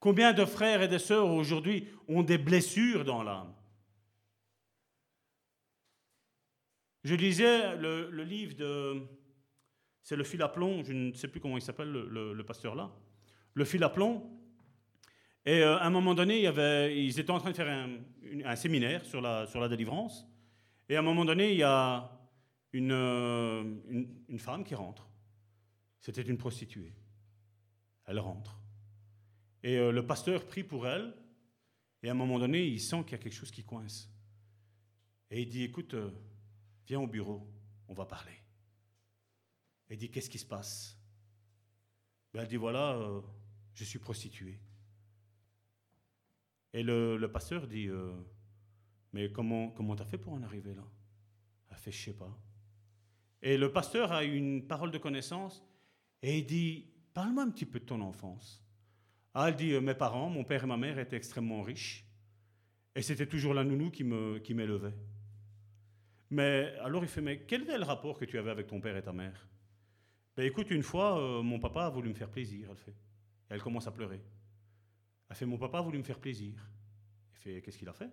Combien 0.00 0.32
de 0.32 0.44
frères 0.44 0.82
et 0.82 0.88
de 0.88 0.98
sœurs 0.98 1.30
aujourd'hui 1.30 1.86
ont 2.08 2.22
des 2.22 2.38
blessures 2.38 3.04
dans 3.04 3.22
l'âme? 3.22 3.54
Je 7.04 7.14
lisais 7.14 7.76
le, 7.76 8.24
livre 8.24 8.54
de... 8.56 9.02
C'est 10.02 10.16
le 10.16 10.24
fil 10.24 10.42
à 10.42 10.48
plomb, 10.48 10.82
je 10.84 10.92
ne 10.92 11.12
sais 11.12 11.28
plus 11.28 11.40
comment 11.40 11.56
il 11.56 11.62
s'appelle, 11.62 11.90
le, 11.90 12.42
pasteur 12.42 12.74
là. 12.74 12.90
Le 13.54 13.64
fil 13.64 13.82
à 13.84 13.90
plomb. 13.90 14.22
Et 15.46 15.62
euh, 15.62 15.78
à 15.78 15.86
un 15.86 15.90
moment 15.90 16.14
donné, 16.14 16.42
ils 16.92 17.20
étaient 17.20 17.30
en 17.30 17.38
train 17.38 17.50
de 17.50 17.56
faire 17.56 17.88
un, 18.44 18.56
séminaire 18.56 19.04
sur 19.04 19.20
la, 19.20 19.46
sur 19.46 19.60
la 19.60 19.68
délivrance. 19.68 20.26
Et 20.90 20.96
à 20.96 20.98
un 20.98 21.02
moment 21.02 21.24
donné, 21.24 21.52
il 21.52 21.58
y 21.58 21.62
a 21.62 22.10
une, 22.72 22.90
euh, 22.90 23.62
une 24.28 24.38
femme 24.40 24.64
qui 24.64 24.74
rentre. 24.74 25.08
C'était 26.00 26.22
une 26.22 26.36
prostituée. 26.36 26.92
Elle 28.06 28.18
rentre. 28.18 28.60
Et 29.62 29.76
euh, 29.76 29.92
le 29.92 30.04
pasteur 30.04 30.48
prie 30.48 30.64
pour 30.64 30.88
elle. 30.88 31.14
Et 32.02 32.08
à 32.08 32.10
un 32.10 32.16
moment 32.16 32.40
donné, 32.40 32.66
il 32.66 32.80
sent 32.80 33.04
qu'il 33.04 33.12
y 33.12 33.14
a 33.14 33.18
quelque 33.18 33.36
chose 33.36 33.52
qui 33.52 33.62
coince. 33.62 34.12
Et 35.30 35.42
il 35.42 35.48
dit, 35.48 35.62
écoute, 35.62 35.94
euh, 35.94 36.10
viens 36.88 36.98
au 36.98 37.06
bureau, 37.06 37.48
on 37.86 37.94
va 37.94 38.04
parler. 38.04 38.36
Et 39.90 39.94
il 39.94 39.96
dit, 39.96 40.10
qu'est-ce 40.10 40.28
qui 40.28 40.40
se 40.40 40.46
passe? 40.46 40.98
Ben, 42.34 42.40
Elle 42.40 42.48
dit, 42.48 42.56
voilà, 42.56 42.98
je 43.74 43.84
suis 43.84 44.00
prostituée. 44.00 44.58
Et 46.72 46.82
le, 46.82 47.16
le 47.16 47.30
pasteur 47.30 47.68
dit, 47.68 47.88
mais 49.12 49.30
comment 49.30 49.70
comment 49.70 49.96
t'as 49.96 50.04
fait 50.04 50.18
pour 50.18 50.32
en 50.32 50.42
arriver 50.42 50.74
là? 50.74 50.84
Elle 51.70 51.76
fait, 51.76 51.92
je 51.92 52.04
sais 52.04 52.16
pas. 52.16 52.36
Et 53.42 53.56
le 53.56 53.72
pasteur 53.72 54.12
a 54.12 54.24
une 54.24 54.66
parole 54.66 54.90
de 54.90 54.98
connaissance 54.98 55.64
et 56.22 56.38
il 56.38 56.46
dit, 56.46 56.86
parle-moi 57.14 57.44
un 57.44 57.50
petit 57.50 57.66
peu 57.66 57.80
de 57.80 57.84
ton 57.84 58.00
enfance. 58.00 58.62
Ah, 59.32 59.48
elle 59.48 59.56
dit, 59.56 59.72
euh, 59.72 59.80
mes 59.80 59.94
parents, 59.94 60.28
mon 60.28 60.44
père 60.44 60.64
et 60.64 60.66
ma 60.66 60.76
mère 60.76 60.98
étaient 60.98 61.16
extrêmement 61.16 61.62
riches. 61.62 62.04
Et 62.94 63.02
c'était 63.02 63.26
toujours 63.26 63.54
la 63.54 63.64
nounou 63.64 63.90
qui 63.90 64.04
m'élevait. 64.04 64.40
Qui 64.40 64.54
mais 66.30 66.76
alors 66.80 67.02
il 67.02 67.08
fait, 67.08 67.20
mais 67.20 67.40
quel 67.40 67.68
est 67.68 67.78
le 67.78 67.84
rapport 67.84 68.18
que 68.18 68.24
tu 68.24 68.38
avais 68.38 68.50
avec 68.50 68.68
ton 68.68 68.80
père 68.80 68.96
et 68.96 69.02
ta 69.02 69.12
mère? 69.12 69.48
Ben 70.36 70.46
écoute, 70.46 70.70
une 70.70 70.82
fois, 70.82 71.18
euh, 71.20 71.42
mon 71.42 71.58
papa 71.58 71.86
a 71.86 71.90
voulu 71.90 72.08
me 72.08 72.14
faire 72.14 72.30
plaisir, 72.30 72.68
elle 72.70 72.76
fait. 72.76 72.92
Et 72.92 73.54
elle 73.54 73.62
commence 73.62 73.86
à 73.86 73.90
pleurer. 73.90 74.22
Elle 75.28 75.36
fait, 75.36 75.46
mon 75.46 75.58
papa 75.58 75.78
a 75.78 75.82
voulu 75.82 75.98
me 75.98 76.04
faire 76.04 76.20
plaisir. 76.20 76.54
Il 77.32 77.38
fait, 77.38 77.62
qu'est-ce 77.62 77.78
qu'il 77.78 77.88
a 77.88 77.92
fait? 77.92 78.10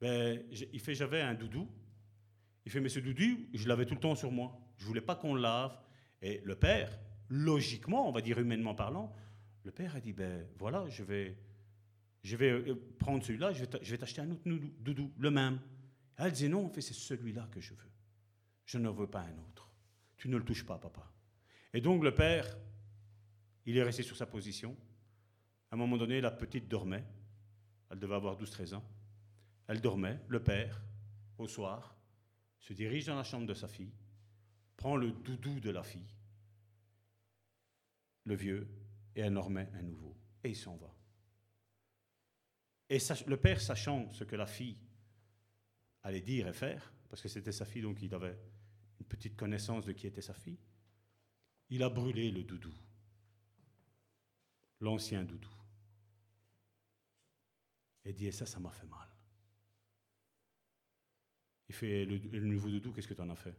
Ben, 0.00 0.42
Il 0.50 0.80
fait, 0.80 0.94
j'avais 0.94 1.20
un 1.20 1.34
doudou. 1.34 1.68
Il 2.64 2.72
fait, 2.72 2.80
mais 2.80 2.88
ce 2.88 3.00
doudou, 3.00 3.46
je 3.52 3.68
l'avais 3.68 3.86
tout 3.86 3.94
le 3.94 4.00
temps 4.00 4.14
sur 4.14 4.30
moi. 4.30 4.58
Je 4.78 4.84
voulais 4.84 5.00
pas 5.00 5.16
qu'on 5.16 5.34
le 5.34 5.42
lave. 5.42 5.78
Et 6.22 6.40
le 6.44 6.56
père, 6.56 6.98
logiquement, 7.28 8.08
on 8.08 8.12
va 8.12 8.20
dire 8.20 8.38
humainement 8.38 8.74
parlant, 8.74 9.14
le 9.64 9.70
père 9.70 9.96
a 9.96 10.00
dit, 10.00 10.12
ben 10.12 10.46
voilà, 10.58 10.88
je 10.88 11.02
vais, 11.02 11.36
je 12.22 12.36
vais 12.36 12.50
euh, 12.50 12.74
prendre 12.98 13.22
celui-là, 13.24 13.52
je 13.52 13.64
vais 13.64 13.98
t'acheter 13.98 14.20
un 14.20 14.30
autre 14.30 14.42
doudou, 14.44 15.12
le 15.18 15.30
même. 15.30 15.60
Elle 16.16 16.32
dit, 16.32 16.48
non, 16.48 16.66
en 16.66 16.68
fait, 16.70 16.80
c'est 16.80 16.94
celui-là 16.94 17.48
que 17.50 17.60
je 17.60 17.74
veux. 17.74 17.90
Je 18.64 18.78
ne 18.78 18.88
veux 18.88 19.06
pas 19.06 19.20
un 19.20 19.38
autre. 19.38 19.70
Tu 20.16 20.28
ne 20.28 20.36
le 20.36 20.44
touches 20.44 20.64
pas, 20.64 20.78
papa. 20.78 21.10
Et 21.72 21.80
donc 21.80 22.02
le 22.02 22.14
père, 22.14 22.46
il 23.66 23.76
est 23.76 23.82
resté 23.82 24.02
sur 24.02 24.16
sa 24.16 24.26
position. 24.26 24.76
À 25.70 25.74
un 25.74 25.78
moment 25.78 25.96
donné, 25.96 26.20
la 26.20 26.30
petite 26.30 26.68
dormait. 26.68 27.04
Elle 27.90 27.98
devait 27.98 28.14
avoir 28.14 28.40
12-13 28.40 28.76
ans. 28.76 28.84
Elle 29.66 29.80
dormait. 29.80 30.20
Le 30.28 30.42
père, 30.42 30.82
au 31.38 31.48
soir, 31.48 31.96
se 32.60 32.72
dirige 32.72 33.06
dans 33.06 33.16
la 33.16 33.24
chambre 33.24 33.46
de 33.46 33.54
sa 33.54 33.68
fille, 33.68 33.92
prend 34.76 34.96
le 34.96 35.12
doudou 35.12 35.60
de 35.60 35.70
la 35.70 35.82
fille, 35.82 36.14
le 38.24 38.34
vieux, 38.34 38.68
et 39.14 39.20
elle 39.20 39.36
en 39.36 39.54
un 39.56 39.82
nouveau. 39.82 40.16
Et 40.42 40.50
il 40.50 40.56
s'en 40.56 40.76
va. 40.76 40.94
Et 42.88 42.98
le 43.26 43.36
père, 43.36 43.60
sachant 43.60 44.10
ce 44.12 44.24
que 44.24 44.36
la 44.36 44.46
fille 44.46 44.78
allait 46.02 46.20
dire 46.20 46.48
et 46.48 46.52
faire, 46.52 46.92
parce 47.08 47.22
que 47.22 47.28
c'était 47.28 47.52
sa 47.52 47.64
fille, 47.64 47.82
donc 47.82 48.02
il 48.02 48.14
avait 48.14 48.38
une 49.00 49.06
petite 49.06 49.36
connaissance 49.36 49.84
de 49.84 49.92
qui 49.92 50.06
était 50.06 50.22
sa 50.22 50.34
fille, 50.34 50.58
il 51.70 51.82
a 51.82 51.88
brûlé 51.88 52.30
le 52.30 52.44
doudou, 52.44 52.74
l'ancien 54.80 55.24
doudou. 55.24 55.50
Et 58.04 58.12
dit, 58.12 58.26
et 58.26 58.32
ça, 58.32 58.44
ça 58.44 58.60
m'a 58.60 58.70
fait 58.70 58.86
mal. 58.86 59.13
Il 61.68 61.74
fait, 61.74 62.04
le, 62.04 62.16
le 62.16 62.46
nouveau 62.46 62.68
doudou, 62.68 62.92
qu'est-ce 62.92 63.08
que 63.08 63.14
tu 63.14 63.22
en 63.22 63.30
as 63.30 63.36
fait? 63.36 63.56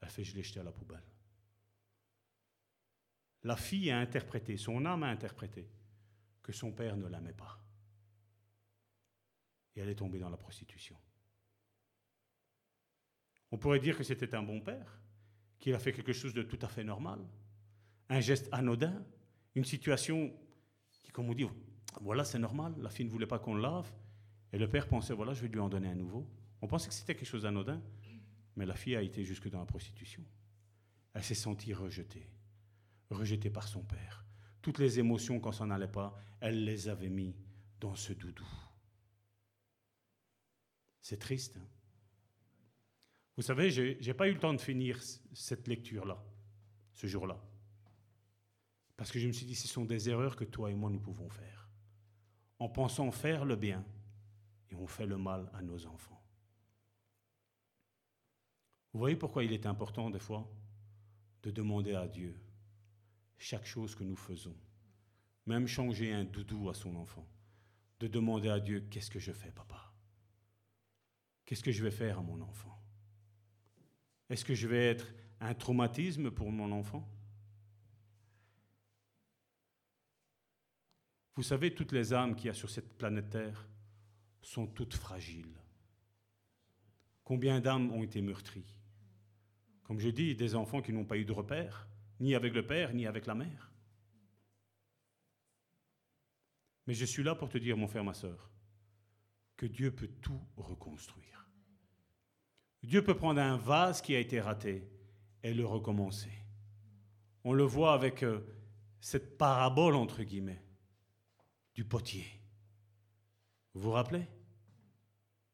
Elle 0.00 0.08
fait, 0.08 0.24
je 0.24 0.34
l'ai 0.34 0.42
jeté 0.42 0.60
à 0.60 0.64
la 0.64 0.72
poubelle 0.72 1.02
la 3.44 3.56
fille 3.56 3.90
a 3.90 3.98
interprété, 3.98 4.56
son 4.56 4.84
âme 4.84 5.02
a 5.02 5.08
interprété 5.08 5.68
que 6.42 6.52
son 6.52 6.72
père 6.72 6.96
ne 6.96 7.06
l'aimait 7.06 7.32
pas. 7.32 7.58
Et 9.74 9.80
elle 9.80 9.88
est 9.88 9.96
tombée 9.96 10.18
dans 10.18 10.30
la 10.30 10.36
prostitution. 10.36 10.96
On 13.50 13.58
pourrait 13.58 13.80
dire 13.80 13.96
que 13.96 14.04
c'était 14.04 14.34
un 14.34 14.42
bon 14.42 14.60
père, 14.60 15.00
qu'il 15.58 15.74
a 15.74 15.78
fait 15.78 15.92
quelque 15.92 16.12
chose 16.12 16.34
de 16.34 16.42
tout 16.42 16.58
à 16.62 16.68
fait 16.68 16.84
normal, 16.84 17.20
un 18.08 18.20
geste 18.20 18.48
anodin, 18.52 19.04
une 19.54 19.64
situation 19.64 20.32
qui, 20.90 21.10
comme 21.12 21.28
on 21.28 21.34
dit, 21.34 21.46
voilà, 22.00 22.24
c'est 22.24 22.38
normal, 22.38 22.74
la 22.78 22.90
fille 22.90 23.04
ne 23.04 23.10
voulait 23.10 23.26
pas 23.26 23.38
qu'on 23.38 23.54
lave, 23.54 23.92
et 24.52 24.58
le 24.58 24.68
père 24.68 24.88
pensait, 24.88 25.14
voilà, 25.14 25.34
je 25.34 25.42
vais 25.42 25.48
lui 25.48 25.60
en 25.60 25.68
donner 25.68 25.88
un 25.88 25.94
nouveau. 25.94 26.26
On 26.62 26.66
pensait 26.66 26.88
que 26.88 26.94
c'était 26.94 27.14
quelque 27.14 27.26
chose 27.28 27.42
d'anodin, 27.42 27.82
mais 28.56 28.64
la 28.64 28.74
fille 28.74 28.96
a 28.96 29.02
été 29.02 29.24
jusque 29.24 29.50
dans 29.50 29.60
la 29.60 29.66
prostitution. 29.66 30.24
Elle 31.12 31.24
s'est 31.24 31.34
sentie 31.34 31.74
rejetée 31.74 32.26
rejetée 33.12 33.50
par 33.50 33.68
son 33.68 33.82
père. 33.82 34.24
Toutes 34.60 34.78
les 34.78 34.98
émotions, 34.98 35.40
quand 35.40 35.52
ça 35.52 35.66
n'allait 35.66 35.88
pas, 35.88 36.16
elle 36.40 36.64
les 36.64 36.88
avait 36.88 37.08
mis 37.08 37.34
dans 37.80 37.94
ce 37.94 38.12
doudou. 38.12 38.46
C'est 41.00 41.18
triste. 41.18 41.56
Hein. 41.56 41.66
Vous 43.36 43.42
savez, 43.42 43.70
je 43.70 44.04
n'ai 44.04 44.14
pas 44.14 44.28
eu 44.28 44.34
le 44.34 44.38
temps 44.38 44.54
de 44.54 44.60
finir 44.60 45.00
cette 45.32 45.66
lecture-là, 45.66 46.22
ce 46.94 47.06
jour-là. 47.06 47.42
Parce 48.96 49.10
que 49.10 49.18
je 49.18 49.26
me 49.26 49.32
suis 49.32 49.46
dit, 49.46 49.54
ce 49.54 49.66
sont 49.66 49.84
des 49.84 50.08
erreurs 50.08 50.36
que 50.36 50.44
toi 50.44 50.70
et 50.70 50.74
moi 50.74 50.90
nous 50.90 51.00
pouvons 51.00 51.28
faire. 51.28 51.68
En 52.58 52.68
pensant 52.68 53.10
faire 53.10 53.44
le 53.44 53.56
bien, 53.56 53.84
et 54.70 54.74
on 54.76 54.86
fait 54.86 55.06
le 55.06 55.18
mal 55.18 55.50
à 55.54 55.62
nos 55.62 55.86
enfants. 55.86 56.21
Vous 58.92 58.98
voyez 58.98 59.16
pourquoi 59.16 59.44
il 59.44 59.52
est 59.52 59.66
important 59.66 60.10
des 60.10 60.18
fois 60.18 60.46
de 61.42 61.50
demander 61.50 61.94
à 61.94 62.06
Dieu 62.06 62.38
chaque 63.38 63.66
chose 63.66 63.94
que 63.94 64.04
nous 64.04 64.16
faisons. 64.16 64.56
Même 65.46 65.66
changer 65.66 66.12
un 66.12 66.24
doudou 66.24 66.68
à 66.68 66.74
son 66.74 66.94
enfant. 66.96 67.26
De 67.98 68.06
demander 68.06 68.48
à 68.48 68.60
Dieu, 68.60 68.86
qu'est-ce 68.90 69.10
que 69.10 69.18
je 69.18 69.32
fais, 69.32 69.50
papa? 69.50 69.92
Qu'est-ce 71.44 71.62
que 71.62 71.72
je 71.72 71.82
vais 71.82 71.90
faire 71.90 72.18
à 72.18 72.22
mon 72.22 72.40
enfant? 72.40 72.80
Est-ce 74.28 74.44
que 74.44 74.54
je 74.54 74.68
vais 74.68 74.86
être 74.86 75.12
un 75.40 75.54
traumatisme 75.54 76.30
pour 76.30 76.52
mon 76.52 76.70
enfant? 76.70 77.08
Vous 81.34 81.42
savez, 81.42 81.74
toutes 81.74 81.92
les 81.92 82.12
âmes 82.12 82.36
qu'il 82.36 82.46
y 82.46 82.50
a 82.50 82.54
sur 82.54 82.70
cette 82.70 82.96
planète 82.96 83.30
Terre 83.30 83.66
sont 84.42 84.66
toutes 84.66 84.94
fragiles. 84.94 85.58
Combien 87.24 87.60
d'âmes 87.60 87.90
ont 87.90 88.02
été 88.02 88.20
meurtries? 88.20 88.76
Comme 89.84 89.98
je 89.98 90.08
dis, 90.08 90.34
des 90.34 90.54
enfants 90.54 90.80
qui 90.80 90.92
n'ont 90.92 91.04
pas 91.04 91.16
eu 91.16 91.24
de 91.24 91.32
repère, 91.32 91.88
ni 92.20 92.34
avec 92.34 92.54
le 92.54 92.66
Père, 92.66 92.94
ni 92.94 93.06
avec 93.06 93.26
la 93.26 93.34
mère. 93.34 93.70
Mais 96.86 96.94
je 96.94 97.04
suis 97.04 97.22
là 97.22 97.34
pour 97.34 97.48
te 97.48 97.58
dire, 97.58 97.76
mon 97.76 97.88
frère, 97.88 98.04
ma 98.04 98.14
soeur, 98.14 98.50
que 99.56 99.66
Dieu 99.66 99.90
peut 99.90 100.10
tout 100.20 100.40
reconstruire. 100.56 101.48
Dieu 102.82 103.02
peut 103.04 103.16
prendre 103.16 103.40
un 103.40 103.56
vase 103.56 104.02
qui 104.02 104.14
a 104.14 104.18
été 104.18 104.40
raté 104.40 104.88
et 105.42 105.54
le 105.54 105.64
recommencer. 105.64 106.32
On 107.44 107.52
le 107.52 107.62
voit 107.64 107.94
avec 107.94 108.22
euh, 108.22 108.40
cette 109.00 109.38
parabole, 109.38 109.94
entre 109.94 110.22
guillemets, 110.22 110.62
du 111.74 111.84
potier. 111.84 112.26
Vous 113.74 113.82
vous 113.82 113.90
rappelez? 113.92 114.26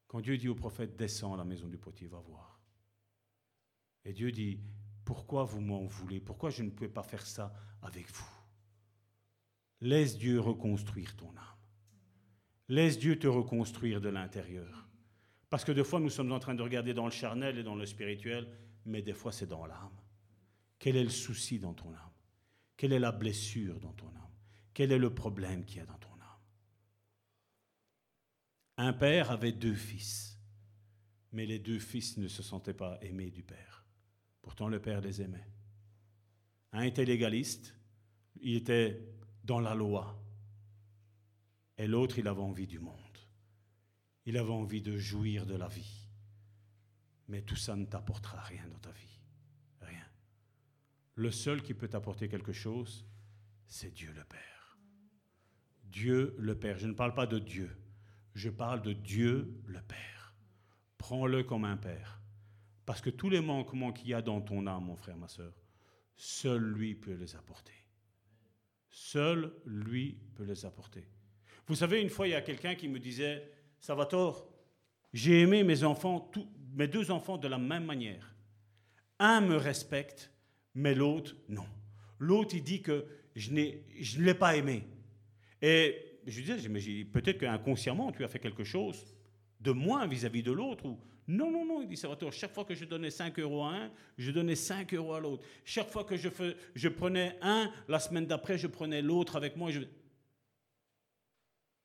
Quand 0.07 0.21
Dieu 0.21 0.39
dit 0.39 0.49
au 0.49 0.55
prophète, 0.55 0.97
descends 0.97 1.35
à 1.35 1.37
la 1.37 1.45
maison 1.45 1.69
du 1.69 1.77
potier, 1.77 2.09
va 2.09 2.19
voir. 2.21 2.48
Et 4.05 4.13
Dieu 4.13 4.33
dit, 4.33 4.61
pourquoi 5.05 5.45
vous 5.45 5.61
m'en 5.61 5.87
voulez? 5.87 6.21
Pourquoi 6.21 6.51
je 6.51 6.63
ne 6.63 6.71
pouvais 6.71 6.89
pas 6.89 7.03
faire 7.03 7.27
ça 7.27 7.55
avec 7.83 8.11
vous? 8.11 8.31
Laisse 9.81 10.19
Dieu 10.19 10.41
reconstruire 10.41 11.17
ton 11.17 11.29
âme. 11.37 11.57
Laisse 12.69 12.99
Dieu 12.99 13.19
te 13.19 13.27
reconstruire 13.27 14.01
de 14.01 14.09
l'intérieur. 14.09 14.89
Parce 15.51 15.65
que 15.65 15.73
des 15.73 15.85
fois, 15.85 16.01
nous 16.01 16.11
sommes 16.11 16.33
en 16.33 16.39
train 16.39 16.55
de 16.55 16.63
regarder 16.63 16.93
dans 16.93 17.07
le 17.07 17.11
charnel 17.11 17.59
et 17.59 17.63
dans 17.63 17.77
le 17.77 17.87
spirituel, 17.87 18.49
mais 18.85 19.03
des 19.03 19.15
fois, 19.15 19.33
c'est 19.33 19.47
dans 19.47 19.67
l'âme. 19.67 19.97
Quel 20.79 20.97
est 20.97 21.05
le 21.05 21.11
souci 21.11 21.59
dans 21.59 21.75
ton 21.75 21.93
âme? 21.95 22.13
Quelle 22.77 22.93
est 22.93 22.99
la 22.99 23.13
blessure 23.13 23.81
dans 23.81 23.93
ton 23.93 24.09
âme? 24.09 24.35
Quel 24.75 24.93
est 24.93 24.99
le 24.99 25.15
problème 25.15 25.65
qu'il 25.65 25.79
y 25.79 25.81
a 25.81 25.87
dans 25.87 25.99
ton 25.99 26.13
âme? 26.13 26.19
Un 28.77 28.93
père 28.93 29.31
avait 29.31 29.53
deux 29.53 29.75
fils, 29.75 30.39
mais 31.33 31.47
les 31.47 31.59
deux 31.59 31.81
fils 31.81 32.17
ne 32.17 32.29
se 32.29 32.43
sentaient 32.43 32.75
pas 32.75 32.99
aimés 33.01 33.31
du 33.31 33.43
père. 33.43 33.68
Pourtant, 34.43 34.69
le 34.69 34.81
père 34.81 35.01
les 35.01 35.23
aimait. 35.23 35.47
Un 36.73 36.83
était 36.83 37.05
légaliste, 37.05 37.75
il 38.41 38.57
était 38.57 39.03
dans 39.45 39.61
la 39.61 39.75
loi, 39.75 40.19
et 41.79 41.87
l'autre, 41.87 42.19
il 42.19 42.27
avait 42.27 42.43
envie 42.43 42.67
du 42.67 42.81
monde. 42.81 42.95
Il 44.27 44.37
avait 44.37 44.51
envie 44.51 44.83
de 44.83 44.99
jouir 44.99 45.47
de 45.47 45.55
la 45.55 45.69
vie. 45.69 46.09
Mais 47.29 47.41
tout 47.43 47.57
ça 47.57 47.77
ne 47.77 47.87
t'apportera 47.87 48.41
rien 48.41 48.67
dans 48.69 48.79
ta 48.79 48.91
vie. 48.91 49.21
Rien. 49.81 50.07
Le 51.15 51.31
seul 51.31 51.63
qui 51.63 51.73
peut 51.73 51.89
t'apporter 51.89 52.29
quelque 52.29 52.53
chose, 52.53 53.07
c'est 53.69 53.95
Dieu 53.95 54.13
le 54.13 54.25
Père. 54.25 54.79
Dieu 55.85 56.35
le 56.39 56.59
Père. 56.59 56.79
Je 56.79 56.89
ne 56.89 56.95
parle 56.95 57.15
pas 57.15 57.27
de 57.27 57.39
Dieu. 57.39 57.71
Je 58.35 58.51
parle 58.51 58.83
de 58.83 58.93
Dieu 58.93 59.63
le 59.67 59.81
Père. 59.81 60.35
Prends-le 60.99 61.45
comme 61.45 61.65
un 61.65 61.77
Père. 61.77 62.18
Parce 62.89 63.03
que 63.03 63.11
tous 63.11 63.29
les 63.29 63.43
manquements 63.43 63.93
qu'il 63.93 64.09
y 64.09 64.15
a 64.15 64.23
dans 64.23 64.41
ton 64.41 64.67
âme, 64.67 64.87
mon 64.87 64.97
frère, 64.97 65.19
ma 65.19 65.29
soeur, 65.29 65.53
seul 66.17 66.63
lui 66.73 66.95
peut 66.95 67.13
les 67.13 67.37
apporter. 67.37 67.75
Seul 68.89 69.53
lui 69.67 70.17
peut 70.35 70.45
les 70.45 70.65
apporter. 70.65 71.07
Vous 71.67 71.75
savez, 71.75 72.01
une 72.01 72.09
fois, 72.09 72.27
il 72.27 72.31
y 72.31 72.35
a 72.35 72.41
quelqu'un 72.41 72.77
qui 72.77 72.89
me 72.89 72.99
disait, 72.99 73.47
ça 73.79 73.95
va 73.95 74.07
tort, 74.07 74.49
j'ai 75.13 75.43
aimé 75.43 75.65
mes 75.65 75.85
enfants, 75.85 76.31
mes 76.73 76.89
deux 76.89 77.11
enfants 77.11 77.37
de 77.37 77.47
la 77.47 77.59
même 77.59 77.85
manière. 77.85 78.35
Un 79.19 79.43
me 79.43 79.57
respecte, 79.57 80.33
mais 80.75 80.95
l'autre, 80.95 81.37
non. 81.51 81.67
L'autre, 82.19 82.55
il 82.55 82.63
dit 82.65 82.81
que 82.81 83.05
je, 83.37 83.53
ne 83.53 84.25
l'ai 84.25 84.35
pas 84.35 84.57
aimé. 84.57 84.83
Et 85.61 86.23
je 86.27 86.41
disais, 86.41 86.67
mais 86.71 86.81
peut-être 87.05 87.41
qu'inconsciemment, 87.41 88.13
tu 88.13 88.25
as 88.25 88.29
fait 88.29 88.39
quelque 88.39 88.65
chose 88.65 89.15
de 89.61 89.73
moins 89.73 90.07
vis-à-vis 90.07 90.43
de 90.43 90.53
l'autre. 90.53 90.87
Non, 91.29 91.51
non, 91.51 91.67
non, 91.67 91.83
il 91.83 91.89
dit 91.89 91.97
Salvatore, 91.99 92.33
chaque 92.33 92.55
fois 92.55 92.65
que 92.65 92.75
je 92.75 92.87
donnais 92.87 93.11
5 93.11 93.39
euros 93.39 93.63
à 93.63 93.75
un, 93.75 93.91
je 94.17 94.31
donnais 94.31 94.57
5 94.57 94.95
euros 94.95 95.13
à 95.13 95.21
l'autre. 95.21 95.45
Chaque 95.63 95.91
fois 95.91 96.03
que 96.03 96.17
je, 96.17 96.31
fais, 96.31 96.57
je 96.75 96.89
prenais 96.89 97.37
un, 97.43 97.71
la 97.87 98.01
semaine 98.01 98.27
d'après, 98.27 98.57
je 98.57 98.67
prenais 98.67 99.03
l'autre 99.03 99.37
avec 99.37 99.55
moi. 99.55 99.71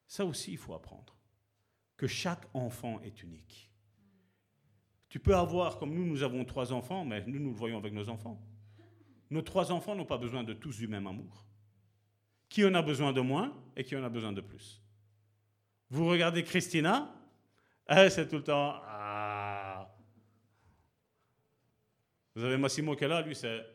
Ça 0.08 0.26
aussi, 0.26 0.54
il 0.54 0.58
faut 0.58 0.74
apprendre. 0.74 1.14
Que 1.98 2.08
chaque 2.08 2.46
enfant 2.54 3.02
est 3.02 3.22
unique. 3.22 3.70
Tu 5.10 5.20
peux 5.20 5.36
avoir, 5.36 5.78
comme 5.78 5.94
nous, 5.94 6.06
nous 6.06 6.24
avons 6.24 6.46
trois 6.46 6.72
enfants, 6.72 7.04
mais 7.04 7.26
nous, 7.28 7.40
nous 7.40 7.50
le 7.50 7.56
voyons 7.56 7.78
avec 7.78 7.92
nos 7.92 8.08
enfants. 8.08 8.42
Nos 9.30 9.42
trois 9.42 9.74
enfants 9.74 9.94
n'ont 9.94 10.06
pas 10.06 10.18
besoin 10.18 10.46
de 10.46 10.54
tous 10.54 10.78
du 10.78 10.88
même 10.88 11.06
amour. 11.06 11.46
Qui 12.48 12.64
en 12.64 12.74
a 12.76 12.82
besoin 12.82 13.12
de 13.12 13.20
moins 13.20 13.54
et 13.76 13.84
qui 13.84 13.96
en 13.98 14.04
a 14.06 14.10
besoin 14.10 14.32
de 14.32 14.42
plus? 14.42 14.82
Vous 15.90 16.08
regardez 16.08 16.44
Christina, 16.44 17.14
c'est 18.10 18.28
tout 18.30 18.38
le 18.38 18.44
temps. 18.44 18.76
Ah. 18.86 19.90
Vous 22.36 22.44
avez 22.44 22.58
Massimo 22.58 22.96
qui 22.96 23.04
est 23.04 23.08
là, 23.08 23.22
lui, 23.22 23.36
c'est. 23.36 23.66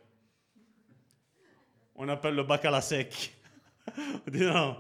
On 1.95 2.09
appelle 2.09 2.35
le 2.35 2.43
bac 2.45 2.65
à 2.65 2.71
la 2.71 2.81
sec. 2.81 3.35
Non, 4.31 4.77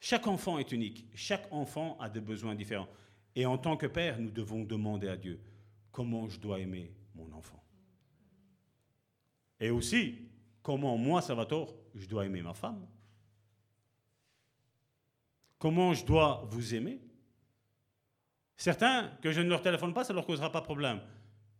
chaque 0.00 0.26
enfant 0.26 0.58
est 0.58 0.72
unique. 0.72 1.06
Chaque 1.14 1.46
enfant 1.52 1.96
a 2.00 2.10
des 2.10 2.20
besoins 2.20 2.56
différents. 2.56 2.88
Et 3.36 3.46
en 3.46 3.56
tant 3.56 3.76
que 3.76 3.86
père, 3.86 4.18
nous 4.18 4.32
devons 4.32 4.64
demander 4.64 5.06
à 5.06 5.16
Dieu 5.16 5.40
comment 5.92 6.28
je 6.28 6.40
dois 6.40 6.58
aimer 6.58 6.92
mon 7.14 7.32
enfant? 7.32 7.62
Et 9.60 9.70
aussi, 9.70 10.28
comment 10.60 10.98
moi, 10.98 11.22
Salvatore, 11.22 11.72
je 11.94 12.06
dois 12.06 12.26
aimer 12.26 12.42
ma 12.42 12.52
femme? 12.52 12.84
Comment 15.56 15.94
je 15.94 16.04
dois 16.04 16.48
vous 16.50 16.74
aimer? 16.74 17.00
Certains, 18.56 19.08
que 19.22 19.30
je 19.30 19.40
ne 19.40 19.48
leur 19.48 19.62
téléphone 19.62 19.94
pas, 19.94 20.02
ça 20.02 20.12
ne 20.12 20.16
leur 20.16 20.26
causera 20.26 20.50
pas 20.50 20.60
de 20.60 20.64
problème. 20.64 21.00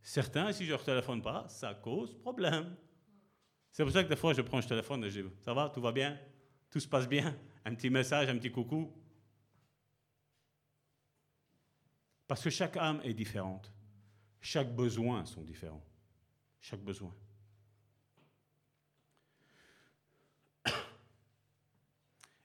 Certains, 0.02 0.52
si 0.52 0.64
je 0.64 0.70
ne 0.70 0.76
leur 0.76 0.84
téléphone 0.84 1.22
pas, 1.22 1.48
ça 1.48 1.74
cause 1.74 2.14
problème. 2.18 2.76
C'est 3.70 3.84
pour 3.84 3.92
ça 3.92 4.02
que 4.02 4.08
des 4.08 4.16
fois, 4.16 4.34
je 4.34 4.42
prends 4.42 4.58
le 4.58 4.64
téléphone 4.64 5.04
et 5.04 5.10
je 5.10 5.20
dis, 5.20 5.28
ça 5.40 5.54
va, 5.54 5.70
tout 5.70 5.80
va 5.80 5.92
bien, 5.92 6.18
tout 6.70 6.80
se 6.80 6.88
passe 6.88 7.08
bien 7.08 7.38
un 7.64 7.74
petit 7.74 7.88
message, 7.88 8.28
un 8.28 8.36
petit 8.36 8.50
coucou. 8.50 8.92
Parce 12.26 12.42
que 12.42 12.50
chaque 12.50 12.76
âme 12.76 13.00
est 13.04 13.14
différente. 13.14 13.72
Chaque 14.40 14.74
besoin 14.74 15.24
sont 15.24 15.42
différents. 15.42 15.84
Chaque 16.60 16.80
besoin. 16.80 17.14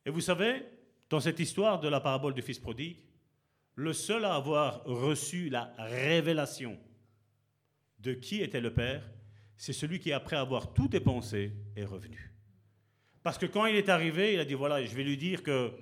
Et 0.05 0.11
vous 0.11 0.21
savez, 0.21 0.63
dans 1.09 1.19
cette 1.19 1.39
histoire 1.39 1.79
de 1.79 1.87
la 1.87 1.99
parabole 1.99 2.35
du 2.35 2.43
Fils 2.43 2.59
prodigue, 2.59 2.99
le 3.75 3.93
seul 3.93 4.25
à 4.25 4.35
avoir 4.35 4.83
reçu 4.83 5.49
la 5.49 5.73
révélation 5.77 6.79
de 8.07 8.13
qui 8.13 8.41
était 8.41 8.61
le 8.61 8.73
Père, 8.73 9.03
c'est 9.57 9.73
celui 9.73 9.99
qui, 9.99 10.13
après 10.13 10.37
avoir 10.37 10.73
tout 10.73 10.87
dépensé, 10.87 11.51
est 11.75 11.83
revenu. 11.83 12.31
Parce 13.21 13.37
que 13.37 13.45
quand 13.45 13.65
il 13.65 13.75
est 13.75 13.89
arrivé, 13.89 14.33
il 14.33 14.39
a 14.39 14.45
dit, 14.45 14.53
voilà, 14.53 14.83
je 14.83 14.95
vais 14.95 15.03
lui 15.03 15.17
dire 15.17 15.43
que 15.43 15.73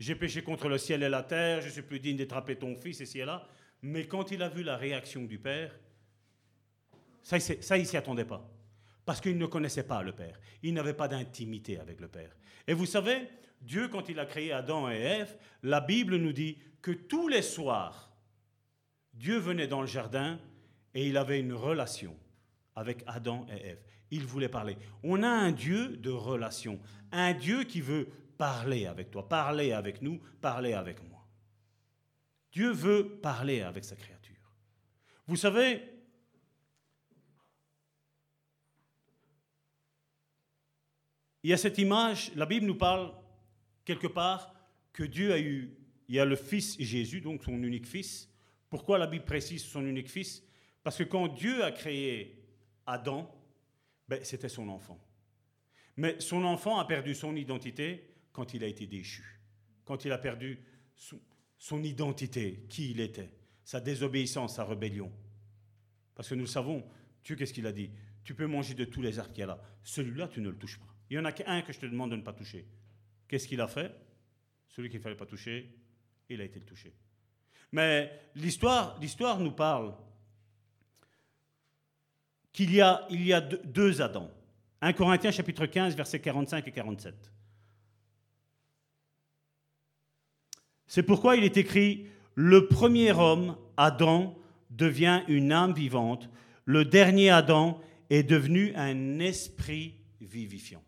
j'ai 0.00 0.16
péché 0.16 0.42
contre 0.42 0.68
le 0.68 0.78
ciel 0.78 1.04
et 1.04 1.08
la 1.08 1.22
terre, 1.22 1.60
je 1.60 1.68
suis 1.68 1.82
plus 1.82 2.00
digne 2.00 2.16
d'attraper 2.16 2.56
ton 2.56 2.74
fils 2.74 2.98
ici 3.00 3.20
et 3.20 3.24
là. 3.24 3.46
Mais 3.82 4.06
quand 4.06 4.32
il 4.32 4.42
a 4.42 4.48
vu 4.48 4.64
la 4.64 4.76
réaction 4.76 5.22
du 5.24 5.38
Père, 5.38 5.78
ça, 7.22 7.38
ça 7.38 7.78
il 7.78 7.86
s'y 7.86 7.96
attendait 7.96 8.24
pas. 8.24 8.50
Parce 9.04 9.20
qu'il 9.20 9.38
ne 9.38 9.46
connaissait 9.46 9.86
pas 9.86 10.02
le 10.02 10.12
Père. 10.12 10.40
Il 10.62 10.74
n'avait 10.74 10.94
pas 10.94 11.06
d'intimité 11.06 11.78
avec 11.78 12.00
le 12.00 12.08
Père. 12.08 12.34
Et 12.66 12.74
vous 12.74 12.86
savez, 12.86 13.28
Dieu, 13.60 13.86
quand 13.86 14.08
il 14.08 14.18
a 14.18 14.26
créé 14.26 14.52
Adam 14.52 14.90
et 14.90 14.96
Ève, 14.96 15.36
la 15.62 15.80
Bible 15.80 16.16
nous 16.16 16.32
dit 16.32 16.58
que 16.82 16.90
tous 16.90 17.28
les 17.28 17.42
soirs, 17.42 18.12
Dieu 19.14 19.38
venait 19.38 19.68
dans 19.68 19.82
le 19.82 19.86
jardin 19.86 20.40
et 20.94 21.06
il 21.06 21.16
avait 21.16 21.40
une 21.40 21.52
relation 21.52 22.16
avec 22.74 23.02
Adam 23.06 23.46
et 23.50 23.68
Ève 23.68 23.82
il 24.10 24.26
voulait 24.26 24.48
parler. 24.48 24.76
On 25.02 25.22
a 25.22 25.28
un 25.28 25.52
Dieu 25.52 25.96
de 25.96 26.10
relation, 26.10 26.80
un 27.12 27.32
Dieu 27.32 27.64
qui 27.64 27.80
veut 27.80 28.08
parler 28.36 28.86
avec 28.86 29.10
toi, 29.10 29.28
parler 29.28 29.72
avec 29.72 30.02
nous, 30.02 30.20
parler 30.40 30.72
avec 30.72 31.02
moi. 31.08 31.26
Dieu 32.52 32.72
veut 32.72 33.20
parler 33.22 33.60
avec 33.60 33.84
sa 33.84 33.94
créature. 33.94 34.36
Vous 35.26 35.36
savez, 35.36 35.82
il 41.44 41.50
y 41.50 41.52
a 41.52 41.56
cette 41.56 41.78
image, 41.78 42.32
la 42.34 42.46
Bible 42.46 42.66
nous 42.66 42.74
parle 42.74 43.12
quelque 43.84 44.08
part 44.08 44.52
que 44.92 45.04
Dieu 45.04 45.32
a 45.32 45.38
eu, 45.38 45.72
il 46.08 46.16
y 46.16 46.20
a 46.20 46.24
le 46.24 46.34
Fils 46.34 46.76
Jésus, 46.80 47.20
donc 47.20 47.44
son 47.44 47.62
unique 47.62 47.86
Fils. 47.86 48.28
Pourquoi 48.68 48.98
la 48.98 49.06
Bible 49.06 49.24
précise 49.24 49.62
son 49.62 49.86
unique 49.86 50.10
Fils? 50.10 50.42
Parce 50.90 50.98
que 50.98 51.04
quand 51.04 51.28
Dieu 51.28 51.62
a 51.62 51.70
créé 51.70 52.36
Adam, 52.84 53.32
ben, 54.08 54.24
c'était 54.24 54.48
son 54.48 54.68
enfant. 54.68 55.00
Mais 55.96 56.18
son 56.18 56.42
enfant 56.42 56.80
a 56.80 56.84
perdu 56.84 57.14
son 57.14 57.36
identité 57.36 58.12
quand 58.32 58.54
il 58.54 58.64
a 58.64 58.66
été 58.66 58.88
déchu, 58.88 59.40
quand 59.84 60.04
il 60.04 60.10
a 60.10 60.18
perdu 60.18 60.58
son, 61.56 61.84
identité, 61.84 62.66
qui 62.68 62.90
il 62.90 62.98
était, 62.98 63.32
sa 63.62 63.80
désobéissance, 63.80 64.56
sa 64.56 64.64
rébellion. 64.64 65.12
Parce 66.16 66.28
que 66.28 66.34
nous 66.34 66.48
savons, 66.48 66.84
Dieu, 67.22 67.36
qu'est-ce 67.36 67.54
qu'il 67.54 67.68
a 67.68 67.72
dit? 67.72 67.92
Tu 68.24 68.34
peux 68.34 68.48
manger 68.48 68.74
de 68.74 68.84
tous 68.84 69.00
les 69.00 69.20
arbres 69.20 69.30
qu'il 69.30 69.42
y 69.42 69.44
a 69.44 69.46
là. 69.46 69.62
Celui-là, 69.84 70.26
tu 70.26 70.40
ne 70.40 70.48
le 70.48 70.56
touches 70.56 70.80
pas. 70.80 70.92
Il 71.08 71.14
y 71.14 71.20
en 71.20 71.24
a 71.24 71.30
qu'un 71.30 71.62
que 71.62 71.72
je 71.72 71.78
te 71.78 71.86
demande 71.86 72.10
de 72.10 72.16
ne 72.16 72.22
pas 72.22 72.32
toucher. 72.32 72.66
Qu'est-ce 73.28 73.46
qu'il 73.46 73.60
a 73.60 73.68
fait? 73.68 73.94
Celui 74.66 74.88
qu'il 74.88 74.98
ne 74.98 75.04
fallait 75.04 75.14
pas 75.14 75.26
toucher, 75.26 75.72
il 76.28 76.40
a 76.40 76.44
été 76.44 76.60
touché. 76.62 76.92
Mais 77.70 78.10
l'histoire, 78.34 78.98
l'histoire 78.98 79.38
nous 79.38 79.52
parle 79.52 79.94
qu'il 82.52 82.74
y 82.74 82.80
a, 82.80 83.06
il 83.10 83.24
y 83.24 83.32
a 83.32 83.40
deux 83.40 84.02
Adams. 84.02 84.28
1 84.80 84.92
Corinthiens 84.94 85.30
chapitre 85.30 85.66
15, 85.66 85.94
versets 85.94 86.20
45 86.20 86.66
et 86.66 86.72
47. 86.72 87.14
C'est 90.86 91.02
pourquoi 91.02 91.36
il 91.36 91.44
est 91.44 91.56
écrit, 91.56 92.06
le 92.34 92.66
premier 92.66 93.12
homme, 93.12 93.56
Adam, 93.76 94.36
devient 94.70 95.22
une 95.28 95.52
âme 95.52 95.72
vivante, 95.72 96.28
le 96.64 96.84
dernier 96.84 97.30
Adam 97.30 97.80
est 98.08 98.22
devenu 98.22 98.72
un 98.74 99.18
esprit 99.18 99.94
vivifiant. 100.20 100.82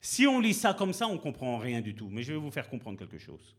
Si 0.00 0.26
on 0.26 0.40
lit 0.40 0.54
ça 0.54 0.74
comme 0.74 0.92
ça, 0.92 1.06
on 1.08 1.14
ne 1.14 1.18
comprend 1.18 1.58
rien 1.58 1.80
du 1.80 1.94
tout, 1.94 2.08
mais 2.10 2.22
je 2.22 2.32
vais 2.32 2.38
vous 2.38 2.50
faire 2.50 2.68
comprendre 2.68 2.98
quelque 2.98 3.18
chose. 3.18 3.56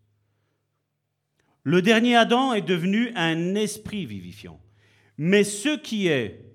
Le 1.63 1.81
dernier 1.81 2.15
Adam 2.15 2.53
est 2.53 2.61
devenu 2.61 3.11
un 3.15 3.55
esprit 3.55 4.05
vivifiant. 4.05 4.59
Mais 5.17 5.43
ce 5.43 5.77
qui 5.77 6.07
est 6.07 6.48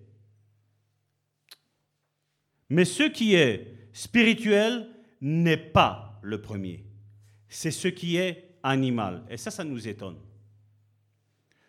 mais 2.71 2.85
ce 2.85 3.05
qui 3.05 3.35
est 3.35 3.89
spirituel 3.93 4.89
n'est 5.21 5.57
pas 5.57 6.19
le 6.23 6.41
premier. 6.41 6.85
C'est 7.49 7.71
ce 7.71 7.89
qui 7.89 8.17
est 8.17 8.57
animal. 8.63 9.23
Et 9.31 9.37
ça, 9.37 9.51
ça 9.51 9.65
nous 9.65 9.87
étonne. 9.87 10.19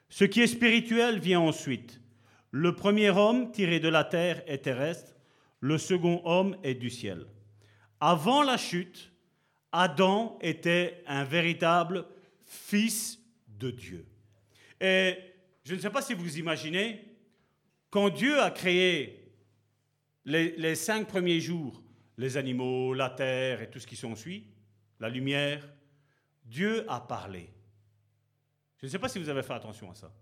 Ce 0.09 0.23
qui 0.25 0.41
est 0.41 0.47
spirituel 0.47 1.19
vient 1.19 1.41
ensuite. 1.41 1.99
Le 2.51 2.73
premier 2.73 3.09
homme 3.09 3.51
tiré 3.51 3.79
de 3.79 3.89
la 3.89 4.03
terre 4.03 4.41
est 4.47 4.59
terrestre, 4.59 5.13
le 5.59 5.77
second 5.77 6.21
homme 6.23 6.55
est 6.63 6.75
du 6.75 6.89
ciel. 6.89 7.25
Avant 7.99 8.43
la 8.43 8.57
chute, 8.57 9.11
Adam 9.71 10.37
était 10.41 11.03
un 11.05 11.25
véritable 11.25 12.05
fils 12.45 13.19
de 13.47 13.71
Dieu. 13.71 14.05
Et 14.79 15.15
je 15.65 15.75
ne 15.75 15.79
sais 15.79 15.89
pas 15.89 16.01
si 16.01 16.13
vous 16.13 16.37
imaginez, 16.37 17.03
quand 17.89 18.09
Dieu 18.09 18.39
a 18.39 18.51
créé 18.51 19.24
les, 20.25 20.75
cinq 20.75 21.07
premiers 21.07 21.39
jours, 21.39 21.81
les 22.17 22.37
animaux, 22.37 22.93
la 22.93 23.09
terre 23.09 23.61
et 23.61 23.69
tout 23.69 23.79
ce 23.79 23.87
qui 23.87 23.95
s'ensuit, 23.95 24.47
la 24.99 25.09
lumière, 25.09 25.67
Dieu 26.43 26.89
a 26.89 26.99
parlé. 26.99 27.53
Je 28.77 28.85
ne 28.85 28.91
sais 28.91 28.99
pas 28.99 29.09
si 29.09 29.19
vous 29.19 29.29
avez 29.29 29.43
fait 29.43 29.53
attention 29.53 29.89
à 29.89 29.95
ça. 29.95 30.13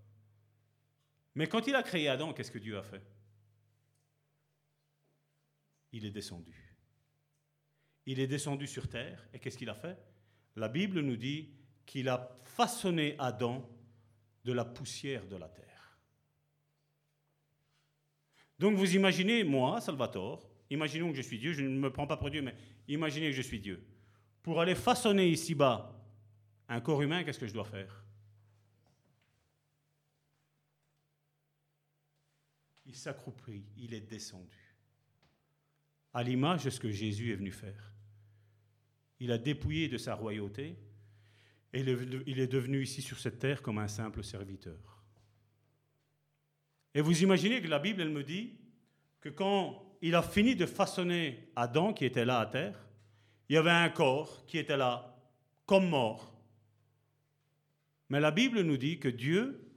Mais 1.35 1.47
quand 1.47 1.67
il 1.67 1.75
a 1.75 1.84
créé 1.84 2.07
Adam, 2.07 2.34
qu'est-ce 2.34 2.51
que 2.51 2.59
Dieu 2.59 2.77
a 2.77 2.84
fait? 2.84 3.01
Il 5.91 6.05
est 6.05 6.11
descendu. 6.11 6.75
Il 8.05 8.19
est 8.19 8.27
descendu 8.27 8.67
sur 8.67 8.88
terre 8.88 9.27
et 9.34 9.39
qu'est-ce 9.39 9.57
qu'il 9.57 9.69
a 9.69 9.75
fait? 9.75 9.97
La 10.55 10.67
Bible 10.67 10.99
nous 11.01 11.17
dit 11.17 11.53
qu'il 11.85 12.09
a 12.09 12.38
façonné 12.43 13.15
Adam 13.19 13.67
de 14.43 14.53
la 14.53 14.65
poussière 14.65 15.25
de 15.25 15.35
la 15.35 15.49
terre. 15.49 15.72
Donc 18.64 18.77
vous 18.77 18.95
imaginez, 18.95 19.44
moi, 19.44 19.81
Salvatore, 19.81 20.49
imaginons 20.69 21.10
que 21.10 21.18
je 21.18 21.22
suis 21.22 21.38
Dieu, 21.38 21.52
je 21.52 21.64
ne 21.64 21.77
me 21.77 21.91
prends 21.91 22.07
pas 22.07 22.15
pour 22.15 22.30
Dieu, 22.30 22.41
mais 22.41 22.56
imaginez 22.88 23.26
que 23.30 23.35
je 23.35 23.41
suis 23.41 23.60
Dieu. 23.60 23.85
Pour 24.41 24.61
aller 24.61 24.73
façonner 24.73 25.27
ici-bas 25.27 26.02
un 26.69 26.80
corps 26.80 27.02
humain, 27.02 27.26
qu'est-ce 27.26 27.40
que 27.40 27.45
je 27.45 27.52
dois 27.52 27.65
faire? 27.65 28.06
Il 32.85 32.95
s'accroupit, 32.95 33.65
il 33.76 33.94
est 33.94 34.10
descendu. 34.10 34.77
À 36.14 36.23
l'image 36.23 36.64
de 36.64 36.69
ce 36.69 36.80
que 36.80 36.90
Jésus 36.90 37.34
est 37.34 37.35
venu 37.35 37.52
faire. 37.52 37.91
Il 39.19 39.34
a 39.34 39.38
dépouillé 39.38 39.90
de 39.90 39.98
sa 39.98 40.15
royauté 40.15 40.77
et 41.73 41.81
il 41.81 42.40
est 42.40 42.48
devenu 42.48 42.81
ici 42.81 43.02
sur 43.02 43.19
cette 43.19 43.40
terre 43.40 43.61
comme 43.61 43.80
un 43.80 43.90
simple 43.90 44.23
serviteur. 44.23 44.93
Et 46.94 47.02
vous 47.02 47.24
imaginez 47.24 47.61
que 47.61 47.68
la 47.68 47.80
Bible, 47.80 48.02
elle 48.02 48.10
me 48.10 48.24
dit 48.24 48.53
que 49.20 49.30
quand 49.30 49.98
il 50.02 50.15
a 50.15 50.22
fini 50.22 50.56
de 50.56 50.65
façonner 50.65 51.49
Adam 51.56 51.94
qui 51.94 52.06
était 52.06 52.26
là 52.26 52.40
à 52.40 52.45
terre, 52.45 52.88
il 53.49 53.56
y 53.56 53.57
avait 53.57 53.72
un 53.72 53.90
corps 53.90 54.45
qui 54.45 54.57
était 54.57 54.78
là 54.78 55.18
comme 55.65 55.90
mort. 55.90 56.34
Mais 58.10 58.20
la 58.20 58.32
Bible 58.32 58.61
nous 58.61 58.78
dit 58.78 58.99
que 58.99 59.07
Dieu 59.07 59.72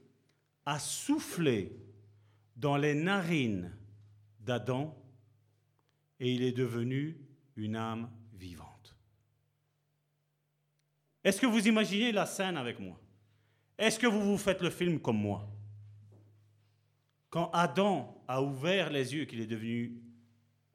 a 0.65 0.79
soufflé 0.79 1.71
dans 2.55 2.77
les 2.77 2.93
narines 2.93 3.75
d'Adam 4.39 4.95
et 6.19 6.33
il 6.33 6.43
est 6.43 6.51
devenu 6.51 7.17
une 7.55 7.75
âme 7.75 8.09
vivante. 8.33 8.95
Est-ce 11.23 11.41
que 11.41 11.45
vous 11.45 11.67
imaginez 11.67 12.11
la 12.11 12.25
scène 12.25 12.57
avec 12.57 12.79
moi? 12.79 12.99
Est-ce 13.77 13.99
que 13.99 14.07
vous 14.07 14.21
vous 14.21 14.37
faites 14.37 14.61
le 14.61 14.69
film 14.69 14.99
comme 14.99 15.17
moi? 15.17 15.47
Quand 17.37 17.51
Adam 17.53 18.19
a 18.27 18.41
ouvert 18.41 18.89
les 18.89 19.13
yeux, 19.13 19.25
qu'il 19.25 19.39
est 19.39 19.45
devenu 19.45 20.01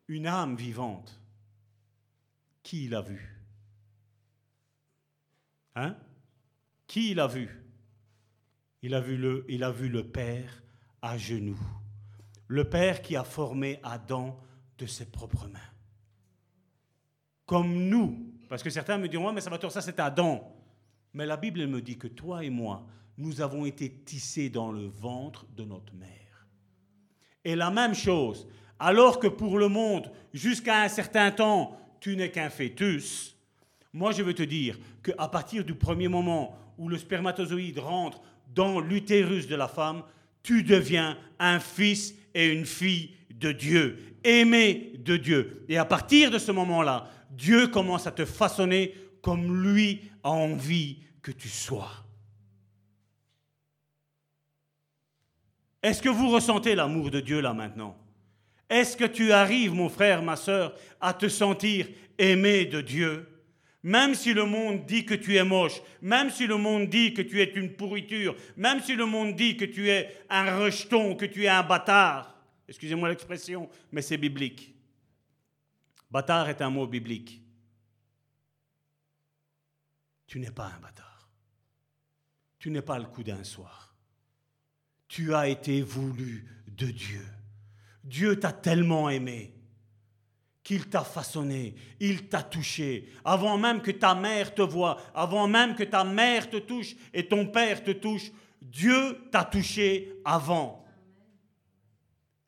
une 0.06 0.28
âme 0.28 0.54
vivante, 0.54 1.20
qui 2.62 2.86
l'a 2.86 3.00
vu? 3.00 3.36
Hein? 5.74 5.96
Qui 6.86 7.10
il 7.10 7.18
a 7.18 7.26
vu? 7.26 7.64
Il 8.80 8.94
a 8.94 9.00
vu, 9.00 9.16
le, 9.16 9.44
il 9.48 9.64
a 9.64 9.72
vu 9.72 9.88
le 9.88 10.06
Père 10.06 10.62
à 11.02 11.18
genoux. 11.18 11.58
Le 12.46 12.62
Père 12.70 13.02
qui 13.02 13.16
a 13.16 13.24
formé 13.24 13.80
Adam 13.82 14.38
de 14.78 14.86
ses 14.86 15.06
propres 15.06 15.48
mains. 15.48 15.58
Comme 17.44 17.88
nous. 17.88 18.32
Parce 18.48 18.62
que 18.62 18.70
certains 18.70 18.98
me 18.98 19.08
diront, 19.08 19.32
mais 19.32 19.40
ça 19.40 19.50
va 19.50 19.58
ça 19.68 19.80
c'est 19.80 19.98
Adam. 19.98 20.56
Mais 21.12 21.26
la 21.26 21.36
Bible 21.36 21.66
me 21.66 21.82
dit 21.82 21.98
que 21.98 22.06
toi 22.06 22.44
et 22.44 22.50
moi, 22.50 22.86
nous 23.18 23.40
avons 23.40 23.66
été 23.66 23.92
tissés 24.04 24.48
dans 24.48 24.70
le 24.70 24.86
ventre 24.86 25.44
de 25.56 25.64
notre 25.64 25.92
mère. 25.96 26.21
Et 27.44 27.56
la 27.56 27.70
même 27.70 27.94
chose, 27.94 28.46
alors 28.78 29.18
que 29.18 29.26
pour 29.26 29.58
le 29.58 29.68
monde, 29.68 30.10
jusqu'à 30.32 30.82
un 30.82 30.88
certain 30.88 31.30
temps, 31.30 31.76
tu 32.00 32.16
n'es 32.16 32.30
qu'un 32.30 32.50
fœtus, 32.50 33.36
moi 33.92 34.12
je 34.12 34.22
veux 34.22 34.34
te 34.34 34.42
dire 34.42 34.78
qu'à 35.02 35.28
partir 35.28 35.64
du 35.64 35.74
premier 35.74 36.08
moment 36.08 36.56
où 36.78 36.88
le 36.88 36.98
spermatozoïde 36.98 37.78
rentre 37.78 38.20
dans 38.54 38.80
l'utérus 38.80 39.46
de 39.46 39.56
la 39.56 39.68
femme, 39.68 40.02
tu 40.42 40.62
deviens 40.62 41.16
un 41.38 41.60
fils 41.60 42.14
et 42.34 42.48
une 42.48 42.66
fille 42.66 43.10
de 43.30 43.52
Dieu, 43.52 44.16
aimé 44.24 44.92
de 44.98 45.16
Dieu. 45.16 45.64
Et 45.68 45.78
à 45.78 45.84
partir 45.84 46.30
de 46.30 46.38
ce 46.38 46.52
moment-là, 46.52 47.08
Dieu 47.30 47.68
commence 47.68 48.06
à 48.06 48.12
te 48.12 48.24
façonner 48.24 48.94
comme 49.20 49.62
lui 49.62 50.00
a 50.22 50.30
envie 50.30 50.98
que 51.22 51.30
tu 51.30 51.48
sois. 51.48 52.01
Est-ce 55.82 56.00
que 56.00 56.08
vous 56.08 56.28
ressentez 56.28 56.74
l'amour 56.74 57.10
de 57.10 57.20
Dieu 57.20 57.40
là 57.40 57.52
maintenant? 57.52 57.96
Est-ce 58.70 58.96
que 58.96 59.04
tu 59.04 59.32
arrives, 59.32 59.74
mon 59.74 59.88
frère, 59.88 60.22
ma 60.22 60.36
soeur, 60.36 60.74
à 61.00 61.12
te 61.12 61.28
sentir 61.28 61.88
aimé 62.18 62.64
de 62.64 62.80
Dieu? 62.80 63.28
Même 63.82 64.14
si 64.14 64.32
le 64.32 64.44
monde 64.44 64.86
dit 64.86 65.04
que 65.04 65.14
tu 65.14 65.36
es 65.36 65.42
moche, 65.42 65.82
même 66.00 66.30
si 66.30 66.46
le 66.46 66.56
monde 66.56 66.88
dit 66.88 67.12
que 67.12 67.22
tu 67.22 67.40
es 67.40 67.52
une 67.54 67.74
pourriture, 67.74 68.36
même 68.56 68.80
si 68.80 68.94
le 68.94 69.06
monde 69.06 69.34
dit 69.34 69.56
que 69.56 69.64
tu 69.64 69.90
es 69.90 70.24
un 70.30 70.56
rejeton, 70.56 71.16
que 71.16 71.26
tu 71.26 71.44
es 71.44 71.48
un 71.48 71.64
bâtard, 71.64 72.32
excusez-moi 72.68 73.08
l'expression, 73.08 73.68
mais 73.90 74.02
c'est 74.02 74.16
biblique. 74.16 74.72
Bâtard 76.08 76.48
est 76.48 76.62
un 76.62 76.70
mot 76.70 76.86
biblique. 76.86 77.42
Tu 80.28 80.38
n'es 80.38 80.50
pas 80.50 80.66
un 80.66 80.80
bâtard. 80.80 81.28
Tu 82.58 82.70
n'es 82.70 82.82
pas 82.82 82.98
le 82.98 83.06
coup 83.06 83.24
d'un 83.24 83.42
soir. 83.42 83.91
Tu 85.12 85.34
as 85.34 85.46
été 85.46 85.82
voulu 85.82 86.46
de 86.68 86.86
Dieu. 86.86 87.26
Dieu 88.02 88.40
t'a 88.40 88.50
tellement 88.50 89.10
aimé 89.10 89.52
qu'il 90.62 90.88
t'a 90.88 91.04
façonné, 91.04 91.74
il 92.00 92.30
t'a 92.30 92.42
touché, 92.42 93.10
avant 93.22 93.58
même 93.58 93.82
que 93.82 93.90
ta 93.90 94.14
mère 94.14 94.54
te 94.54 94.62
voie, 94.62 94.98
avant 95.14 95.46
même 95.48 95.74
que 95.74 95.82
ta 95.82 96.02
mère 96.02 96.48
te 96.48 96.56
touche 96.56 96.96
et 97.12 97.28
ton 97.28 97.44
père 97.44 97.84
te 97.84 97.90
touche, 97.90 98.32
Dieu 98.62 99.28
t'a 99.30 99.44
touché 99.44 100.14
avant. 100.24 100.82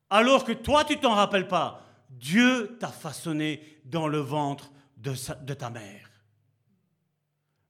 Alors 0.08 0.42
que 0.42 0.52
toi, 0.52 0.86
tu 0.86 0.96
t'en 0.96 1.12
rappelles 1.12 1.48
pas, 1.48 1.86
Dieu 2.08 2.78
t'a 2.80 2.88
façonné 2.88 3.60
dans 3.84 4.08
le 4.08 4.20
ventre 4.20 4.72
de, 4.96 5.12
de 5.44 5.52
ta 5.52 5.68
mère. 5.68 6.10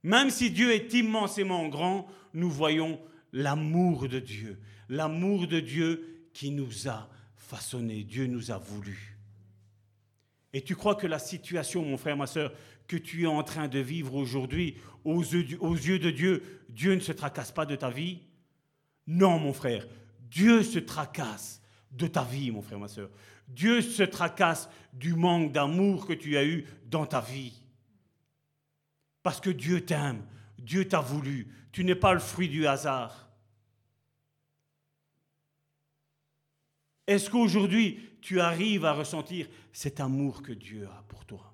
Même 0.05 0.31
si 0.31 0.53
Dieu 0.53 0.73
est 0.73 0.95
immensément 0.95 1.66
grand, 1.66 2.07
nous 2.33 2.49
voyons 2.49 3.01
l'amour 3.33 4.09
de 4.09 4.21
Dieu, 4.21 4.61
l'amour 4.89 5.47
de 5.47 5.61
Dieu 5.61 6.28
qui 6.32 6.51
nous 6.51 6.89
a 6.89 7.09
façonné, 7.36 8.05
Dieu 8.05 8.27
nous 8.27 8.51
a 8.51 8.59
voulu. 8.59 9.16
Et 10.52 10.62
tu 10.62 10.77
crois 10.77 10.94
que 10.94 11.06
la 11.06 11.19
situation, 11.19 11.85
mon 11.85 11.97
frère, 11.97 12.16
ma 12.16 12.27
soeur, 12.27 12.52
que 12.86 12.97
tu 12.97 13.24
es 13.24 13.27
en 13.27 13.43
train 13.43 13.69
de 13.69 13.78
vivre 13.78 14.15
aujourd'hui, 14.15 14.77
aux 15.05 15.23
yeux, 15.23 15.98
de 15.98 16.11
Dieu, 16.11 16.43
Dieu 16.69 16.94
ne 16.94 17.01
se 17.01 17.12
tracasse 17.12 17.52
pas 17.52 17.66
de 17.66 17.77
ta 17.77 17.90
vie? 17.90 18.20
Non, 19.06 19.39
mon 19.39 19.52
frère, 19.52 19.86
Dieu 20.31 20.62
se 20.62 20.78
tracasse 20.78 21.61
de 21.90 22.06
ta 22.06 22.24
vie, 22.24 22.51
mon 22.51 22.62
frère, 22.62 22.78
ma 22.78 22.89
soeur. 22.89 23.11
Dieu 23.48 23.82
se 23.82 24.02
tracasse 24.02 24.69
du 24.93 25.15
manque 25.15 25.52
d'amour 25.52 26.06
que 26.06 26.12
tu 26.12 26.36
as 26.36 26.44
eu 26.44 26.66
dans 26.86 27.06
ta 27.06 27.20
vie. 27.20 27.61
Parce 29.23 29.40
que 29.40 29.51
Dieu 29.51 29.85
t'aime, 29.85 30.23
Dieu 30.59 30.86
t'a 30.86 31.01
voulu, 31.01 31.48
tu 31.73 31.85
n'es 31.85 31.94
pas 31.94 32.15
le 32.15 32.20
fruit 32.20 32.48
du 32.48 32.66
hasard. 32.66 33.24
Est-ce 37.06 37.28
qu'aujourd'hui, 37.28 38.10
tu 38.20 38.40
arrives 38.40 38.85
à 38.85 38.93
ressentir 38.93 39.48
cet 39.72 40.01
amour 40.01 40.43
que 40.43 40.52
Dieu 40.52 40.86
a 40.86 41.05
pour 41.09 41.26
toi? 41.26 41.52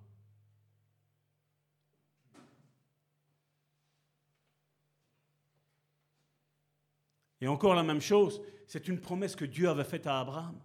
Et 7.40 7.48
encore 7.48 7.74
la 7.74 7.82
même 7.82 8.00
chose, 8.00 8.42
c'est 8.66 8.86
une 8.86 9.00
promesse 9.00 9.34
que 9.34 9.44
Dieu 9.44 9.68
avait 9.68 9.84
faite 9.84 10.06
à 10.06 10.20
Abraham. 10.20 10.60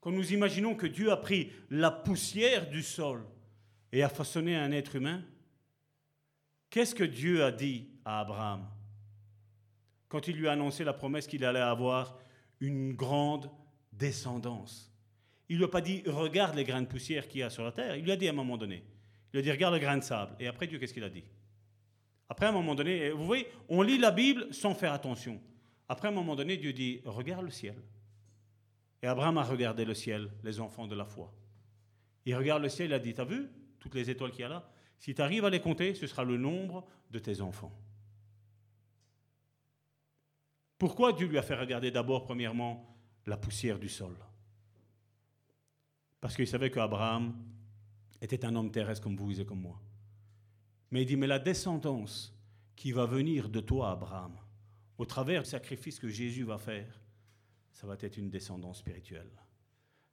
Quand 0.00 0.10
nous 0.10 0.32
imaginons 0.32 0.74
que 0.74 0.86
Dieu 0.86 1.12
a 1.12 1.16
pris 1.16 1.52
la 1.70 1.90
poussière 1.90 2.68
du 2.70 2.82
sol 2.82 3.24
et 3.92 4.02
a 4.02 4.08
façonné 4.08 4.56
un 4.56 4.72
être 4.72 4.96
humain, 4.96 5.22
qu'est-ce 6.70 6.94
que 6.94 7.04
Dieu 7.04 7.44
a 7.44 7.52
dit 7.52 7.88
à 8.04 8.20
Abraham 8.20 8.66
quand 10.08 10.26
il 10.26 10.36
lui 10.36 10.48
a 10.48 10.52
annoncé 10.52 10.84
la 10.84 10.94
promesse 10.94 11.26
qu'il 11.26 11.44
allait 11.44 11.60
avoir 11.60 12.18
une 12.60 12.94
grande 12.94 13.50
descendance. 13.92 14.92
Il 15.48 15.54
ne 15.54 15.58
lui 15.58 15.64
a 15.64 15.68
pas 15.68 15.80
dit 15.80 16.02
regarde 16.06 16.54
les 16.56 16.64
grains 16.64 16.82
de 16.82 16.86
poussière 16.86 17.26
qu'il 17.28 17.40
y 17.40 17.42
a 17.42 17.50
sur 17.50 17.64
la 17.64 17.72
terre. 17.72 17.96
Il 17.96 18.04
lui 18.04 18.12
a 18.12 18.16
dit 18.16 18.26
à 18.26 18.30
un 18.30 18.34
moment 18.34 18.56
donné. 18.56 18.84
Il 19.32 19.36
lui 19.36 19.38
a 19.38 19.42
dit 19.42 19.50
regarde 19.50 19.74
le 19.74 19.80
grain 19.80 19.96
de 19.96 20.02
sable. 20.02 20.34
Et 20.38 20.46
après 20.46 20.66
Dieu, 20.66 20.78
qu'est-ce 20.78 20.94
qu'il 20.94 21.04
a 21.04 21.10
dit? 21.10 21.24
Après 22.28 22.46
à 22.46 22.50
un 22.50 22.52
moment 22.52 22.74
donné, 22.74 23.10
vous 23.10 23.24
voyez, 23.24 23.46
on 23.68 23.82
lit 23.82 23.98
la 23.98 24.10
Bible 24.10 24.52
sans 24.52 24.74
faire 24.74 24.92
attention. 24.92 25.40
Après 25.88 26.08
un 26.08 26.12
moment 26.12 26.36
donné, 26.36 26.56
Dieu 26.58 26.72
dit 26.72 27.00
regarde 27.04 27.44
le 27.44 27.50
ciel. 27.50 27.76
Et 29.02 29.06
Abraham 29.06 29.38
a 29.38 29.44
regardé 29.44 29.84
le 29.84 29.94
ciel, 29.94 30.30
les 30.44 30.60
enfants 30.60 30.86
de 30.86 30.94
la 30.94 31.04
foi. 31.04 31.32
Il 32.26 32.34
regarde 32.34 32.62
le 32.62 32.68
ciel, 32.68 32.88
il 32.90 32.94
a 32.94 32.98
dit 32.98 33.14
T'as 33.14 33.24
vu 33.24 33.48
toutes 33.78 33.94
les 33.94 34.10
étoiles 34.10 34.32
qu'il 34.32 34.40
y 34.40 34.44
a 34.44 34.48
là? 34.48 34.68
Si 34.98 35.14
tu 35.14 35.22
arrives 35.22 35.44
à 35.44 35.50
les 35.50 35.60
compter, 35.60 35.94
ce 35.94 36.06
sera 36.06 36.24
le 36.24 36.36
nombre 36.36 36.86
de 37.10 37.18
tes 37.18 37.40
enfants. 37.40 37.72
Pourquoi 40.78 41.12
Dieu 41.12 41.26
lui 41.26 41.38
a 41.38 41.42
fait 41.42 41.56
regarder 41.56 41.90
d'abord, 41.90 42.24
premièrement, 42.24 42.96
la 43.26 43.36
poussière 43.36 43.78
du 43.78 43.88
sol? 43.88 44.16
Parce 46.20 46.36
qu'il 46.36 46.46
savait 46.46 46.70
qu'Abraham 46.70 47.34
était 48.20 48.44
un 48.44 48.54
homme 48.54 48.70
terrestre 48.70 49.02
comme 49.02 49.16
vous 49.16 49.40
et 49.40 49.44
comme 49.44 49.60
moi. 49.60 49.80
Mais 50.90 51.02
il 51.02 51.06
dit, 51.06 51.16
mais 51.16 51.26
la 51.26 51.38
descendance 51.38 52.34
qui 52.76 52.92
va 52.92 53.06
venir 53.06 53.48
de 53.48 53.60
toi, 53.60 53.90
Abraham, 53.90 54.36
au 54.96 55.04
travers 55.04 55.42
du 55.42 55.48
sacrifice 55.48 55.98
que 55.98 56.08
Jésus 56.08 56.44
va 56.44 56.58
faire, 56.58 57.00
ça 57.72 57.86
va 57.86 57.96
être 58.00 58.16
une 58.16 58.30
descendance 58.30 58.78
spirituelle. 58.78 59.30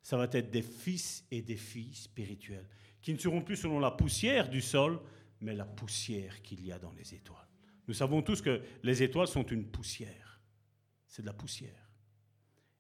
Ça 0.02 0.18
va 0.18 0.28
être 0.32 0.52
des 0.52 0.62
fils 0.62 1.26
et 1.32 1.42
des 1.42 1.56
filles 1.58 1.96
spirituels, 1.96 2.68
qui 3.02 3.14
ne 3.14 3.20
seront 3.20 3.42
plus 3.42 3.56
selon 3.56 3.80
la 3.80 3.92
poussière 3.92 4.50
du 4.50 4.62
sol, 4.62 5.00
mais 5.42 5.54
la 5.54 5.66
poussière 5.66 6.42
qu'il 6.42 6.64
y 6.64 6.72
a 6.72 6.80
dans 6.80 6.92
les 6.92 7.14
étoiles. 7.14 7.48
Nous 7.88 7.94
savons 7.94 8.22
tous 8.22 8.42
que 8.42 8.62
les 8.84 9.04
étoiles 9.04 9.28
sont 9.28 9.46
une 9.46 9.66
poussière. 9.66 10.35
C'est 11.08 11.22
de 11.22 11.28
la 11.28 11.34
poussière. 11.34 11.90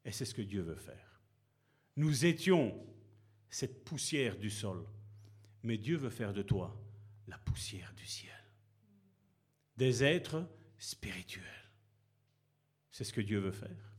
Et 0.03 0.11
c'est 0.11 0.25
ce 0.25 0.33
que 0.33 0.41
Dieu 0.41 0.61
veut 0.61 0.75
faire. 0.75 1.21
Nous 1.95 2.25
étions 2.25 2.75
cette 3.49 3.83
poussière 3.85 4.37
du 4.37 4.49
sol, 4.49 4.85
mais 5.63 5.77
Dieu 5.77 5.97
veut 5.97 6.09
faire 6.09 6.33
de 6.33 6.41
toi 6.41 6.77
la 7.27 7.37
poussière 7.37 7.93
du 7.95 8.05
ciel. 8.05 8.31
Des 9.77 10.03
êtres 10.03 10.47
spirituels. 10.77 11.43
C'est 12.91 13.03
ce 13.03 13.13
que 13.13 13.21
Dieu 13.21 13.39
veut 13.39 13.51
faire. 13.51 13.95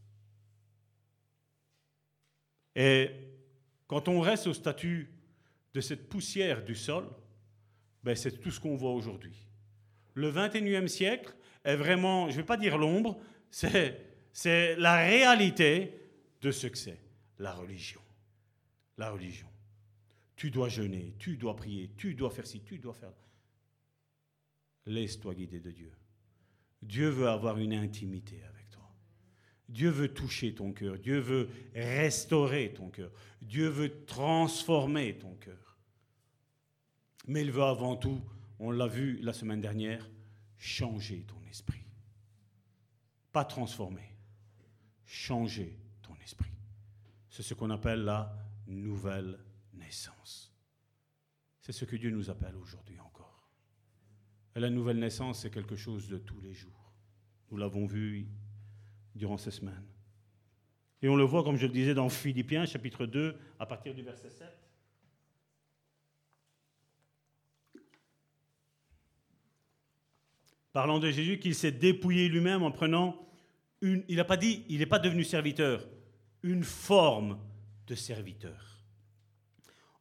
Et 2.74 3.10
quand 3.86 4.08
on 4.08 4.20
reste 4.20 4.46
au 4.46 4.54
statut 4.54 5.10
de 5.74 5.80
cette 5.80 6.08
poussière 6.08 6.64
du 6.64 6.74
sol, 6.74 7.08
ben 8.02 8.14
c'est 8.14 8.38
tout 8.38 8.50
ce 8.50 8.60
qu'on 8.60 8.76
voit 8.76 8.92
aujourd'hui. 8.92 9.36
Le 10.14 10.30
21e 10.30 10.86
siècle 10.86 11.34
est 11.64 11.76
vraiment, 11.76 12.28
je 12.28 12.36
ne 12.36 12.40
vais 12.40 12.46
pas 12.46 12.56
dire 12.56 12.78
l'ombre, 12.78 13.20
c'est 13.50 14.15
la 14.44 14.96
réalité 14.96 15.92
de 16.42 16.50
ce 16.50 16.66
que 16.66 16.78
c'est, 16.78 17.00
la 17.38 17.52
religion. 17.52 18.00
La 18.98 19.10
religion. 19.10 19.48
Tu 20.36 20.50
dois 20.50 20.68
jeûner, 20.68 21.14
tu 21.18 21.36
dois 21.36 21.56
prier, 21.56 21.90
tu 21.96 22.14
dois 22.14 22.30
faire 22.30 22.46
ci, 22.46 22.60
tu 22.60 22.78
dois 22.78 22.94
faire. 22.94 23.12
Laisse-toi 24.86 25.34
guider 25.34 25.60
de 25.60 25.70
Dieu. 25.70 25.92
Dieu 26.82 27.08
veut 27.08 27.28
avoir 27.28 27.58
une 27.58 27.72
intimité 27.72 28.42
avec 28.44 28.70
toi. 28.70 28.88
Dieu 29.68 29.90
veut 29.90 30.12
toucher 30.12 30.54
ton 30.54 30.72
cœur. 30.72 30.98
Dieu 30.98 31.18
veut 31.18 31.48
restaurer 31.74 32.72
ton 32.72 32.90
cœur. 32.90 33.10
Dieu 33.42 33.68
veut 33.68 34.04
transformer 34.04 35.16
ton 35.18 35.34
cœur. 35.36 35.78
Mais 37.26 37.40
il 37.40 37.50
veut 37.50 37.64
avant 37.64 37.96
tout, 37.96 38.20
on 38.58 38.70
l'a 38.70 38.86
vu 38.86 39.18
la 39.22 39.32
semaine 39.32 39.60
dernière, 39.60 40.08
changer 40.56 41.24
ton 41.26 41.42
esprit. 41.50 41.82
Pas 43.32 43.44
transformer, 43.44 44.15
changer 45.06 45.78
ton 46.02 46.14
esprit. 46.22 46.52
C'est 47.30 47.42
ce 47.42 47.54
qu'on 47.54 47.70
appelle 47.70 48.04
la 48.04 48.36
nouvelle 48.66 49.38
naissance. 49.72 50.52
C'est 51.60 51.72
ce 51.72 51.84
que 51.84 51.96
Dieu 51.96 52.10
nous 52.10 52.28
appelle 52.28 52.56
aujourd'hui 52.56 52.98
encore. 53.00 53.48
Et 54.54 54.60
la 54.60 54.70
nouvelle 54.70 54.98
naissance, 54.98 55.40
c'est 55.40 55.50
quelque 55.50 55.76
chose 55.76 56.08
de 56.08 56.18
tous 56.18 56.40
les 56.40 56.54
jours. 56.54 56.92
Nous 57.50 57.56
l'avons 57.56 57.86
vu 57.86 58.26
durant 59.14 59.36
ces 59.36 59.50
semaines. 59.50 59.86
Et 61.02 61.08
on 61.08 61.16
le 61.16 61.24
voit, 61.24 61.44
comme 61.44 61.56
je 61.56 61.66
le 61.66 61.72
disais, 61.72 61.94
dans 61.94 62.08
Philippiens 62.08 62.66
chapitre 62.66 63.06
2, 63.06 63.36
à 63.58 63.66
partir 63.66 63.94
du 63.94 64.02
verset 64.02 64.30
7. 64.30 64.46
Parlant 70.72 70.98
de 70.98 71.10
Jésus, 71.10 71.38
qu'il 71.38 71.54
s'est 71.54 71.72
dépouillé 71.72 72.28
lui-même 72.28 72.62
en 72.62 72.70
prenant 72.70 73.25
Il 73.82 74.16
n'a 74.16 74.24
pas 74.24 74.36
dit, 74.36 74.64
il 74.68 74.78
n'est 74.78 74.86
pas 74.86 74.98
devenu 74.98 75.24
serviteur, 75.24 75.86
une 76.42 76.64
forme 76.64 77.38
de 77.86 77.94
serviteur 77.94 78.76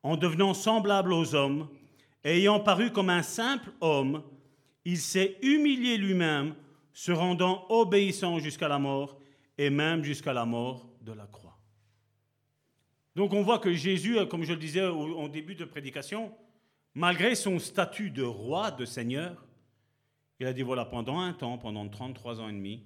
en 0.06 0.18
devenant 0.18 0.54
semblable 0.54 1.12
aux 1.14 1.34
hommes, 1.34 1.68
ayant 2.24 2.60
paru 2.60 2.92
comme 2.92 3.10
un 3.10 3.24
simple 3.24 3.72
homme, 3.82 4.22
il 4.86 5.00
s'est 5.00 5.36
humilié 5.42 5.98
lui-même, 5.98 6.54
se 6.94 7.12
rendant 7.12 7.66
obéissant 7.70 8.38
jusqu'à 8.38 8.68
la 8.68 8.78
mort, 8.78 9.20
et 9.58 9.72
même 9.72 10.04
jusqu'à 10.04 10.32
la 10.32 10.46
mort 10.46 10.88
de 11.02 11.12
la 11.12 11.26
croix. 11.26 11.58
Donc 13.16 13.34
on 13.34 13.42
voit 13.42 13.58
que 13.58 13.74
Jésus, 13.74 14.18
comme 14.28 14.44
je 14.44 14.54
le 14.54 14.60
disais 14.60 14.86
au, 14.86 15.28
début 15.28 15.56
de 15.56 15.66
prédication, 15.66 16.32
malgré 16.94 17.34
son 17.34 17.58
statut 17.58 18.12
de 18.12 18.22
roi, 18.22 18.70
de 18.70 18.86
seigneur, 18.86 19.44
il 20.40 20.46
a 20.46 20.54
dit, 20.54 20.62
voilà, 20.62 20.86
pendant 20.86 21.20
un 21.20 21.34
temps, 21.34 21.58
pendant 21.58 21.90
33 21.90 22.42
ans 22.42 22.50
et 22.50 22.54
demi, 22.54 22.84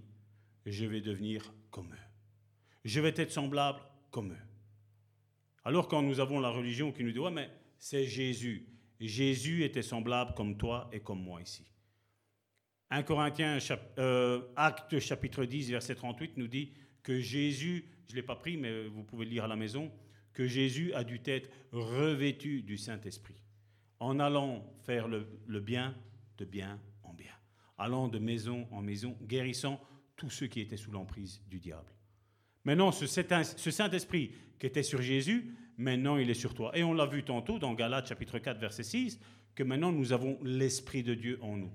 je 0.66 0.86
vais 0.86 1.02
devenir 1.02 1.54
comme 1.72 1.92
eux. 1.94 2.08
Je 2.86 3.00
vais 3.00 3.14
être 3.16 3.32
semblable 3.32 3.80
comme 4.12 4.32
eux. 4.32 4.46
Alors 5.64 5.88
quand 5.88 6.02
nous 6.02 6.20
avons 6.20 6.40
la 6.40 6.50
religion 6.50 6.92
qui 6.92 7.04
nous 7.04 7.12
dit, 7.12 7.20
ouais, 7.20 7.32
mais 7.32 7.50
c'est 7.78 8.06
Jésus. 8.06 8.68
Jésus 9.00 9.64
était 9.64 9.82
semblable 9.82 10.34
comme 10.34 10.58
toi 10.58 10.90
et 10.92 11.00
comme 11.00 11.22
moi 11.22 11.42
ici. 11.42 11.66
1 12.92 13.04
Corinthiens, 13.04 13.60
euh, 14.00 14.42
acte 14.56 15.00
chapitre 15.00 15.46
10, 15.46 15.72
verset 15.72 15.96
38 15.96 16.38
nous 16.38 16.48
dit 16.48 16.74
que 17.04 17.20
Jésus, 17.20 17.86
je 18.08 18.14
ne 18.14 18.16
l'ai 18.16 18.26
pas 18.26 18.36
pris, 18.36 18.58
mais 18.58 18.88
vous 18.88 19.04
pouvez 19.04 19.26
le 19.26 19.32
lire 19.32 19.44
à 19.44 19.48
la 19.48 19.56
maison, 19.56 19.92
que 20.34 20.48
Jésus 20.48 20.94
a 20.94 21.04
dû 21.04 21.22
être 21.26 21.50
revêtu 21.72 22.64
du 22.64 22.78
Saint-Esprit, 22.78 23.42
en 24.00 24.20
allant 24.20 24.66
faire 24.86 25.08
le 25.08 25.60
bien 25.60 25.96
de 26.38 26.46
bien 26.46 26.80
en 27.04 27.14
bien, 27.14 27.34
allant 27.78 28.08
de 28.08 28.18
maison 28.18 28.68
en 28.72 28.82
maison, 28.82 29.16
guérissant 29.22 29.80
tous 30.20 30.30
ceux 30.30 30.48
qui 30.48 30.60
étaient 30.60 30.78
sous 30.78 30.92
l'emprise 30.92 31.42
du 31.50 31.60
diable. 31.60 31.90
Maintenant, 32.66 32.92
ce, 32.92 33.08
Saint-Esprit 33.08 34.34
qui 34.60 34.66
était 34.68 34.84
sur 34.84 35.02
Jésus, 35.02 35.56
maintenant 35.78 36.18
il 36.18 36.30
est 36.30 36.36
sur 36.36 36.54
toi. 36.54 36.78
Et 36.78 36.84
on 36.84 36.94
l'a 36.94 37.06
vu 37.06 37.24
tantôt 37.24 37.58
dans 37.58 37.74
Galates 37.74 38.10
chapitre 38.10 38.38
4, 38.38 38.60
verset 38.60 38.84
6, 38.84 39.20
que 39.56 39.64
maintenant 39.64 39.94
nous 39.94 40.12
avons 40.12 40.38
l'Esprit 40.44 41.04
de 41.04 41.16
Dieu 41.16 41.40
en 41.42 41.56
nous. 41.56 41.72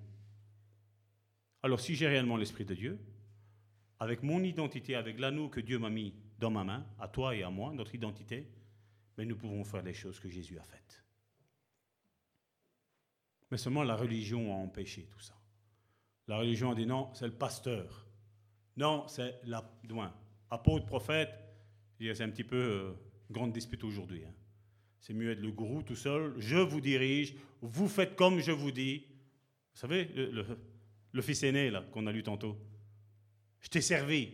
Alors 1.63 1.81
si 1.81 1.95
j'ai 1.95 2.07
réellement 2.07 2.37
l'Esprit 2.37 2.67
de 2.67 2.75
Dieu, 2.75 3.01
avec 3.99 4.23
mon 4.23 4.43
identité, 4.43 4.95
avec 4.95 5.19
l'anneau 5.19 5.49
que 5.49 5.61
Dieu 5.61 5.79
m'a 5.79 5.89
mis 5.89 6.15
dans 6.39 6.51
ma 6.51 6.65
main, 6.65 6.87
à 7.01 7.09
toi 7.09 7.35
et 7.35 7.43
à 7.43 7.51
moi, 7.51 7.73
notre 7.73 7.95
identité, 7.95 8.47
mais 9.17 9.25
nous 9.25 9.37
pouvons 9.37 9.65
faire 9.65 9.83
les 9.83 9.95
choses 9.95 10.21
que 10.21 10.29
Jésus 10.29 10.59
a 10.59 10.63
faites. 10.65 11.03
Mais 13.51 13.57
seulement 13.57 13.85
la 13.85 13.97
religion 13.97 14.53
a 14.53 14.57
empêché 14.57 15.07
tout 15.11 15.21
ça. 15.21 15.35
La 16.29 16.37
religion 16.37 16.73
a 16.73 16.75
dit 16.75 16.87
non, 16.87 17.11
c'est 17.15 17.27
le 17.27 17.33
pasteur. 17.33 18.04
Non, 18.77 19.07
c'est 19.09 19.41
la 19.45 19.65
apôtre, 20.51 20.87
prophète, 20.87 21.31
c'est 21.99 22.23
un 22.23 22.31
petit 22.31 22.45
peu 22.45 22.57
euh, 22.57 22.93
grande 23.31 23.53
dispute 23.53 23.85
aujourd'hui. 23.85 24.25
Hein. 24.25 24.35
C'est 25.01 25.15
mieux 25.15 25.31
être 25.31 25.41
le 25.41 25.51
gourou 25.51 25.83
tout 25.83 25.97
seul. 25.97 26.35
Je 26.39 26.57
vous 26.57 26.81
dirige, 26.81 27.35
vous 27.61 27.89
faites 27.89 28.17
comme 28.17 28.41
je 28.41 28.53
vous 28.53 28.71
dis. 28.71 29.05
Vous 29.75 29.81
savez, 29.81 30.05
le, 30.15 31.23
fils 31.23 31.43
aîné 31.43 31.71
là 31.71 31.83
qu'on 31.93 32.07
a 32.07 32.13
lu 32.13 32.23
tantôt. 32.23 32.57
Je 33.61 33.69
t'ai 33.69 33.81
servi, 33.81 34.33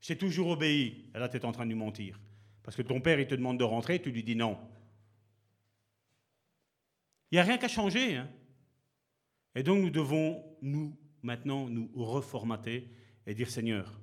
je 0.00 0.08
t'ai 0.08 0.16
toujours 0.16 0.48
obéi. 0.48 1.06
Et 1.14 1.18
là, 1.18 1.28
tu 1.28 1.36
es 1.36 1.44
en 1.44 1.52
train 1.52 1.64
de 1.64 1.70
lui 1.70 1.78
mentir. 1.78 2.20
Parce 2.62 2.76
que 2.76 2.82
ton 2.82 3.00
père, 3.00 3.20
il 3.20 3.26
te 3.26 3.34
demande 3.34 3.58
de 3.58 3.64
rentrer, 3.64 4.00
tu 4.00 4.10
lui 4.10 4.22
dis 4.22 4.36
non. 4.36 4.58
Il 7.30 7.36
n'y 7.36 7.38
a 7.40 7.44
rien 7.44 7.58
qu'à 7.58 7.68
changer. 7.68 8.16
Hein. 8.16 8.28
Et 9.54 9.62
donc, 9.62 9.80
nous 9.80 9.90
devons, 9.90 10.44
nous, 10.62 10.96
maintenant, 11.22 11.68
nous 11.68 11.90
reformater 11.94 12.90
et 13.26 13.34
dire 13.34 13.50
Seigneur, 13.50 14.00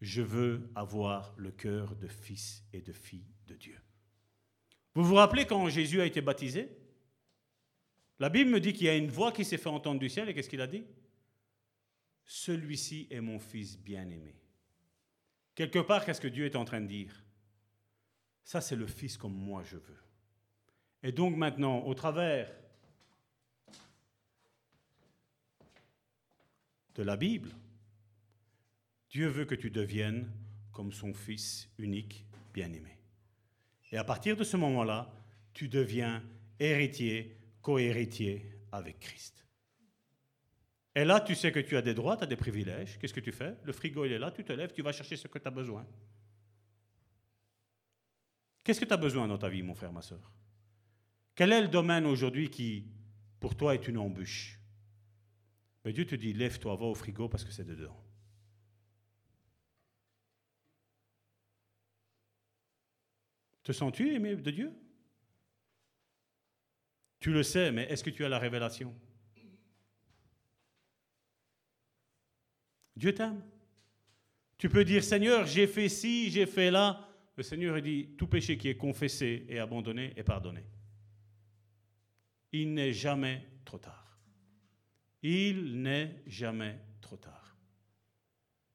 je 0.00 0.22
veux 0.22 0.68
avoir 0.74 1.34
le 1.36 1.50
cœur 1.50 1.96
de 1.96 2.08
fils 2.08 2.62
et 2.72 2.82
de 2.82 2.92
fille 2.92 3.26
de 3.46 3.54
Dieu. 3.54 3.80
Vous 4.94 5.04
vous 5.04 5.14
rappelez 5.14 5.46
quand 5.46 5.68
Jésus 5.68 6.00
a 6.00 6.06
été 6.06 6.20
baptisé? 6.20 6.68
La 8.18 8.28
Bible 8.28 8.50
me 8.50 8.60
dit 8.60 8.72
qu'il 8.72 8.86
y 8.86 8.90
a 8.90 8.96
une 8.96 9.10
voix 9.10 9.32
qui 9.32 9.44
s'est 9.44 9.58
fait 9.58 9.68
entendre 9.68 9.98
du 9.98 10.08
ciel 10.08 10.28
et 10.28 10.34
qu'est-ce 10.34 10.48
qu'il 10.48 10.60
a 10.60 10.66
dit? 10.66 10.84
Celui-ci 12.24 13.08
est 13.10 13.20
mon 13.20 13.38
fils 13.38 13.76
bien-aimé. 13.78 14.36
Quelque 15.54 15.80
part, 15.80 16.04
qu'est-ce 16.04 16.20
que 16.20 16.28
Dieu 16.28 16.46
est 16.46 16.56
en 16.56 16.64
train 16.64 16.80
de 16.80 16.86
dire? 16.86 17.24
Ça, 18.44 18.60
c'est 18.60 18.76
le 18.76 18.86
fils 18.86 19.16
comme 19.16 19.34
moi 19.34 19.62
je 19.62 19.76
veux. 19.76 19.98
Et 21.02 21.12
donc 21.12 21.36
maintenant, 21.36 21.80
au 21.80 21.94
travers 21.94 22.54
de 26.94 27.02
la 27.02 27.16
Bible, 27.16 27.50
Dieu 29.14 29.28
veut 29.28 29.44
que 29.44 29.54
tu 29.54 29.70
deviennes 29.70 30.28
comme 30.72 30.92
son 30.92 31.14
Fils 31.14 31.70
unique, 31.78 32.26
bien-aimé. 32.52 32.98
Et 33.92 33.96
à 33.96 34.02
partir 34.02 34.36
de 34.36 34.42
ce 34.42 34.56
moment-là, 34.56 35.08
tu 35.52 35.68
deviens 35.68 36.20
héritier, 36.58 37.38
co-héritier 37.62 38.44
avec 38.72 38.98
Christ. 38.98 39.46
Et 40.96 41.04
là, 41.04 41.20
tu 41.20 41.36
sais 41.36 41.52
que 41.52 41.60
tu 41.60 41.76
as 41.76 41.82
des 41.82 41.94
droits, 41.94 42.16
tu 42.16 42.24
as 42.24 42.26
des 42.26 42.34
privilèges. 42.34 42.98
Qu'est-ce 42.98 43.14
que 43.14 43.20
tu 43.20 43.30
fais? 43.30 43.56
Le 43.62 43.72
frigo, 43.72 44.04
il 44.04 44.10
est 44.10 44.18
là, 44.18 44.32
tu 44.32 44.42
te 44.42 44.52
lèves, 44.52 44.72
tu 44.72 44.82
vas 44.82 44.90
chercher 44.90 45.16
ce 45.16 45.28
que 45.28 45.38
tu 45.38 45.46
as 45.46 45.52
besoin. 45.52 45.86
Qu'est-ce 48.64 48.80
que 48.80 48.84
tu 48.84 48.94
as 48.94 48.96
besoin 48.96 49.28
dans 49.28 49.38
ta 49.38 49.48
vie, 49.48 49.62
mon 49.62 49.76
frère, 49.76 49.92
ma 49.92 50.02
soeur 50.02 50.32
Quel 51.36 51.52
est 51.52 51.62
le 51.62 51.68
domaine 51.68 52.04
aujourd'hui 52.04 52.50
qui 52.50 52.88
pour 53.38 53.56
toi 53.56 53.76
est 53.76 53.86
une 53.86 53.98
embûche? 53.98 54.58
Mais 55.84 55.92
Dieu 55.92 56.04
te 56.04 56.16
dit, 56.16 56.32
lève-toi, 56.32 56.74
va 56.74 56.86
au 56.86 56.96
frigo 56.96 57.28
parce 57.28 57.44
que 57.44 57.52
c'est 57.52 57.64
dedans. 57.64 58.03
Te 63.64 63.72
sens-tu 63.72 64.14
aimé 64.14 64.36
de 64.36 64.50
Dieu? 64.50 64.72
Tu 67.18 67.32
le 67.32 67.42
sais, 67.42 67.72
mais 67.72 67.84
est-ce 67.84 68.04
que 68.04 68.10
tu 68.10 68.24
as 68.24 68.28
la 68.28 68.38
révélation? 68.38 68.94
Dieu 72.94 73.14
t'aime. 73.14 73.42
Tu 74.58 74.68
peux 74.68 74.84
dire, 74.84 75.02
Seigneur, 75.02 75.46
j'ai 75.46 75.66
fait 75.66 75.88
ci, 75.88 76.30
j'ai 76.30 76.46
fait 76.46 76.70
là. 76.70 77.08
Le 77.36 77.42
Seigneur 77.42 77.80
dit, 77.82 78.10
tout 78.16 78.28
péché 78.28 78.56
qui 78.56 78.68
est 78.68 78.76
confessé 78.76 79.46
et 79.48 79.58
abandonné 79.58 80.12
est 80.16 80.22
pardonné. 80.22 80.64
Il 82.52 82.74
n'est 82.74 82.92
jamais 82.92 83.44
trop 83.64 83.78
tard. 83.78 84.18
Il 85.22 85.80
n'est 85.82 86.22
jamais 86.26 86.78
trop 87.00 87.16
tard. 87.16 87.56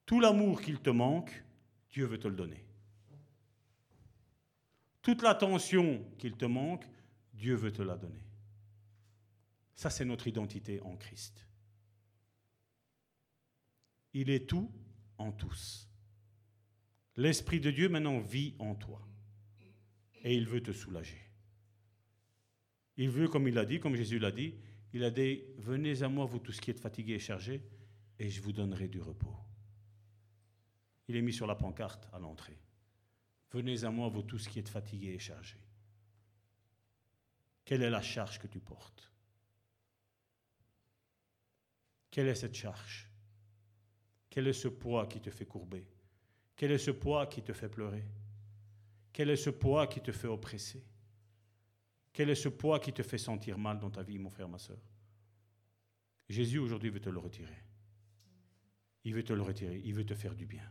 Tout 0.05 0.19
l'amour 0.19 0.61
qu'il 0.61 0.79
te 0.81 0.89
manque, 0.89 1.43
Dieu 1.91 2.05
veut 2.05 2.19
te 2.19 2.27
le 2.27 2.35
donner. 2.35 2.65
Toute 5.01 5.21
l'attention 5.21 6.05
qu'il 6.17 6.35
te 6.35 6.45
manque, 6.45 6.85
Dieu 7.33 7.55
veut 7.55 7.71
te 7.71 7.81
la 7.81 7.97
donner. 7.97 8.25
Ça, 9.75 9.89
c'est 9.89 10.05
notre 10.05 10.27
identité 10.27 10.81
en 10.81 10.97
Christ. 10.97 11.47
Il 14.13 14.29
est 14.29 14.47
tout 14.47 14.71
en 15.17 15.31
tous. 15.31 15.89
L'Esprit 17.15 17.59
de 17.59 17.71
Dieu 17.71 17.89
maintenant 17.89 18.19
vit 18.19 18.55
en 18.59 18.75
toi. 18.75 19.07
Et 20.23 20.35
il 20.35 20.47
veut 20.47 20.61
te 20.61 20.71
soulager. 20.71 21.21
Il 22.97 23.09
veut, 23.09 23.29
comme 23.29 23.47
il 23.47 23.53
l'a 23.53 23.65
dit, 23.65 23.79
comme 23.79 23.95
Jésus 23.95 24.19
l'a 24.19 24.31
dit, 24.31 24.55
il 24.91 25.03
a 25.03 25.11
dit, 25.11 25.43
venez 25.57 26.03
à 26.03 26.09
moi, 26.09 26.25
vous 26.25 26.39
tous 26.39 26.59
qui 26.59 26.71
êtes 26.71 26.79
fatigués 26.79 27.13
et 27.13 27.19
chargés, 27.19 27.61
et 28.17 28.29
je 28.29 28.41
vous 28.41 28.51
donnerai 28.51 28.89
du 28.89 28.99
repos. 28.99 29.35
Il 31.07 31.15
est 31.15 31.21
mis 31.21 31.31
sur 31.31 31.47
la 31.47 31.55
pancarte 31.55 32.09
à 32.11 32.19
l'entrée. 32.19 32.57
Venez 33.51 33.83
à 33.83 33.89
moi, 33.89 34.09
vous 34.09 34.21
tous 34.21 34.47
qui 34.47 34.59
êtes 34.59 34.69
fatigués 34.69 35.13
et 35.13 35.19
chargés. 35.19 35.63
Quelle 37.65 37.83
est 37.83 37.89
la 37.89 38.01
charge 38.01 38.39
que 38.39 38.47
tu 38.47 38.59
portes? 38.59 39.11
Quelle 42.11 42.27
est 42.27 42.35
cette 42.35 42.55
charge? 42.55 43.09
Quel 44.29 44.47
est 44.47 44.53
ce 44.53 44.67
poids 44.67 45.07
qui 45.07 45.19
te 45.19 45.29
fait 45.29 45.45
courber? 45.45 45.87
Quel 46.55 46.71
est 46.71 46.77
ce 46.77 46.91
poids 46.91 47.27
qui 47.27 47.41
te 47.41 47.53
fait 47.53 47.69
pleurer? 47.69 48.05
Quel 49.13 49.29
est 49.29 49.35
ce 49.35 49.49
poids 49.49 49.87
qui 49.87 50.01
te 50.01 50.11
fait 50.11 50.27
oppresser? 50.27 50.83
Quel 52.13 52.29
est 52.29 52.35
ce 52.35 52.49
poids 52.49 52.79
qui 52.79 52.93
te 52.93 53.03
fait 53.03 53.17
sentir 53.17 53.57
mal 53.57 53.79
dans 53.79 53.89
ta 53.89 54.03
vie, 54.03 54.17
mon 54.17 54.29
frère, 54.29 54.49
ma 54.49 54.57
soeur 54.57 54.79
Jésus 56.27 56.59
aujourd'hui 56.59 56.89
veut 56.89 56.99
te 56.99 57.09
le 57.09 57.19
retirer. 57.19 57.63
Il 59.03 59.13
veut 59.13 59.23
te 59.23 59.33
le 59.33 59.41
retirer, 59.41 59.81
il 59.83 59.93
veut 59.93 60.05
te 60.05 60.13
faire 60.13 60.35
du 60.35 60.45
bien. 60.45 60.69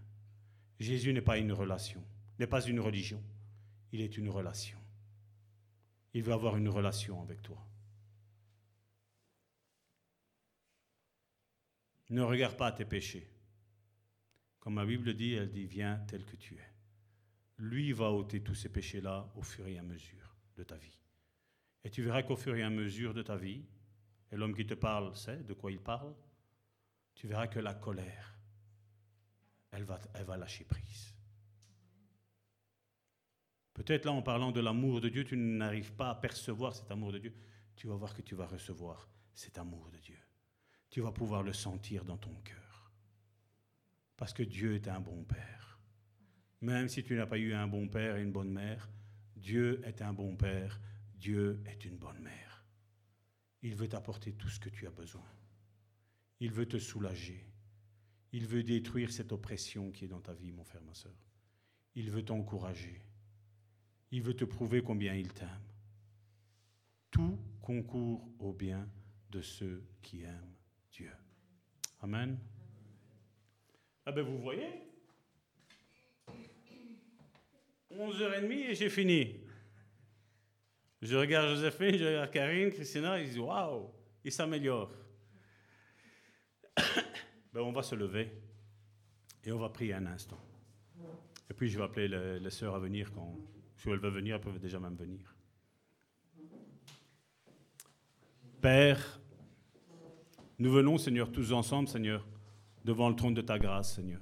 Jésus 0.78 1.12
n'est 1.12 1.20
pas 1.20 1.38
une 1.38 1.52
relation, 1.52 2.04
n'est 2.38 2.46
pas 2.46 2.64
une 2.64 2.80
religion, 2.80 3.22
il 3.92 4.00
est 4.00 4.16
une 4.16 4.28
relation. 4.28 4.78
Il 6.14 6.22
veut 6.22 6.32
avoir 6.32 6.56
une 6.56 6.68
relation 6.68 7.22
avec 7.22 7.42
toi. 7.42 7.64
Ne 12.10 12.22
regarde 12.22 12.56
pas 12.56 12.72
tes 12.72 12.84
péchés. 12.84 13.28
Comme 14.60 14.74
ma 14.74 14.86
Bible 14.86 15.14
dit, 15.14 15.34
elle 15.34 15.50
dit, 15.50 15.66
viens 15.66 15.98
tel 16.08 16.24
que 16.24 16.36
tu 16.36 16.54
es. 16.54 16.72
Lui 17.58 17.92
va 17.92 18.10
ôter 18.10 18.42
tous 18.42 18.54
ces 18.54 18.70
péchés-là 18.70 19.30
au 19.34 19.42
fur 19.42 19.66
et 19.66 19.78
à 19.78 19.82
mesure 19.82 20.36
de 20.56 20.62
ta 20.62 20.76
vie. 20.76 20.98
Et 21.84 21.90
tu 21.90 22.02
verras 22.02 22.22
qu'au 22.22 22.36
fur 22.36 22.56
et 22.56 22.62
à 22.62 22.70
mesure 22.70 23.14
de 23.14 23.22
ta 23.22 23.36
vie, 23.36 23.64
et 24.30 24.36
l'homme 24.36 24.54
qui 24.54 24.66
te 24.66 24.74
parle 24.74 25.14
sait 25.16 25.42
de 25.42 25.54
quoi 25.54 25.70
il 25.70 25.80
parle, 25.80 26.14
tu 27.14 27.26
verras 27.26 27.46
que 27.46 27.58
la 27.58 27.74
colère, 27.74 28.38
elle 29.70 29.84
va, 29.84 30.00
elle 30.14 30.24
va 30.24 30.36
lâcher 30.36 30.64
prise. 30.64 31.17
Peut-être 33.78 34.06
là, 34.06 34.12
en 34.12 34.22
parlant 34.22 34.50
de 34.50 34.58
l'amour 34.58 35.00
de 35.00 35.08
Dieu, 35.08 35.22
tu 35.22 35.36
n'arrives 35.36 35.92
pas 35.92 36.10
à 36.10 36.14
percevoir 36.16 36.74
cet 36.74 36.90
amour 36.90 37.12
de 37.12 37.18
Dieu. 37.18 37.32
Tu 37.76 37.86
vas 37.86 37.94
voir 37.94 38.12
que 38.12 38.22
tu 38.22 38.34
vas 38.34 38.48
recevoir 38.48 39.08
cet 39.32 39.56
amour 39.56 39.88
de 39.92 39.98
Dieu. 39.98 40.18
Tu 40.90 41.00
vas 41.00 41.12
pouvoir 41.12 41.44
le 41.44 41.52
sentir 41.52 42.04
dans 42.04 42.16
ton 42.16 42.34
cœur. 42.42 42.92
Parce 44.16 44.32
que 44.32 44.42
Dieu 44.42 44.74
est 44.74 44.88
un 44.88 44.98
bon 44.98 45.22
père. 45.22 45.78
Même 46.60 46.88
si 46.88 47.04
tu 47.04 47.14
n'as 47.14 47.28
pas 47.28 47.38
eu 47.38 47.54
un 47.54 47.68
bon 47.68 47.86
père 47.86 48.16
et 48.16 48.22
une 48.22 48.32
bonne 48.32 48.50
mère, 48.50 48.90
Dieu 49.36 49.80
est 49.84 50.02
un 50.02 50.12
bon 50.12 50.34
père, 50.34 50.80
Dieu 51.14 51.62
est 51.66 51.84
une 51.84 51.98
bonne 51.98 52.18
mère. 52.18 52.64
Il 53.62 53.76
veut 53.76 53.88
t'apporter 53.88 54.32
tout 54.32 54.48
ce 54.48 54.58
que 54.58 54.70
tu 54.70 54.88
as 54.88 54.90
besoin. 54.90 55.30
Il 56.40 56.50
veut 56.50 56.66
te 56.66 56.78
soulager. 56.78 57.48
Il 58.32 58.44
veut 58.44 58.64
détruire 58.64 59.12
cette 59.12 59.30
oppression 59.30 59.92
qui 59.92 60.06
est 60.06 60.08
dans 60.08 60.20
ta 60.20 60.34
vie, 60.34 60.50
mon 60.50 60.64
frère, 60.64 60.82
ma 60.82 60.94
soeur. 60.94 61.28
Il 61.94 62.10
veut 62.10 62.24
t'encourager. 62.24 63.07
Il 64.10 64.22
veut 64.22 64.34
te 64.34 64.44
prouver 64.44 64.82
combien 64.82 65.14
il 65.14 65.32
t'aime. 65.32 65.48
Tout 67.10 67.38
concourt 67.60 68.28
au 68.38 68.52
bien 68.52 68.88
de 69.30 69.40
ceux 69.40 69.82
qui 70.02 70.22
aiment 70.22 70.54
Dieu. 70.92 71.12
Amen. 72.00 72.38
Ah 74.06 74.12
ben 74.12 74.22
vous 74.22 74.38
voyez 74.38 74.88
11h30 77.92 78.70
et 78.70 78.74
j'ai 78.74 78.90
fini. 78.90 79.40
Je 81.00 81.16
regarde 81.16 81.48
Joséphine, 81.48 81.96
je 81.96 82.04
regarde 82.04 82.30
Karine, 82.30 82.70
Christina, 82.70 83.20
ils 83.20 83.28
disent 83.28 83.38
Waouh, 83.38 83.90
il 84.24 84.32
s'améliore. 84.32 84.90
ben 87.52 87.60
on 87.60 87.72
va 87.72 87.82
se 87.82 87.94
lever 87.94 88.30
et 89.44 89.52
on 89.52 89.58
va 89.58 89.68
prier 89.68 89.94
un 89.94 90.06
instant. 90.06 90.40
Et 91.50 91.54
puis 91.54 91.68
je 91.68 91.78
vais 91.78 91.84
appeler 91.84 92.08
les, 92.38 92.50
sœurs 92.50 92.74
à 92.74 92.78
venir 92.78 93.12
quand. 93.12 93.36
Si 93.78 93.88
elles 93.88 93.98
veulent 93.98 94.12
venir, 94.12 94.34
elles 94.34 94.40
peuvent 94.40 94.58
déjà 94.58 94.78
même 94.80 94.96
venir. 94.96 95.34
Père, 98.60 99.20
nous 100.58 100.70
venons, 100.72 100.98
Seigneur, 100.98 101.30
tous 101.30 101.52
ensemble, 101.52 101.88
Seigneur 101.88 102.26
devant 102.84 103.08
le 103.08 103.14
trône 103.14 103.34
de 103.34 103.40
ta 103.40 103.58
grâce, 103.58 103.94
Seigneur. 103.94 104.20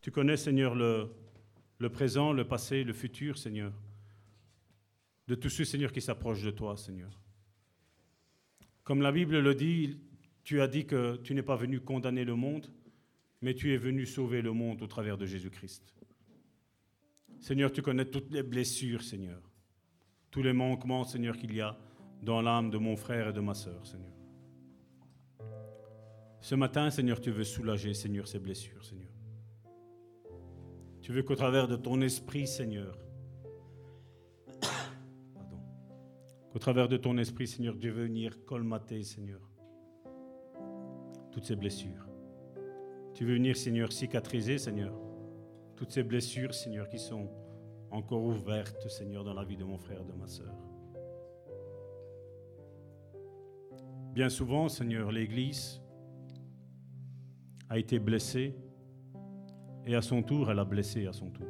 Tu 0.00 0.12
connais, 0.12 0.36
Seigneur, 0.36 0.76
le, 0.76 1.10
le 1.78 1.88
présent, 1.90 2.32
le 2.32 2.46
passé, 2.46 2.84
le 2.84 2.92
futur, 2.92 3.36
Seigneur, 3.36 3.72
de 5.26 5.34
tous 5.34 5.50
ceux, 5.50 5.64
Seigneur, 5.64 5.90
qui 5.90 6.00
s'approchent 6.00 6.42
de 6.42 6.50
toi, 6.52 6.76
Seigneur. 6.76 7.20
Comme 8.84 9.02
la 9.02 9.10
Bible 9.10 9.40
le 9.40 9.54
dit, 9.56 9.98
tu 10.44 10.60
as 10.60 10.68
dit 10.68 10.86
que 10.86 11.16
tu 11.16 11.34
n'es 11.34 11.42
pas 11.42 11.56
venu 11.56 11.80
condamner 11.80 12.24
le 12.24 12.36
monde, 12.36 12.70
mais 13.42 13.54
tu 13.54 13.74
es 13.74 13.76
venu 13.76 14.06
sauver 14.06 14.40
le 14.40 14.52
monde 14.52 14.82
au 14.82 14.86
travers 14.86 15.18
de 15.18 15.26
Jésus-Christ. 15.26 15.99
Seigneur, 17.40 17.72
tu 17.72 17.80
connais 17.80 18.04
toutes 18.04 18.30
les 18.30 18.42
blessures, 18.42 19.02
Seigneur, 19.02 19.40
tous 20.30 20.42
les 20.42 20.52
manquements, 20.52 21.04
Seigneur, 21.04 21.36
qu'il 21.36 21.54
y 21.54 21.60
a 21.60 21.76
dans 22.22 22.42
l'âme 22.42 22.70
de 22.70 22.76
mon 22.76 22.96
frère 22.96 23.28
et 23.28 23.32
de 23.32 23.40
ma 23.40 23.54
sœur, 23.54 23.86
Seigneur. 23.86 24.12
Ce 26.40 26.54
matin, 26.54 26.90
Seigneur, 26.90 27.20
tu 27.20 27.30
veux 27.30 27.44
soulager, 27.44 27.94
Seigneur, 27.94 28.28
ces 28.28 28.38
blessures, 28.38 28.84
Seigneur. 28.84 29.08
Tu 31.00 31.12
veux 31.12 31.22
qu'au 31.22 31.34
travers 31.34 31.66
de 31.66 31.76
ton 31.76 32.02
esprit, 32.02 32.46
Seigneur, 32.46 32.98
pardon, 35.34 35.58
qu'au 36.52 36.58
travers 36.58 36.88
de 36.88 36.98
ton 36.98 37.16
esprit, 37.16 37.46
Seigneur, 37.46 37.76
tu 37.78 37.90
veux 37.90 38.04
venir 38.04 38.44
colmater, 38.44 39.02
Seigneur, 39.02 39.40
toutes 41.32 41.44
ces 41.44 41.56
blessures. 41.56 42.06
Tu 43.14 43.24
veux 43.24 43.34
venir, 43.34 43.56
Seigneur, 43.56 43.92
cicatriser, 43.92 44.58
Seigneur, 44.58 44.92
toutes 45.80 45.92
ces 45.92 46.02
blessures, 46.02 46.52
Seigneur, 46.52 46.90
qui 46.90 46.98
sont 46.98 47.26
encore 47.90 48.22
ouvertes, 48.22 48.86
Seigneur, 48.90 49.24
dans 49.24 49.32
la 49.32 49.44
vie 49.44 49.56
de 49.56 49.64
mon 49.64 49.78
frère, 49.78 50.04
de 50.04 50.12
ma 50.12 50.26
sœur. 50.26 50.52
Bien 54.12 54.28
souvent, 54.28 54.68
Seigneur, 54.68 55.10
l'Église 55.10 55.80
a 57.70 57.78
été 57.78 57.98
blessée 57.98 58.54
et 59.86 59.94
à 59.94 60.02
son 60.02 60.22
tour, 60.22 60.50
elle 60.50 60.58
a 60.58 60.66
blessé 60.66 61.06
à 61.06 61.14
son 61.14 61.30
tour. 61.30 61.48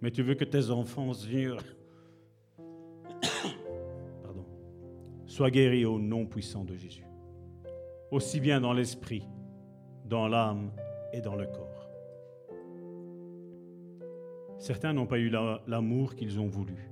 Mais 0.00 0.10
tu 0.10 0.22
veux 0.22 0.34
que 0.34 0.44
tes 0.44 0.70
enfants, 0.70 1.12
Seigneur, 1.12 1.62
soient 5.26 5.50
guéris 5.50 5.84
au 5.84 5.98
nom 5.98 6.24
puissant 6.24 6.64
de 6.64 6.76
Jésus, 6.76 7.04
aussi 8.10 8.40
bien 8.40 8.58
dans 8.58 8.72
l'esprit, 8.72 9.28
dans 10.06 10.28
l'âme 10.28 10.72
et 11.12 11.20
dans 11.20 11.36
le 11.36 11.44
corps. 11.44 11.71
Certains 14.62 14.92
n'ont 14.92 15.06
pas 15.06 15.18
eu 15.18 15.28
l'amour 15.66 16.14
qu'ils 16.14 16.38
ont 16.38 16.46
voulu. 16.46 16.88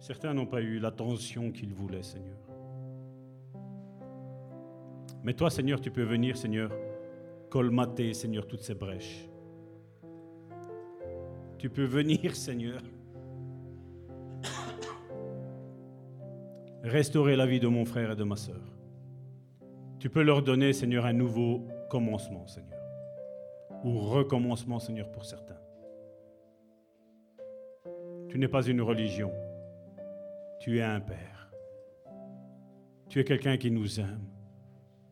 Certains 0.00 0.34
n'ont 0.34 0.44
pas 0.44 0.60
eu 0.60 0.80
l'attention 0.80 1.52
qu'ils 1.52 1.72
voulaient, 1.72 2.02
Seigneur. 2.02 2.36
Mais 5.22 5.34
toi, 5.34 5.50
Seigneur, 5.50 5.80
tu 5.80 5.92
peux 5.92 6.02
venir, 6.02 6.36
Seigneur, 6.36 6.72
colmater, 7.48 8.12
Seigneur, 8.12 8.48
toutes 8.48 8.62
ces 8.62 8.74
brèches. 8.74 9.28
Tu 11.58 11.70
peux 11.70 11.84
venir, 11.84 12.34
Seigneur, 12.34 12.80
restaurer 16.82 17.36
la 17.36 17.46
vie 17.46 17.60
de 17.60 17.68
mon 17.68 17.84
frère 17.84 18.10
et 18.10 18.16
de 18.16 18.24
ma 18.24 18.34
sœur. 18.34 18.74
Tu 20.00 20.10
peux 20.10 20.22
leur 20.22 20.42
donner, 20.42 20.72
Seigneur, 20.72 21.06
un 21.06 21.12
nouveau 21.12 21.68
commencement, 21.88 22.48
Seigneur. 22.48 22.80
Ou 23.84 23.96
recommencement, 24.00 24.80
Seigneur, 24.80 25.08
pour 25.12 25.24
certains. 25.24 25.59
Tu 28.30 28.38
n'es 28.38 28.46
pas 28.46 28.62
une 28.62 28.80
religion. 28.80 29.32
Tu 30.60 30.78
es 30.78 30.82
un 30.82 31.00
Père. 31.00 31.50
Tu 33.08 33.18
es 33.18 33.24
quelqu'un 33.24 33.56
qui 33.56 33.72
nous 33.72 33.98
aime, 33.98 34.24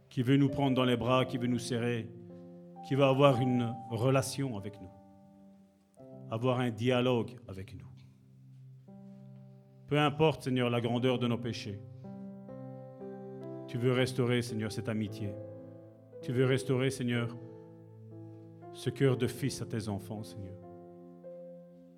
qui 0.08 0.22
veut 0.22 0.36
nous 0.36 0.48
prendre 0.48 0.76
dans 0.76 0.84
les 0.84 0.96
bras, 0.96 1.24
qui 1.24 1.36
veut 1.36 1.48
nous 1.48 1.58
serrer, 1.58 2.08
qui 2.86 2.94
veut 2.94 3.02
avoir 3.02 3.40
une 3.40 3.74
relation 3.90 4.56
avec 4.56 4.80
nous, 4.80 4.90
avoir 6.30 6.60
un 6.60 6.70
dialogue 6.70 7.32
avec 7.48 7.74
nous. 7.74 7.88
Peu 9.88 9.98
importe, 9.98 10.44
Seigneur, 10.44 10.70
la 10.70 10.80
grandeur 10.80 11.18
de 11.18 11.26
nos 11.26 11.38
péchés. 11.38 11.80
Tu 13.66 13.78
veux 13.78 13.92
restaurer, 13.92 14.42
Seigneur, 14.42 14.70
cette 14.70 14.88
amitié. 14.88 15.34
Tu 16.22 16.30
veux 16.30 16.44
restaurer, 16.44 16.90
Seigneur, 16.90 17.36
ce 18.74 18.90
cœur 18.90 19.16
de 19.16 19.26
fils 19.26 19.60
à 19.60 19.66
tes 19.66 19.88
enfants, 19.88 20.22
Seigneur. 20.22 20.67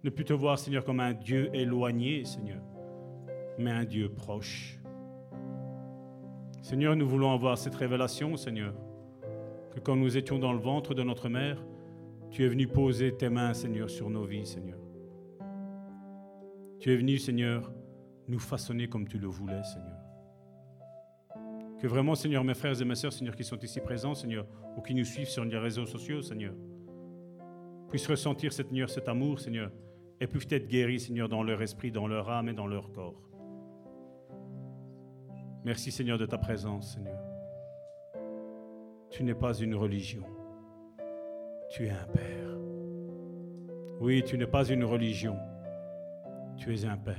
Ne 0.03 0.09
plus 0.11 0.25
te 0.25 0.33
voir, 0.33 0.59
Seigneur, 0.59 0.85
comme 0.85 1.01
un 1.01 1.13
Dieu 1.13 1.51
éloigné, 1.55 2.25
Seigneur, 2.25 2.63
mais 3.59 3.71
un 3.71 3.85
Dieu 3.85 4.09
proche. 4.09 4.79
Seigneur, 6.63 6.97
nous 6.97 7.07
voulons 7.07 7.33
avoir 7.33 7.59
cette 7.59 7.75
révélation, 7.75 8.37
Seigneur, 8.37 8.75
que 9.75 9.81
quand 9.81 9.97
nous 9.97 10.17
étions 10.17 10.39
dans 10.39 10.53
le 10.53 10.59
ventre 10.59 10.95
de 10.95 11.03
notre 11.03 11.29
mère, 11.29 11.63
tu 12.31 12.45
es 12.45 12.49
venu 12.49 12.67
poser 12.67 13.15
tes 13.15 13.29
mains, 13.29 13.53
Seigneur, 13.53 13.91
sur 13.91 14.09
nos 14.09 14.25
vies, 14.25 14.47
Seigneur. 14.47 14.79
Tu 16.79 16.93
es 16.93 16.97
venu, 16.97 17.19
Seigneur, 17.19 17.71
nous 18.27 18.39
façonner 18.39 18.89
comme 18.89 19.07
tu 19.07 19.19
le 19.19 19.27
voulais, 19.27 19.63
Seigneur. 19.65 19.99
Que 21.79 21.87
vraiment, 21.87 22.15
Seigneur, 22.15 22.43
mes 22.43 22.55
frères 22.55 22.81
et 22.81 22.85
mes 22.85 22.95
sœurs, 22.95 23.13
Seigneur, 23.13 23.37
qui 23.37 23.45
sont 23.45 23.59
ici 23.59 23.81
présents, 23.81 24.15
Seigneur, 24.15 24.47
ou 24.77 24.81
qui 24.81 24.95
nous 24.95 25.05
suivent 25.05 25.29
sur 25.29 25.45
les 25.45 25.59
réseaux 25.59 25.87
sociaux, 25.87 26.23
Seigneur, 26.23 26.55
puissent 27.89 28.07
ressentir, 28.07 28.53
Seigneur, 28.53 28.89
cet 28.89 29.09
amour, 29.09 29.41
Seigneur, 29.41 29.71
et 30.21 30.27
puissent 30.27 30.53
être 30.53 30.69
guéris, 30.69 31.01
Seigneur, 31.01 31.29
dans 31.29 31.43
leur 31.43 31.63
esprit, 31.63 31.91
dans 31.91 32.07
leur 32.07 32.29
âme 32.31 32.49
et 32.49 32.53
dans 32.53 32.67
leur 32.67 32.93
corps. 32.93 33.23
Merci, 35.65 35.91
Seigneur, 35.91 36.19
de 36.19 36.27
ta 36.27 36.39
présence, 36.39 36.95
Seigneur. 36.95 37.21
Tu 39.11 39.25
n'es 39.25 39.35
pas 39.35 39.55
une 39.55 39.75
religion. 39.75 40.23
Tu 41.71 41.87
es 41.87 41.91
un 41.91 42.07
Père. 42.13 42.59
Oui, 44.01 44.23
tu 44.25 44.39
n'es 44.39 44.47
pas 44.47 44.69
une 44.69 44.85
religion. 44.85 45.37
Tu 46.57 46.75
es 46.75 46.85
un 46.85 46.97
Père. 46.97 47.17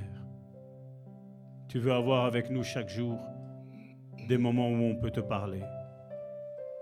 Tu 1.68 1.80
veux 1.80 1.94
avoir 1.94 2.26
avec 2.26 2.50
nous 2.50 2.64
chaque 2.64 2.90
jour 2.90 3.18
des 4.28 4.38
moments 4.38 4.70
où 4.70 4.84
on 4.84 4.96
peut 4.96 5.12
te 5.12 5.20
parler, 5.20 5.64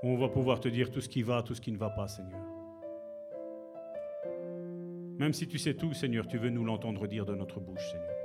où 0.04 0.08
on 0.08 0.18
va 0.18 0.30
pouvoir 0.30 0.60
te 0.60 0.68
dire 0.68 0.90
tout 0.92 1.02
ce 1.02 1.10
qui 1.10 1.22
va, 1.22 1.44
tout 1.44 1.54
ce 1.54 1.62
qui 1.62 1.72
ne 1.72 1.78
va 1.78 1.90
pas, 1.90 2.08
Seigneur. 2.08 2.39
Même 5.20 5.34
si 5.34 5.48
tu 5.48 5.58
sais 5.58 5.74
tout, 5.74 5.94
Seigneur, 5.94 6.26
tu 6.26 6.38
veux 6.38 6.50
nous 6.50 6.64
l'entendre 6.64 7.06
dire 7.06 7.26
de 7.26 7.36
notre 7.36 7.60
bouche, 7.60 7.92
Seigneur. 7.92 8.16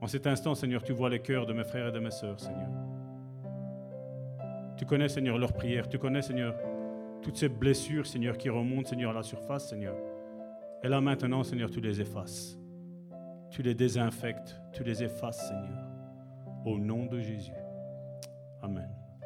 En 0.00 0.06
cet 0.06 0.26
instant, 0.26 0.54
Seigneur, 0.54 0.82
tu 0.82 0.92
vois 0.92 1.08
les 1.08 1.20
cœurs 1.20 1.46
de 1.46 1.54
mes 1.54 1.64
frères 1.64 1.88
et 1.88 1.92
de 1.92 1.98
mes 1.98 2.10
sœurs, 2.10 2.38
Seigneur. 2.38 2.68
Tu 4.76 4.84
connais, 4.84 5.08
Seigneur, 5.08 5.38
leurs 5.38 5.54
prières. 5.54 5.88
Tu 5.88 5.98
connais, 5.98 6.22
Seigneur, 6.22 6.54
toutes 7.22 7.36
ces 7.36 7.48
blessures, 7.48 8.06
Seigneur, 8.06 8.36
qui 8.36 8.50
remontent, 8.50 8.90
Seigneur, 8.90 9.10
à 9.10 9.14
la 9.14 9.22
surface, 9.22 9.70
Seigneur. 9.70 9.96
Et 10.84 10.88
là 10.88 11.00
maintenant, 11.00 11.42
Seigneur, 11.42 11.70
tu 11.70 11.80
les 11.80 12.00
effaces. 12.00 12.56
Tu 13.50 13.62
les 13.62 13.74
désinfectes, 13.74 14.60
tu 14.72 14.84
les 14.84 15.02
effaces, 15.02 15.48
Seigneur. 15.48 15.88
Au 16.66 16.78
nom 16.78 17.06
de 17.06 17.18
Jésus. 17.18 17.52
Amen. 18.62 18.97